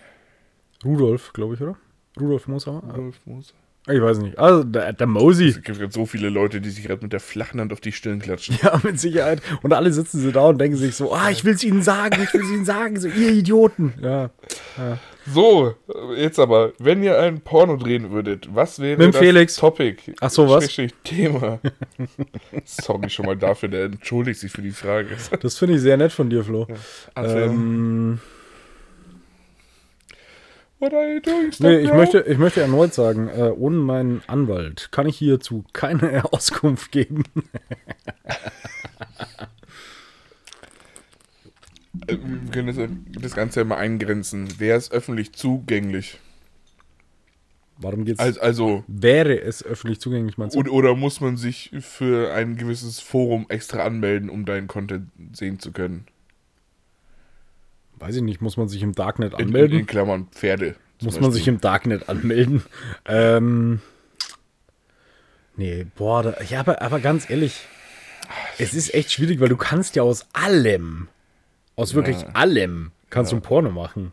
Rudolf, 0.83 1.33
glaube 1.33 1.55
ich, 1.55 1.61
oder? 1.61 1.77
Rudolf 2.19 2.47
Mooshammer? 2.47 2.83
Rudolf 2.83 3.19
Moos. 3.25 3.53
Ich 3.85 4.01
weiß 4.01 4.19
nicht. 4.19 4.37
Also, 4.37 4.63
der, 4.63 4.93
der 4.93 5.07
Mosi. 5.07 5.47
Es 5.47 5.61
gibt 5.61 5.91
so 5.91 6.05
viele 6.05 6.29
Leute, 6.29 6.61
die 6.61 6.69
sich 6.69 6.85
gerade 6.85 7.01
mit 7.01 7.11
der 7.11 7.19
flachen 7.19 7.59
Hand 7.59 7.73
auf 7.73 7.81
die 7.81 7.91
Stirn 7.91 8.19
klatschen. 8.19 8.57
Ja, 8.63 8.79
mit 8.81 8.97
Sicherheit. 8.97 9.41
Und 9.61 9.73
alle 9.73 9.91
sitzen 9.91 10.21
so 10.21 10.31
da 10.31 10.45
und 10.45 10.57
denken 10.59 10.77
sich 10.77 10.95
so, 10.95 11.13
ah, 11.13 11.29
ich 11.29 11.43
will 11.43 11.53
es 11.53 11.63
ihnen 11.63 11.81
sagen, 11.81 12.21
ich 12.23 12.33
will 12.33 12.41
es 12.41 12.49
ihnen 12.49 12.63
sagen, 12.63 12.97
so, 12.97 13.09
ihr 13.09 13.31
Idioten. 13.31 13.93
Ja. 14.01 14.29
So, 15.25 15.75
äh, 15.87 16.21
jetzt 16.21 16.39
aber, 16.39 16.71
wenn 16.79 17.03
ihr 17.03 17.19
ein 17.19 17.41
Porno 17.41 17.75
drehen 17.75 18.11
würdet, 18.11 18.47
was 18.53 18.79
wäre 18.79 18.97
Mit 18.97 19.15
das 19.15 19.17
Felix. 19.21 19.55
Topic? 19.57 20.13
Ach 20.21 20.29
so, 20.29 20.47
was? 20.47 20.67
Thema. 21.03 21.59
Sorry 22.65 23.09
schon 23.09 23.25
mal 23.25 23.37
dafür, 23.37 23.69
der 23.69 23.85
entschuldigt 23.85 24.39
sich 24.39 24.51
für 24.51 24.61
die 24.61 24.71
Frage. 24.71 25.09
Das 25.41 25.57
finde 25.57 25.75
ich 25.75 25.81
sehr 25.81 25.97
nett 25.97 26.11
von 26.13 26.29
dir, 26.29 26.43
Flo. 26.43 26.67
Also, 27.15 27.37
Ähm, 27.37 28.19
what 30.83 30.93
are 30.93 31.07
you 31.07 31.21
doing, 31.21 31.51
stop, 31.51 31.67
nee, 31.67 31.77
ich 31.77 31.93
möchte, 31.93 32.19
ich 32.27 32.37
möchte 32.37 32.61
erneut 32.61 32.93
sagen, 32.93 33.29
äh, 33.29 33.51
ohne 33.55 33.77
meinen 33.77 34.21
Anwalt 34.27 34.89
kann 34.91 35.07
ich 35.07 35.17
hierzu 35.17 35.63
keine 35.71 36.25
Auskunft 36.31 36.91
geben. 36.91 37.23
Äh, 42.07 42.17
Wir 42.17 42.51
können 42.51 42.75
das, 42.75 43.21
das 43.21 43.33
Ganze 43.33 43.61
ja 43.61 43.63
mal 43.65 43.77
eingrenzen. 43.77 44.49
Wer 44.57 44.75
ist 44.75 44.91
öffentlich 44.91 45.33
zugänglich? 45.33 46.19
Warum 47.77 48.03
geht's? 48.03 48.19
Also, 48.19 48.41
also 48.41 48.83
wäre 48.87 49.39
es 49.41 49.63
öffentlich 49.63 50.01
zugänglich, 50.01 50.37
meinst 50.37 50.55
du? 50.55 50.59
oder, 50.59 50.71
oder 50.71 50.95
muss 50.95 51.21
man 51.21 51.37
sich 51.37 51.71
für 51.79 52.33
ein 52.33 52.57
gewisses 52.57 52.99
Forum 52.99 53.45
extra 53.49 53.83
anmelden, 53.83 54.29
um 54.29 54.45
deinen 54.45 54.67
Content 54.67 55.09
sehen 55.33 55.59
zu 55.59 55.71
können? 55.71 56.05
Weiß 58.03 58.17
ich 58.17 58.21
nicht, 58.21 58.41
muss 58.41 58.57
man 58.57 58.67
sich 58.67 58.83
im 58.83 58.91
Darknet 58.91 59.31
In, 59.33 59.39
in, 59.39 59.45
anmelden? 59.45 59.79
in 59.79 59.85
Klammern 59.85 60.27
Pferde. 60.31 60.75
Muss 61.01 61.21
man 61.21 61.31
sich 61.31 61.43
Beispiel. 61.43 61.53
im 61.53 61.61
Darknet 61.61 62.09
anmelden? 62.09 62.63
ähm. 63.05 63.79
Nee, 65.55 65.85
boah, 65.95 66.21
da, 66.23 66.35
ja, 66.49 66.59
aber, 66.59 66.81
aber 66.81 66.99
ganz 66.99 67.29
ehrlich, 67.29 67.61
es 68.57 68.73
ist 68.73 68.93
echt 68.93 69.13
schwierig, 69.13 69.39
weil 69.39 69.47
du 69.47 69.55
kannst 69.55 69.95
ja 69.95 70.03
aus 70.03 70.27
allem, 70.33 71.07
aus 71.77 71.93
wirklich 71.93 72.17
allem, 72.33 72.91
kannst 73.09 73.31
du 73.31 73.37
ein 73.37 73.41
Porno 73.41 73.69
machen. 73.71 74.11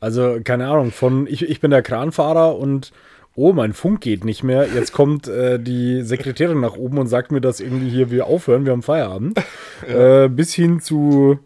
Also, 0.00 0.38
keine 0.44 0.68
Ahnung, 0.68 0.92
von 0.92 1.26
ich, 1.26 1.48
ich 1.48 1.60
bin 1.60 1.70
der 1.70 1.82
Kranfahrer 1.82 2.56
und 2.56 2.92
oh, 3.36 3.54
mein 3.54 3.72
Funk 3.72 4.02
geht 4.02 4.24
nicht 4.26 4.42
mehr. 4.42 4.66
Jetzt 4.74 4.92
kommt 4.92 5.28
äh, 5.28 5.58
die 5.58 6.02
Sekretärin 6.02 6.60
nach 6.60 6.74
oben 6.74 6.98
und 6.98 7.06
sagt 7.06 7.32
mir, 7.32 7.40
dass 7.40 7.60
irgendwie 7.60 7.88
hier 7.88 8.10
wir 8.10 8.26
aufhören, 8.26 8.66
wir 8.66 8.72
haben 8.72 8.82
Feierabend. 8.82 9.40
Äh, 9.88 10.28
bis 10.28 10.52
hin 10.54 10.80
zu, 10.80 11.38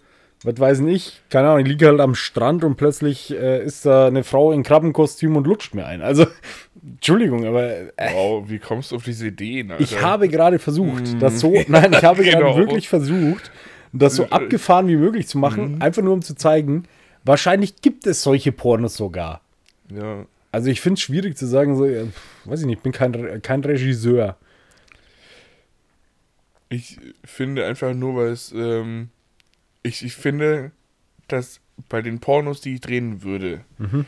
was 0.44 0.58
weiß 0.58 0.80
ich, 0.80 1.20
keine 1.30 1.48
Ahnung, 1.48 1.60
ich 1.60 1.68
liege 1.68 1.86
halt 1.86 2.00
am 2.00 2.14
Strand 2.14 2.64
und 2.64 2.76
plötzlich 2.76 3.30
äh, 3.32 3.64
ist 3.64 3.86
da 3.86 4.06
eine 4.08 4.24
Frau 4.24 4.52
in 4.52 4.62
Krabbenkostüm 4.62 5.36
und 5.36 5.46
lutscht 5.46 5.74
mir 5.74 5.86
ein. 5.86 6.02
Also, 6.02 6.26
Entschuldigung, 6.82 7.44
aber 7.46 7.62
äh, 7.96 8.12
Wow, 8.12 8.48
wie 8.48 8.58
kommst 8.58 8.90
du 8.92 8.96
auf 8.96 9.04
diese 9.04 9.28
Ideen? 9.28 9.70
Alter? 9.70 9.82
ich 9.82 10.00
habe 10.02 10.28
gerade 10.28 10.58
versucht, 10.58 11.20
das 11.22 11.38
so, 11.40 11.54
nein, 11.68 11.92
ich 11.92 12.02
habe 12.04 12.22
gerade 12.24 12.38
Genau. 12.44 12.56
wirklich 12.56 12.88
versucht, 12.88 13.50
das 13.92 14.16
so 14.16 14.26
abgefahren 14.30 14.88
wie 14.88 14.96
möglich 14.96 15.28
zu 15.28 15.38
machen, 15.38 15.80
einfach 15.82 16.02
nur 16.02 16.14
um 16.14 16.22
zu 16.22 16.34
zeigen, 16.34 16.84
wahrscheinlich 17.24 17.82
gibt 17.82 18.06
es 18.06 18.22
solche 18.22 18.50
Pornos 18.52 18.96
sogar. 18.96 19.42
Ja. 19.94 20.26
Also 20.50 20.70
ich 20.70 20.80
finde 20.80 20.94
es 20.94 21.02
schwierig 21.02 21.36
zu 21.36 21.46
sagen, 21.46 21.76
so, 21.76 21.84
pf, 21.86 22.46
weiß 22.46 22.60
ich 22.60 22.66
nicht, 22.66 22.78
ich 22.78 22.82
bin 22.82 22.92
kein, 22.92 23.42
kein 23.42 23.62
Regisseur. 23.62 24.36
Ich 26.68 26.98
finde 27.24 27.66
einfach 27.66 27.92
nur, 27.94 28.16
weil 28.16 28.28
es, 28.28 28.52
ähm, 28.52 29.10
ich, 29.82 30.04
ich 30.04 30.14
finde, 30.14 30.70
dass 31.28 31.60
bei 31.88 32.02
den 32.02 32.18
Pornos, 32.20 32.60
die 32.60 32.74
ich 32.74 32.80
drehen 32.80 33.22
würde, 33.22 33.60
Mhm. 33.78 34.04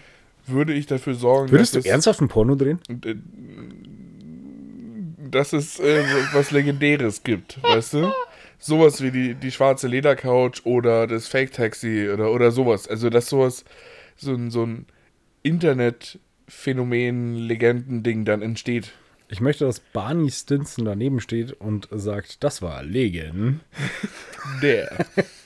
würde 0.46 0.72
ich 0.74 0.86
dafür 0.86 1.14
sorgen, 1.14 1.50
Würdest 1.50 1.74
du 1.74 1.78
dass 1.78 1.86
es, 1.86 1.90
ernsthaft 1.90 2.20
ein 2.20 2.28
Porno 2.28 2.54
drehen? 2.54 2.78
äh, 2.88 3.14
dass 5.30 5.52
es 5.52 5.80
äh, 5.80 6.02
was 6.32 6.50
Legendäres 6.50 7.22
gibt, 7.22 7.62
weißt 7.62 7.94
du? 7.94 8.12
Sowas 8.58 9.02
wie 9.02 9.10
die, 9.10 9.34
die 9.34 9.50
schwarze 9.50 9.88
Ledercouch 9.88 10.64
oder 10.64 11.06
das 11.06 11.26
Fake-Taxi 11.28 12.08
oder, 12.12 12.30
oder 12.32 12.50
sowas. 12.50 12.86
Also, 12.88 13.10
dass 13.10 13.26
sowas, 13.28 13.64
so 14.16 14.32
ein, 14.34 14.50
so 14.50 14.64
ein 14.64 14.86
Internetphänomen, 15.42 17.36
Legendending 17.36 18.24
dann 18.24 18.42
entsteht. 18.42 18.92
Ich 19.34 19.40
möchte, 19.40 19.64
dass 19.64 19.80
Barney 19.80 20.30
Stinson 20.30 20.84
daneben 20.84 21.18
steht 21.18 21.54
und 21.54 21.88
sagt, 21.90 22.44
das 22.44 22.62
war 22.62 22.84
Legen. 22.84 23.62
Der. 24.62 24.92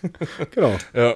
Genau. 0.54 0.76
Ja. 0.92 1.14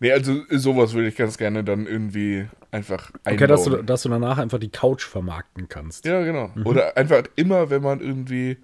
Nee, 0.00 0.10
also 0.12 0.40
sowas 0.50 0.94
würde 0.94 1.08
ich 1.08 1.16
ganz 1.16 1.36
gerne 1.36 1.62
dann 1.64 1.86
irgendwie 1.86 2.46
einfach 2.70 3.10
einbauen. 3.24 3.34
Okay, 3.34 3.46
dass 3.46 3.64
du, 3.64 3.82
dass 3.82 4.02
du 4.04 4.08
danach 4.08 4.38
einfach 4.38 4.58
die 4.58 4.70
Couch 4.70 5.04
vermarkten 5.04 5.68
kannst. 5.68 6.06
ja, 6.06 6.22
genau. 6.24 6.50
Oder 6.64 6.96
einfach 6.96 7.24
immer, 7.36 7.68
wenn 7.68 7.82
man 7.82 8.00
irgendwie... 8.00 8.56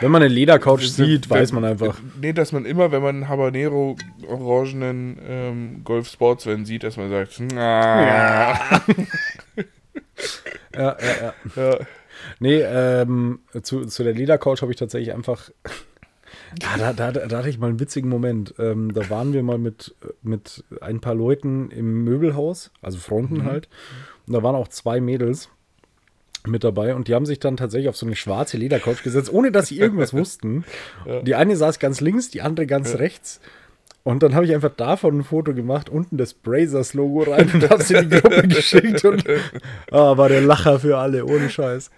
Wenn 0.00 0.10
man 0.10 0.22
eine 0.22 0.32
Ledercouch 0.34 0.90
sieht, 0.90 1.30
wenn- 1.30 1.38
weiß 1.38 1.52
man 1.52 1.64
einfach. 1.64 2.00
Nee, 2.20 2.32
dass 2.32 2.50
man 2.50 2.64
immer, 2.64 2.90
wenn 2.90 3.02
man 3.02 3.14
einen 3.16 3.28
Habanero 3.28 3.96
orangenen 4.26 5.18
ähm, 5.24 5.84
Golf 5.84 6.08
Sportsvan 6.08 6.64
sieht, 6.66 6.82
dass 6.82 6.96
man 6.96 7.10
sagt, 7.10 7.38
na, 7.52 8.54
Ja, 10.74 10.96
ja, 11.00 11.14
ja. 11.22 11.34
ja. 11.56 11.78
Nee, 12.40 12.60
ähm, 12.60 13.40
zu, 13.62 13.84
zu 13.86 14.04
der 14.04 14.14
Ledercouch 14.14 14.62
habe 14.62 14.72
ich 14.72 14.78
tatsächlich 14.78 15.14
einfach. 15.14 15.50
Ja, 16.62 16.92
da, 16.92 16.92
da, 16.92 17.26
da 17.26 17.38
hatte 17.38 17.48
ich 17.48 17.58
mal 17.58 17.68
einen 17.68 17.80
witzigen 17.80 18.08
Moment. 18.08 18.54
Ähm, 18.58 18.92
da 18.94 19.08
waren 19.10 19.32
wir 19.32 19.42
mal 19.42 19.58
mit, 19.58 19.94
mit 20.22 20.64
ein 20.80 21.00
paar 21.00 21.14
Leuten 21.14 21.70
im 21.70 22.04
Möbelhaus, 22.04 22.70
also 22.82 22.98
Fronten 22.98 23.44
halt. 23.44 23.68
Und 24.26 24.34
da 24.34 24.42
waren 24.42 24.54
auch 24.54 24.68
zwei 24.68 25.00
Mädels 25.00 25.48
mit 26.46 26.64
dabei 26.64 26.94
und 26.94 27.08
die 27.08 27.14
haben 27.14 27.26
sich 27.26 27.40
dann 27.40 27.56
tatsächlich 27.56 27.88
auf 27.88 27.96
so 27.96 28.06
eine 28.06 28.16
schwarze 28.16 28.56
Ledercouch 28.56 29.02
gesetzt, 29.02 29.32
ohne 29.32 29.50
dass 29.50 29.68
sie 29.68 29.78
irgendwas 29.78 30.12
wussten. 30.14 30.64
Die 31.22 31.34
eine 31.34 31.56
saß 31.56 31.78
ganz 31.78 32.00
links, 32.00 32.30
die 32.30 32.42
andere 32.42 32.66
ganz 32.66 32.94
rechts. 32.94 33.40
Und 34.08 34.22
dann 34.22 34.34
habe 34.34 34.46
ich 34.46 34.54
einfach 34.54 34.74
davon 34.74 35.18
ein 35.18 35.22
Foto 35.22 35.52
gemacht, 35.52 35.90
unten 35.90 36.16
das 36.16 36.32
Brazers-Logo 36.32 37.30
rein 37.30 37.50
und 37.52 37.68
habe 37.68 37.82
sie 37.82 37.92
in 37.92 38.08
die 38.08 38.18
Gruppe 38.18 38.48
geschickt 38.48 39.04
und 39.04 39.22
ah, 39.92 40.16
war 40.16 40.30
der 40.30 40.40
Lacher 40.40 40.80
für 40.80 40.96
alle, 40.96 41.26
ohne 41.26 41.50
Scheiß. 41.50 41.90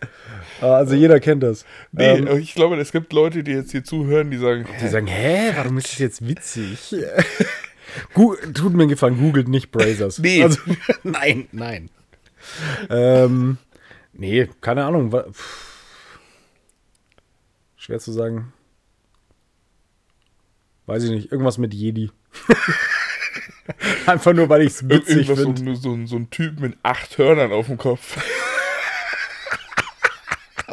Ah, 0.61 0.73
also 0.73 0.97
jeder 0.97 1.21
kennt 1.21 1.45
das. 1.45 1.65
Nee, 1.93 2.19
Ähm, 2.19 2.39
ich 2.39 2.57
glaube, 2.57 2.75
es 2.81 2.91
gibt 2.91 3.13
Leute, 3.13 3.45
die 3.45 3.53
jetzt 3.53 3.71
hier 3.71 3.85
zuhören, 3.85 4.33
die 4.33 4.39
sagen, 4.39 4.67
die 4.83 4.89
sagen, 4.89 5.07
hä, 5.07 5.53
warum 5.55 5.79
ist 5.79 5.93
das 5.93 5.99
jetzt 5.99 6.27
witzig? 6.27 6.97
Tut 8.15 8.73
mir 8.75 8.83
einen 8.83 8.89
Gefallen, 8.89 9.17
googelt 9.17 9.47
nicht 9.47 9.71
Brazers. 9.71 10.19
Nee. 10.19 10.43
Also, 10.43 10.59
nein, 11.05 11.47
nein. 11.53 11.91
Ähm, 12.89 13.57
nee, 14.15 14.49
keine 14.61 14.85
Ahnung. 14.85 15.15
Schwer 17.77 18.01
zu 18.01 18.11
sagen. 18.11 18.53
Weiß 20.91 21.05
ich 21.05 21.11
nicht. 21.11 21.33
Irgendwas 21.33 21.59
mit 21.59 21.73
Jedi. 21.73 22.11
Einfach 24.07 24.33
nur, 24.33 24.49
weil 24.49 24.63
ich 24.63 24.73
es 24.73 24.89
witzig 24.89 25.29
irgendwas 25.29 25.39
so, 25.39 25.55
finde. 25.55 25.77
so, 25.77 26.07
so 26.07 26.17
ein 26.17 26.31
Typ 26.31 26.59
mit 26.59 26.77
acht 26.83 27.17
Hörnern 27.17 27.53
auf 27.53 27.67
dem 27.67 27.79
Kopf. 27.79 28.17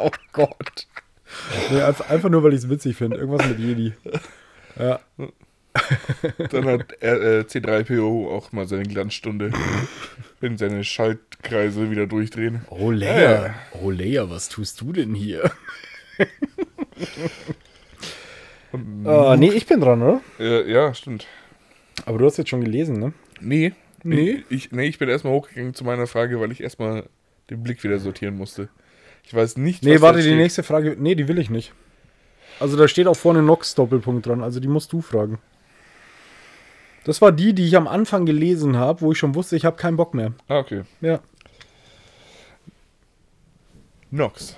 Oh 0.00 0.12
Gott. 0.32 0.86
Nee, 1.72 1.82
einfach, 1.82 2.28
nur, 2.28 2.44
weil 2.44 2.52
ich 2.52 2.60
es 2.60 2.68
witzig 2.68 2.96
finde. 2.96 3.16
Irgendwas 3.16 3.48
mit 3.48 3.58
Jedi. 3.58 3.94
Ja. 4.78 5.00
Dann 6.50 6.66
hat 6.66 7.02
äh, 7.02 7.40
C3PO 7.40 8.30
auch 8.30 8.52
mal 8.52 8.68
seine 8.68 8.84
Glanzstunde, 8.84 9.50
wenn 10.38 10.56
seine 10.56 10.84
Schaltkreise 10.84 11.90
wieder 11.90 12.06
durchdrehen. 12.06 12.64
Oh, 12.70 12.92
Leia. 12.92 13.46
ja. 13.46 13.54
Oh, 13.72 13.90
Leia, 13.90 14.30
was 14.30 14.48
tust 14.48 14.80
du 14.80 14.92
denn 14.92 15.14
hier? 15.16 15.50
Und, 18.72 19.06
Ah, 19.06 19.36
nee, 19.36 19.50
ich 19.50 19.66
bin 19.66 19.80
dran, 19.80 20.02
oder? 20.02 20.20
äh, 20.38 20.70
ja, 20.70 20.92
stimmt. 20.94 21.26
Aber 22.06 22.18
du 22.18 22.26
hast 22.26 22.36
jetzt 22.36 22.50
schon 22.50 22.62
gelesen, 22.62 22.98
ne? 22.98 23.12
Nee. 23.40 23.72
Nee? 24.04 24.44
Ich, 24.48 24.70
nee, 24.72 24.86
ich 24.86 24.98
bin 24.98 25.08
erstmal 25.08 25.32
hochgegangen 25.32 25.74
zu 25.74 25.84
meiner 25.84 26.06
Frage, 26.06 26.40
weil 26.40 26.52
ich 26.52 26.62
erstmal 26.62 27.04
den 27.50 27.62
Blick 27.62 27.82
wieder 27.82 27.98
sortieren 27.98 28.36
musste. 28.36 28.68
Ich 29.24 29.34
weiß 29.34 29.56
nicht, 29.56 29.82
Nee, 29.82 30.00
warte, 30.00 30.18
die 30.18 30.24
steht. 30.24 30.36
nächste 30.36 30.62
Frage. 30.62 30.96
Nee, 30.98 31.14
die 31.14 31.28
will 31.28 31.38
ich 31.38 31.50
nicht. 31.50 31.72
Also 32.60 32.76
da 32.76 32.88
steht 32.88 33.06
auch 33.06 33.16
vorne 33.16 33.42
Nox 33.42 33.74
Doppelpunkt 33.74 34.26
dran, 34.26 34.42
also 34.42 34.60
die 34.60 34.68
musst 34.68 34.92
du 34.92 35.00
fragen. 35.00 35.38
Das 37.04 37.20
war 37.22 37.32
die, 37.32 37.54
die 37.54 37.66
ich 37.66 37.76
am 37.76 37.88
Anfang 37.88 38.26
gelesen 38.26 38.76
habe, 38.76 39.00
wo 39.00 39.12
ich 39.12 39.18
schon 39.18 39.34
wusste, 39.34 39.56
ich 39.56 39.64
habe 39.64 39.76
keinen 39.76 39.96
Bock 39.96 40.14
mehr. 40.14 40.32
Ah, 40.48 40.58
okay. 40.58 40.82
Ja. 41.00 41.20
Nox. 44.10 44.56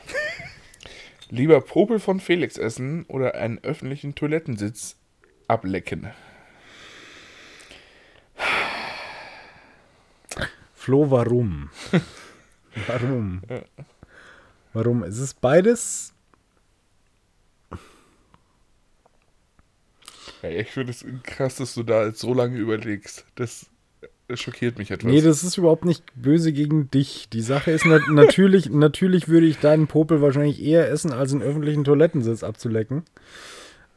Lieber 1.30 1.60
Popel 1.60 2.00
von 2.00 2.18
Felix 2.18 2.58
essen 2.58 3.04
oder 3.06 3.36
einen 3.36 3.62
öffentlichen 3.62 4.16
Toilettensitz 4.16 4.96
ablecken. 5.46 6.10
Flo, 10.74 11.08
warum? 11.12 11.70
warum? 12.88 13.42
Warum? 14.72 15.04
Es 15.04 15.18
ist 15.18 15.40
beides. 15.40 16.12
Ja, 20.42 20.48
ich 20.48 20.70
finde 20.70 20.90
es 20.90 21.04
krass, 21.22 21.56
dass 21.56 21.74
du 21.74 21.84
da 21.84 22.06
jetzt 22.06 22.18
so 22.18 22.34
lange 22.34 22.58
überlegst. 22.58 23.24
Das 23.36 23.69
schockiert 24.36 24.78
mich 24.78 24.90
etwas. 24.90 25.10
Nee, 25.10 25.20
das 25.20 25.42
ist 25.44 25.56
überhaupt 25.58 25.84
nicht 25.84 26.02
böse 26.14 26.52
gegen 26.52 26.90
dich. 26.90 27.28
Die 27.32 27.40
Sache 27.42 27.70
ist 27.70 27.84
nat 27.86 28.02
natürlich, 28.10 28.70
natürlich 28.70 29.28
würde 29.28 29.46
ich 29.46 29.58
deinen 29.58 29.86
Popel 29.86 30.20
wahrscheinlich 30.22 30.62
eher 30.62 30.88
essen, 30.90 31.12
als 31.12 31.32
einen 31.32 31.42
öffentlichen 31.42 31.84
Toilettensitz 31.84 32.42
abzulecken. 32.42 33.02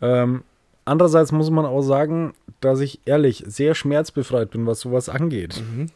Ähm, 0.01 0.43
andererseits 0.85 1.31
muss 1.31 1.49
man 1.49 1.65
auch 1.65 1.81
sagen, 1.81 2.33
dass 2.61 2.79
ich 2.79 2.99
ehrlich 3.05 3.43
sehr 3.47 3.75
schmerzbefreit 3.75 4.51
bin, 4.51 4.65
was 4.65 4.79
sowas 4.79 5.09
angeht. 5.09 5.61
Mhm. 5.75 5.87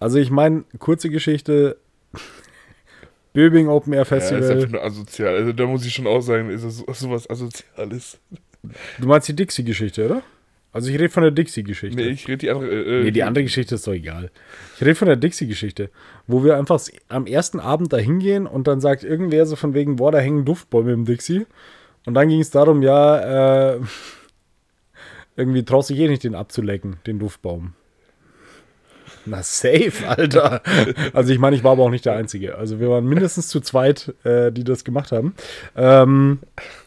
Also 0.00 0.18
ich 0.18 0.30
meine, 0.30 0.64
kurze 0.78 1.08
Geschichte, 1.10 1.76
Böbing 3.32 3.68
Open 3.68 3.92
Air 3.92 4.06
ja, 4.08 4.16
ist 4.16 4.28
Festival. 4.28 4.50
einfach 4.52 4.68
nur 4.70 4.84
asozial. 4.84 5.34
Also 5.34 5.52
da 5.52 5.66
muss 5.66 5.84
ich 5.84 5.92
schon 5.94 6.06
auch 6.06 6.20
sagen, 6.20 6.50
ist 6.50 6.62
es 6.62 6.78
so- 6.78 6.86
sowas 6.92 7.28
Asoziales. 7.28 8.18
du 8.98 9.06
meinst 9.08 9.28
die 9.28 9.34
Dixie-Geschichte, 9.36 10.06
oder? 10.06 10.22
Also 10.74 10.90
ich 10.90 10.96
rede 10.96 11.08
von 11.08 11.22
der 11.22 11.30
Dixie-Geschichte. 11.30 11.96
Nee, 11.96 12.08
ich 12.08 12.26
rede 12.26 12.38
die 12.38 12.50
andere. 12.50 12.68
Äh, 12.68 13.04
Nee, 13.04 13.12
die 13.12 13.22
andere 13.22 13.44
Geschichte 13.44 13.76
ist 13.76 13.86
doch 13.86 13.92
egal. 13.92 14.32
Ich 14.74 14.82
rede 14.82 14.96
von 14.96 15.06
der 15.06 15.16
Dixie-Geschichte, 15.16 15.88
wo 16.26 16.42
wir 16.42 16.58
einfach 16.58 16.80
am 17.08 17.26
ersten 17.26 17.60
Abend 17.60 17.92
da 17.92 17.96
hingehen 17.96 18.48
und 18.48 18.66
dann 18.66 18.80
sagt 18.80 19.04
irgendwer 19.04 19.46
so 19.46 19.54
von 19.54 19.72
wegen, 19.72 19.94
boah, 19.96 20.10
da 20.10 20.18
hängen 20.18 20.44
Duftbäume 20.44 20.92
im 20.92 21.04
Dixie. 21.04 21.46
Und 22.06 22.14
dann 22.14 22.28
ging 22.28 22.40
es 22.40 22.50
darum, 22.50 22.82
ja, 22.82 23.74
äh, 23.74 23.80
irgendwie 25.36 25.64
traust 25.64 25.90
du 25.90 25.94
eh 25.94 26.08
nicht, 26.08 26.24
den 26.24 26.34
abzulecken, 26.34 26.96
den 27.06 27.20
Duftbaum. 27.20 27.74
Na, 29.26 29.42
safe, 29.42 30.06
Alter. 30.06 30.62
Also 31.12 31.32
ich 31.32 31.38
meine, 31.38 31.56
ich 31.56 31.64
war 31.64 31.72
aber 31.72 31.82
auch 31.84 31.90
nicht 31.90 32.04
der 32.04 32.14
Einzige. 32.14 32.56
Also 32.56 32.80
wir 32.80 32.90
waren 32.90 33.06
mindestens 33.06 33.48
zu 33.48 33.60
zweit, 33.60 34.14
äh, 34.24 34.52
die 34.52 34.64
das 34.64 34.84
gemacht 34.84 35.12
haben. 35.12 35.34
Ähm, 35.76 36.40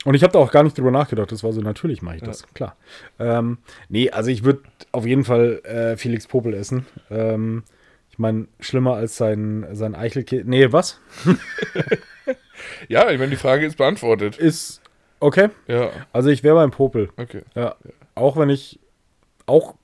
und 0.05 0.13
ich 0.13 0.23
habe 0.23 0.33
da 0.33 0.39
auch 0.39 0.51
gar 0.51 0.63
nicht 0.63 0.77
drüber 0.77 0.91
nachgedacht. 0.91 1.31
Das 1.31 1.43
war 1.43 1.51
so, 1.53 1.61
natürlich 1.61 2.01
mache 2.01 2.17
ich 2.17 2.21
das, 2.23 2.45
klar. 2.53 2.75
Ähm, 3.19 3.57
nee, 3.89 4.09
also 4.11 4.29
ich 4.29 4.43
würde 4.43 4.61
auf 4.91 5.05
jeden 5.05 5.23
Fall 5.23 5.61
äh, 5.63 5.97
Felix 5.97 6.27
Popel 6.27 6.53
essen. 6.53 6.85
Ähm, 7.09 7.63
ich 8.11 8.19
meine, 8.19 8.47
schlimmer 8.59 8.95
als 8.95 9.17
sein, 9.17 9.65
sein 9.73 9.95
Eichelkind. 9.95 10.47
Nee, 10.47 10.71
was? 10.71 10.99
Ja, 12.87 13.09
ich 13.11 13.17
meine, 13.19 13.29
die 13.31 13.37
Frage 13.37 13.65
ist 13.65 13.77
beantwortet. 13.77 14.37
Ist 14.37 14.81
okay. 15.19 15.49
Ja, 15.67 15.89
Also 16.11 16.29
ich 16.29 16.43
wäre 16.43 16.55
beim 16.55 16.71
Popel. 16.71 17.09
okay. 17.17 17.41
Ja. 17.55 17.75
Auch 18.15 18.35
wenn 18.37 18.49
ich 18.49 18.79
auch 19.45 19.75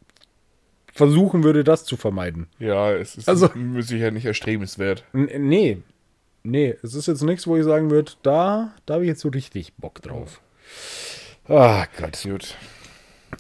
versuchen 0.94 1.44
würde, 1.44 1.64
das 1.66 1.84
zu 1.84 1.98
vermeiden. 1.98 2.48
Ja, 2.60 2.92
es 2.94 3.16
ist 3.18 3.28
Also- 3.28 3.50
Sicherheit 3.80 4.14
nicht 4.14 4.26
erstrebenswert. 4.26 5.04
Nee. 5.12 5.80
Nee, 6.44 6.76
es 6.84 6.94
ist 6.94 7.08
jetzt 7.08 7.24
nichts, 7.24 7.48
wo 7.48 7.56
ich 7.58 7.64
sagen 7.64 7.90
würde, 7.90 8.12
da, 8.22 8.74
da 8.86 8.96
habe 8.96 9.04
ich 9.04 9.10
jetzt 9.10 9.22
so 9.22 9.30
richtig 9.30 9.74
Bock 9.76 10.02
drauf. 10.02 10.42
Ah 11.48 11.86
Gott. 11.98 12.20
Gut. 12.24 12.56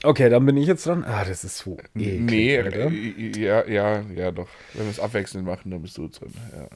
Okay, 0.04 0.30
dann 0.30 0.46
bin 0.46 0.58
ich 0.58 0.68
jetzt 0.68 0.86
dran. 0.88 1.04
Ah, 1.06 1.24
das 1.24 1.44
ist 1.44 1.60
so 1.60 1.78
eklig, 1.96 2.20
nee, 2.22 2.58
Alter. 2.58 2.90
äh, 2.92 3.32
ja, 3.40 3.66
ja, 3.68 4.02
ja, 4.16 4.32
doch. 4.32 4.48
Wenn 4.74 4.86
wir 4.86 4.92
es 4.92 5.00
abwechselnd 5.00 5.46
machen, 5.46 5.70
dann 5.72 5.82
bist 5.82 5.98
du 5.98 6.08
drin. 6.08 6.34
Ja. 6.56 6.68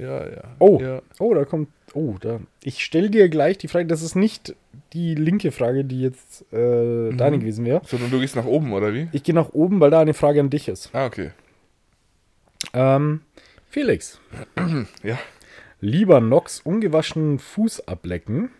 Ja, 0.00 0.26
ja. 0.28 0.42
Oh, 0.58 0.78
Ja. 0.80 1.02
oh, 1.18 1.34
da 1.34 1.44
kommt. 1.44 1.68
Oh, 1.92 2.14
da. 2.20 2.40
Ich 2.62 2.84
stelle 2.84 3.10
dir 3.10 3.28
gleich 3.28 3.58
die 3.58 3.68
Frage. 3.68 3.86
Das 3.86 4.00
ist 4.02 4.14
nicht 4.14 4.54
die 4.92 5.14
linke 5.14 5.50
Frage, 5.52 5.84
die 5.84 6.00
jetzt 6.00 6.42
äh, 6.52 7.10
deine 7.12 7.36
Mhm. 7.36 7.40
gewesen 7.40 7.64
wäre. 7.64 7.82
Sondern 7.84 8.10
du 8.10 8.20
gehst 8.20 8.36
nach 8.36 8.44
oben, 8.46 8.72
oder 8.72 8.94
wie? 8.94 9.08
Ich 9.12 9.22
gehe 9.24 9.34
nach 9.34 9.50
oben, 9.52 9.80
weil 9.80 9.90
da 9.90 10.00
eine 10.00 10.14
Frage 10.14 10.40
an 10.40 10.50
dich 10.50 10.68
ist. 10.68 10.90
Ah, 10.94 11.06
okay. 11.06 11.32
Ähm, 12.72 13.22
Felix, 13.68 14.20
Ja. 15.02 15.18
lieber 15.80 16.20
Nox 16.20 16.60
ungewaschenen 16.60 17.38
Fuß 17.38 17.88
ablecken 17.88 18.50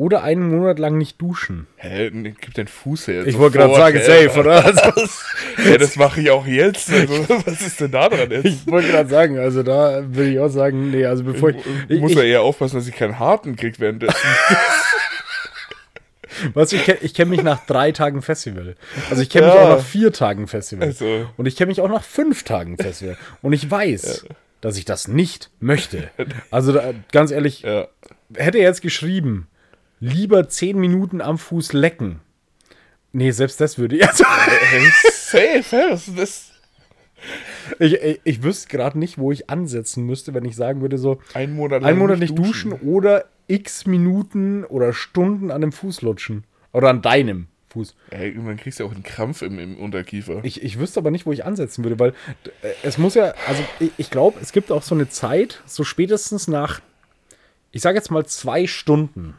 Oder 0.00 0.22
einen 0.22 0.48
Monat 0.48 0.78
lang 0.78 0.96
nicht 0.96 1.20
duschen. 1.20 1.66
Hä, 1.76 2.08
gib 2.10 2.54
deinen 2.54 2.68
Fuß 2.68 3.06
her. 3.08 3.26
Ich 3.26 3.36
wollte 3.36 3.58
gerade 3.58 3.74
sagen, 3.74 3.98
hä? 3.98 4.28
safe, 4.28 4.40
oder? 4.40 4.64
Also, 4.64 5.08
Ja, 5.70 5.76
das 5.76 5.96
mache 5.96 6.22
ich 6.22 6.30
auch 6.30 6.46
jetzt. 6.46 6.90
Also, 6.90 7.28
was 7.44 7.60
ist 7.60 7.78
denn 7.82 7.90
da 7.90 8.08
dran 8.08 8.30
jetzt? 8.30 8.46
ich 8.46 8.66
wollte 8.66 8.88
gerade 8.88 9.10
sagen, 9.10 9.38
also 9.38 9.62
da 9.62 10.02
würde 10.06 10.30
ich 10.30 10.38
auch 10.40 10.48
sagen, 10.48 10.90
nee, 10.90 11.04
also 11.04 11.22
bevor 11.22 11.50
ich. 11.50 11.56
Ich 11.90 12.00
muss 12.00 12.14
ja 12.14 12.22
eher 12.22 12.40
aufpassen, 12.40 12.76
dass 12.76 12.88
ich 12.88 12.96
keinen 12.96 13.18
Harten 13.18 13.56
krieg 13.56 13.78
währenddessen. 13.78 14.16
Weißt 16.54 16.72
du, 16.72 16.76
ich 16.76 16.84
kenne 16.84 16.98
ich 17.02 17.12
kenn 17.12 17.28
mich 17.28 17.42
nach 17.42 17.66
drei 17.66 17.92
Tagen 17.92 18.22
Festival. 18.22 18.76
Also 19.10 19.20
ich 19.20 19.28
kenne 19.28 19.48
mich 19.48 19.54
Ja. 19.54 19.60
auch 19.64 19.76
nach 19.76 19.84
vier 19.84 20.14
Tagen 20.14 20.46
Festival. 20.46 20.88
Also. 20.88 21.26
Und 21.36 21.44
ich 21.44 21.56
kenne 21.56 21.68
mich 21.68 21.82
auch 21.82 21.90
nach 21.90 22.04
fünf 22.04 22.42
Tagen 22.44 22.78
Festival. 22.78 23.18
Und 23.42 23.52
ich 23.52 23.70
weiß, 23.70 24.24
dass 24.62 24.78
ich 24.78 24.86
das 24.86 25.08
nicht 25.08 25.50
möchte. 25.60 26.08
Also 26.50 26.72
da, 26.72 26.94
ganz 27.12 27.32
ehrlich, 27.32 27.60
Ja. 27.62 27.88
hätte 28.34 28.56
er 28.56 28.64
jetzt 28.64 28.80
geschrieben, 28.80 29.46
lieber 30.00 30.48
zehn 30.48 30.78
Minuten 30.78 31.20
am 31.20 31.38
Fuß 31.38 31.72
lecken. 31.72 32.20
Nee, 33.12 33.30
selbst 33.30 33.60
das 33.60 33.78
würde 33.78 33.96
ich. 33.96 34.06
Also, 34.08 34.24
safe? 35.12 35.90
Was 35.90 36.08
ist 36.08 36.18
das? 36.18 36.50
ich, 37.78 37.94
ich, 37.94 38.20
ich 38.24 38.42
wüsste 38.42 38.68
gerade 38.68 38.98
nicht, 38.98 39.18
wo 39.18 39.30
ich 39.30 39.50
ansetzen 39.50 40.04
müsste, 40.04 40.32
wenn 40.34 40.44
ich 40.44 40.56
sagen 40.56 40.80
würde, 40.80 40.96
so 40.98 41.20
Ein 41.34 41.54
Monat, 41.54 41.84
einen 41.84 41.98
Monat 41.98 42.18
nicht 42.18 42.36
duschen. 42.38 42.72
oder 42.72 43.26
x 43.46 43.86
Minuten 43.86 44.64
oder 44.64 44.92
Stunden 44.92 45.50
an 45.50 45.60
dem 45.60 45.72
Fuß 45.72 46.02
lutschen. 46.02 46.44
Oder 46.72 46.88
an 46.88 47.02
deinem 47.02 47.48
Fuß. 47.70 47.94
Ey, 48.10 48.28
irgendwann 48.28 48.56
kriegst 48.56 48.78
du 48.78 48.84
ja 48.84 48.88
auch 48.90 48.94
einen 48.94 49.02
Krampf 49.02 49.42
im, 49.42 49.58
im 49.58 49.76
Unterkiefer. 49.76 50.40
Ich, 50.44 50.62
ich 50.62 50.78
wüsste 50.78 51.00
aber 51.00 51.10
nicht, 51.10 51.26
wo 51.26 51.32
ich 51.32 51.44
ansetzen 51.44 51.84
würde, 51.84 51.98
weil 51.98 52.10
äh, 52.62 52.72
es 52.82 52.96
muss 52.96 53.14
ja, 53.14 53.34
also 53.48 53.62
ich, 53.80 53.90
ich 53.96 54.10
glaube, 54.10 54.38
es 54.40 54.52
gibt 54.52 54.70
auch 54.70 54.82
so 54.82 54.94
eine 54.94 55.08
Zeit, 55.08 55.62
so 55.66 55.82
spätestens 55.84 56.48
nach, 56.48 56.80
ich 57.72 57.82
sage 57.82 57.98
jetzt 57.98 58.10
mal 58.10 58.24
zwei 58.26 58.66
Stunden, 58.66 59.34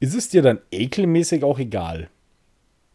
ist 0.00 0.14
es 0.14 0.28
dir 0.28 0.42
dann 0.42 0.58
ekelmäßig 0.72 1.44
auch 1.44 1.58
egal. 1.58 2.08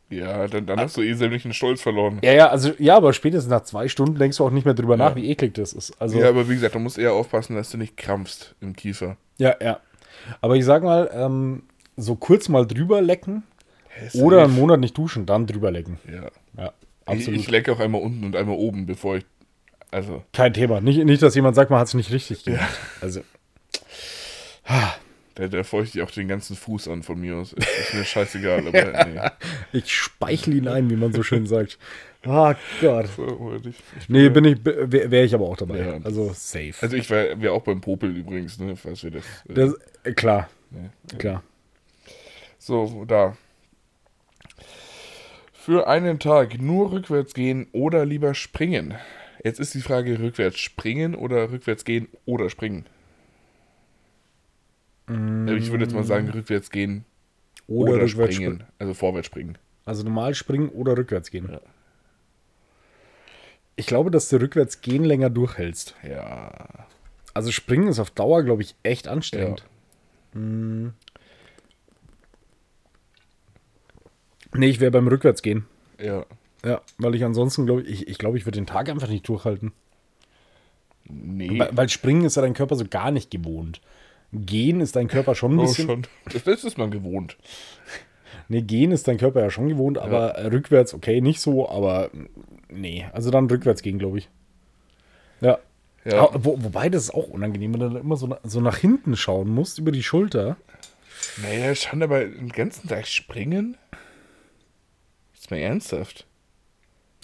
Ja, 0.10 0.48
dann, 0.48 0.68
dann 0.68 0.80
hast 0.80 0.98
du 0.98 1.02
eh 1.02 1.14
sämtlichen 1.14 1.52
Stolz 1.54 1.82
verloren. 1.82 2.20
Ja, 2.24 2.32
ja, 2.34 2.50
also 2.50 2.72
ja, 2.78 2.96
aber 2.96 3.12
spätestens 3.14 3.50
nach 3.50 3.64
zwei 3.64 3.88
Stunden 3.88 4.20
denkst 4.20 4.38
du 4.38 4.46
auch 4.46 4.52
nicht 4.52 4.66
mehr 4.66 4.76
drüber 4.76 4.98
nach, 4.98 5.16
wie 5.16 5.30
eklig 5.30 5.56
das 5.56 5.74
ist. 5.74 6.00
Also 6.00 6.20
Ja, 6.20 6.30
aber 6.30 6.48
wie 6.48 6.54
gesagt, 6.54 6.76
du 6.76 6.80
musst 6.80 6.98
eher 7.00 7.14
aufpassen, 7.14 7.56
dass 7.56 7.72
du 7.72 7.78
nicht 7.78 7.98
krampfst 7.98 8.54
im 8.62 8.76
Kiefer. 8.76 9.18
ja, 9.38 9.56
ja. 9.62 9.80
Aber 10.42 10.56
ich 10.56 10.64
sag 10.66 10.82
mal, 10.84 11.10
ähm, 11.14 11.64
so 11.98 12.16
kurz 12.16 12.50
mal 12.50 12.66
drüber 12.66 13.02
lecken 13.02 13.44
Hä, 13.90 14.22
oder 14.22 14.44
einen 14.44 14.56
Monat 14.56 14.80
nicht 14.80 14.98
duschen, 14.98 15.26
dann 15.26 15.46
drüber 15.46 15.72
lecken. 15.72 16.00
Ja. 16.12 16.30
Ja, 16.58 16.74
Ich, 17.04 17.08
absolut. 17.08 17.40
ich 17.40 17.50
lecke 17.52 17.72
auch 17.74 17.80
einmal 17.80 18.02
unten 18.02 18.24
und 18.24 18.36
einmal 18.36 18.56
oben, 18.56 18.86
bevor 18.86 19.18
ich. 19.18 19.26
Also, 19.92 20.24
Kein 20.34 20.54
Thema. 20.54 20.82
Nicht, 20.82 21.04
nicht, 21.04 21.22
dass 21.22 21.36
jemand 21.36 21.56
sagt, 21.56 21.70
man 21.70 21.80
hat 21.80 21.88
es 21.88 21.94
nicht 21.94 22.12
richtig 22.12 22.44
gemacht. 22.44 22.80
Also, 23.02 23.22
da, 25.36 25.48
da 25.48 25.64
feuchte 25.64 25.98
ich 25.98 26.04
auch 26.04 26.12
den 26.12 26.28
ganzen 26.28 26.56
Fuß 26.56 26.88
an 26.88 27.04
von 27.04 27.20
mir 27.20 27.36
aus. 27.36 27.54
Ist, 27.54 27.68
ist 27.68 27.94
mir 27.94 28.06
scheißegal, 28.06 28.68
aber 28.68 29.06
nee. 29.06 29.20
ich 29.78 29.94
speichle 29.94 30.56
ihn 30.56 30.68
ein, 30.68 30.90
wie 30.90 30.96
man 30.96 31.14
so 31.14 31.24
schön 31.24 31.46
sagt. 31.46 31.78
Ah 32.24 32.56
Gott. 32.82 33.08
So, 33.16 33.54
ich, 33.64 33.68
ich 33.68 34.10
Nee, 34.10 34.30
bin 34.30 34.46
ich, 34.46 34.64
wäre 34.64 35.12
wär 35.12 35.24
ich 35.26 35.36
aber 35.36 35.46
auch 35.46 35.58
dabei. 35.58 35.80
Ja. 35.80 36.00
Also 36.04 36.32
safe. 36.34 36.74
Also 36.82 36.96
ich 36.96 37.10
war, 37.12 37.40
wär 37.40 37.54
auch 37.54 37.64
beim 37.64 37.82
Popel 37.82 38.16
übrigens, 38.16 38.58
ne, 38.60 38.76
falls 38.76 39.04
wir 39.04 39.12
das. 39.12 39.26
äh, 39.48 39.54
das, 39.54 39.74
äh, 40.04 40.14
klar, 40.14 40.50
ne. 40.72 40.90
klar. 41.18 41.44
So, 42.58 43.06
da. 43.06 43.38
Für 45.54 45.88
einen 45.88 46.20
Tag 46.20 46.62
nur 46.62 46.92
rückwärts 46.92 47.34
gehen 47.34 47.68
oder 47.74 48.06
lieber 48.06 48.34
springen. 48.34 48.96
Jetzt 49.44 49.60
ist 49.60 49.74
die 49.74 49.82
Frage, 49.82 50.20
rückwärts 50.20 50.60
springen 50.60 51.14
oder 51.14 51.52
rückwärts 51.52 51.86
gehen 51.86 52.08
oder 52.26 52.50
springen. 52.50 52.86
Also 55.08 55.54
Ich 55.56 55.72
würde 55.72 55.84
jetzt 55.84 55.94
mal 55.94 56.04
sagen, 56.04 56.30
rückwärts 56.30 56.72
gehen 56.72 57.06
Oder, 57.68 57.94
oder, 57.94 58.04
rückwärts 58.04 58.36
springen. 58.36 58.56
springen. 58.56 58.72
Also 58.80 58.94
vorwärts 58.94 59.28
springen. 59.28 59.58
Also 59.86 60.04
normal 60.04 60.34
springen 60.34 60.70
oder 60.70 60.98
rückwärts 60.98 61.30
gehen. 61.30 61.50
Ja. 61.52 61.60
Ich 63.76 63.86
glaube, 63.86 64.10
dass 64.10 64.30
du 64.30 64.38
rückwärts 64.40 64.82
gehen 64.82 65.04
länger 65.04 65.30
durchhältst. 65.30 65.96
Ja. 66.04 66.88
Also 67.34 67.52
springen 67.52 67.88
ist 67.88 68.00
auf 68.00 68.10
Dauer, 68.10 68.44
glaube 68.44 68.62
ich, 68.62 68.76
echt 68.84 69.08
anstrengend. 69.08 69.66
Hm. 70.34 70.94
Nee, 74.54 74.70
ich 74.70 74.80
wäre 74.80 74.92
beim 74.92 75.08
Rückwärtsgehen. 75.08 75.66
Ja. 76.00 76.26
Ja, 76.64 76.82
weil 76.98 77.14
ich 77.14 77.24
ansonsten 77.24 77.66
glaube 77.66 77.84
ich, 77.84 78.08
ich 78.08 78.18
glaube, 78.18 78.38
ich 78.38 78.46
würde 78.46 78.60
den 78.60 78.66
Tag 78.66 78.90
einfach 78.90 79.10
nicht 79.10 79.28
durchhalten. 79.28 79.72
Nee. 81.04 81.60
Weil, 81.60 81.70
weil 81.78 81.90
springen 81.90 82.26
ist 82.26 82.36
ja 82.38 82.42
dein 82.42 82.54
Körper 82.56 82.76
so 82.76 82.86
gar 82.90 83.12
nicht 83.12 83.30
gewohnt. 83.30 83.82
Gehen 84.36 84.82
ist 84.82 84.96
dein 84.96 85.08
Körper 85.08 85.36
schon 85.36 85.54
ein 85.54 85.60
oh, 85.60 85.62
bisschen. 85.64 85.88
schon. 85.88 86.08
Das, 86.46 86.64
ist 86.64 86.78
man 86.78 86.92
gewohnt. 86.92 87.38
Nee, 88.48 88.62
gehen 88.62 88.92
ist 88.92 89.08
dein 89.08 89.18
Körper 89.18 89.42
ja 89.42 89.50
schon 89.50 89.70
gewohnt, 89.70 89.98
aber 89.98 90.36
äh, 90.36 90.48
rückwärts, 90.48 90.94
okay, 90.94 91.20
nicht 91.20 91.40
so, 91.40 91.68
aber 91.68 92.12
nee, 92.70 93.08
also 93.12 93.32
dann 93.32 93.50
rückwärts 93.50 93.82
gehen, 93.82 93.98
glaube 93.98 94.20
ich. 94.20 94.30
Ja. 95.42 95.58
Ja. 96.04 96.30
Wo, 96.34 96.62
wobei, 96.62 96.90
das 96.90 97.06
ist 97.06 97.14
auch 97.16 97.30
unangenehm, 97.30 97.74
wenn 97.74 97.80
du 97.80 97.90
dann 97.90 98.02
immer 98.02 98.18
so, 98.18 98.28
na- 98.28 98.40
so 98.44 98.62
nach 98.62 98.78
hinten 98.78 99.16
schauen 99.16 99.50
musst, 99.50 99.80
über 99.80 99.92
die 99.92 100.04
Schulter. 100.04 100.58
Naja, 101.42 101.74
schon, 101.74 102.04
aber 102.04 102.24
den 102.24 102.50
ganzen 102.50 102.88
Tag 102.88 103.08
springen? 103.08 103.78
Ist 105.34 105.50
mal 105.50 105.58
ernsthaft. 105.58 106.28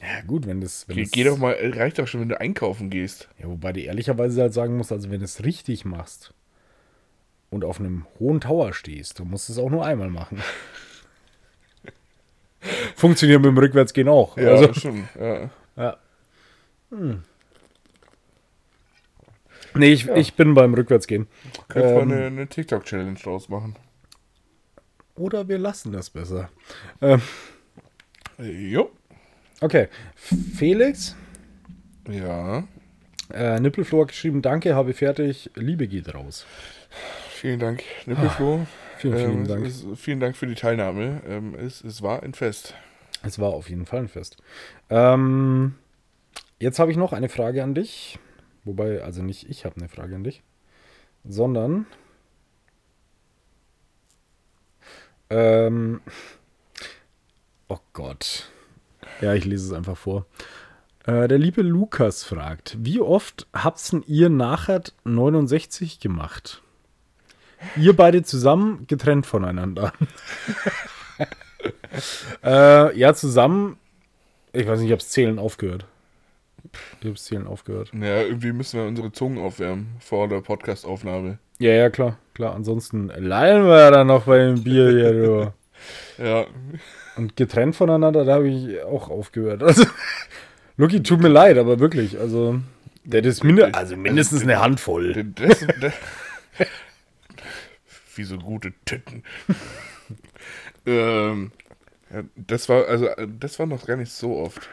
Ja, 0.01 0.21
gut, 0.25 0.47
wenn 0.47 0.61
das. 0.61 0.87
Wenn 0.87 0.95
Geh, 0.95 1.03
das 1.03 1.11
geh 1.11 1.23
doch 1.23 1.37
mal, 1.37 1.55
reicht 1.73 1.99
doch 1.99 2.07
schon, 2.07 2.21
wenn 2.21 2.29
du 2.29 2.39
einkaufen 2.39 2.89
gehst. 2.89 3.29
Ja, 3.37 3.47
wobei 3.47 3.73
du 3.73 3.81
ehrlicherweise 3.81 4.41
halt 4.41 4.53
sagen 4.53 4.75
musst, 4.75 4.91
also 4.91 5.11
wenn 5.11 5.19
du 5.19 5.25
es 5.25 5.43
richtig 5.43 5.85
machst 5.85 6.33
und 7.51 7.63
auf 7.63 7.79
einem 7.79 8.05
hohen 8.19 8.41
Tower 8.41 8.73
stehst, 8.73 9.19
dann 9.19 9.29
musst 9.29 9.47
du 9.49 9.53
es 9.53 9.59
auch 9.59 9.69
nur 9.69 9.85
einmal 9.85 10.09
machen. 10.09 10.41
Funktioniert 12.95 13.41
mit 13.41 13.49
dem 13.49 13.57
Rückwärtsgehen 13.57 14.07
auch. 14.07 14.37
Ja, 14.37 14.49
Also, 14.51 14.73
schon. 14.73 15.07
Ja. 15.19 15.49
ja. 15.75 15.97
Hm. 16.89 17.23
Nee, 19.73 19.93
ich, 19.93 20.07
ich 20.09 20.33
bin 20.35 20.53
beim 20.53 20.73
Rückwärtsgehen. 20.73 21.27
Könntest 21.69 21.95
Ähm. 21.95 22.07
mal 22.09 22.15
eine, 22.15 22.25
eine 22.27 22.47
TikTok-Challenge 22.47 23.19
draus 23.19 23.47
machen. 23.49 23.75
Oder 25.15 25.47
wir 25.47 25.57
lassen 25.57 25.91
das 25.91 26.09
besser. 26.09 26.49
Ähm, 27.01 27.21
Jo. 28.37 28.91
okay. 29.61 29.87
Felix, 30.15 31.15
Ja. 32.09 32.63
äh, 33.33 33.59
Nippelflo 33.59 34.01
hat 34.01 34.09
geschrieben, 34.09 34.41
danke, 34.41 34.75
habe 34.75 34.93
fertig, 34.93 35.49
Liebe 35.55 35.87
geht 35.87 36.13
raus. 36.13 36.45
Vielen 37.41 37.59
Dank, 37.59 37.81
Nippelflo. 38.05 38.67
Vielen, 38.97 39.17
vielen 39.17 39.31
ähm, 39.31 39.47
Dank. 39.47 39.65
Es, 39.65 39.83
es, 39.83 39.99
vielen 39.99 40.19
Dank 40.19 40.37
für 40.37 40.45
die 40.45 40.53
Teilnahme. 40.53 41.23
Ähm, 41.25 41.55
es, 41.55 41.83
es 41.83 42.03
war 42.03 42.21
ein 42.21 42.35
Fest. 42.35 42.75
Es 43.23 43.39
war 43.39 43.49
auf 43.49 43.67
jeden 43.67 43.87
Fall 43.87 44.01
ein 44.01 44.09
Fest. 44.09 44.37
Ähm, 44.91 45.73
jetzt 46.59 46.77
habe 46.77 46.91
ich 46.91 46.97
noch 46.97 47.13
eine 47.13 47.29
Frage 47.29 47.63
an 47.63 47.73
dich. 47.73 48.19
Wobei, 48.63 49.01
also 49.01 49.23
nicht 49.23 49.49
ich 49.49 49.65
habe 49.65 49.77
eine 49.77 49.89
Frage 49.89 50.13
an 50.13 50.23
dich, 50.23 50.43
sondern 51.23 51.87
ähm, 55.31 56.01
oh 57.69 57.79
Gott. 57.93 58.51
Ja, 59.19 59.33
ich 59.33 59.45
lese 59.45 59.65
es 59.65 59.73
einfach 59.73 59.97
vor. 59.97 60.27
Äh, 61.07 61.27
der 61.27 61.39
liebe 61.39 61.63
Lukas 61.63 62.23
fragt, 62.23 62.77
wie 62.81 62.99
oft 62.99 63.47
habt's 63.51 63.89
denn 63.89 64.03
ihr 64.05 64.29
nachher 64.29 64.83
69 65.05 65.99
gemacht? 65.99 66.61
Ihr 67.77 67.95
beide 67.95 68.23
zusammen, 68.23 68.85
getrennt 68.87 69.25
voneinander. 69.25 69.93
Äh, 72.43 72.97
ja, 72.97 73.13
zusammen. 73.13 73.77
Ich 74.53 74.67
weiß 74.67 74.79
nicht, 74.79 74.87
ich 74.87 74.93
hab's 74.93 75.09
Zählen 75.09 75.39
aufgehört. 75.39 75.85
Ich 77.01 77.07
hab's 77.07 77.25
Zählen 77.25 77.47
aufgehört. 77.47 77.91
Ja, 77.93 78.21
irgendwie 78.21 78.51
müssen 78.51 78.79
wir 78.79 78.87
unsere 78.87 79.11
Zungen 79.11 79.37
aufwärmen 79.37 79.89
vor 79.99 80.27
der 80.27 80.41
Podcast-Aufnahme. 80.41 81.37
Ja, 81.59 81.73
ja, 81.73 81.89
klar, 81.89 82.17
klar. 82.33 82.55
Ansonsten 82.55 83.11
lallen 83.15 83.65
wir 83.65 83.77
ja 83.77 83.91
dann 83.91 84.07
noch 84.07 84.23
bei 84.23 84.39
dem 84.39 84.63
Bier 84.63 84.89
hier, 84.89 85.13
du. 85.13 85.53
Ja, 86.23 86.45
Und 87.17 87.35
getrennt 87.35 87.75
voneinander, 87.75 88.23
da 88.23 88.35
habe 88.35 88.47
ich 88.49 88.83
auch 88.83 89.09
aufgehört. 89.09 89.63
Also, 89.63 89.83
Lucky, 90.77 91.01
tut 91.01 91.21
mir 91.21 91.27
leid, 91.27 91.57
aber 91.57 91.79
wirklich, 91.79 92.19
also, 92.19 92.59
das 93.03 93.25
ist 93.25 93.43
minde 93.43 93.73
also 93.73 93.97
mindestens 93.97 94.43
eine 94.43 94.59
Handvoll. 94.61 95.25
das, 95.35 95.65
das, 95.79 95.93
wie 98.15 98.23
so 98.23 98.37
gute 98.37 98.73
Titten. 98.85 99.23
ähm, 100.85 101.51
ja, 102.11 102.23
das 102.35 102.67
war, 102.69 102.85
also, 102.87 103.07
äh, 103.07 103.27
das 103.39 103.57
war 103.59 103.65
noch 103.65 103.85
gar 103.85 103.97
nicht 103.97 104.11
so 104.11 104.37
oft. 104.37 104.69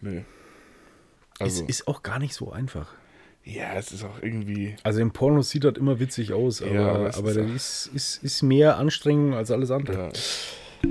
Nee. 0.00 0.24
Es 1.34 1.40
Also, 1.40 1.64
ist 1.66 1.88
auch 1.88 2.02
gar 2.02 2.18
nicht 2.18 2.34
so 2.34 2.52
einfach. 2.52 2.92
ja, 3.44 3.74
es 3.74 3.92
ist 3.92 4.04
auch 4.04 4.22
irgendwie. 4.22 4.76
Also 4.82 5.00
im 5.00 5.12
Porno 5.12 5.42
sieht 5.42 5.64
das 5.64 5.74
immer 5.76 5.98
witzig 6.00 6.32
aus, 6.32 6.62
aber, 6.62 6.72
Ja, 6.72 6.88
aber 6.94 7.08
es 7.08 7.16
aber 7.18 7.30
ist 7.30 7.36
das 7.38 7.50
ist, 7.86 7.86
ist, 7.94 8.22
ist 8.22 8.42
mehr 8.42 8.76
Anstrengung 8.78 9.34
als 9.34 9.50
alles 9.50 9.70
andere. 9.70 10.12
Ja, 10.82 10.90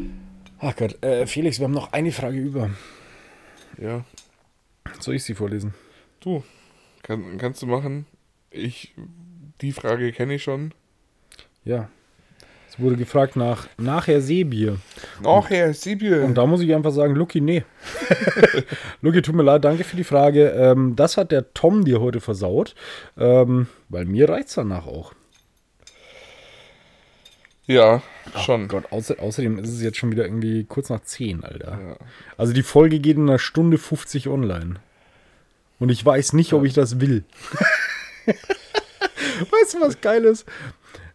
Ach 0.60 0.76
Gott, 0.76 1.04
äh, 1.04 1.28
Felix, 1.28 1.60
wir 1.60 1.66
haben 1.66 1.74
noch 1.74 1.92
eine 1.94 2.12
Frage 2.12 2.38
über. 2.38 2.70
ja. 3.78 4.04
Soll 5.00 5.16
ich 5.16 5.24
sie 5.24 5.34
vorlesen? 5.34 5.74
Du, 6.20 6.44
kann, 7.04 7.38
kannst 7.38 7.62
du 7.62 7.68
machen. 7.68 8.08
Ich, 8.50 8.94
die 9.62 9.72
Frage 9.72 10.12
kenne 10.12 10.36
ich 10.36 10.44
schon. 10.44 10.74
Ja. 11.64 11.90
Es 12.70 12.80
wurde 12.80 12.96
gefragt 12.96 13.36
nach 13.36 13.68
nachher 13.78 14.20
Seebier. 14.20 14.78
Nachher 15.22 15.76
Seebier. 15.76 16.24
Und 16.24 16.36
da 16.36 16.48
muss 16.48 16.62
ich 16.62 16.74
einfach 16.74 16.92
sagen, 16.92 17.14
Lucky, 17.14 17.40
nee. 17.40 17.64
Lucky, 19.02 19.22
tut 19.22 19.36
mir 19.36 19.44
leid, 19.44 19.64
danke 19.64 19.84
für 19.84 19.96
die 19.96 20.04
Frage. 20.04 20.48
Ähm, 20.50 20.96
das 20.96 21.18
hat 21.18 21.32
der 21.32 21.54
Tom 21.54 21.86
dir 21.86 22.02
heute 22.02 22.20
versaut. 22.20 22.74
Ähm, 23.16 23.68
weil 23.90 24.06
mir 24.06 24.28
reicht 24.28 24.48
es 24.48 24.56
danach 24.56 24.88
auch. 24.88 25.14
Ja, 27.68 28.02
schon. 28.44 28.66
Oh 28.66 28.68
Gott, 28.68 28.92
außer, 28.92 29.20
außerdem 29.20 29.60
ist 29.60 29.70
es 29.70 29.84
jetzt 29.84 29.98
schon 29.98 30.12
wieder 30.12 30.26
irgendwie 30.26 30.64
kurz 30.64 30.90
nach 30.90 31.02
10, 31.02 31.44
Alter. 31.44 31.80
Ja. 31.80 31.98
Also 32.38 32.54
die 32.54 32.64
Folge 32.64 33.00
geht 33.00 33.18
in 33.18 33.30
einer 33.30 33.40
Stunde 33.40 33.78
50 33.78 34.28
online. 34.30 34.80
Und 35.84 35.90
ich 35.90 36.06
weiß 36.06 36.32
nicht, 36.32 36.54
ob 36.54 36.64
ich 36.64 36.74
das 36.74 37.02
will. 37.02 37.26
weißt 38.26 39.74
du, 39.74 39.82
was 39.82 40.00
geil 40.00 40.24
ist? 40.24 40.46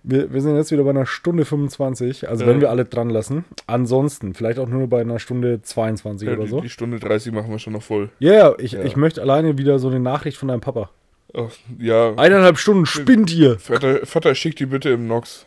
Wir, 0.02 0.30
wir, 0.30 0.42
sind 0.42 0.56
jetzt 0.56 0.70
wieder 0.70 0.84
bei 0.84 0.90
einer 0.90 1.06
Stunde 1.06 1.46
25, 1.46 2.28
also 2.28 2.44
ja. 2.44 2.50
wenn 2.50 2.60
wir 2.60 2.68
alle 2.68 2.84
dran 2.84 3.08
lassen. 3.08 3.46
Ansonsten, 3.66 4.34
vielleicht 4.34 4.58
auch 4.58 4.68
nur 4.68 4.86
bei 4.86 5.00
einer 5.00 5.20
Stunde 5.20 5.62
22 5.62 6.28
ja, 6.28 6.34
oder 6.34 6.44
die, 6.44 6.50
so. 6.50 6.60
Die 6.60 6.68
Stunde 6.68 6.98
30 6.98 7.32
machen 7.32 7.50
wir 7.50 7.58
schon 7.58 7.72
noch 7.72 7.82
voll. 7.82 8.10
Yeah, 8.20 8.56
ich, 8.58 8.72
ja, 8.72 8.82
ich 8.82 8.94
möchte 8.94 9.22
alleine 9.22 9.56
wieder 9.56 9.78
so 9.78 9.88
eine 9.88 10.00
Nachricht 10.00 10.36
von 10.36 10.48
deinem 10.48 10.60
Papa. 10.60 10.90
Ach, 11.32 11.48
ja. 11.78 12.12
Eineinhalb 12.16 12.58
Stunden 12.58 12.84
spinnt 12.84 13.32
ihr. 13.32 13.58
Vater, 13.58 14.04
Vater 14.04 14.34
schickt 14.34 14.60
die 14.60 14.66
bitte 14.66 14.90
im 14.90 15.06
Nox. 15.06 15.46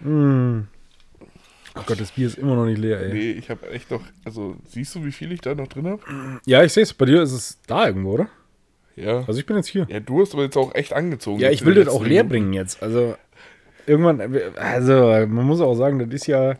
mm. 0.00 0.64
Oh 1.74 1.82
Gott, 1.86 2.00
das 2.00 2.12
Bier 2.12 2.26
ist 2.26 2.38
immer 2.38 2.54
noch 2.54 2.66
nicht 2.66 2.78
leer, 2.78 3.00
ey. 3.00 3.12
Nee, 3.12 3.30
ich 3.32 3.48
habe 3.48 3.70
echt 3.70 3.90
noch. 3.90 4.02
Also, 4.24 4.56
siehst 4.68 4.94
du, 4.94 5.04
wie 5.04 5.12
viel 5.12 5.32
ich 5.32 5.40
da 5.40 5.54
noch 5.54 5.68
drin 5.68 5.86
habe? 5.86 6.02
Ja, 6.44 6.62
ich 6.62 6.72
sehe 6.72 6.82
es. 6.82 6.92
Bei 6.92 7.06
dir 7.06 7.22
ist 7.22 7.32
es 7.32 7.58
da 7.66 7.86
irgendwo, 7.86 8.12
oder? 8.12 8.28
Ja. 8.94 9.24
Also, 9.26 9.40
ich 9.40 9.46
bin 9.46 9.56
jetzt 9.56 9.68
hier. 9.68 9.86
Ja, 9.88 10.00
du 10.00 10.20
hast 10.20 10.34
aber 10.34 10.42
jetzt 10.42 10.56
auch 10.56 10.74
echt 10.74 10.92
angezogen. 10.92 11.40
Ja, 11.40 11.50
ich 11.50 11.64
will 11.64 11.74
das 11.74 11.88
auch 11.88 12.04
leer 12.04 12.24
bringen 12.24 12.52
jetzt. 12.52 12.82
Also, 12.82 13.16
irgendwann. 13.86 14.20
Also, 14.56 14.92
man 15.26 15.46
muss 15.46 15.60
auch 15.60 15.74
sagen, 15.74 15.98
das 15.98 16.10
ist 16.10 16.26
ja. 16.26 16.56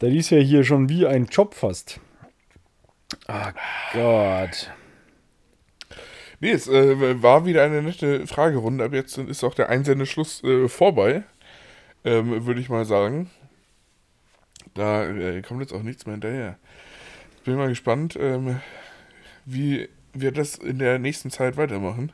Das 0.00 0.12
ist 0.12 0.30
ja 0.30 0.38
hier 0.38 0.64
schon 0.64 0.88
wie 0.88 1.06
ein 1.06 1.26
Job 1.26 1.54
fast. 1.54 2.00
Ah 3.26 3.50
oh 3.50 3.58
Gott. 3.92 4.70
Nee, 6.40 6.50
es 6.50 6.68
äh, 6.68 7.22
war 7.22 7.46
wieder 7.46 7.62
eine 7.62 7.82
nette 7.82 8.26
Fragerunde. 8.26 8.84
Ab 8.84 8.92
jetzt 8.92 9.16
ist 9.18 9.44
auch 9.44 9.54
der 9.54 9.68
Einsendeschluss 9.68 10.42
äh, 10.44 10.68
vorbei. 10.68 11.22
Ähm, 12.04 12.44
Würde 12.44 12.60
ich 12.60 12.68
mal 12.68 12.84
sagen. 12.84 13.30
Da 14.74 15.04
äh, 15.04 15.40
kommt 15.42 15.60
jetzt 15.60 15.72
auch 15.72 15.82
nichts 15.82 16.04
mehr 16.04 16.14
hinterher. 16.14 16.58
Bin 17.44 17.56
mal 17.56 17.68
gespannt, 17.68 18.16
ähm, 18.20 18.60
wie 19.44 19.88
wir 20.12 20.32
das 20.32 20.56
in 20.56 20.78
der 20.78 20.98
nächsten 20.98 21.30
Zeit 21.30 21.56
weitermachen. 21.56 22.12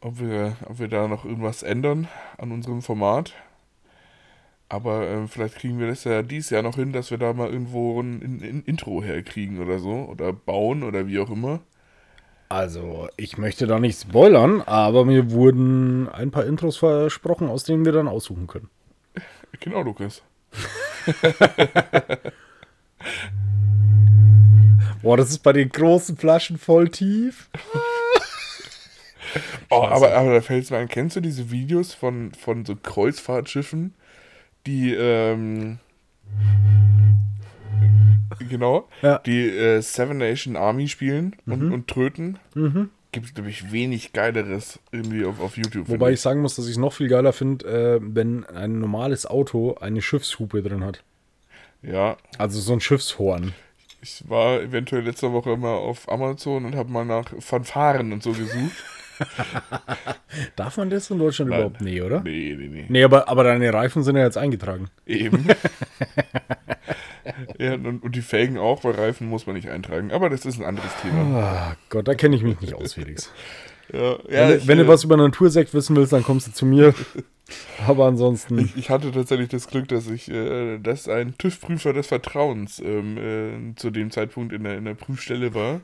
Ob 0.00 0.20
wir, 0.20 0.56
ob 0.66 0.78
wir 0.78 0.88
da 0.88 1.08
noch 1.08 1.24
irgendwas 1.24 1.62
ändern 1.62 2.08
an 2.38 2.52
unserem 2.52 2.82
Format. 2.82 3.32
Aber 4.68 5.06
äh, 5.08 5.26
vielleicht 5.26 5.56
kriegen 5.56 5.78
wir 5.78 5.86
das 5.86 6.04
ja 6.04 6.22
dieses 6.22 6.50
Jahr 6.50 6.62
noch 6.62 6.76
hin, 6.76 6.92
dass 6.92 7.10
wir 7.10 7.18
da 7.18 7.32
mal 7.32 7.50
irgendwo 7.50 8.00
ein, 8.00 8.22
ein, 8.22 8.42
ein, 8.42 8.62
Intro 8.66 9.02
herkriegen 9.02 9.60
oder 9.60 9.78
so. 9.78 9.92
Oder 9.92 10.32
bauen 10.32 10.82
oder 10.82 11.06
wie 11.06 11.18
auch 11.18 11.30
immer. 11.30 11.60
Also, 12.48 13.08
ich 13.16 13.38
möchte 13.38 13.66
da 13.66 13.78
nicht 13.78 14.00
spoilern, 14.00 14.62
aber 14.62 15.04
mir 15.04 15.30
wurden 15.30 16.08
ein 16.08 16.30
paar 16.30 16.44
Intros 16.44 16.76
versprochen, 16.76 17.48
aus 17.48 17.64
denen 17.64 17.84
wir 17.84 17.92
dann 17.92 18.08
aussuchen 18.08 18.46
können. 18.46 18.68
Genau, 19.60 19.82
Lukas. 19.82 20.22
Boah, 25.02 25.16
das 25.16 25.30
ist 25.30 25.40
bei 25.40 25.52
den 25.52 25.68
großen 25.68 26.16
Flaschen 26.16 26.56
voll 26.58 26.88
tief. 26.88 27.50
oh, 29.70 29.82
aber, 29.82 30.14
aber 30.14 30.34
da 30.34 30.40
fällt 30.40 30.64
es 30.64 30.70
mir 30.70 30.78
ein, 30.78 30.88
kennst 30.88 31.16
du 31.16 31.20
diese 31.20 31.50
Videos 31.50 31.92
von, 31.92 32.32
von 32.32 32.64
so 32.64 32.74
Kreuzfahrtschiffen, 32.74 33.94
die, 34.66 34.94
ähm, 34.94 35.78
genau, 38.48 38.88
ja. 39.02 39.18
die 39.18 39.48
äh, 39.48 39.82
Seven 39.82 40.16
Nation 40.16 40.56
Army 40.56 40.88
spielen 40.88 41.36
und, 41.46 41.62
mhm. 41.62 41.72
und 41.72 41.88
tröten? 41.88 42.38
Mhm 42.54 42.90
gibt 43.14 43.26
es, 43.26 43.34
glaube 43.34 43.48
ich, 43.48 43.72
wenig 43.72 44.12
Geileres 44.12 44.80
irgendwie 44.90 45.24
auf, 45.24 45.40
auf 45.40 45.56
YouTube. 45.56 45.88
Wobei 45.88 46.10
ich. 46.10 46.14
ich 46.14 46.20
sagen 46.20 46.42
muss, 46.42 46.56
dass 46.56 46.66
ich 46.66 46.72
es 46.72 46.76
noch 46.76 46.92
viel 46.92 47.08
geiler 47.08 47.32
finde, 47.32 47.66
äh, 47.66 48.00
wenn 48.02 48.44
ein 48.44 48.80
normales 48.80 49.24
Auto 49.24 49.76
eine 49.80 50.02
Schiffshupe 50.02 50.62
drin 50.62 50.84
hat. 50.84 51.02
Ja. 51.80 52.16
Also 52.38 52.60
so 52.60 52.72
ein 52.72 52.80
Schiffshorn. 52.80 53.54
Ich 54.02 54.28
war 54.28 54.60
eventuell 54.60 55.02
letzte 55.02 55.32
Woche 55.32 55.56
mal 55.56 55.74
auf 55.74 56.10
Amazon 56.10 56.66
und 56.66 56.74
habe 56.74 56.90
mal 56.90 57.04
nach 57.04 57.32
Fanfaren 57.38 58.12
und 58.12 58.22
so 58.22 58.32
gesucht. 58.32 58.84
Darf 60.56 60.76
man 60.76 60.90
das 60.90 61.08
in 61.10 61.18
Deutschland 61.18 61.50
Nein. 61.50 61.60
überhaupt? 61.60 61.80
Nee, 61.80 62.02
oder? 62.02 62.20
Nee, 62.20 62.56
nee, 62.58 62.68
nee. 62.68 62.86
Nee, 62.88 63.04
aber, 63.04 63.28
aber 63.28 63.44
deine 63.44 63.72
Reifen 63.72 64.02
sind 64.02 64.16
ja 64.16 64.24
jetzt 64.24 64.36
eingetragen. 64.36 64.90
Eben. 65.06 65.46
ja, 67.58 67.74
und, 67.74 68.02
und, 68.02 68.16
die 68.16 68.22
Felgen 68.22 68.58
auch, 68.58 68.84
weil 68.84 68.92
Reifen 68.92 69.28
muss 69.28 69.46
man 69.46 69.56
nicht 69.56 69.68
eintragen. 69.68 70.12
Aber 70.12 70.30
das 70.30 70.44
ist 70.44 70.58
ein 70.58 70.64
anderes 70.64 70.90
Thema. 71.02 71.72
Oh 71.72 71.76
Gott, 71.88 72.08
da 72.08 72.14
kenne 72.14 72.36
ich 72.36 72.42
mich 72.42 72.60
nicht 72.60 72.74
aus, 72.74 72.94
Felix. 72.94 73.32
ja, 73.92 74.12
ja, 74.12 74.18
wenn, 74.28 74.58
ich, 74.58 74.66
wenn 74.68 74.78
du 74.78 74.88
was 74.88 75.04
über 75.04 75.16
Natursekt 75.16 75.74
wissen 75.74 75.96
willst, 75.96 76.12
dann 76.12 76.22
kommst 76.22 76.46
du 76.46 76.52
zu 76.52 76.66
mir. 76.66 76.94
Aber 77.86 78.06
ansonsten. 78.06 78.58
Ich, 78.58 78.76
ich, 78.76 78.90
hatte 78.90 79.12
tatsächlich 79.12 79.48
das 79.48 79.68
Glück, 79.68 79.88
dass 79.88 80.08
ich, 80.08 80.30
äh, 80.30 80.78
dass 80.78 81.08
ein 81.08 81.36
TÜV-Prüfer 81.36 81.92
des 81.92 82.06
Vertrauens 82.06 82.80
ähm, 82.80 83.18
äh, 83.18 83.74
zu 83.76 83.90
dem 83.90 84.10
Zeitpunkt 84.10 84.52
in 84.52 84.64
der, 84.64 84.78
in 84.78 84.84
der 84.84 84.94
Prüfstelle 84.94 85.54
war. 85.54 85.80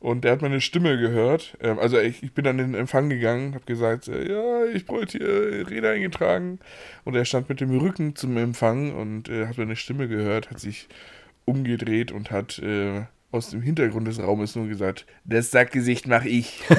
Und 0.00 0.24
der 0.24 0.32
hat 0.32 0.42
meine 0.42 0.62
Stimme 0.62 0.98
gehört. 0.98 1.56
Ähm, 1.60 1.78
also 1.78 1.98
ich, 1.98 2.22
ich 2.22 2.32
bin 2.32 2.46
in 2.46 2.56
den 2.56 2.74
Empfang 2.74 3.10
gegangen, 3.10 3.54
habe 3.54 3.66
gesagt, 3.66 4.08
äh, 4.08 4.28
ja, 4.28 4.64
ich 4.74 4.86
bräuchte 4.86 5.18
hier 5.18 5.68
Rede 5.68 5.90
eingetragen. 5.90 6.58
Und 7.04 7.14
er 7.14 7.26
stand 7.26 7.50
mit 7.50 7.60
dem 7.60 7.76
Rücken 7.78 8.16
zum 8.16 8.36
Empfang 8.38 8.94
und 8.94 9.28
äh, 9.28 9.46
hat 9.46 9.58
meine 9.58 9.76
Stimme 9.76 10.08
gehört, 10.08 10.50
hat 10.50 10.58
sich 10.58 10.88
umgedreht 11.44 12.12
und 12.12 12.30
hat 12.30 12.58
äh, 12.60 13.02
aus 13.30 13.50
dem 13.50 13.60
Hintergrund 13.60 14.08
des 14.08 14.20
Raumes 14.20 14.56
nur 14.56 14.66
gesagt, 14.66 15.06
das 15.24 15.50
Sackgesicht 15.50 16.06
mach 16.06 16.24
ich. 16.24 16.62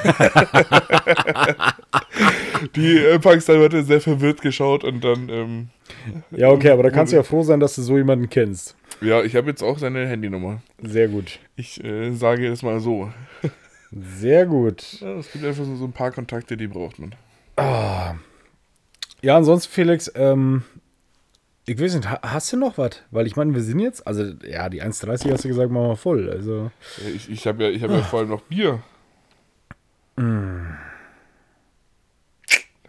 Die 2.76 2.98
Empfangsteil 3.06 3.64
hatte 3.64 3.84
sehr 3.84 4.02
verwirrt 4.02 4.41
geschaut 4.41 4.84
und 4.84 5.03
dann. 5.03 5.30
Ähm, 5.30 5.69
ja, 6.31 6.49
okay, 6.49 6.72
aber 6.72 6.84
da 6.84 6.89
kannst 6.89 7.14
du 7.14 7.18
ja 7.18 7.23
froh 7.23 7.43
sein, 7.43 7.60
dass 7.60 7.76
du 7.76 7.81
so 7.81 7.98
jemanden 7.98 8.30
kennst. 8.30 8.76
Ja, 9.02 9.23
ich 9.23 9.36
habe 9.36 9.49
jetzt 9.49 9.64
auch 9.64 9.80
seine 9.80 10.07
Handynummer. 10.07 10.61
Sehr 10.82 11.07
gut. 11.07 11.40
Ich 11.56 11.84
äh, 11.84 12.14
sage 12.14 12.48
es 12.48 12.61
mal 12.61 12.80
so. 12.80 13.11
Sehr 13.91 14.45
gut. 14.45 15.02
Ja, 15.02 15.15
es 15.18 15.32
gibt 15.32 15.44
einfach 15.44 15.65
so, 15.65 15.76
so 15.76 15.86
ein 15.86 15.91
paar 15.91 16.11
Kontakte, 16.11 16.56
die 16.56 16.68
braucht 16.68 16.99
man. 16.99 17.15
Ah. 17.57 18.15
Ja, 19.22 19.38
ansonsten, 19.38 19.72
Felix, 19.72 20.11
ähm, 20.15 20.64
ich 21.65 21.80
weiß 21.80 21.95
nicht, 21.95 22.10
hast 22.10 22.53
du 22.53 22.57
noch 22.57 22.78
was? 22.78 23.02
Weil 23.11 23.28
ich 23.28 23.36
meine, 23.36 23.53
wir 23.53 23.61
sind 23.61 23.80
jetzt, 23.80 24.06
also 24.06 24.23
ja, 24.48 24.69
die 24.69 24.82
1,30 24.82 25.32
hast 25.32 25.44
du 25.44 25.48
gesagt, 25.48 25.72
machen 25.72 25.90
wir 25.90 25.95
voll. 25.95 26.30
Also. 26.30 26.72
Ich, 27.15 27.30
ich 27.30 27.48
habe 27.48 27.64
ja, 27.64 27.69
ich 27.69 27.84
hab 27.84 27.90
ja 27.91 28.02
vor 28.03 28.19
allem 28.19 28.30
noch 28.30 28.41
Bier. 28.41 28.82
Mm. 30.15 30.73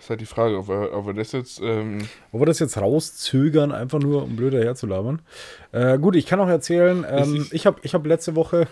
Das 0.03 0.07
ist 0.07 0.11
halt 0.11 0.21
die 0.21 0.27
Frage, 0.27 0.59
ob 0.59 0.67
wir, 0.67 0.93
ob 0.95 1.07
wir 1.07 1.15
das 1.15 1.31
jetzt. 1.31 1.61
Ähm 1.63 1.99
ob 2.33 2.41
wir 2.41 2.47
das 2.47 2.59
jetzt 2.59 2.77
rauszögern, 2.77 3.71
einfach 3.71 4.01
nur 4.01 4.25
um 4.25 4.35
blöder 4.35 4.59
herzulabern. 4.59 5.23
Äh, 5.71 5.97
gut, 6.01 6.17
ich 6.17 6.27
kann 6.27 6.41
auch 6.41 6.49
erzählen, 6.49 7.07
ähm, 7.09 7.37
ich, 7.37 7.53
ich 7.53 7.67
habe 7.67 7.79
ich 7.85 7.95
hab 7.95 8.05
letzte 8.05 8.35
Woche. 8.35 8.67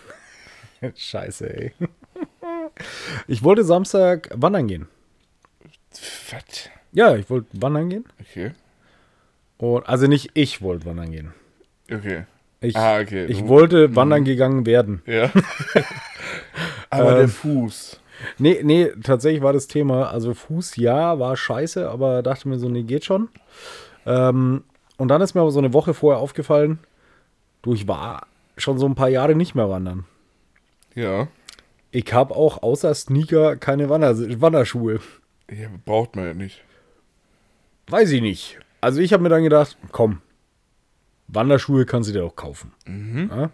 Scheiße, 0.96 1.56
ey. 1.56 1.72
ich 3.28 3.44
wollte 3.44 3.62
Samstag 3.62 4.28
wandern 4.34 4.66
gehen. 4.66 4.88
Was? 6.32 6.68
Ja, 6.90 7.14
ich 7.14 7.30
wollte 7.30 7.46
wandern 7.52 7.90
gehen. 7.90 8.04
Okay. 8.20 8.50
Und, 9.58 9.88
also 9.88 10.08
nicht 10.08 10.30
ich 10.34 10.62
wollte 10.62 10.86
wandern 10.86 11.12
gehen. 11.12 11.32
Okay. 11.92 12.24
Ich, 12.60 12.76
ah, 12.76 12.98
okay. 12.98 13.26
Ich 13.26 13.46
wollte 13.46 13.86
mhm. 13.86 13.94
wandern 13.94 14.24
gegangen 14.24 14.66
werden. 14.66 15.00
Ja. 15.06 15.30
aber 16.90 17.12
ähm, 17.12 17.18
der 17.18 17.28
Fuß. 17.28 18.00
Nee, 18.38 18.60
nee, 18.62 18.90
tatsächlich 19.02 19.42
war 19.42 19.52
das 19.52 19.66
Thema, 19.66 20.10
also 20.10 20.34
Fuß 20.34 20.76
ja, 20.76 21.18
war 21.18 21.36
scheiße, 21.36 21.88
aber 21.88 22.22
dachte 22.22 22.48
mir 22.48 22.58
so, 22.58 22.68
nee, 22.68 22.82
geht 22.82 23.04
schon. 23.04 23.28
Ähm, 24.06 24.64
und 24.96 25.08
dann 25.08 25.22
ist 25.22 25.34
mir 25.34 25.40
aber 25.40 25.50
so 25.50 25.58
eine 25.58 25.72
Woche 25.72 25.94
vorher 25.94 26.20
aufgefallen, 26.20 26.78
du, 27.62 27.74
ich 27.74 27.88
war 27.88 28.26
schon 28.56 28.78
so 28.78 28.86
ein 28.86 28.94
paar 28.94 29.08
Jahre 29.08 29.34
nicht 29.34 29.54
mehr 29.54 29.70
wandern. 29.70 30.04
Ja. 30.94 31.28
Ich 31.90 32.12
habe 32.12 32.34
auch 32.36 32.62
außer 32.62 32.94
Sneaker 32.94 33.56
keine 33.56 33.88
Wander 33.88 34.16
Wanderschuhe. 34.40 35.00
Ja, 35.50 35.68
braucht 35.84 36.16
man 36.16 36.26
ja 36.26 36.34
nicht. 36.34 36.62
Weiß 37.88 38.10
ich 38.12 38.22
nicht. 38.22 38.60
Also 38.80 39.00
ich 39.00 39.12
habe 39.12 39.22
mir 39.22 39.28
dann 39.28 39.42
gedacht, 39.42 39.76
komm, 39.90 40.20
Wanderschuhe 41.26 41.86
kannst 41.86 42.08
du 42.08 42.12
dir 42.12 42.24
auch 42.24 42.36
kaufen. 42.36 42.72
Mhm. 42.86 43.30
Ja? 43.34 43.50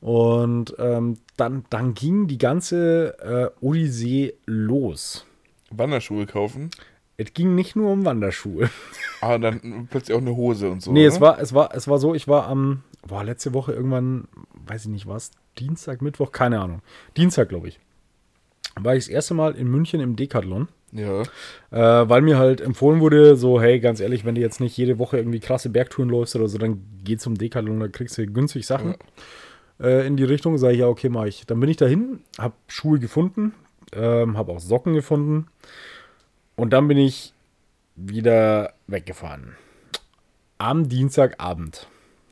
Und 0.00 0.74
ähm, 0.78 1.18
dann, 1.36 1.64
dann 1.70 1.94
ging 1.94 2.26
die 2.26 2.38
ganze 2.38 3.52
äh, 3.60 3.64
Odyssee 3.64 4.34
los. 4.46 5.26
Wanderschuhe 5.70 6.26
kaufen? 6.26 6.70
Es 7.18 7.32
ging 7.32 7.54
nicht 7.54 7.76
nur 7.76 7.92
um 7.92 8.04
Wanderschuhe. 8.04 8.70
Ah, 9.22 9.38
dann 9.38 9.88
plötzlich 9.90 10.14
auch 10.14 10.20
eine 10.20 10.36
Hose 10.36 10.68
und 10.68 10.82
so. 10.82 10.92
Nee, 10.92 11.06
es 11.06 11.22
war, 11.22 11.40
es 11.40 11.54
war, 11.54 11.74
es 11.74 11.88
war 11.88 11.98
so, 11.98 12.14
ich 12.14 12.28
war 12.28 12.46
am, 12.48 12.82
war 13.02 13.24
letzte 13.24 13.54
Woche 13.54 13.72
irgendwann, 13.72 14.28
weiß 14.66 14.82
ich 14.82 14.90
nicht 14.90 15.06
was, 15.06 15.30
Dienstag, 15.58 16.02
Mittwoch, 16.02 16.32
keine 16.32 16.60
Ahnung. 16.60 16.82
Dienstag, 17.16 17.48
glaube 17.48 17.68
ich. 17.68 17.80
War 18.78 18.94
ich 18.94 19.06
das 19.06 19.08
erste 19.08 19.32
Mal 19.32 19.56
in 19.56 19.68
München 19.68 20.00
im 20.00 20.16
Decathlon. 20.16 20.68
Ja. 20.92 21.22
Äh, 21.70 22.08
weil 22.08 22.20
mir 22.20 22.36
halt 22.36 22.60
empfohlen 22.60 23.00
wurde, 23.00 23.36
so, 23.36 23.58
hey, 23.58 23.80
ganz 23.80 24.00
ehrlich, 24.00 24.26
wenn 24.26 24.34
du 24.34 24.42
jetzt 24.42 24.60
nicht 24.60 24.76
jede 24.76 24.98
Woche 24.98 25.16
irgendwie 25.16 25.40
krasse 25.40 25.70
Bergtouren 25.70 26.10
läufst 26.10 26.36
oder 26.36 26.46
so, 26.46 26.58
dann 26.58 26.84
geh 27.02 27.16
zum 27.16 27.38
Decathlon, 27.38 27.80
da 27.80 27.88
kriegst 27.88 28.18
du 28.18 28.26
günstig 28.26 28.66
Sachen 28.66 28.96
äh, 29.80 30.06
in 30.06 30.16
die 30.16 30.24
Richtung. 30.24 30.58
Sage 30.58 30.74
ich, 30.74 30.80
ja, 30.80 30.88
okay, 30.88 31.08
mach 31.08 31.24
ich. 31.24 31.46
Dann 31.46 31.60
bin 31.60 31.68
ich 31.68 31.76
dahin, 31.76 32.20
hab 32.38 32.54
Schuhe 32.68 32.98
gefunden, 32.98 33.52
ähm, 33.92 34.36
hab 34.36 34.48
auch 34.48 34.60
Socken 34.60 34.94
gefunden 34.94 35.46
und 36.56 36.72
dann 36.72 36.88
bin 36.88 36.98
ich 36.98 37.32
wieder 37.96 38.72
weggefahren. 38.86 39.56
Am 40.58 40.88
Dienstagabend. 40.88 41.88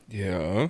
Ja. 0.09 0.69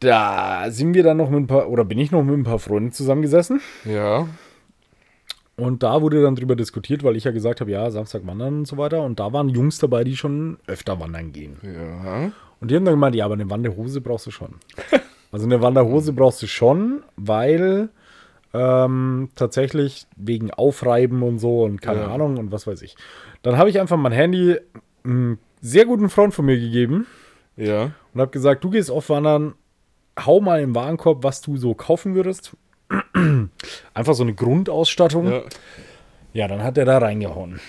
Da 0.00 0.70
sind 0.70 0.94
wir 0.94 1.02
dann 1.02 1.16
noch 1.16 1.30
mit 1.30 1.40
ein 1.40 1.46
paar, 1.46 1.68
oder 1.68 1.84
bin 1.84 1.98
ich 1.98 2.10
noch 2.10 2.22
mit 2.22 2.34
ein 2.34 2.44
paar 2.44 2.58
Freunden 2.58 2.92
zusammengesessen. 2.92 3.60
Ja. 3.84 4.28
Und 5.56 5.82
da 5.82 6.00
wurde 6.02 6.22
dann 6.22 6.36
drüber 6.36 6.54
diskutiert, 6.54 7.02
weil 7.02 7.16
ich 7.16 7.24
ja 7.24 7.32
gesagt 7.32 7.60
habe, 7.60 7.72
ja, 7.72 7.90
Samstag 7.90 8.24
wandern 8.24 8.58
und 8.58 8.68
so 8.68 8.76
weiter. 8.76 9.02
Und 9.02 9.18
da 9.18 9.32
waren 9.32 9.48
Jungs 9.48 9.78
dabei, 9.78 10.04
die 10.04 10.16
schon 10.16 10.58
öfter 10.68 11.00
wandern 11.00 11.32
gehen. 11.32 11.56
Ja. 11.62 12.30
Und 12.60 12.70
die 12.70 12.76
haben 12.76 12.84
dann 12.84 12.94
gemeint, 12.94 13.14
ja, 13.14 13.24
aber 13.24 13.34
eine 13.34 13.48
Wanderhose 13.50 14.00
brauchst 14.00 14.26
du 14.26 14.30
schon. 14.30 14.54
Also 15.30 15.44
eine 15.44 15.60
Wanderhose 15.60 16.14
brauchst 16.14 16.40
du 16.42 16.46
schon, 16.46 17.02
weil 17.16 17.90
ähm, 18.54 19.28
tatsächlich 19.34 20.06
wegen 20.16 20.50
Aufreiben 20.50 21.22
und 21.22 21.38
so 21.38 21.64
und 21.64 21.82
keine 21.82 22.00
Ja. 22.00 22.06
Ahnung 22.08 22.38
und 22.38 22.50
was 22.50 22.66
weiß 22.66 22.80
ich. 22.80 22.96
Dann 23.42 23.58
habe 23.58 23.68
ich 23.68 23.78
einfach 23.78 23.98
mein 23.98 24.12
Handy 24.12 24.56
einem 25.04 25.36
sehr 25.60 25.84
guten 25.84 26.08
Freund 26.08 26.32
von 26.32 26.46
mir 26.46 26.58
gegeben 26.58 27.06
Ja. 27.56 27.90
und 28.14 28.20
habe 28.22 28.30
gesagt, 28.30 28.64
du 28.64 28.70
gehst 28.70 28.88
oft 28.90 29.10
wandern, 29.10 29.52
hau 30.18 30.40
mal 30.40 30.62
im 30.62 30.74
Warenkorb, 30.74 31.22
was 31.22 31.42
du 31.42 31.58
so 31.58 31.74
kaufen 31.74 32.14
würdest. 32.14 32.56
Einfach 33.92 34.14
so 34.14 34.22
eine 34.22 34.32
Grundausstattung. 34.32 35.30
Ja. 35.30 35.42
Ja, 36.32 36.48
dann 36.48 36.62
hat 36.62 36.78
er 36.78 36.86
da 36.86 36.96
reingehauen. 36.96 37.60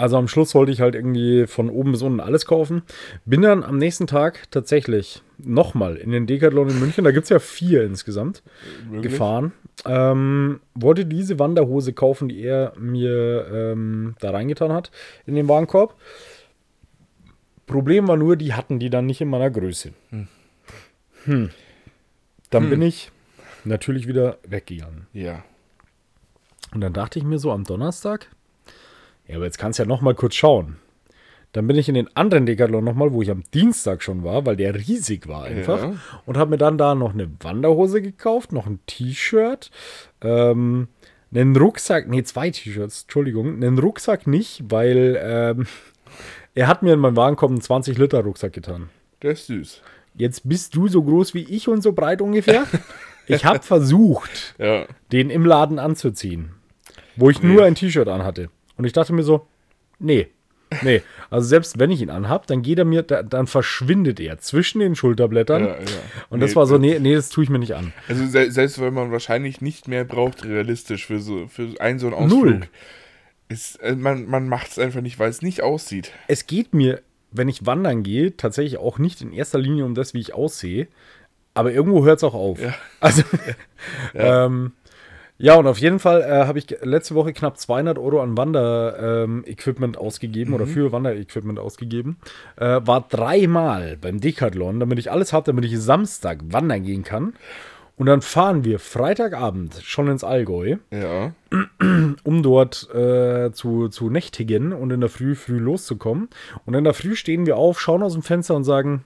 Also 0.00 0.16
am 0.16 0.28
Schluss 0.28 0.54
wollte 0.54 0.72
ich 0.72 0.80
halt 0.80 0.94
irgendwie 0.94 1.46
von 1.46 1.68
oben 1.68 1.92
bis 1.92 2.00
unten 2.00 2.20
alles 2.20 2.46
kaufen. 2.46 2.80
Bin 3.26 3.42
dann 3.42 3.62
am 3.62 3.76
nächsten 3.76 4.06
Tag 4.06 4.50
tatsächlich 4.50 5.22
nochmal 5.36 5.96
in 5.96 6.10
den 6.10 6.26
Decathlon 6.26 6.70
in 6.70 6.80
München, 6.80 7.04
da 7.04 7.10
gibt 7.10 7.24
es 7.24 7.28
ja 7.28 7.38
vier 7.38 7.84
insgesamt, 7.84 8.42
Wirklich? 8.88 9.12
gefahren. 9.12 9.52
Ähm, 9.84 10.60
wollte 10.74 11.04
diese 11.04 11.38
Wanderhose 11.38 11.92
kaufen, 11.92 12.30
die 12.30 12.42
er 12.42 12.72
mir 12.78 13.46
ähm, 13.52 14.14
da 14.20 14.30
reingetan 14.30 14.72
hat 14.72 14.90
in 15.26 15.34
den 15.34 15.48
Warenkorb. 15.48 15.94
Problem 17.66 18.08
war 18.08 18.16
nur, 18.16 18.36
die 18.36 18.54
hatten 18.54 18.78
die 18.78 18.88
dann 18.88 19.04
nicht 19.04 19.20
in 19.20 19.28
meiner 19.28 19.50
Größe. 19.50 19.92
Hm. 21.24 21.50
Dann 22.48 22.70
bin 22.70 22.80
ich 22.80 23.12
natürlich 23.64 24.08
wieder 24.08 24.38
weggegangen. 24.48 25.08
Ja. 25.12 25.44
Und 26.72 26.80
dann 26.80 26.94
dachte 26.94 27.18
ich 27.18 27.24
mir 27.26 27.38
so 27.38 27.52
am 27.52 27.64
Donnerstag, 27.64 28.28
ja, 29.30 29.36
aber 29.36 29.44
jetzt 29.46 29.58
kannst 29.58 29.78
du 29.78 29.84
ja 29.84 29.88
noch 29.88 30.00
mal 30.00 30.14
kurz 30.14 30.34
schauen. 30.34 30.76
Dann 31.52 31.66
bin 31.66 31.76
ich 31.76 31.88
in 31.88 31.96
den 31.96 32.14
anderen 32.16 32.46
Decathlon 32.46 32.84
noch 32.84 32.94
mal, 32.94 33.12
wo 33.12 33.22
ich 33.22 33.30
am 33.30 33.42
Dienstag 33.52 34.02
schon 34.04 34.22
war, 34.22 34.46
weil 34.46 34.54
der 34.56 34.74
riesig 34.76 35.26
war 35.26 35.44
einfach. 35.44 35.82
Ja. 35.82 35.92
Und 36.24 36.36
habe 36.36 36.50
mir 36.50 36.58
dann 36.58 36.78
da 36.78 36.94
noch 36.94 37.12
eine 37.12 37.28
Wanderhose 37.40 38.00
gekauft, 38.02 38.52
noch 38.52 38.66
ein 38.66 38.78
T-Shirt, 38.86 39.70
ähm, 40.20 40.86
einen 41.34 41.56
Rucksack, 41.56 42.06
nee, 42.08 42.22
zwei 42.22 42.50
T-Shirts, 42.50 43.02
Entschuldigung, 43.02 43.54
einen 43.56 43.78
Rucksack 43.78 44.28
nicht, 44.28 44.62
weil 44.68 45.18
ähm, 45.20 45.66
er 46.54 46.68
hat 46.68 46.82
mir 46.84 46.92
in 46.92 47.00
meinen 47.00 47.16
Warenkorb 47.16 47.50
einen 47.50 47.60
20-Liter-Rucksack 47.60 48.52
getan. 48.52 48.90
Der 49.22 49.32
ist 49.32 49.46
süß. 49.48 49.82
Jetzt 50.14 50.48
bist 50.48 50.76
du 50.76 50.86
so 50.88 51.02
groß 51.02 51.34
wie 51.34 51.42
ich 51.44 51.66
und 51.68 51.82
so 51.82 51.92
breit 51.92 52.20
ungefähr. 52.22 52.64
Ich 53.26 53.44
habe 53.44 53.60
versucht, 53.62 54.56
Ja. 54.58 54.86
den 55.12 55.30
im 55.30 55.44
Laden 55.46 55.78
anzuziehen, 55.78 56.50
wo 57.14 57.30
ich 57.30 57.40
Nee. 57.40 57.52
nur 57.52 57.64
ein 57.64 57.76
T-Shirt 57.76 58.08
anhatte. 58.08 58.50
Und 58.80 58.86
ich 58.86 58.94
dachte 58.94 59.12
mir 59.12 59.22
so, 59.22 59.46
nee, 59.98 60.28
nee. 60.80 61.02
Also 61.28 61.46
selbst 61.46 61.78
wenn 61.78 61.90
ich 61.90 62.00
ihn 62.00 62.08
anhab, 62.08 62.46
dann 62.46 62.62
geht 62.62 62.78
er 62.78 62.86
mir, 62.86 63.02
da, 63.02 63.22
dann 63.22 63.46
verschwindet 63.46 64.20
er 64.20 64.38
zwischen 64.38 64.78
den 64.80 64.94
Schulterblättern. 64.94 65.64
Ja, 65.66 65.74
ja. 65.74 65.84
Und 66.30 66.40
das 66.40 66.52
Nee, 66.52 66.56
war 66.56 66.66
so, 66.66 66.78
nee, 66.78 66.98
nee, 66.98 67.14
das 67.14 67.28
tue 67.28 67.44
ich 67.44 67.50
mir 67.50 67.58
nicht 67.58 67.74
an. 67.74 67.92
Also 68.08 68.24
se 68.26 68.50
selbst 68.50 68.80
wenn 68.80 68.94
man 68.94 69.12
wahrscheinlich 69.12 69.60
nicht 69.60 69.86
mehr 69.86 70.04
braucht, 70.04 70.46
realistisch 70.46 71.04
für 71.06 71.20
so 71.20 71.46
für 71.48 71.78
einen 71.78 71.98
so 71.98 72.06
einen 72.06 72.14
Ausflug. 72.16 72.44
Null. 72.44 72.60
Ist, 73.50 73.76
äh, 73.82 73.96
man 73.96 74.24
man 74.24 74.48
macht 74.48 74.70
es 74.70 74.78
einfach 74.78 75.02
nicht, 75.02 75.18
weil 75.18 75.28
es 75.28 75.42
nicht 75.42 75.62
aussieht. 75.62 76.10
Es 76.26 76.46
geht 76.46 76.72
mir, 76.72 77.02
wenn 77.32 77.50
ich 77.50 77.66
wandern 77.66 78.02
gehe, 78.02 78.34
tatsächlich 78.34 78.78
auch 78.78 78.96
nicht 78.98 79.20
in 79.20 79.34
erster 79.34 79.58
Linie 79.58 79.84
um 79.84 79.94
das, 79.94 80.14
wie 80.14 80.20
ich 80.20 80.32
aussehe. 80.32 80.88
Aber 81.52 81.70
irgendwo 81.70 82.06
hört 82.06 82.16
es 82.16 82.24
auch 82.24 82.32
auf. 82.32 82.62
Ja. 82.62 82.74
Also, 83.00 83.24
ähm, 84.14 84.72
ja, 85.42 85.54
und 85.54 85.66
auf 85.66 85.78
jeden 85.78 85.98
Fall 85.98 86.20
äh, 86.20 86.46
habe 86.46 86.58
ich 86.58 86.66
letzte 86.82 87.14
Woche 87.14 87.32
knapp 87.32 87.58
200 87.58 87.98
Euro 87.98 88.20
an 88.20 88.36
Wander-Equipment 88.36 89.96
ausgegeben 89.96 90.52
oder 90.52 90.66
für 90.66 90.92
Wander-Equipment 90.92 91.58
ausgegeben. 91.58 92.18
Äh, 92.56 92.80
war 92.84 93.06
dreimal 93.08 93.96
beim 93.98 94.20
Decathlon, 94.20 94.80
damit 94.80 94.98
ich 94.98 95.10
alles 95.10 95.32
habe, 95.32 95.46
damit 95.46 95.64
ich 95.64 95.78
Samstag 95.78 96.40
wandern 96.50 96.82
gehen 96.82 97.04
kann. 97.04 97.32
Und 97.96 98.06
dann 98.06 98.20
fahren 98.20 98.64
wir 98.64 98.78
Freitagabend 98.78 99.80
schon 99.82 100.08
ins 100.08 100.24
Allgäu, 100.24 100.76
Ja. 100.90 101.32
um 102.22 102.42
dort 102.42 102.88
äh, 102.94 103.50
zu, 103.52 103.88
zu 103.88 104.10
nächtigen 104.10 104.72
und 104.74 104.90
in 104.90 105.00
der 105.00 105.10
Früh 105.10 105.34
früh 105.34 105.58
loszukommen. 105.58 106.28
Und 106.66 106.74
in 106.74 106.84
der 106.84 106.94
Früh 106.94 107.16
stehen 107.16 107.46
wir 107.46 107.56
auf, 107.56 107.80
schauen 107.80 108.02
aus 108.02 108.12
dem 108.12 108.22
Fenster 108.22 108.56
und 108.56 108.64
sagen, 108.64 109.04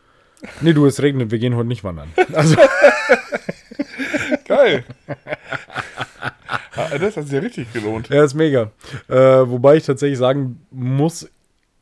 nee, 0.60 0.74
du, 0.74 0.84
es 0.84 1.02
regnet, 1.02 1.30
wir 1.30 1.38
gehen 1.38 1.56
heute 1.56 1.68
nicht 1.68 1.84
wandern. 1.84 2.08
Also, 2.32 2.56
Geil. 4.50 4.84
Ah, 6.76 6.98
das 6.98 7.16
hat 7.16 7.24
sich 7.24 7.32
ja 7.32 7.38
richtig 7.40 7.72
gelohnt. 7.72 8.08
Ja, 8.08 8.24
ist 8.24 8.34
mega. 8.34 8.72
Äh, 9.08 9.14
wobei 9.14 9.76
ich 9.76 9.84
tatsächlich 9.86 10.18
sagen 10.18 10.60
muss, 10.72 11.30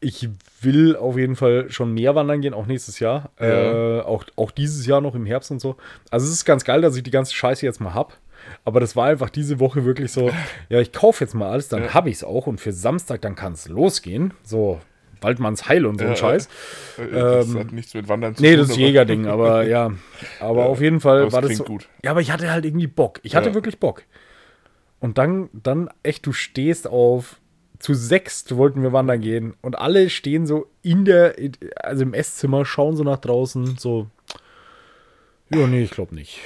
ich 0.00 0.28
will 0.60 0.94
auf 0.96 1.16
jeden 1.16 1.34
Fall 1.34 1.70
schon 1.70 1.94
mehr 1.94 2.14
wandern 2.14 2.40
gehen, 2.42 2.52
auch 2.52 2.66
nächstes 2.66 2.98
Jahr. 3.00 3.30
Ja. 3.40 3.98
Äh, 3.98 4.00
auch, 4.02 4.24
auch 4.36 4.50
dieses 4.50 4.84
Jahr 4.86 5.00
noch 5.00 5.14
im 5.14 5.24
Herbst 5.24 5.50
und 5.50 5.60
so. 5.60 5.76
Also 6.10 6.26
es 6.26 6.32
ist 6.32 6.44
ganz 6.44 6.64
geil, 6.64 6.82
dass 6.82 6.94
ich 6.96 7.02
die 7.02 7.10
ganze 7.10 7.34
Scheiße 7.34 7.64
jetzt 7.64 7.80
mal 7.80 7.94
hab. 7.94 8.18
Aber 8.64 8.80
das 8.80 8.96
war 8.96 9.06
einfach 9.06 9.30
diese 9.30 9.60
Woche 9.60 9.84
wirklich 9.86 10.12
so, 10.12 10.30
ja, 10.68 10.78
ich 10.80 10.92
kaufe 10.92 11.24
jetzt 11.24 11.34
mal 11.34 11.50
alles, 11.50 11.68
dann 11.68 11.84
Ja. 11.84 11.94
hab 11.94 12.06
ich 12.06 12.16
es 12.16 12.24
auch 12.24 12.46
und 12.46 12.60
für 12.60 12.72
Samstag, 12.72 13.22
dann 13.22 13.34
kann 13.34 13.54
es 13.54 13.66
losgehen. 13.68 14.34
So, 14.42 14.78
Waldmanns 15.22 15.68
Heil 15.68 15.86
und 15.86 15.98
so 15.98 16.04
ein 16.04 16.10
Ja. 16.10 16.16
Scheiß. 16.16 16.46
Äh, 16.98 17.06
Das 17.10 17.48
Ähm, 17.48 17.58
hat 17.58 17.72
nichts 17.72 17.94
mit 17.94 18.08
Wandern 18.08 18.34
zu 18.34 18.42
Nee, 18.42 18.50
tun. 18.52 18.60
das 18.60 18.70
ist 18.70 18.76
Jägerding, 18.76 19.26
aber 19.26 19.64
ja. 19.66 19.92
Aber 20.40 20.60
Ja, 20.62 20.66
auf 20.66 20.80
jeden 20.80 21.00
Fall 21.00 21.30
war 21.32 21.42
das 21.42 21.56
so. 21.56 21.64
gut. 21.64 21.88
Ja, 22.04 22.10
aber 22.12 22.20
ich 22.20 22.30
hatte 22.32 22.50
halt 22.50 22.64
irgendwie 22.64 22.86
Bock. 22.86 23.20
Ich 23.22 23.34
hatte 23.36 23.48
Ja. 23.50 23.54
wirklich 23.54 23.78
Bock. 23.78 24.02
Und 25.00 25.16
dann, 25.18 25.48
dann 25.52 25.88
echt, 26.02 26.26
du 26.26 26.32
stehst 26.32 26.86
auf. 26.88 27.40
Zu 27.80 27.94
sechst 27.94 28.56
wollten 28.56 28.82
wir 28.82 28.92
wandern 28.92 29.20
gehen 29.20 29.54
und 29.62 29.78
alle 29.78 30.10
stehen 30.10 30.48
so 30.48 30.66
in 30.82 31.04
der, 31.04 31.36
also 31.76 32.02
im 32.02 32.12
Esszimmer, 32.12 32.64
schauen 32.64 32.96
so 32.96 33.04
nach 33.04 33.18
draußen, 33.18 33.76
so. 33.78 34.08
Ja, 35.54 35.64
nee, 35.68 35.84
ich 35.84 35.92
glaube 35.92 36.12
nicht. 36.14 36.40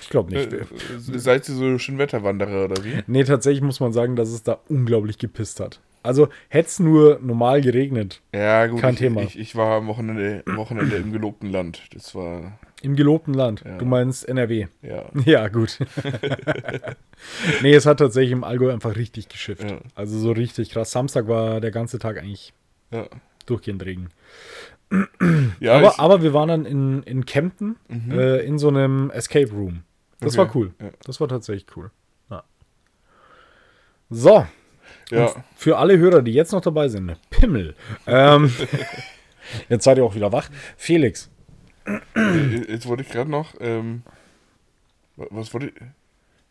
Ich 0.00 0.08
glaube 0.08 0.32
nicht. 0.32 0.50
Äh, 0.50 0.56
äh, 0.60 0.64
Seid 0.98 1.46
ihr 1.50 1.54
so 1.54 1.78
Schönwetterwanderer 1.78 2.64
oder 2.64 2.82
wie? 2.82 3.02
Nee, 3.06 3.24
tatsächlich 3.24 3.62
muss 3.62 3.78
man 3.80 3.92
sagen, 3.92 4.16
dass 4.16 4.30
es 4.30 4.42
da 4.42 4.58
unglaublich 4.70 5.18
gepisst 5.18 5.60
hat. 5.60 5.80
Also 6.02 6.28
hätte 6.48 6.68
es 6.68 6.78
nur 6.80 7.18
normal 7.20 7.60
geregnet. 7.60 8.22
Ja, 8.34 8.66
gut. 8.66 8.80
Kein 8.80 8.94
ich, 8.94 9.00
Thema. 9.00 9.22
Ich, 9.22 9.38
ich 9.38 9.54
war 9.56 9.76
am 9.78 9.86
Wochenende, 9.86 10.42
Wochenende 10.46 10.96
im 10.96 11.12
gelobten 11.12 11.50
Land. 11.50 11.82
Das 11.92 12.14
war, 12.14 12.58
Im 12.82 12.96
gelobten 12.96 13.34
Land. 13.34 13.62
Ja. 13.66 13.76
Du 13.78 13.84
meinst 13.84 14.26
NRW. 14.28 14.66
ja. 14.82 15.04
Ja, 15.26 15.48
gut. 15.48 15.78
nee, 17.62 17.74
es 17.74 17.86
hat 17.86 17.98
tatsächlich 17.98 18.32
im 18.32 18.44
Allgäu 18.44 18.72
einfach 18.72 18.96
richtig 18.96 19.28
geschifft. 19.28 19.68
Ja. 19.70 19.78
Also 19.94 20.18
so 20.18 20.32
richtig 20.32 20.70
krass. 20.70 20.90
Samstag 20.90 21.28
war 21.28 21.60
der 21.60 21.70
ganze 21.70 21.98
Tag 21.98 22.18
eigentlich 22.18 22.52
Ja, 22.90 23.06
durchgehend 23.46 23.84
Regen. 23.84 24.08
ja 25.60 25.74
aber, 25.76 25.88
Mhm. 25.88 25.94
aber 25.98 26.22
wir 26.22 26.32
waren 26.34 26.48
dann 26.48 26.64
in, 26.66 27.02
in 27.04 27.24
Kempten 27.26 27.76
äh, 28.10 28.44
in 28.44 28.58
so 28.58 28.68
einem 28.68 29.10
Escape 29.10 29.50
Room. 29.52 29.82
Das 30.20 30.36
Okay, 30.36 30.38
war 30.48 30.56
cool. 30.56 30.74
Das 31.04 31.20
war 31.20 31.28
tatsächlich 31.28 31.66
cool. 31.76 31.90
Ja. 32.30 32.42
So, 34.10 34.46
ja. 35.10 35.44
für 35.56 35.78
alle 35.78 35.98
Hörer, 35.98 36.22
die 36.22 36.32
jetzt 36.32 36.52
noch 36.52 36.60
dabei 36.60 36.88
sind, 36.88 37.16
Pimmel. 37.30 37.74
Ähm, 38.06 38.52
jetzt 39.68 39.84
seid 39.84 39.98
ihr 39.98 40.04
auch 40.04 40.14
wieder 40.14 40.32
wach. 40.32 40.48
Felix, 40.76 41.30
Jetzt 42.68 42.86
wollte 42.86 43.02
ich 43.02 43.08
gerade 43.08 43.30
noch, 43.30 43.54
ähm, 43.60 44.02
wa- 45.16 45.26
was 45.30 45.52
wollte 45.54 45.68
ich? 45.68 45.74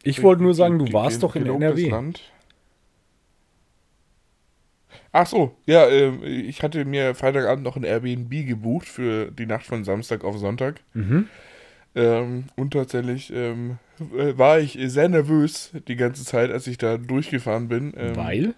ich 0.04 0.24
wollte 0.24 0.44
nur 0.44 0.54
sagen, 0.54 0.80
du 0.80 0.92
warst 0.92 1.20
ge- 1.20 1.28
doch 1.28 1.36
in 1.36 1.46
NRW. 1.46 1.90
Land. 1.90 2.22
Ach 5.12 5.26
so, 5.28 5.56
ja, 5.66 5.88
ähm, 5.88 6.24
ich 6.24 6.62
hatte 6.62 6.86
mir 6.86 7.16
Freitagabend 7.16 7.64
noch 7.64 7.76
ein 7.76 7.84
Airbnb 7.84 8.30
gebucht 8.48 8.88
für 8.88 9.32
die 9.32 9.46
Nacht 9.46 9.66
von 9.66 9.84
Samstag 9.84 10.24
auf 10.24 10.38
Sonntag. 10.38 10.82
Mhm. 10.94 11.28
Ähm, 12.00 12.46
und 12.56 12.72
tatsächlich 12.72 13.30
ähm, 13.34 13.78
äh, 14.18 14.38
war 14.38 14.60
ich 14.60 14.78
sehr 14.82 15.10
nervös 15.10 15.72
die 15.90 15.98
ganze 15.98 16.24
Zeit, 16.24 16.50
als 16.50 16.66
ich 16.66 16.78
da 16.78 16.98
durchgefahren 16.98 17.68
bin. 17.68 17.94
Ähm, 17.98 18.16
Weil? 18.16 18.54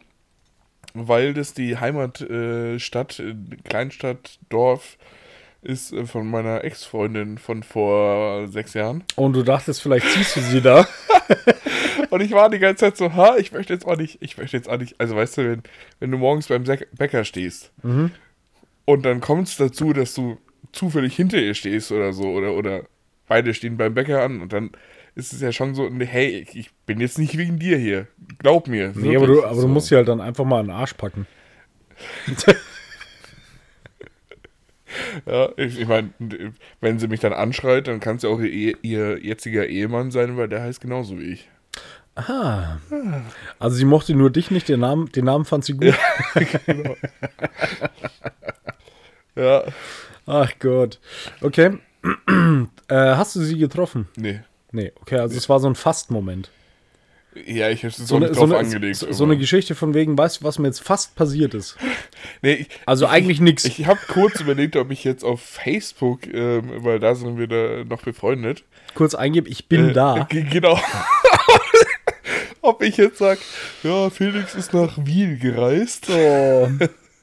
Weil 0.94 1.34
das 1.34 1.56
die 1.56 1.78
Heimatstadt, 1.78 3.20
äh, 3.20 3.30
äh, 3.30 3.58
Kleinstadt, 3.64 4.38
Dorf 4.50 5.00
ist 5.64 5.92
äh, 5.92 6.06
von 6.06 6.30
meiner 6.30 6.64
Ex-Freundin 6.64 7.40
von 7.40 7.64
vor 7.64 8.48
sechs 8.48 8.76
Jahren. 8.76 9.04
Und 9.16 9.34
du 9.34 9.42
dachtest, 9.42 9.82
vielleicht 9.82 10.08
ziehst 10.12 10.36
du 10.36 10.42
sie 10.42 10.62
da. 10.62 10.88
Und 12.12 12.22
ich 12.22 12.32
war 12.34 12.50
die 12.50 12.60
ganze 12.60 12.86
Zeit 12.86 12.98
so, 12.98 13.14
ha, 13.14 13.38
ich 13.38 13.52
möchte 13.54 13.74
jetzt 13.74 13.88
auch 13.88 13.98
nicht, 13.98 14.22
ich 14.22 14.38
möchte 14.38 14.56
jetzt 14.56 14.70
auch 14.70 14.78
nicht, 14.78 15.00
also 15.00 15.16
weißt 15.16 15.38
du, 15.38 15.50
wenn, 15.50 15.64
wenn 16.00 16.12
du 16.12 16.18
morgens 16.18 16.48
beim 16.48 16.64
Bäcker 16.64 17.24
stehst 17.24 17.72
mhm. 17.84 18.12
und 18.86 19.04
dann 19.04 19.22
kommt 19.22 19.48
es 19.48 19.56
dazu, 19.56 19.94
dass 19.94 20.14
du 20.14 20.38
zufällig 20.74 21.16
hinter 21.16 21.38
ihr 21.38 21.54
stehst 21.54 21.92
oder 21.92 22.12
so, 22.12 22.26
oder, 22.26 22.54
oder 22.54 22.84
beide 23.32 23.54
stehen 23.54 23.78
beim 23.78 23.94
Bäcker 23.94 24.22
an 24.22 24.42
und 24.42 24.52
dann 24.52 24.72
ist 25.16 25.32
es 25.32 25.40
ja 25.40 25.54
schon 25.54 25.74
so, 25.74 25.90
hey, 25.90 26.46
ich 26.54 26.70
bin 26.86 27.00
jetzt 27.00 27.18
nicht 27.18 27.38
wegen 27.38 27.60
dir 27.60 27.78
hier. 27.78 28.08
Glaub 28.40 28.68
mir. 28.68 28.92
Nee, 28.94 29.16
aber 29.16 29.28
du, 29.28 29.46
aber 29.46 29.56
so. 29.56 29.62
du 29.62 29.68
musst 29.70 29.88
sie 29.88 29.96
halt 29.96 30.10
dann 30.10 30.20
einfach 30.20 30.44
mal 30.44 30.60
an 30.60 30.66
den 30.66 30.76
Arsch 30.76 30.96
packen. 30.96 31.28
ja, 35.26 35.48
ich, 35.56 35.80
ich 35.80 35.88
meine, 35.88 36.10
wenn 36.82 37.00
sie 37.00 37.08
mich 37.08 37.22
dann 37.22 37.32
anschreit, 37.32 37.88
dann 37.88 38.02
kann 38.02 38.18
es 38.18 38.24
ja 38.24 38.30
auch 38.30 38.42
ihr, 38.42 38.76
ihr 38.82 39.24
jetziger 39.24 39.66
Ehemann 39.66 40.12
sein, 40.12 40.36
weil 40.36 40.50
der 40.50 40.64
heißt 40.64 40.82
genauso 40.82 41.18
wie 41.18 41.32
ich. 41.32 41.50
Aha. 42.16 42.82
Also 43.60 43.78
sie 43.78 43.86
mochte 43.86 44.14
nur 44.14 44.30
dich 44.30 44.52
nicht, 44.52 44.68
den 44.68 44.82
Namen, 44.82 45.10
den 45.14 45.24
Namen 45.24 45.46
fand 45.46 45.64
sie 45.64 45.78
gut. 45.78 45.98
Ja, 46.36 46.42
genau. 46.66 46.98
ja. 49.36 49.64
Ach 50.26 50.52
Gott. 50.60 51.00
Okay. 51.40 51.78
Äh, 52.04 52.96
hast 52.96 53.36
du 53.36 53.42
sie 53.42 53.58
getroffen? 53.58 54.08
Nee. 54.16 54.42
Nee, 54.72 54.92
okay, 55.02 55.18
also 55.18 55.38
es 55.38 55.50
war 55.50 55.60
so 55.60 55.68
ein 55.68 55.76
Fast-Moment. 55.76 56.50
Ja, 57.34 57.70
ich 57.70 57.80
habe 57.80 57.90
es 57.90 57.98
so, 57.98 58.20
nicht 58.20 58.36
drauf 58.36 58.50
so 58.50 58.58
angelegt. 58.58 58.98
So, 58.98 59.12
so, 59.12 59.24
eine 59.24 59.38
Geschichte 59.38 59.74
von 59.74 59.94
wegen, 59.94 60.18
weißt 60.18 60.42
du, 60.42 60.44
was 60.44 60.60
mir 60.60 60.68
jetzt 60.68 60.82
fast 60.82 61.16
passiert 61.16 61.54
ist? 61.54 61.78
nee, 62.42 62.54
ich, 62.54 62.70
also 62.86 63.08
eigentlich 63.08 63.40
nichts. 63.40 63.64
Ich, 63.64 63.80
ich 63.80 63.86
habe 63.86 64.00
kurz 64.08 64.42
überlegt, 64.42 64.76
ob 64.76 64.92
ich 64.92 65.06
jetzt 65.06 65.24
auf 65.24 65.42
Facebook, 65.42 66.28
ähm, 66.28 66.84
weil 66.84 67.00
da 67.00 67.16
sind 67.16 67.38
wir 67.38 67.48
da 67.48 67.86
noch 67.86 68.04
befreundet. 68.04 68.64
Kurz 68.96 69.16
eingebe, 69.16 69.48
ich 69.48 69.70
bin 69.70 69.90
äh, 69.90 69.94
da. 69.94 70.28
Genau. 70.30 70.78
ob 72.62 72.82
ich 72.82 72.98
jetzt 72.98 73.20
sage, 73.20 73.40
ja, 73.84 74.10
Felix 74.10 74.54
ist 74.54 74.74
nach 74.74 74.98
Wien 74.98 75.40
gereist. 75.40 76.10
Oh. 76.10 76.70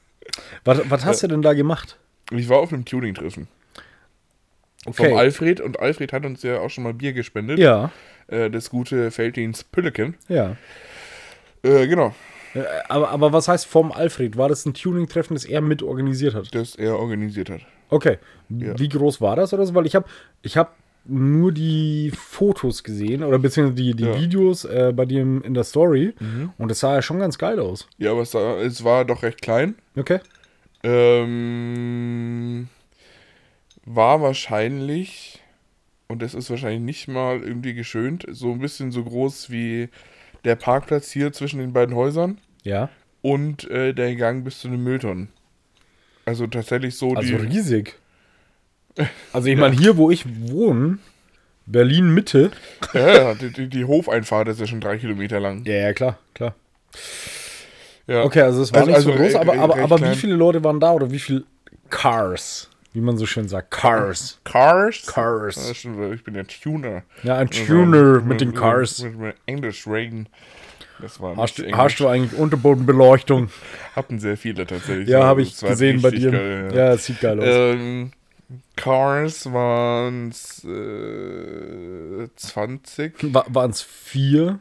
was, 0.65 0.81
was 0.89 1.05
hast 1.05 1.23
du 1.23 1.29
denn 1.29 1.43
da 1.43 1.53
gemacht? 1.53 1.99
Ich 2.31 2.49
war 2.49 2.59
auf 2.59 2.73
einem 2.73 2.87
Tuning-Treffen. 2.87 3.47
Okay. 4.89 5.09
Vom 5.09 5.19
Alfred 5.19 5.61
und 5.61 5.79
Alfred 5.81 6.13
hat 6.13 6.25
uns 6.25 6.43
ja 6.43 6.61
auch 6.61 6.71
schon 6.71 6.85
mal 6.85 6.95
Bier 6.95 7.13
gespendet. 7.13 7.59
Ja. 7.59 7.91
Äh, 8.27 8.51
das 8.51 8.71
gute 8.71 9.11
Felddienst 9.11 9.71
Pülleken. 9.73 10.17
Ja. 10.29 10.57
Äh, 11.63 11.87
genau. 11.87 12.15
Äh, 12.55 12.63
aber, 12.89 13.11
aber 13.11 13.33
was 13.33 13.49
heißt 13.49 13.67
vom 13.67 13.93
Alfred? 13.93 14.37
War 14.37 14.49
das 14.49 14.65
ein 14.65 14.75
Tuning-Treffen, 14.75 15.35
das 15.35 15.45
er 15.45 15.61
mit 15.61 15.83
organisiert 15.83 16.35
hat? 16.35 16.55
Das 16.55 16.75
er 16.75 16.99
organisiert 16.99 17.51
hat. 17.51 17.61
Okay. 17.91 18.19
Ja. 18.49 18.79
Wie 18.79 18.89
groß 18.89 19.21
war 19.21 19.37
das 19.37 19.53
oder 19.53 19.67
so? 19.67 19.75
Weil 19.75 19.87
ich 19.87 19.95
habe 19.95 20.07
ich 20.43 20.57
hab 20.57 20.75
nur 21.05 21.53
die 21.53 22.13
Fotos 22.15 22.85
gesehen 22.85 23.23
oder 23.23 23.39
beziehungsweise 23.39 23.83
die, 23.83 23.95
die 23.95 24.05
ja. 24.05 24.21
Videos 24.21 24.65
äh, 24.65 24.93
bei 24.95 25.07
dir 25.07 25.23
in 25.23 25.55
der 25.55 25.65
Story 25.65 26.15
mhm. 26.21 26.53
und 26.59 26.71
es 26.71 26.81
sah 26.81 26.97
ja 26.97 27.03
schon 27.03 27.19
ganz 27.19 27.39
geil 27.39 27.59
aus. 27.61 27.89
Ja, 27.97 28.11
aber 28.13 28.23
es, 28.23 28.33
sah, 28.33 28.59
es 28.59 28.85
war 28.85 29.07
doch 29.07 29.23
recht 29.23 29.41
klein. 29.41 29.75
Okay. 29.97 30.21
Ähm, 30.83 32.69
war 33.89 34.21
wahrscheinlich, 34.21 35.41
und 36.09 36.23
es 36.23 36.35
ist 36.35 36.51
wahrscheinlich 36.51 36.83
nicht 36.83 37.09
mal 37.09 37.41
irgendwie 37.43 37.75
geschönt, 37.75 38.27
so 38.29 38.53
ein 38.53 38.61
bisschen 38.61 38.93
so 38.93 39.05
groß 39.05 39.51
wie 39.51 39.89
der 40.45 40.57
Parkplatz 40.57 41.11
hier 41.11 41.33
zwischen 41.33 41.59
den 41.59 41.73
beiden 41.73 41.95
Häusern. 41.95 42.39
Ja. 42.63 42.91
Und 43.23 43.69
äh, 43.71 43.95
der 43.95 44.15
Gang 44.15 44.45
bis 44.45 44.61
zu 44.61 44.69
den 44.69 44.83
Mülltonnen. 44.83 45.29
Also 46.25 46.47
tatsächlich 46.47 46.97
so 46.97 47.15
also 47.15 47.27
die. 47.27 47.35
Also 47.35 47.47
riesig. 47.47 47.99
Also 49.33 49.47
ich 49.47 49.57
meine, 49.57 49.77
hier, 49.77 49.97
wo 49.97 50.11
ich 50.11 50.25
wohne, 50.51 50.99
Berlin 51.67 52.13
Mitte. 52.13 52.51
Ja, 52.95 53.09
ja 53.13 53.35
die, 53.35 53.53
die, 53.53 53.69
die, 53.69 53.85
Hofeinfahrt 53.85 54.49
ist 54.49 54.59
ja 54.59 54.67
schon 54.67 54.81
drei 54.81 54.99
Kilometer 54.99 55.39
lang. 55.39 55.65
Ja, 55.67 55.75
ja, 55.75 55.93
klar, 55.93 56.19
klar. 56.35 56.57
Ja. 58.09 58.25
Okay, 58.25 58.41
also 58.41 58.61
es 58.61 58.73
war 58.73 58.81
also, 58.81 58.91
nicht 58.91 59.03
so 59.03 59.13
also 59.13 59.23
groß, 59.23 59.35
aber, 59.37 59.57
aber, 59.57 59.79
aber 59.79 60.01
wie 60.01 60.17
viele 60.17 60.35
Leute 60.35 60.65
waren 60.65 60.81
da 60.81 60.91
oder 60.95 61.13
wie 61.13 61.21
viele 61.21 61.45
Cars? 61.91 62.69
Wie 62.93 63.01
man 63.01 63.19
so 63.19 63.27
schön 63.27 63.49
sagt, 63.49 63.71
Cars. 63.71 64.41
Cars? 64.45 65.07
Cars. 65.07 65.71
Ich 65.71 66.25
bin 66.25 66.35
ja 66.35 66.43
Tuner. 66.45 67.03
Ja, 67.23 67.37
ein 67.37 67.49
also 67.49 67.65
Tuner 67.65 68.15
mit, 68.15 68.27
mit 68.27 68.41
den 68.41 68.55
Cars. 68.55 69.03
Mit, 69.03 69.19
mit 69.19 69.37
Englisch 69.47 69.87
reden. 69.87 70.29
Das 71.01 71.21
war 71.21 71.37
hast, 71.37 71.59
du, 71.59 71.71
hast 71.77 72.01
du 72.01 72.09
eigentlich 72.09 72.39
Unterbodenbeleuchtung? 72.39 73.51
Hatten 73.95 74.19
sehr 74.19 74.37
viele 74.37 74.67
tatsächlich. 74.67 75.09
Ja, 75.09 75.25
habe 75.25 75.43
ich 75.43 75.59
gesehen 75.61 76.03
bei 76.03 76.11
dir. 76.11 76.31
Geil, 76.31 76.71
ja. 76.73 76.77
ja, 76.77 76.93
es 76.95 77.05
sieht 77.05 77.21
geil 77.21 77.39
aus. 77.39 77.47
Ähm, 77.47 78.13
Cars 78.77 79.53
waren 79.53 80.31
es 80.31 80.65
äh, 80.65 82.29
20. 82.35 83.33
waren 83.33 83.71
es 83.71 83.83
vier? 83.83 84.59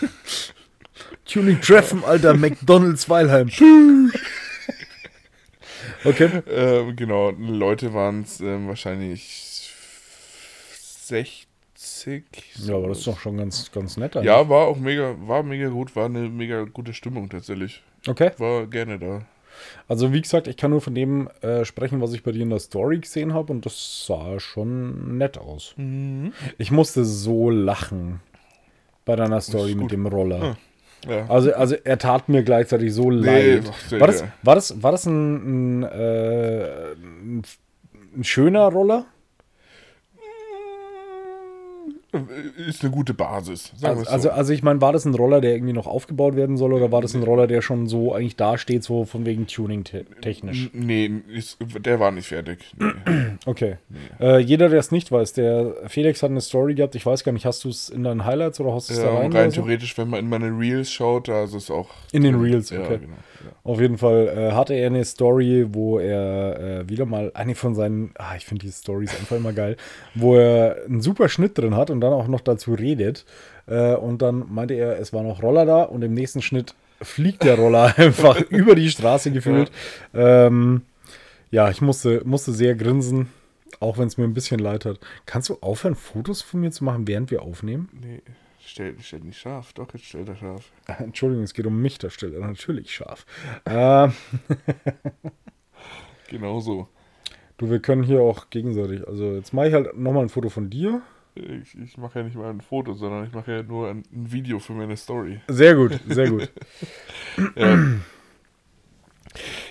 Tuning 1.24 1.60
Treffen, 1.60 2.04
Alter, 2.04 2.34
McDonalds 2.34 3.08
Weilheim. 3.08 3.48
okay. 6.04 6.42
Äh, 6.46 6.92
genau, 6.94 7.30
Leute 7.30 7.94
waren 7.94 8.22
es 8.22 8.40
äh, 8.40 8.66
wahrscheinlich 8.66 9.72
60. 11.04 11.46
Ja, 12.56 12.76
aber 12.76 12.88
das 12.88 12.98
ist 12.98 13.06
doch 13.06 13.18
schon 13.18 13.36
ganz, 13.36 13.70
ganz 13.72 13.96
nett. 13.96 14.16
Eigentlich. 14.16 14.26
Ja, 14.26 14.48
war 14.48 14.66
auch 14.66 14.76
mega, 14.78 15.14
war 15.20 15.42
mega 15.42 15.68
gut, 15.68 15.94
war 15.96 16.06
eine 16.06 16.28
mega 16.28 16.64
gute 16.64 16.94
Stimmung 16.94 17.28
tatsächlich. 17.28 17.82
Okay. 18.06 18.32
War 18.38 18.66
gerne 18.66 18.98
da. 18.98 19.26
Also 19.88 20.12
wie 20.12 20.20
gesagt, 20.20 20.46
ich 20.46 20.56
kann 20.56 20.70
nur 20.70 20.80
von 20.80 20.94
dem 20.94 21.28
äh, 21.40 21.64
sprechen, 21.64 22.00
was 22.00 22.12
ich 22.12 22.22
bei 22.22 22.32
dir 22.32 22.42
in 22.42 22.50
der 22.50 22.58
Story 22.58 22.98
gesehen 22.98 23.34
habe 23.34 23.52
und 23.52 23.64
das 23.64 24.06
sah 24.06 24.40
schon 24.40 25.18
nett 25.18 25.38
aus. 25.38 25.74
Mhm. 25.76 26.32
Ich 26.58 26.70
musste 26.70 27.04
so 27.04 27.50
lachen 27.50 28.20
bei 29.04 29.16
deiner 29.16 29.40
Story 29.40 29.74
mit 29.74 29.92
dem 29.92 30.06
Roller. 30.06 30.40
Hm. 30.40 30.56
Ja. 31.08 31.26
Also, 31.28 31.52
also 31.54 31.74
er 31.82 31.98
tat 31.98 32.28
mir 32.28 32.42
gleichzeitig 32.42 32.92
so 32.94 33.10
nee, 33.10 33.56
leid. 33.56 33.72
War 33.90 34.06
das, 34.06 34.24
war 34.42 34.54
das, 34.54 34.82
war 34.82 34.92
das 34.92 35.06
ein, 35.06 35.80
ein, 35.80 35.82
äh, 35.82 36.92
ein 38.16 38.24
schöner 38.24 38.68
Roller? 38.68 39.06
Ist 42.68 42.82
eine 42.82 42.90
gute 42.90 43.14
Basis. 43.14 43.72
Also, 43.82 44.04
so. 44.04 44.10
also, 44.10 44.30
also, 44.30 44.52
ich 44.52 44.62
meine, 44.62 44.80
war 44.80 44.92
das 44.92 45.04
ein 45.04 45.14
Roller, 45.14 45.40
der 45.40 45.54
irgendwie 45.54 45.72
noch 45.72 45.86
aufgebaut 45.86 46.36
werden 46.36 46.56
soll 46.56 46.72
oder 46.72 46.92
war 46.92 47.02
das 47.02 47.14
ein 47.14 47.22
Roller, 47.22 47.46
der 47.46 47.62
schon 47.62 47.86
so 47.86 48.14
eigentlich 48.14 48.36
dasteht, 48.36 48.84
so 48.84 49.04
von 49.04 49.26
wegen 49.26 49.46
Tuning 49.46 49.84
technisch? 49.84 50.70
Nee, 50.72 51.10
ist, 51.28 51.58
der 51.78 52.00
war 52.00 52.10
nicht 52.10 52.28
fertig. 52.28 52.58
Nee. 52.78 52.92
Okay. 53.46 53.76
Nee. 53.88 54.26
Äh, 54.26 54.38
jeder, 54.38 54.68
der 54.68 54.78
es 54.78 54.90
nicht 54.90 55.10
weiß, 55.10 55.34
der 55.34 55.74
Felix 55.86 56.22
hat 56.22 56.30
eine 56.30 56.40
Story 56.40 56.74
gehabt, 56.74 56.94
ich 56.94 57.04
weiß 57.04 57.24
gar 57.24 57.32
nicht, 57.32 57.44
hast 57.44 57.64
du 57.64 57.68
es 57.68 57.88
in 57.88 58.04
deinen 58.04 58.24
Highlights 58.24 58.58
oder 58.60 58.72
hast 58.72 58.88
du 58.88 58.94
es 58.94 59.00
ja, 59.00 59.06
da 59.06 59.18
rein? 59.18 59.32
Rein 59.32 59.50
theoretisch, 59.50 59.98
wenn 59.98 60.08
man 60.08 60.20
in 60.20 60.28
meine 60.28 60.46
Reels 60.46 60.90
schaut, 60.90 61.28
da 61.28 61.44
ist 61.44 61.52
es 61.52 61.70
auch. 61.70 61.88
In 62.12 62.22
den 62.22 62.36
Reels, 62.40 62.72
okay. 62.72 62.82
Ja, 62.82 62.96
genau. 62.96 63.16
Auf 63.62 63.80
jeden 63.80 63.98
Fall 63.98 64.28
äh, 64.28 64.52
hatte 64.52 64.74
er 64.74 64.86
eine 64.86 65.04
Story, 65.04 65.66
wo 65.70 65.98
er 65.98 66.80
äh, 66.80 66.88
wieder 66.88 67.06
mal 67.06 67.30
eine 67.34 67.54
von 67.54 67.74
seinen, 67.74 68.12
ah, 68.18 68.34
ich 68.36 68.44
finde 68.44 68.66
die 68.66 68.72
Stories 68.72 69.10
einfach 69.10 69.36
immer 69.36 69.52
geil, 69.52 69.76
wo 70.14 70.36
er 70.36 70.84
einen 70.86 71.00
super 71.00 71.28
Schnitt 71.28 71.56
drin 71.58 71.76
hat 71.76 71.90
und 71.90 72.00
dann 72.04 72.12
auch 72.12 72.28
noch 72.28 72.40
dazu 72.40 72.74
redet. 72.74 73.24
Äh, 73.66 73.94
und 73.94 74.22
dann 74.22 74.44
meinte 74.52 74.74
er, 74.74 74.98
es 74.98 75.12
war 75.12 75.22
noch 75.22 75.42
Roller 75.42 75.66
da 75.66 75.82
und 75.82 76.02
im 76.02 76.14
nächsten 76.14 76.42
Schnitt 76.42 76.74
fliegt 77.02 77.44
der 77.44 77.56
Roller 77.56 77.94
einfach 77.98 78.40
über 78.50 78.74
die 78.74 78.90
Straße 78.90 79.30
gefühlt. 79.30 79.70
Ja, 80.12 80.46
ähm, 80.46 80.82
ja 81.50 81.70
ich 81.70 81.80
musste, 81.80 82.22
musste 82.24 82.52
sehr 82.52 82.74
grinsen. 82.74 83.28
Auch 83.80 83.98
wenn 83.98 84.06
es 84.06 84.16
mir 84.16 84.24
ein 84.24 84.34
bisschen 84.34 84.60
leid 84.60 84.84
hat. 84.84 85.00
Kannst 85.26 85.48
du 85.48 85.58
aufhören, 85.60 85.96
Fotos 85.96 86.42
von 86.42 86.60
mir 86.60 86.70
zu 86.70 86.84
machen, 86.84 87.08
während 87.08 87.30
wir 87.30 87.42
aufnehmen? 87.42 87.88
Nee. 88.00 88.22
Stellt, 88.64 89.02
stellt 89.02 89.24
nicht 89.24 89.38
scharf. 89.38 89.72
Doch, 89.74 89.92
jetzt 89.92 90.06
stellt 90.06 90.28
er 90.28 90.36
scharf. 90.36 90.72
Entschuldigung, 90.98 91.44
es 91.44 91.54
geht 91.54 91.66
um 91.66 91.80
mich, 91.82 91.98
da 91.98 92.08
stellt 92.08 92.34
er 92.34 92.40
natürlich 92.40 92.94
scharf. 92.94 93.26
äh, 93.66 94.08
genau 96.28 96.60
so. 96.60 96.88
Du, 97.58 97.70
wir 97.70 97.80
können 97.80 98.02
hier 98.02 98.20
auch 98.22 98.50
gegenseitig. 98.50 99.06
Also, 99.06 99.34
jetzt 99.34 99.52
mache 99.52 99.68
ich 99.68 99.74
halt 99.74 99.96
nochmal 99.96 100.24
ein 100.24 100.28
Foto 100.28 100.48
von 100.48 100.70
dir. 100.70 101.02
Ich, 101.34 101.76
ich 101.76 101.98
mache 101.98 102.20
ja 102.20 102.24
nicht 102.24 102.36
mal 102.36 102.50
ein 102.50 102.60
Foto, 102.60 102.94
sondern 102.94 103.26
ich 103.26 103.32
mache 103.32 103.52
ja 103.52 103.62
nur 103.62 103.88
ein, 103.88 104.04
ein, 104.12 104.32
Video 104.32 104.60
für 104.60 104.72
meine 104.72 104.96
Story. 104.96 105.40
Sehr 105.48 105.74
gut, 105.74 105.98
sehr 106.06 106.30
gut. 106.30 106.50
ja. 107.56 107.78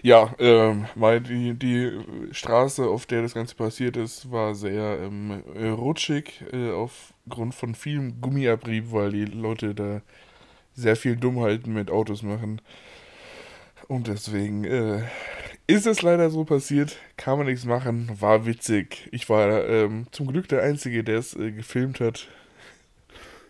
Ja, 0.02 0.36
ähm, 0.40 0.88
weil 0.96 1.22
die, 1.22 1.54
die 1.54 1.98
Straße, 2.32 2.86
auf 2.86 3.06
der 3.06 3.22
das 3.22 3.34
Ganze 3.34 3.56
passiert 3.56 3.96
ist, 3.96 4.30
war 4.30 4.56
sehr 4.56 5.00
ähm, 5.00 5.32
rutschig, 5.32 6.44
äh, 6.52 6.72
aufgrund 6.72 7.56
von 7.56 7.74
vielem 7.74 8.20
Gummiabrieb, 8.20 8.92
weil 8.92 9.14
die 9.14 9.24
Leute 9.24 9.74
da 9.74 10.02
sehr 10.74 10.98
viel 10.98 11.16
Dummheiten 11.16 11.74
mit 11.74 11.90
Autos 11.90 12.24
machen. 12.24 12.62
Und 13.94 14.08
deswegen 14.08 14.64
äh, 14.64 15.04
ist 15.68 15.86
es 15.86 16.02
leider 16.02 16.32
so 16.32 16.46
passiert, 16.46 16.98
kann 17.16 17.38
man 17.38 17.46
nichts 17.46 17.64
machen, 17.64 18.10
war 18.20 18.48
witzig. 18.48 19.08
Ich 19.12 19.30
war 19.30 19.70
ähm, 19.70 20.08
zum 20.10 20.26
Glück 20.26 20.48
der 20.48 20.64
Einzige, 20.64 21.04
der 21.04 21.20
es 21.20 21.36
äh, 21.36 21.52
gefilmt 21.52 22.00
hat. 22.00 22.28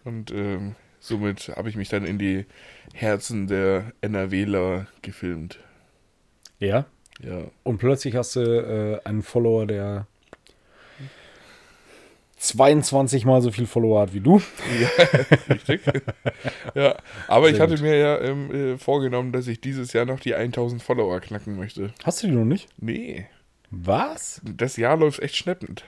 Und 0.03 0.32
ähm, 0.32 0.76
somit 0.99 1.53
habe 1.56 1.70
ich 1.70 1.78
mich 1.78 1.88
dann 1.88 2.06
in 2.06 2.20
die 2.20 2.45
Herzen 2.94 3.48
der 3.48 3.94
NRWler 4.02 4.88
gefilmt. 5.02 5.60
Ja? 6.60 6.88
Ja. 7.22 7.45
Und 7.64 7.78
plötzlich 7.78 8.18
hast 8.18 8.36
du 8.36 8.41
äh, 8.41 8.99
einen 9.07 9.24
Follower, 9.24 9.65
der 9.65 10.07
22 12.44 13.24
mal 13.26 13.41
so 13.41 13.52
viel 13.52 13.65
Follower 13.65 14.02
hat 14.02 14.14
wie 14.14 14.20
du. 14.20 14.41
Ja, 14.80 14.90
richtig. 15.49 15.82
ja, 16.76 16.95
aber 17.30 17.45
Sehr 17.45 17.56
ich 17.56 17.60
hatte 17.61 17.76
gut. 17.76 17.84
mir 17.84 17.98
ja 17.98 18.20
ähm, 18.20 18.52
äh, 18.52 18.78
vorgenommen, 18.78 19.32
dass 19.32 19.48
ich 19.48 19.61
dieses 19.61 19.94
Jahr 19.94 20.06
noch 20.06 20.20
die 20.20 20.36
1000 20.36 20.84
Follower 20.84 21.22
knacken 21.22 21.56
möchte. 21.56 21.94
Hast 22.03 22.22
du 22.22 22.28
die 22.28 22.34
noch 22.34 22.44
nicht? 22.44 22.68
Nee. 22.78 23.28
Was? 23.72 24.41
Das 24.44 24.76
Jahr 24.76 24.98
läuft 24.98 25.22
echt 25.22 25.36
schleppend. 25.38 25.86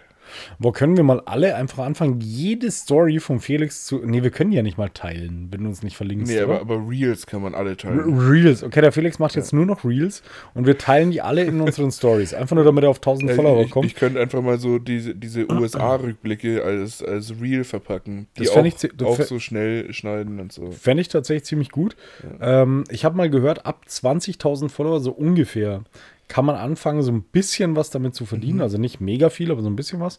Wo 0.60 0.72
können 0.72 0.97
wir 0.97 1.03
mal 1.03 1.22
alle 1.26 1.56
einfach 1.56 1.85
anfangen, 1.85 2.19
jede 2.22 2.72
Story 2.72 3.19
von 3.19 3.39
Felix 3.39 3.85
zu. 3.85 4.02
Nee, 4.03 4.23
wir 4.23 4.31
können 4.31 4.52
die 4.52 4.57
ja 4.57 4.64
nicht 4.64 4.77
mal 4.77 4.89
teilen, 4.89 5.47
wenn 5.52 5.64
du 5.64 5.69
uns 5.69 5.84
nicht 5.84 5.97
verlinkst. 5.97 6.31
Nee, 6.31 6.39
aber, 6.39 6.61
aber, 6.61 6.88
Reels 6.88 7.26
kann 7.26 7.41
man 7.41 7.56
alle 7.56 7.77
teilen. 7.77 8.18
Reels, 8.18 8.64
okay, 8.64 8.81
der 8.81 8.91
Felix 8.91 9.19
macht 9.19 9.35
jetzt 9.35 9.53
nur 9.53 9.65
noch 9.65 9.84
Reels 9.84 10.23
und 10.53 10.65
wir 10.65 10.77
teilen 10.77 11.11
die 11.11 11.22
alle 11.22 11.43
in 11.43 11.61
unseren 11.61 11.91
Stories. 11.91 12.34
Einfach 12.34 12.56
nur, 12.56 12.65
damit 12.65 12.84
er 12.84 12.89
auf 12.89 12.97
1000 12.97 13.30
ja, 13.30 13.35
Follower 13.35 13.61
ich, 13.61 13.72
kommt. 13.72 13.85
Ich 13.85 13.95
könnte 13.95 14.19
einfach 14.19 14.41
mal 14.41 14.60
so 14.60 14.80
diese, 14.80 15.15
diese 15.15 15.49
USA-Rückblicke 15.52 16.64
als, 16.64 17.03
als 17.03 17.34
Reel 17.41 17.64
verpacken, 17.64 18.27
die 18.38 18.49
auch, 18.49 18.65
ich, 18.65 18.76
auch 19.03 19.22
so 19.22 19.39
schnell 19.39 19.93
schneiden 19.93 20.39
und 20.39 20.52
so. 20.52 20.72
Fände 20.72 21.02
ich 21.02 21.07
tatsächlich 21.07 21.45
ziemlich 21.45 21.69
gut. 21.69 21.95
Ja. 22.39 22.64
Ähm, 22.64 22.84
ich 22.89 23.06
habe 23.06 23.18
mal 23.18 23.30
gehört, 23.30 23.65
ab 23.65 23.85
20.000 23.88 24.69
Follower 24.69 24.99
so 24.99 25.11
ungefähr 25.11 25.84
kann 26.27 26.45
man 26.45 26.56
anfangen, 26.56 27.03
so 27.03 27.11
ein 27.11 27.22
bisschen 27.22 27.76
was 27.76 27.89
damit 27.89 28.15
zu 28.15 28.26
verdienen. 28.26 28.57
Mhm. 28.57 28.64
Also 28.64 28.77
nicht 28.77 29.02
mega 29.02 29.30
viel, 29.30 29.52
aber 29.52 29.61
so 29.61 29.69
ein 29.69 29.76
bisschen 29.76 29.99
was. 29.99 30.18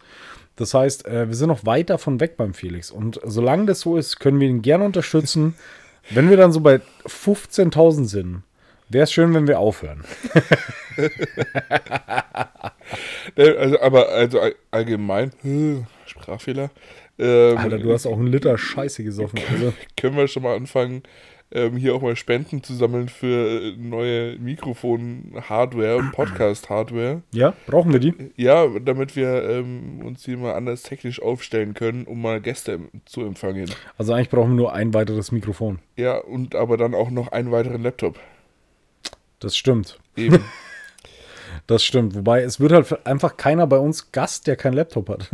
Das 0.56 0.74
heißt, 0.74 1.06
äh, 1.06 1.28
wir 1.28 1.34
sind 1.34 1.48
noch 1.48 1.66
weit 1.66 1.90
davon 1.90 2.20
weg 2.20 2.36
beim 2.36 2.54
Felix. 2.54 2.90
Und 2.90 3.20
solange 3.24 3.66
das 3.66 3.80
so 3.80 3.96
ist, 3.96 4.20
können 4.20 4.40
wir 4.40 4.48
ihn 4.48 4.62
gerne 4.62 4.84
unterstützen. 4.84 5.54
wenn 6.10 6.30
wir 6.30 6.36
dann 6.36 6.52
so 6.52 6.60
bei 6.60 6.80
15.000 7.06 8.04
sind, 8.04 8.42
wäre 8.88 9.04
es 9.04 9.12
schön, 9.12 9.34
wenn 9.34 9.48
wir 9.48 9.58
aufhören. 9.58 10.04
also, 13.36 13.80
aber 13.80 14.08
also 14.10 14.40
allgemein, 14.70 15.32
Sprachfehler. 16.06 16.70
Ähm, 17.18 17.58
Alter, 17.58 17.78
du 17.78 17.92
hast 17.92 18.06
auch 18.06 18.18
einen 18.18 18.26
Liter 18.26 18.58
Scheiße 18.58 19.02
gesoffen. 19.02 19.40
Also. 19.50 19.72
Können 19.96 20.16
wir 20.16 20.28
schon 20.28 20.42
mal 20.42 20.56
anfangen, 20.56 21.02
ähm, 21.56 21.76
hier 21.76 21.94
auch 21.94 22.02
mal 22.02 22.14
Spenden 22.16 22.62
zu 22.62 22.74
sammeln 22.74 23.08
für 23.08 23.62
äh, 23.62 23.76
neue 23.76 24.38
Mikrofon-Hardware 24.38 25.96
und 25.96 26.12
Podcast-Hardware. 26.12 27.22
Ja, 27.32 27.54
brauchen 27.66 27.92
wir 27.92 27.98
die? 27.98 28.14
Ja, 28.36 28.66
damit 28.78 29.16
wir 29.16 29.42
ähm, 29.48 30.02
uns 30.04 30.24
hier 30.24 30.36
mal 30.36 30.54
anders 30.54 30.82
technisch 30.82 31.20
aufstellen 31.20 31.72
können, 31.72 32.04
um 32.04 32.20
mal 32.20 32.40
Gäste 32.42 32.80
zu 33.06 33.22
empfangen. 33.22 33.70
Also 33.96 34.12
eigentlich 34.12 34.28
brauchen 34.28 34.50
wir 34.50 34.56
nur 34.56 34.72
ein 34.74 34.92
weiteres 34.92 35.32
Mikrofon. 35.32 35.78
Ja, 35.96 36.18
und 36.18 36.54
aber 36.54 36.76
dann 36.76 36.94
auch 36.94 37.10
noch 37.10 37.28
einen 37.28 37.50
weiteren 37.50 37.82
Laptop. 37.82 38.20
Das 39.40 39.56
stimmt. 39.56 39.98
Eben. 40.16 40.44
Das 41.66 41.82
stimmt. 41.82 42.14
Wobei 42.14 42.42
es 42.42 42.60
wird 42.60 42.70
halt 42.70 43.06
einfach 43.06 43.36
keiner 43.36 43.66
bei 43.66 43.78
uns 43.78 44.12
Gast, 44.12 44.46
der 44.46 44.56
keinen 44.56 44.74
Laptop 44.74 45.08
hat. 45.08 45.30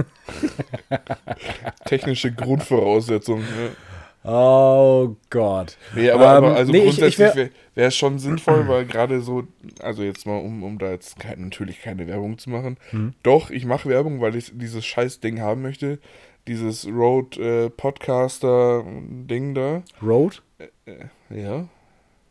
Technische 1.85 2.33
Grundvoraussetzungen. 2.33 3.45
Ja. 3.45 3.92
Oh 4.25 5.17
Gott. 5.31 5.77
Nee, 5.95 6.11
aber, 6.11 6.23
ähm, 6.25 6.45
aber 6.45 6.57
also 6.57 6.71
nee, 6.71 6.83
grundsätzlich 6.83 7.19
wäre 7.19 7.51
wär 7.75 7.89
es 7.89 7.97
schon 7.97 8.19
sinnvoll, 8.19 8.69
weil 8.69 8.87
gerade 8.87 9.21
so, 9.21 9.45
also 9.81 10.03
jetzt 10.03 10.27
mal, 10.27 10.39
um, 10.39 10.63
um 10.63 10.79
da 10.79 10.91
jetzt 10.91 11.19
kein, 11.19 11.41
natürlich 11.41 11.83
keine 11.83 12.07
Werbung 12.07 12.39
zu 12.39 12.51
machen. 12.51 12.77
Hm. 12.91 13.15
Doch, 13.23 13.51
ich 13.51 13.65
mache 13.65 13.89
Werbung, 13.89 14.21
weil 14.21 14.37
ich 14.37 14.53
dieses 14.55 14.85
scheiß 14.85 15.21
Ding 15.21 15.41
haben 15.41 15.63
möchte. 15.63 15.99
Dieses 16.47 16.87
Road 16.87 17.37
äh, 17.39 17.71
Podcaster 17.71 18.85
Ding 19.09 19.55
da. 19.55 19.83
Road? 20.03 20.43
Äh, 20.59 20.91
äh, 20.91 21.43
ja. 21.43 21.69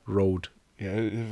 Road. 0.07 0.51
Ja, 0.77 0.91
äh, 0.91 1.23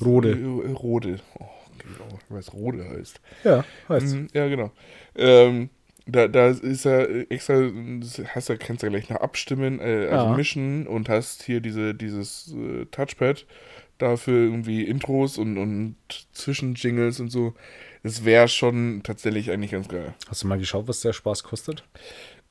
Rode. 0.00 0.30
Äh, 0.30 0.72
Rode. 0.72 1.20
Oh, 1.38 1.44
genau, 1.78 2.18
was 2.28 2.52
Rode 2.52 2.88
heißt. 2.88 3.20
Ja, 3.44 3.64
heißt. 3.88 4.14
Mhm, 4.14 4.28
ja, 4.32 4.48
genau. 4.48 4.70
Ähm, 5.16 5.70
da, 6.08 6.26
da 6.26 6.48
ist 6.48 6.86
er 6.86 7.30
extra, 7.30 7.70
hast 8.34 8.48
du, 8.48 8.56
kannst 8.56 8.82
du 8.82 8.88
gleich 8.88 9.10
noch 9.10 9.20
abstimmen, 9.20 9.78
äh, 9.78 10.08
also 10.10 10.26
ja. 10.26 10.36
mischen 10.36 10.86
und 10.86 11.08
hast 11.08 11.42
hier 11.42 11.60
diese, 11.60 11.94
dieses 11.94 12.54
äh, 12.54 12.86
Touchpad 12.86 13.46
dafür 13.98 14.44
irgendwie 14.44 14.84
Intros 14.84 15.38
und, 15.38 15.58
und 15.58 15.96
Zwischenjingles 16.32 17.20
und 17.20 17.30
so. 17.30 17.54
Es 18.02 18.24
wäre 18.24 18.48
schon 18.48 19.02
tatsächlich 19.02 19.50
eigentlich 19.50 19.72
ganz 19.72 19.88
geil. 19.88 20.14
Hast 20.28 20.42
du 20.42 20.46
mal 20.46 20.58
geschaut, 20.58 20.88
was 20.88 21.00
der 21.00 21.12
Spaß 21.12 21.42
kostet? 21.42 21.84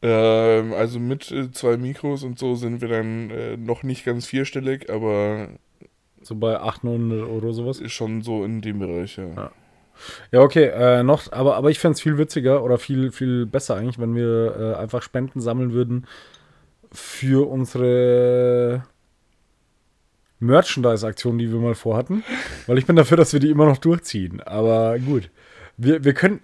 Ähm, 0.01 0.73
also 0.73 0.99
mit 0.99 1.31
äh, 1.31 1.51
zwei 1.51 1.77
Mikros 1.77 2.23
und 2.23 2.37
so 2.37 2.53
sind 2.55 2.81
wir 2.81 2.89
dann 2.89 3.31
äh, 3.31 3.57
noch 3.57 3.81
nicht 3.81 4.05
ganz 4.05 4.27
vierstellig, 4.27 4.91
aber. 4.91 5.49
So 6.21 6.35
bei 6.35 6.59
800 6.59 7.27
Euro 7.27 7.51
sowas? 7.53 7.79
Ist 7.79 7.93
schon 7.93 8.21
so 8.21 8.43
in 8.43 8.61
dem 8.61 8.79
Bereich, 8.79 9.17
ja. 9.17 9.29
ja. 9.35 9.51
Ja, 10.31 10.41
okay, 10.41 10.65
äh, 10.65 11.03
noch, 11.03 11.31
aber, 11.31 11.55
aber 11.55 11.69
ich 11.69 11.79
fände 11.79 11.93
es 11.93 12.01
viel 12.01 12.17
witziger 12.17 12.63
oder 12.63 12.77
viel, 12.77 13.11
viel 13.11 13.45
besser 13.45 13.75
eigentlich, 13.75 13.99
wenn 13.99 14.15
wir 14.15 14.55
äh, 14.57 14.81
einfach 14.81 15.01
Spenden 15.01 15.41
sammeln 15.41 15.73
würden 15.73 16.07
für 16.91 17.49
unsere 17.49 18.83
Merchandise-Aktion, 20.39 21.37
die 21.37 21.51
wir 21.51 21.59
mal 21.59 21.75
vorhatten. 21.75 22.23
Weil 22.67 22.77
ich 22.77 22.85
bin 22.85 22.95
dafür, 22.95 23.17
dass 23.17 23.33
wir 23.33 23.39
die 23.39 23.49
immer 23.49 23.65
noch 23.65 23.77
durchziehen. 23.77 24.41
Aber 24.41 24.99
gut. 24.99 25.29
Wir, 25.77 26.03
wir 26.03 26.13
können. 26.13 26.41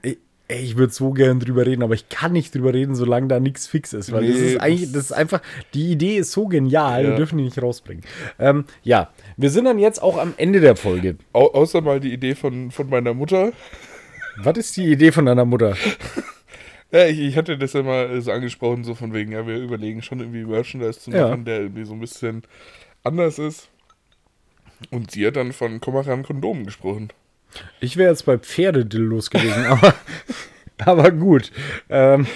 Ey, 0.53 0.61
ich 0.61 0.77
würde 0.77 0.93
so 0.93 1.09
gern 1.11 1.39
drüber 1.39 1.65
reden, 1.65 1.81
aber 1.81 1.95
ich 1.95 2.09
kann 2.09 2.31
nicht 2.31 2.53
drüber 2.53 2.75
reden, 2.75 2.93
solange 2.93 3.27
da 3.27 3.39
nichts 3.39 3.65
fix 3.65 3.91
ist. 3.91 4.11
Weil 4.11 4.21
nee, 4.21 4.31
das 4.31 4.37
ist 4.39 4.61
eigentlich, 4.61 4.91
das 4.91 5.05
ist 5.05 5.11
einfach, 5.11 5.41
die 5.73 5.91
Idee 5.91 6.17
ist 6.17 6.31
so 6.31 6.47
genial, 6.47 7.03
ja. 7.03 7.09
wir 7.09 7.15
dürfen 7.15 7.39
die 7.39 7.45
nicht 7.45 7.59
rausbringen. 7.59 8.03
Ähm, 8.37 8.65
ja, 8.83 9.09
wir 9.35 9.49
sind 9.49 9.65
dann 9.65 9.79
jetzt 9.79 9.99
auch 10.03 10.15
am 10.15 10.35
Ende 10.37 10.59
der 10.59 10.75
Folge. 10.75 11.15
Au 11.33 11.47
außer 11.47 11.81
mal 11.81 11.99
die 11.99 12.13
Idee 12.13 12.35
von, 12.35 12.69
von 12.69 12.87
meiner 12.87 13.15
Mutter. 13.15 13.51
Was 14.37 14.57
ist 14.57 14.77
die 14.77 14.91
Idee 14.91 15.11
von 15.11 15.25
deiner 15.25 15.45
Mutter? 15.45 15.75
ja, 16.91 17.07
ich, 17.07 17.19
ich, 17.19 17.35
hatte 17.35 17.57
das 17.57 17.73
ja 17.73 17.81
mal 17.81 18.21
so 18.21 18.31
angesprochen, 18.31 18.83
so 18.83 18.93
von 18.93 19.11
wegen, 19.11 19.31
ja, 19.31 19.47
wir 19.47 19.57
überlegen 19.57 20.03
schon 20.03 20.19
irgendwie 20.19 20.45
Merchandise 20.45 20.99
zu 20.99 21.09
machen, 21.09 21.19
ja. 21.21 21.35
der 21.37 21.61
irgendwie 21.61 21.85
so 21.85 21.93
ein 21.93 21.99
bisschen 21.99 22.43
anders 23.03 23.39
ist. 23.39 23.69
Und 24.91 25.09
sie 25.09 25.25
hat 25.25 25.35
dann 25.35 25.51
von 25.51 25.81
Komaran 25.81 26.21
Kondomen 26.21 26.65
gesprochen. 26.65 27.09
Ich 27.79 27.97
wäre 27.97 28.09
jetzt 28.09 28.25
bei 28.25 28.37
Pferdedillos 28.37 29.29
gewesen, 29.29 29.65
aber, 29.67 29.93
aber 30.79 31.11
gut. 31.11 31.51
Ähm, 31.89 32.27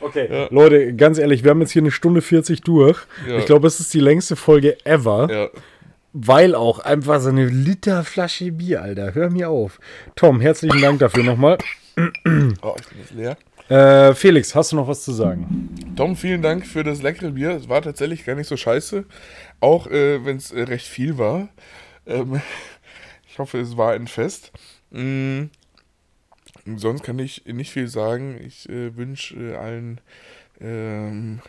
okay, 0.00 0.28
ja. 0.30 0.48
Leute, 0.50 0.94
ganz 0.94 1.18
ehrlich, 1.18 1.44
wir 1.44 1.50
haben 1.50 1.60
jetzt 1.60 1.72
hier 1.72 1.82
eine 1.82 1.90
Stunde 1.90 2.22
40 2.22 2.62
durch. 2.62 2.98
Ja. 3.28 3.38
Ich 3.38 3.46
glaube, 3.46 3.66
es 3.66 3.80
ist 3.80 3.92
die 3.94 4.00
längste 4.00 4.36
Folge 4.36 4.76
ever. 4.84 5.28
Ja. 5.30 5.60
Weil 6.18 6.54
auch 6.54 6.78
einfach 6.78 7.20
so 7.20 7.28
eine 7.28 7.44
Literflasche 7.44 8.50
Bier, 8.50 8.80
Alter. 8.80 9.14
Hör 9.14 9.28
mir 9.28 9.50
auf. 9.50 9.78
Tom, 10.14 10.40
herzlichen 10.40 10.80
Dank 10.80 10.98
dafür 10.98 11.22
nochmal. 11.24 11.58
Oh, 12.60 12.74
ich 12.78 12.88
bin 12.88 12.98
jetzt 12.98 13.14
leer. 13.14 13.38
Äh, 13.68 14.14
Felix, 14.14 14.54
hast 14.54 14.72
du 14.72 14.76
noch 14.76 14.86
was 14.86 15.02
zu 15.02 15.12
sagen? 15.12 15.70
Tom, 15.96 16.14
vielen 16.14 16.40
Dank 16.40 16.66
für 16.66 16.84
das 16.84 17.02
leckere 17.02 17.32
Bier. 17.32 17.50
Es 17.50 17.68
war 17.68 17.82
tatsächlich 17.82 18.24
gar 18.24 18.36
nicht 18.36 18.46
so 18.46 18.56
scheiße. 18.56 19.04
Auch 19.60 19.88
äh, 19.88 20.24
wenn 20.24 20.36
es 20.36 20.52
äh, 20.52 20.62
recht 20.62 20.86
viel 20.86 21.18
war. 21.18 21.48
Ähm, 22.06 22.40
ich 23.36 23.38
hoffe, 23.38 23.60
es 23.60 23.76
war 23.76 23.92
ein 23.92 24.06
Fest. 24.06 24.50
Mhm. 24.90 25.50
Sonst 26.76 27.02
kann 27.02 27.18
ich 27.18 27.44
nicht 27.44 27.70
viel 27.70 27.86
sagen. 27.86 28.40
Ich 28.42 28.66
äh, 28.70 28.96
wünsche 28.96 29.36
äh, 29.36 29.56
allen 29.56 30.00
ähm, 30.58 31.42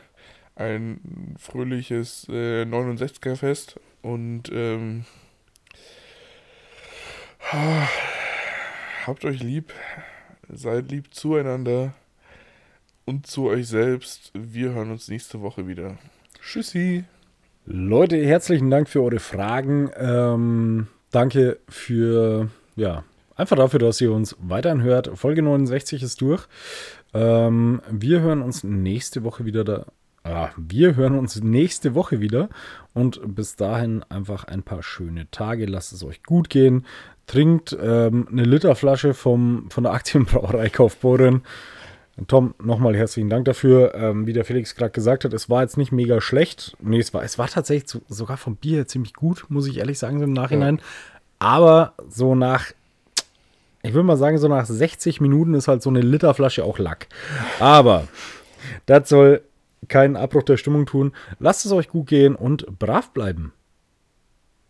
ein 0.56 1.38
fröhliches 1.40 2.28
äh, 2.28 2.64
69er-Fest 2.64 3.80
und 4.02 4.52
ähm, 4.52 5.06
habt 9.06 9.24
euch 9.24 9.42
lieb, 9.42 9.74
seid 10.50 10.92
lieb 10.92 11.14
zueinander 11.14 11.94
und 13.06 13.28
zu 13.28 13.48
euch 13.48 13.70
selbst. 13.70 14.32
Wir 14.34 14.74
hören 14.74 14.92
uns 14.92 15.08
nächste 15.08 15.40
Woche 15.40 15.70
wieder. 15.70 15.98
Tschüssi. 16.42 17.06
Leute, 17.66 18.18
herzlichen 18.18 18.70
Dank 18.70 18.90
für 18.90 19.02
eure 19.02 19.20
Fragen. 19.20 19.90
Ähm, 19.98 20.88
danke 21.18 21.58
für, 21.68 22.48
ja, 22.76 23.04
einfach 23.36 23.56
dafür, 23.56 23.80
dass 23.80 24.00
ihr 24.00 24.12
uns 24.12 24.36
weiterhin 24.40 24.84
hört. 24.84 25.10
Folge 25.16 25.42
69 25.42 26.04
ist 26.04 26.22
durch. 26.22 26.48
Ähm, 27.12 27.82
wir 27.90 28.22
hören 28.22 28.44
uns 28.44 28.64
nächste 28.64 29.24
Woche 29.24 29.44
wieder 29.44 29.64
da. 29.64 29.88
Ah, 30.24 30.50
wir 30.58 30.96
hören 30.96 31.18
uns 31.18 31.42
nächste 31.42 31.96
Woche 31.96 32.20
wieder 32.20 32.50
und 32.94 33.20
bis 33.34 33.56
dahin 33.56 34.04
einfach 34.10 34.44
ein 34.44 34.62
paar 34.62 34.84
schöne 34.84 35.26
Tage. 35.32 35.66
Lasst 35.66 35.92
es 35.92 36.04
euch 36.04 36.22
gut 36.22 36.52
gehen. 36.52 36.86
Trinkt 37.26 37.76
ähm, 37.82 38.28
eine 38.32 38.44
Literflasche 38.44 39.16
vom, 39.16 39.72
von 39.72 39.86
der 39.86 39.94
Aktienbrauerei 39.94 40.70
Kaufbohren. 40.70 41.42
Tom, 42.26 42.56
nochmal 42.62 42.96
herzlichen 42.96 43.30
Dank 43.30 43.46
dafür. 43.46 43.94
Ähm, 43.94 44.26
wie 44.26 44.34
der 44.34 44.44
Felix 44.44 44.74
gerade 44.74 44.92
gesagt 44.92 45.24
hat, 45.24 45.34
es 45.34 45.50
war 45.50 45.62
jetzt 45.62 45.78
nicht 45.78 45.92
mega 45.92 46.20
schlecht. 46.20 46.76
Nee, 46.80 46.98
es 46.98 47.14
war, 47.14 47.24
es 47.24 47.38
war 47.38 47.48
tatsächlich 47.48 47.90
so, 47.90 48.02
sogar 48.10 48.38
vom 48.38 48.56
Bier 48.56 48.88
ziemlich 48.88 49.14
gut, 49.14 49.46
muss 49.50 49.68
ich 49.68 49.78
ehrlich 49.78 50.00
sagen, 50.00 50.18
so 50.18 50.24
im 50.24 50.34
Nachhinein. 50.34 50.78
Ja. 50.78 50.84
Aber 51.40 51.94
so 52.10 52.34
nach, 52.34 52.72
ich 53.84 53.94
würde 53.94 54.08
mal 54.08 54.18
sagen, 54.18 54.40
so 54.40 54.48
nach 54.48 54.66
60 54.66 55.22
Minuten 55.22 55.54
ist 55.54 55.68
halt 55.68 55.84
so 55.84 55.92
eine 55.92 56.02
Literflasche 56.02 56.64
auch 56.64 56.80
Lack. 56.80 57.08
Aber 57.60 58.08
das 58.88 59.10
soll 59.10 59.44
keinen 59.88 60.16
Abbruch 60.16 60.44
der 60.44 60.58
Stimmung 60.58 60.88
tun. 60.88 61.14
Lasst 61.40 61.68
es 61.68 61.72
euch 61.72 61.88
gut 61.88 62.08
gehen 62.08 62.36
und 62.36 62.80
brav 62.80 63.12
bleiben. 63.12 63.54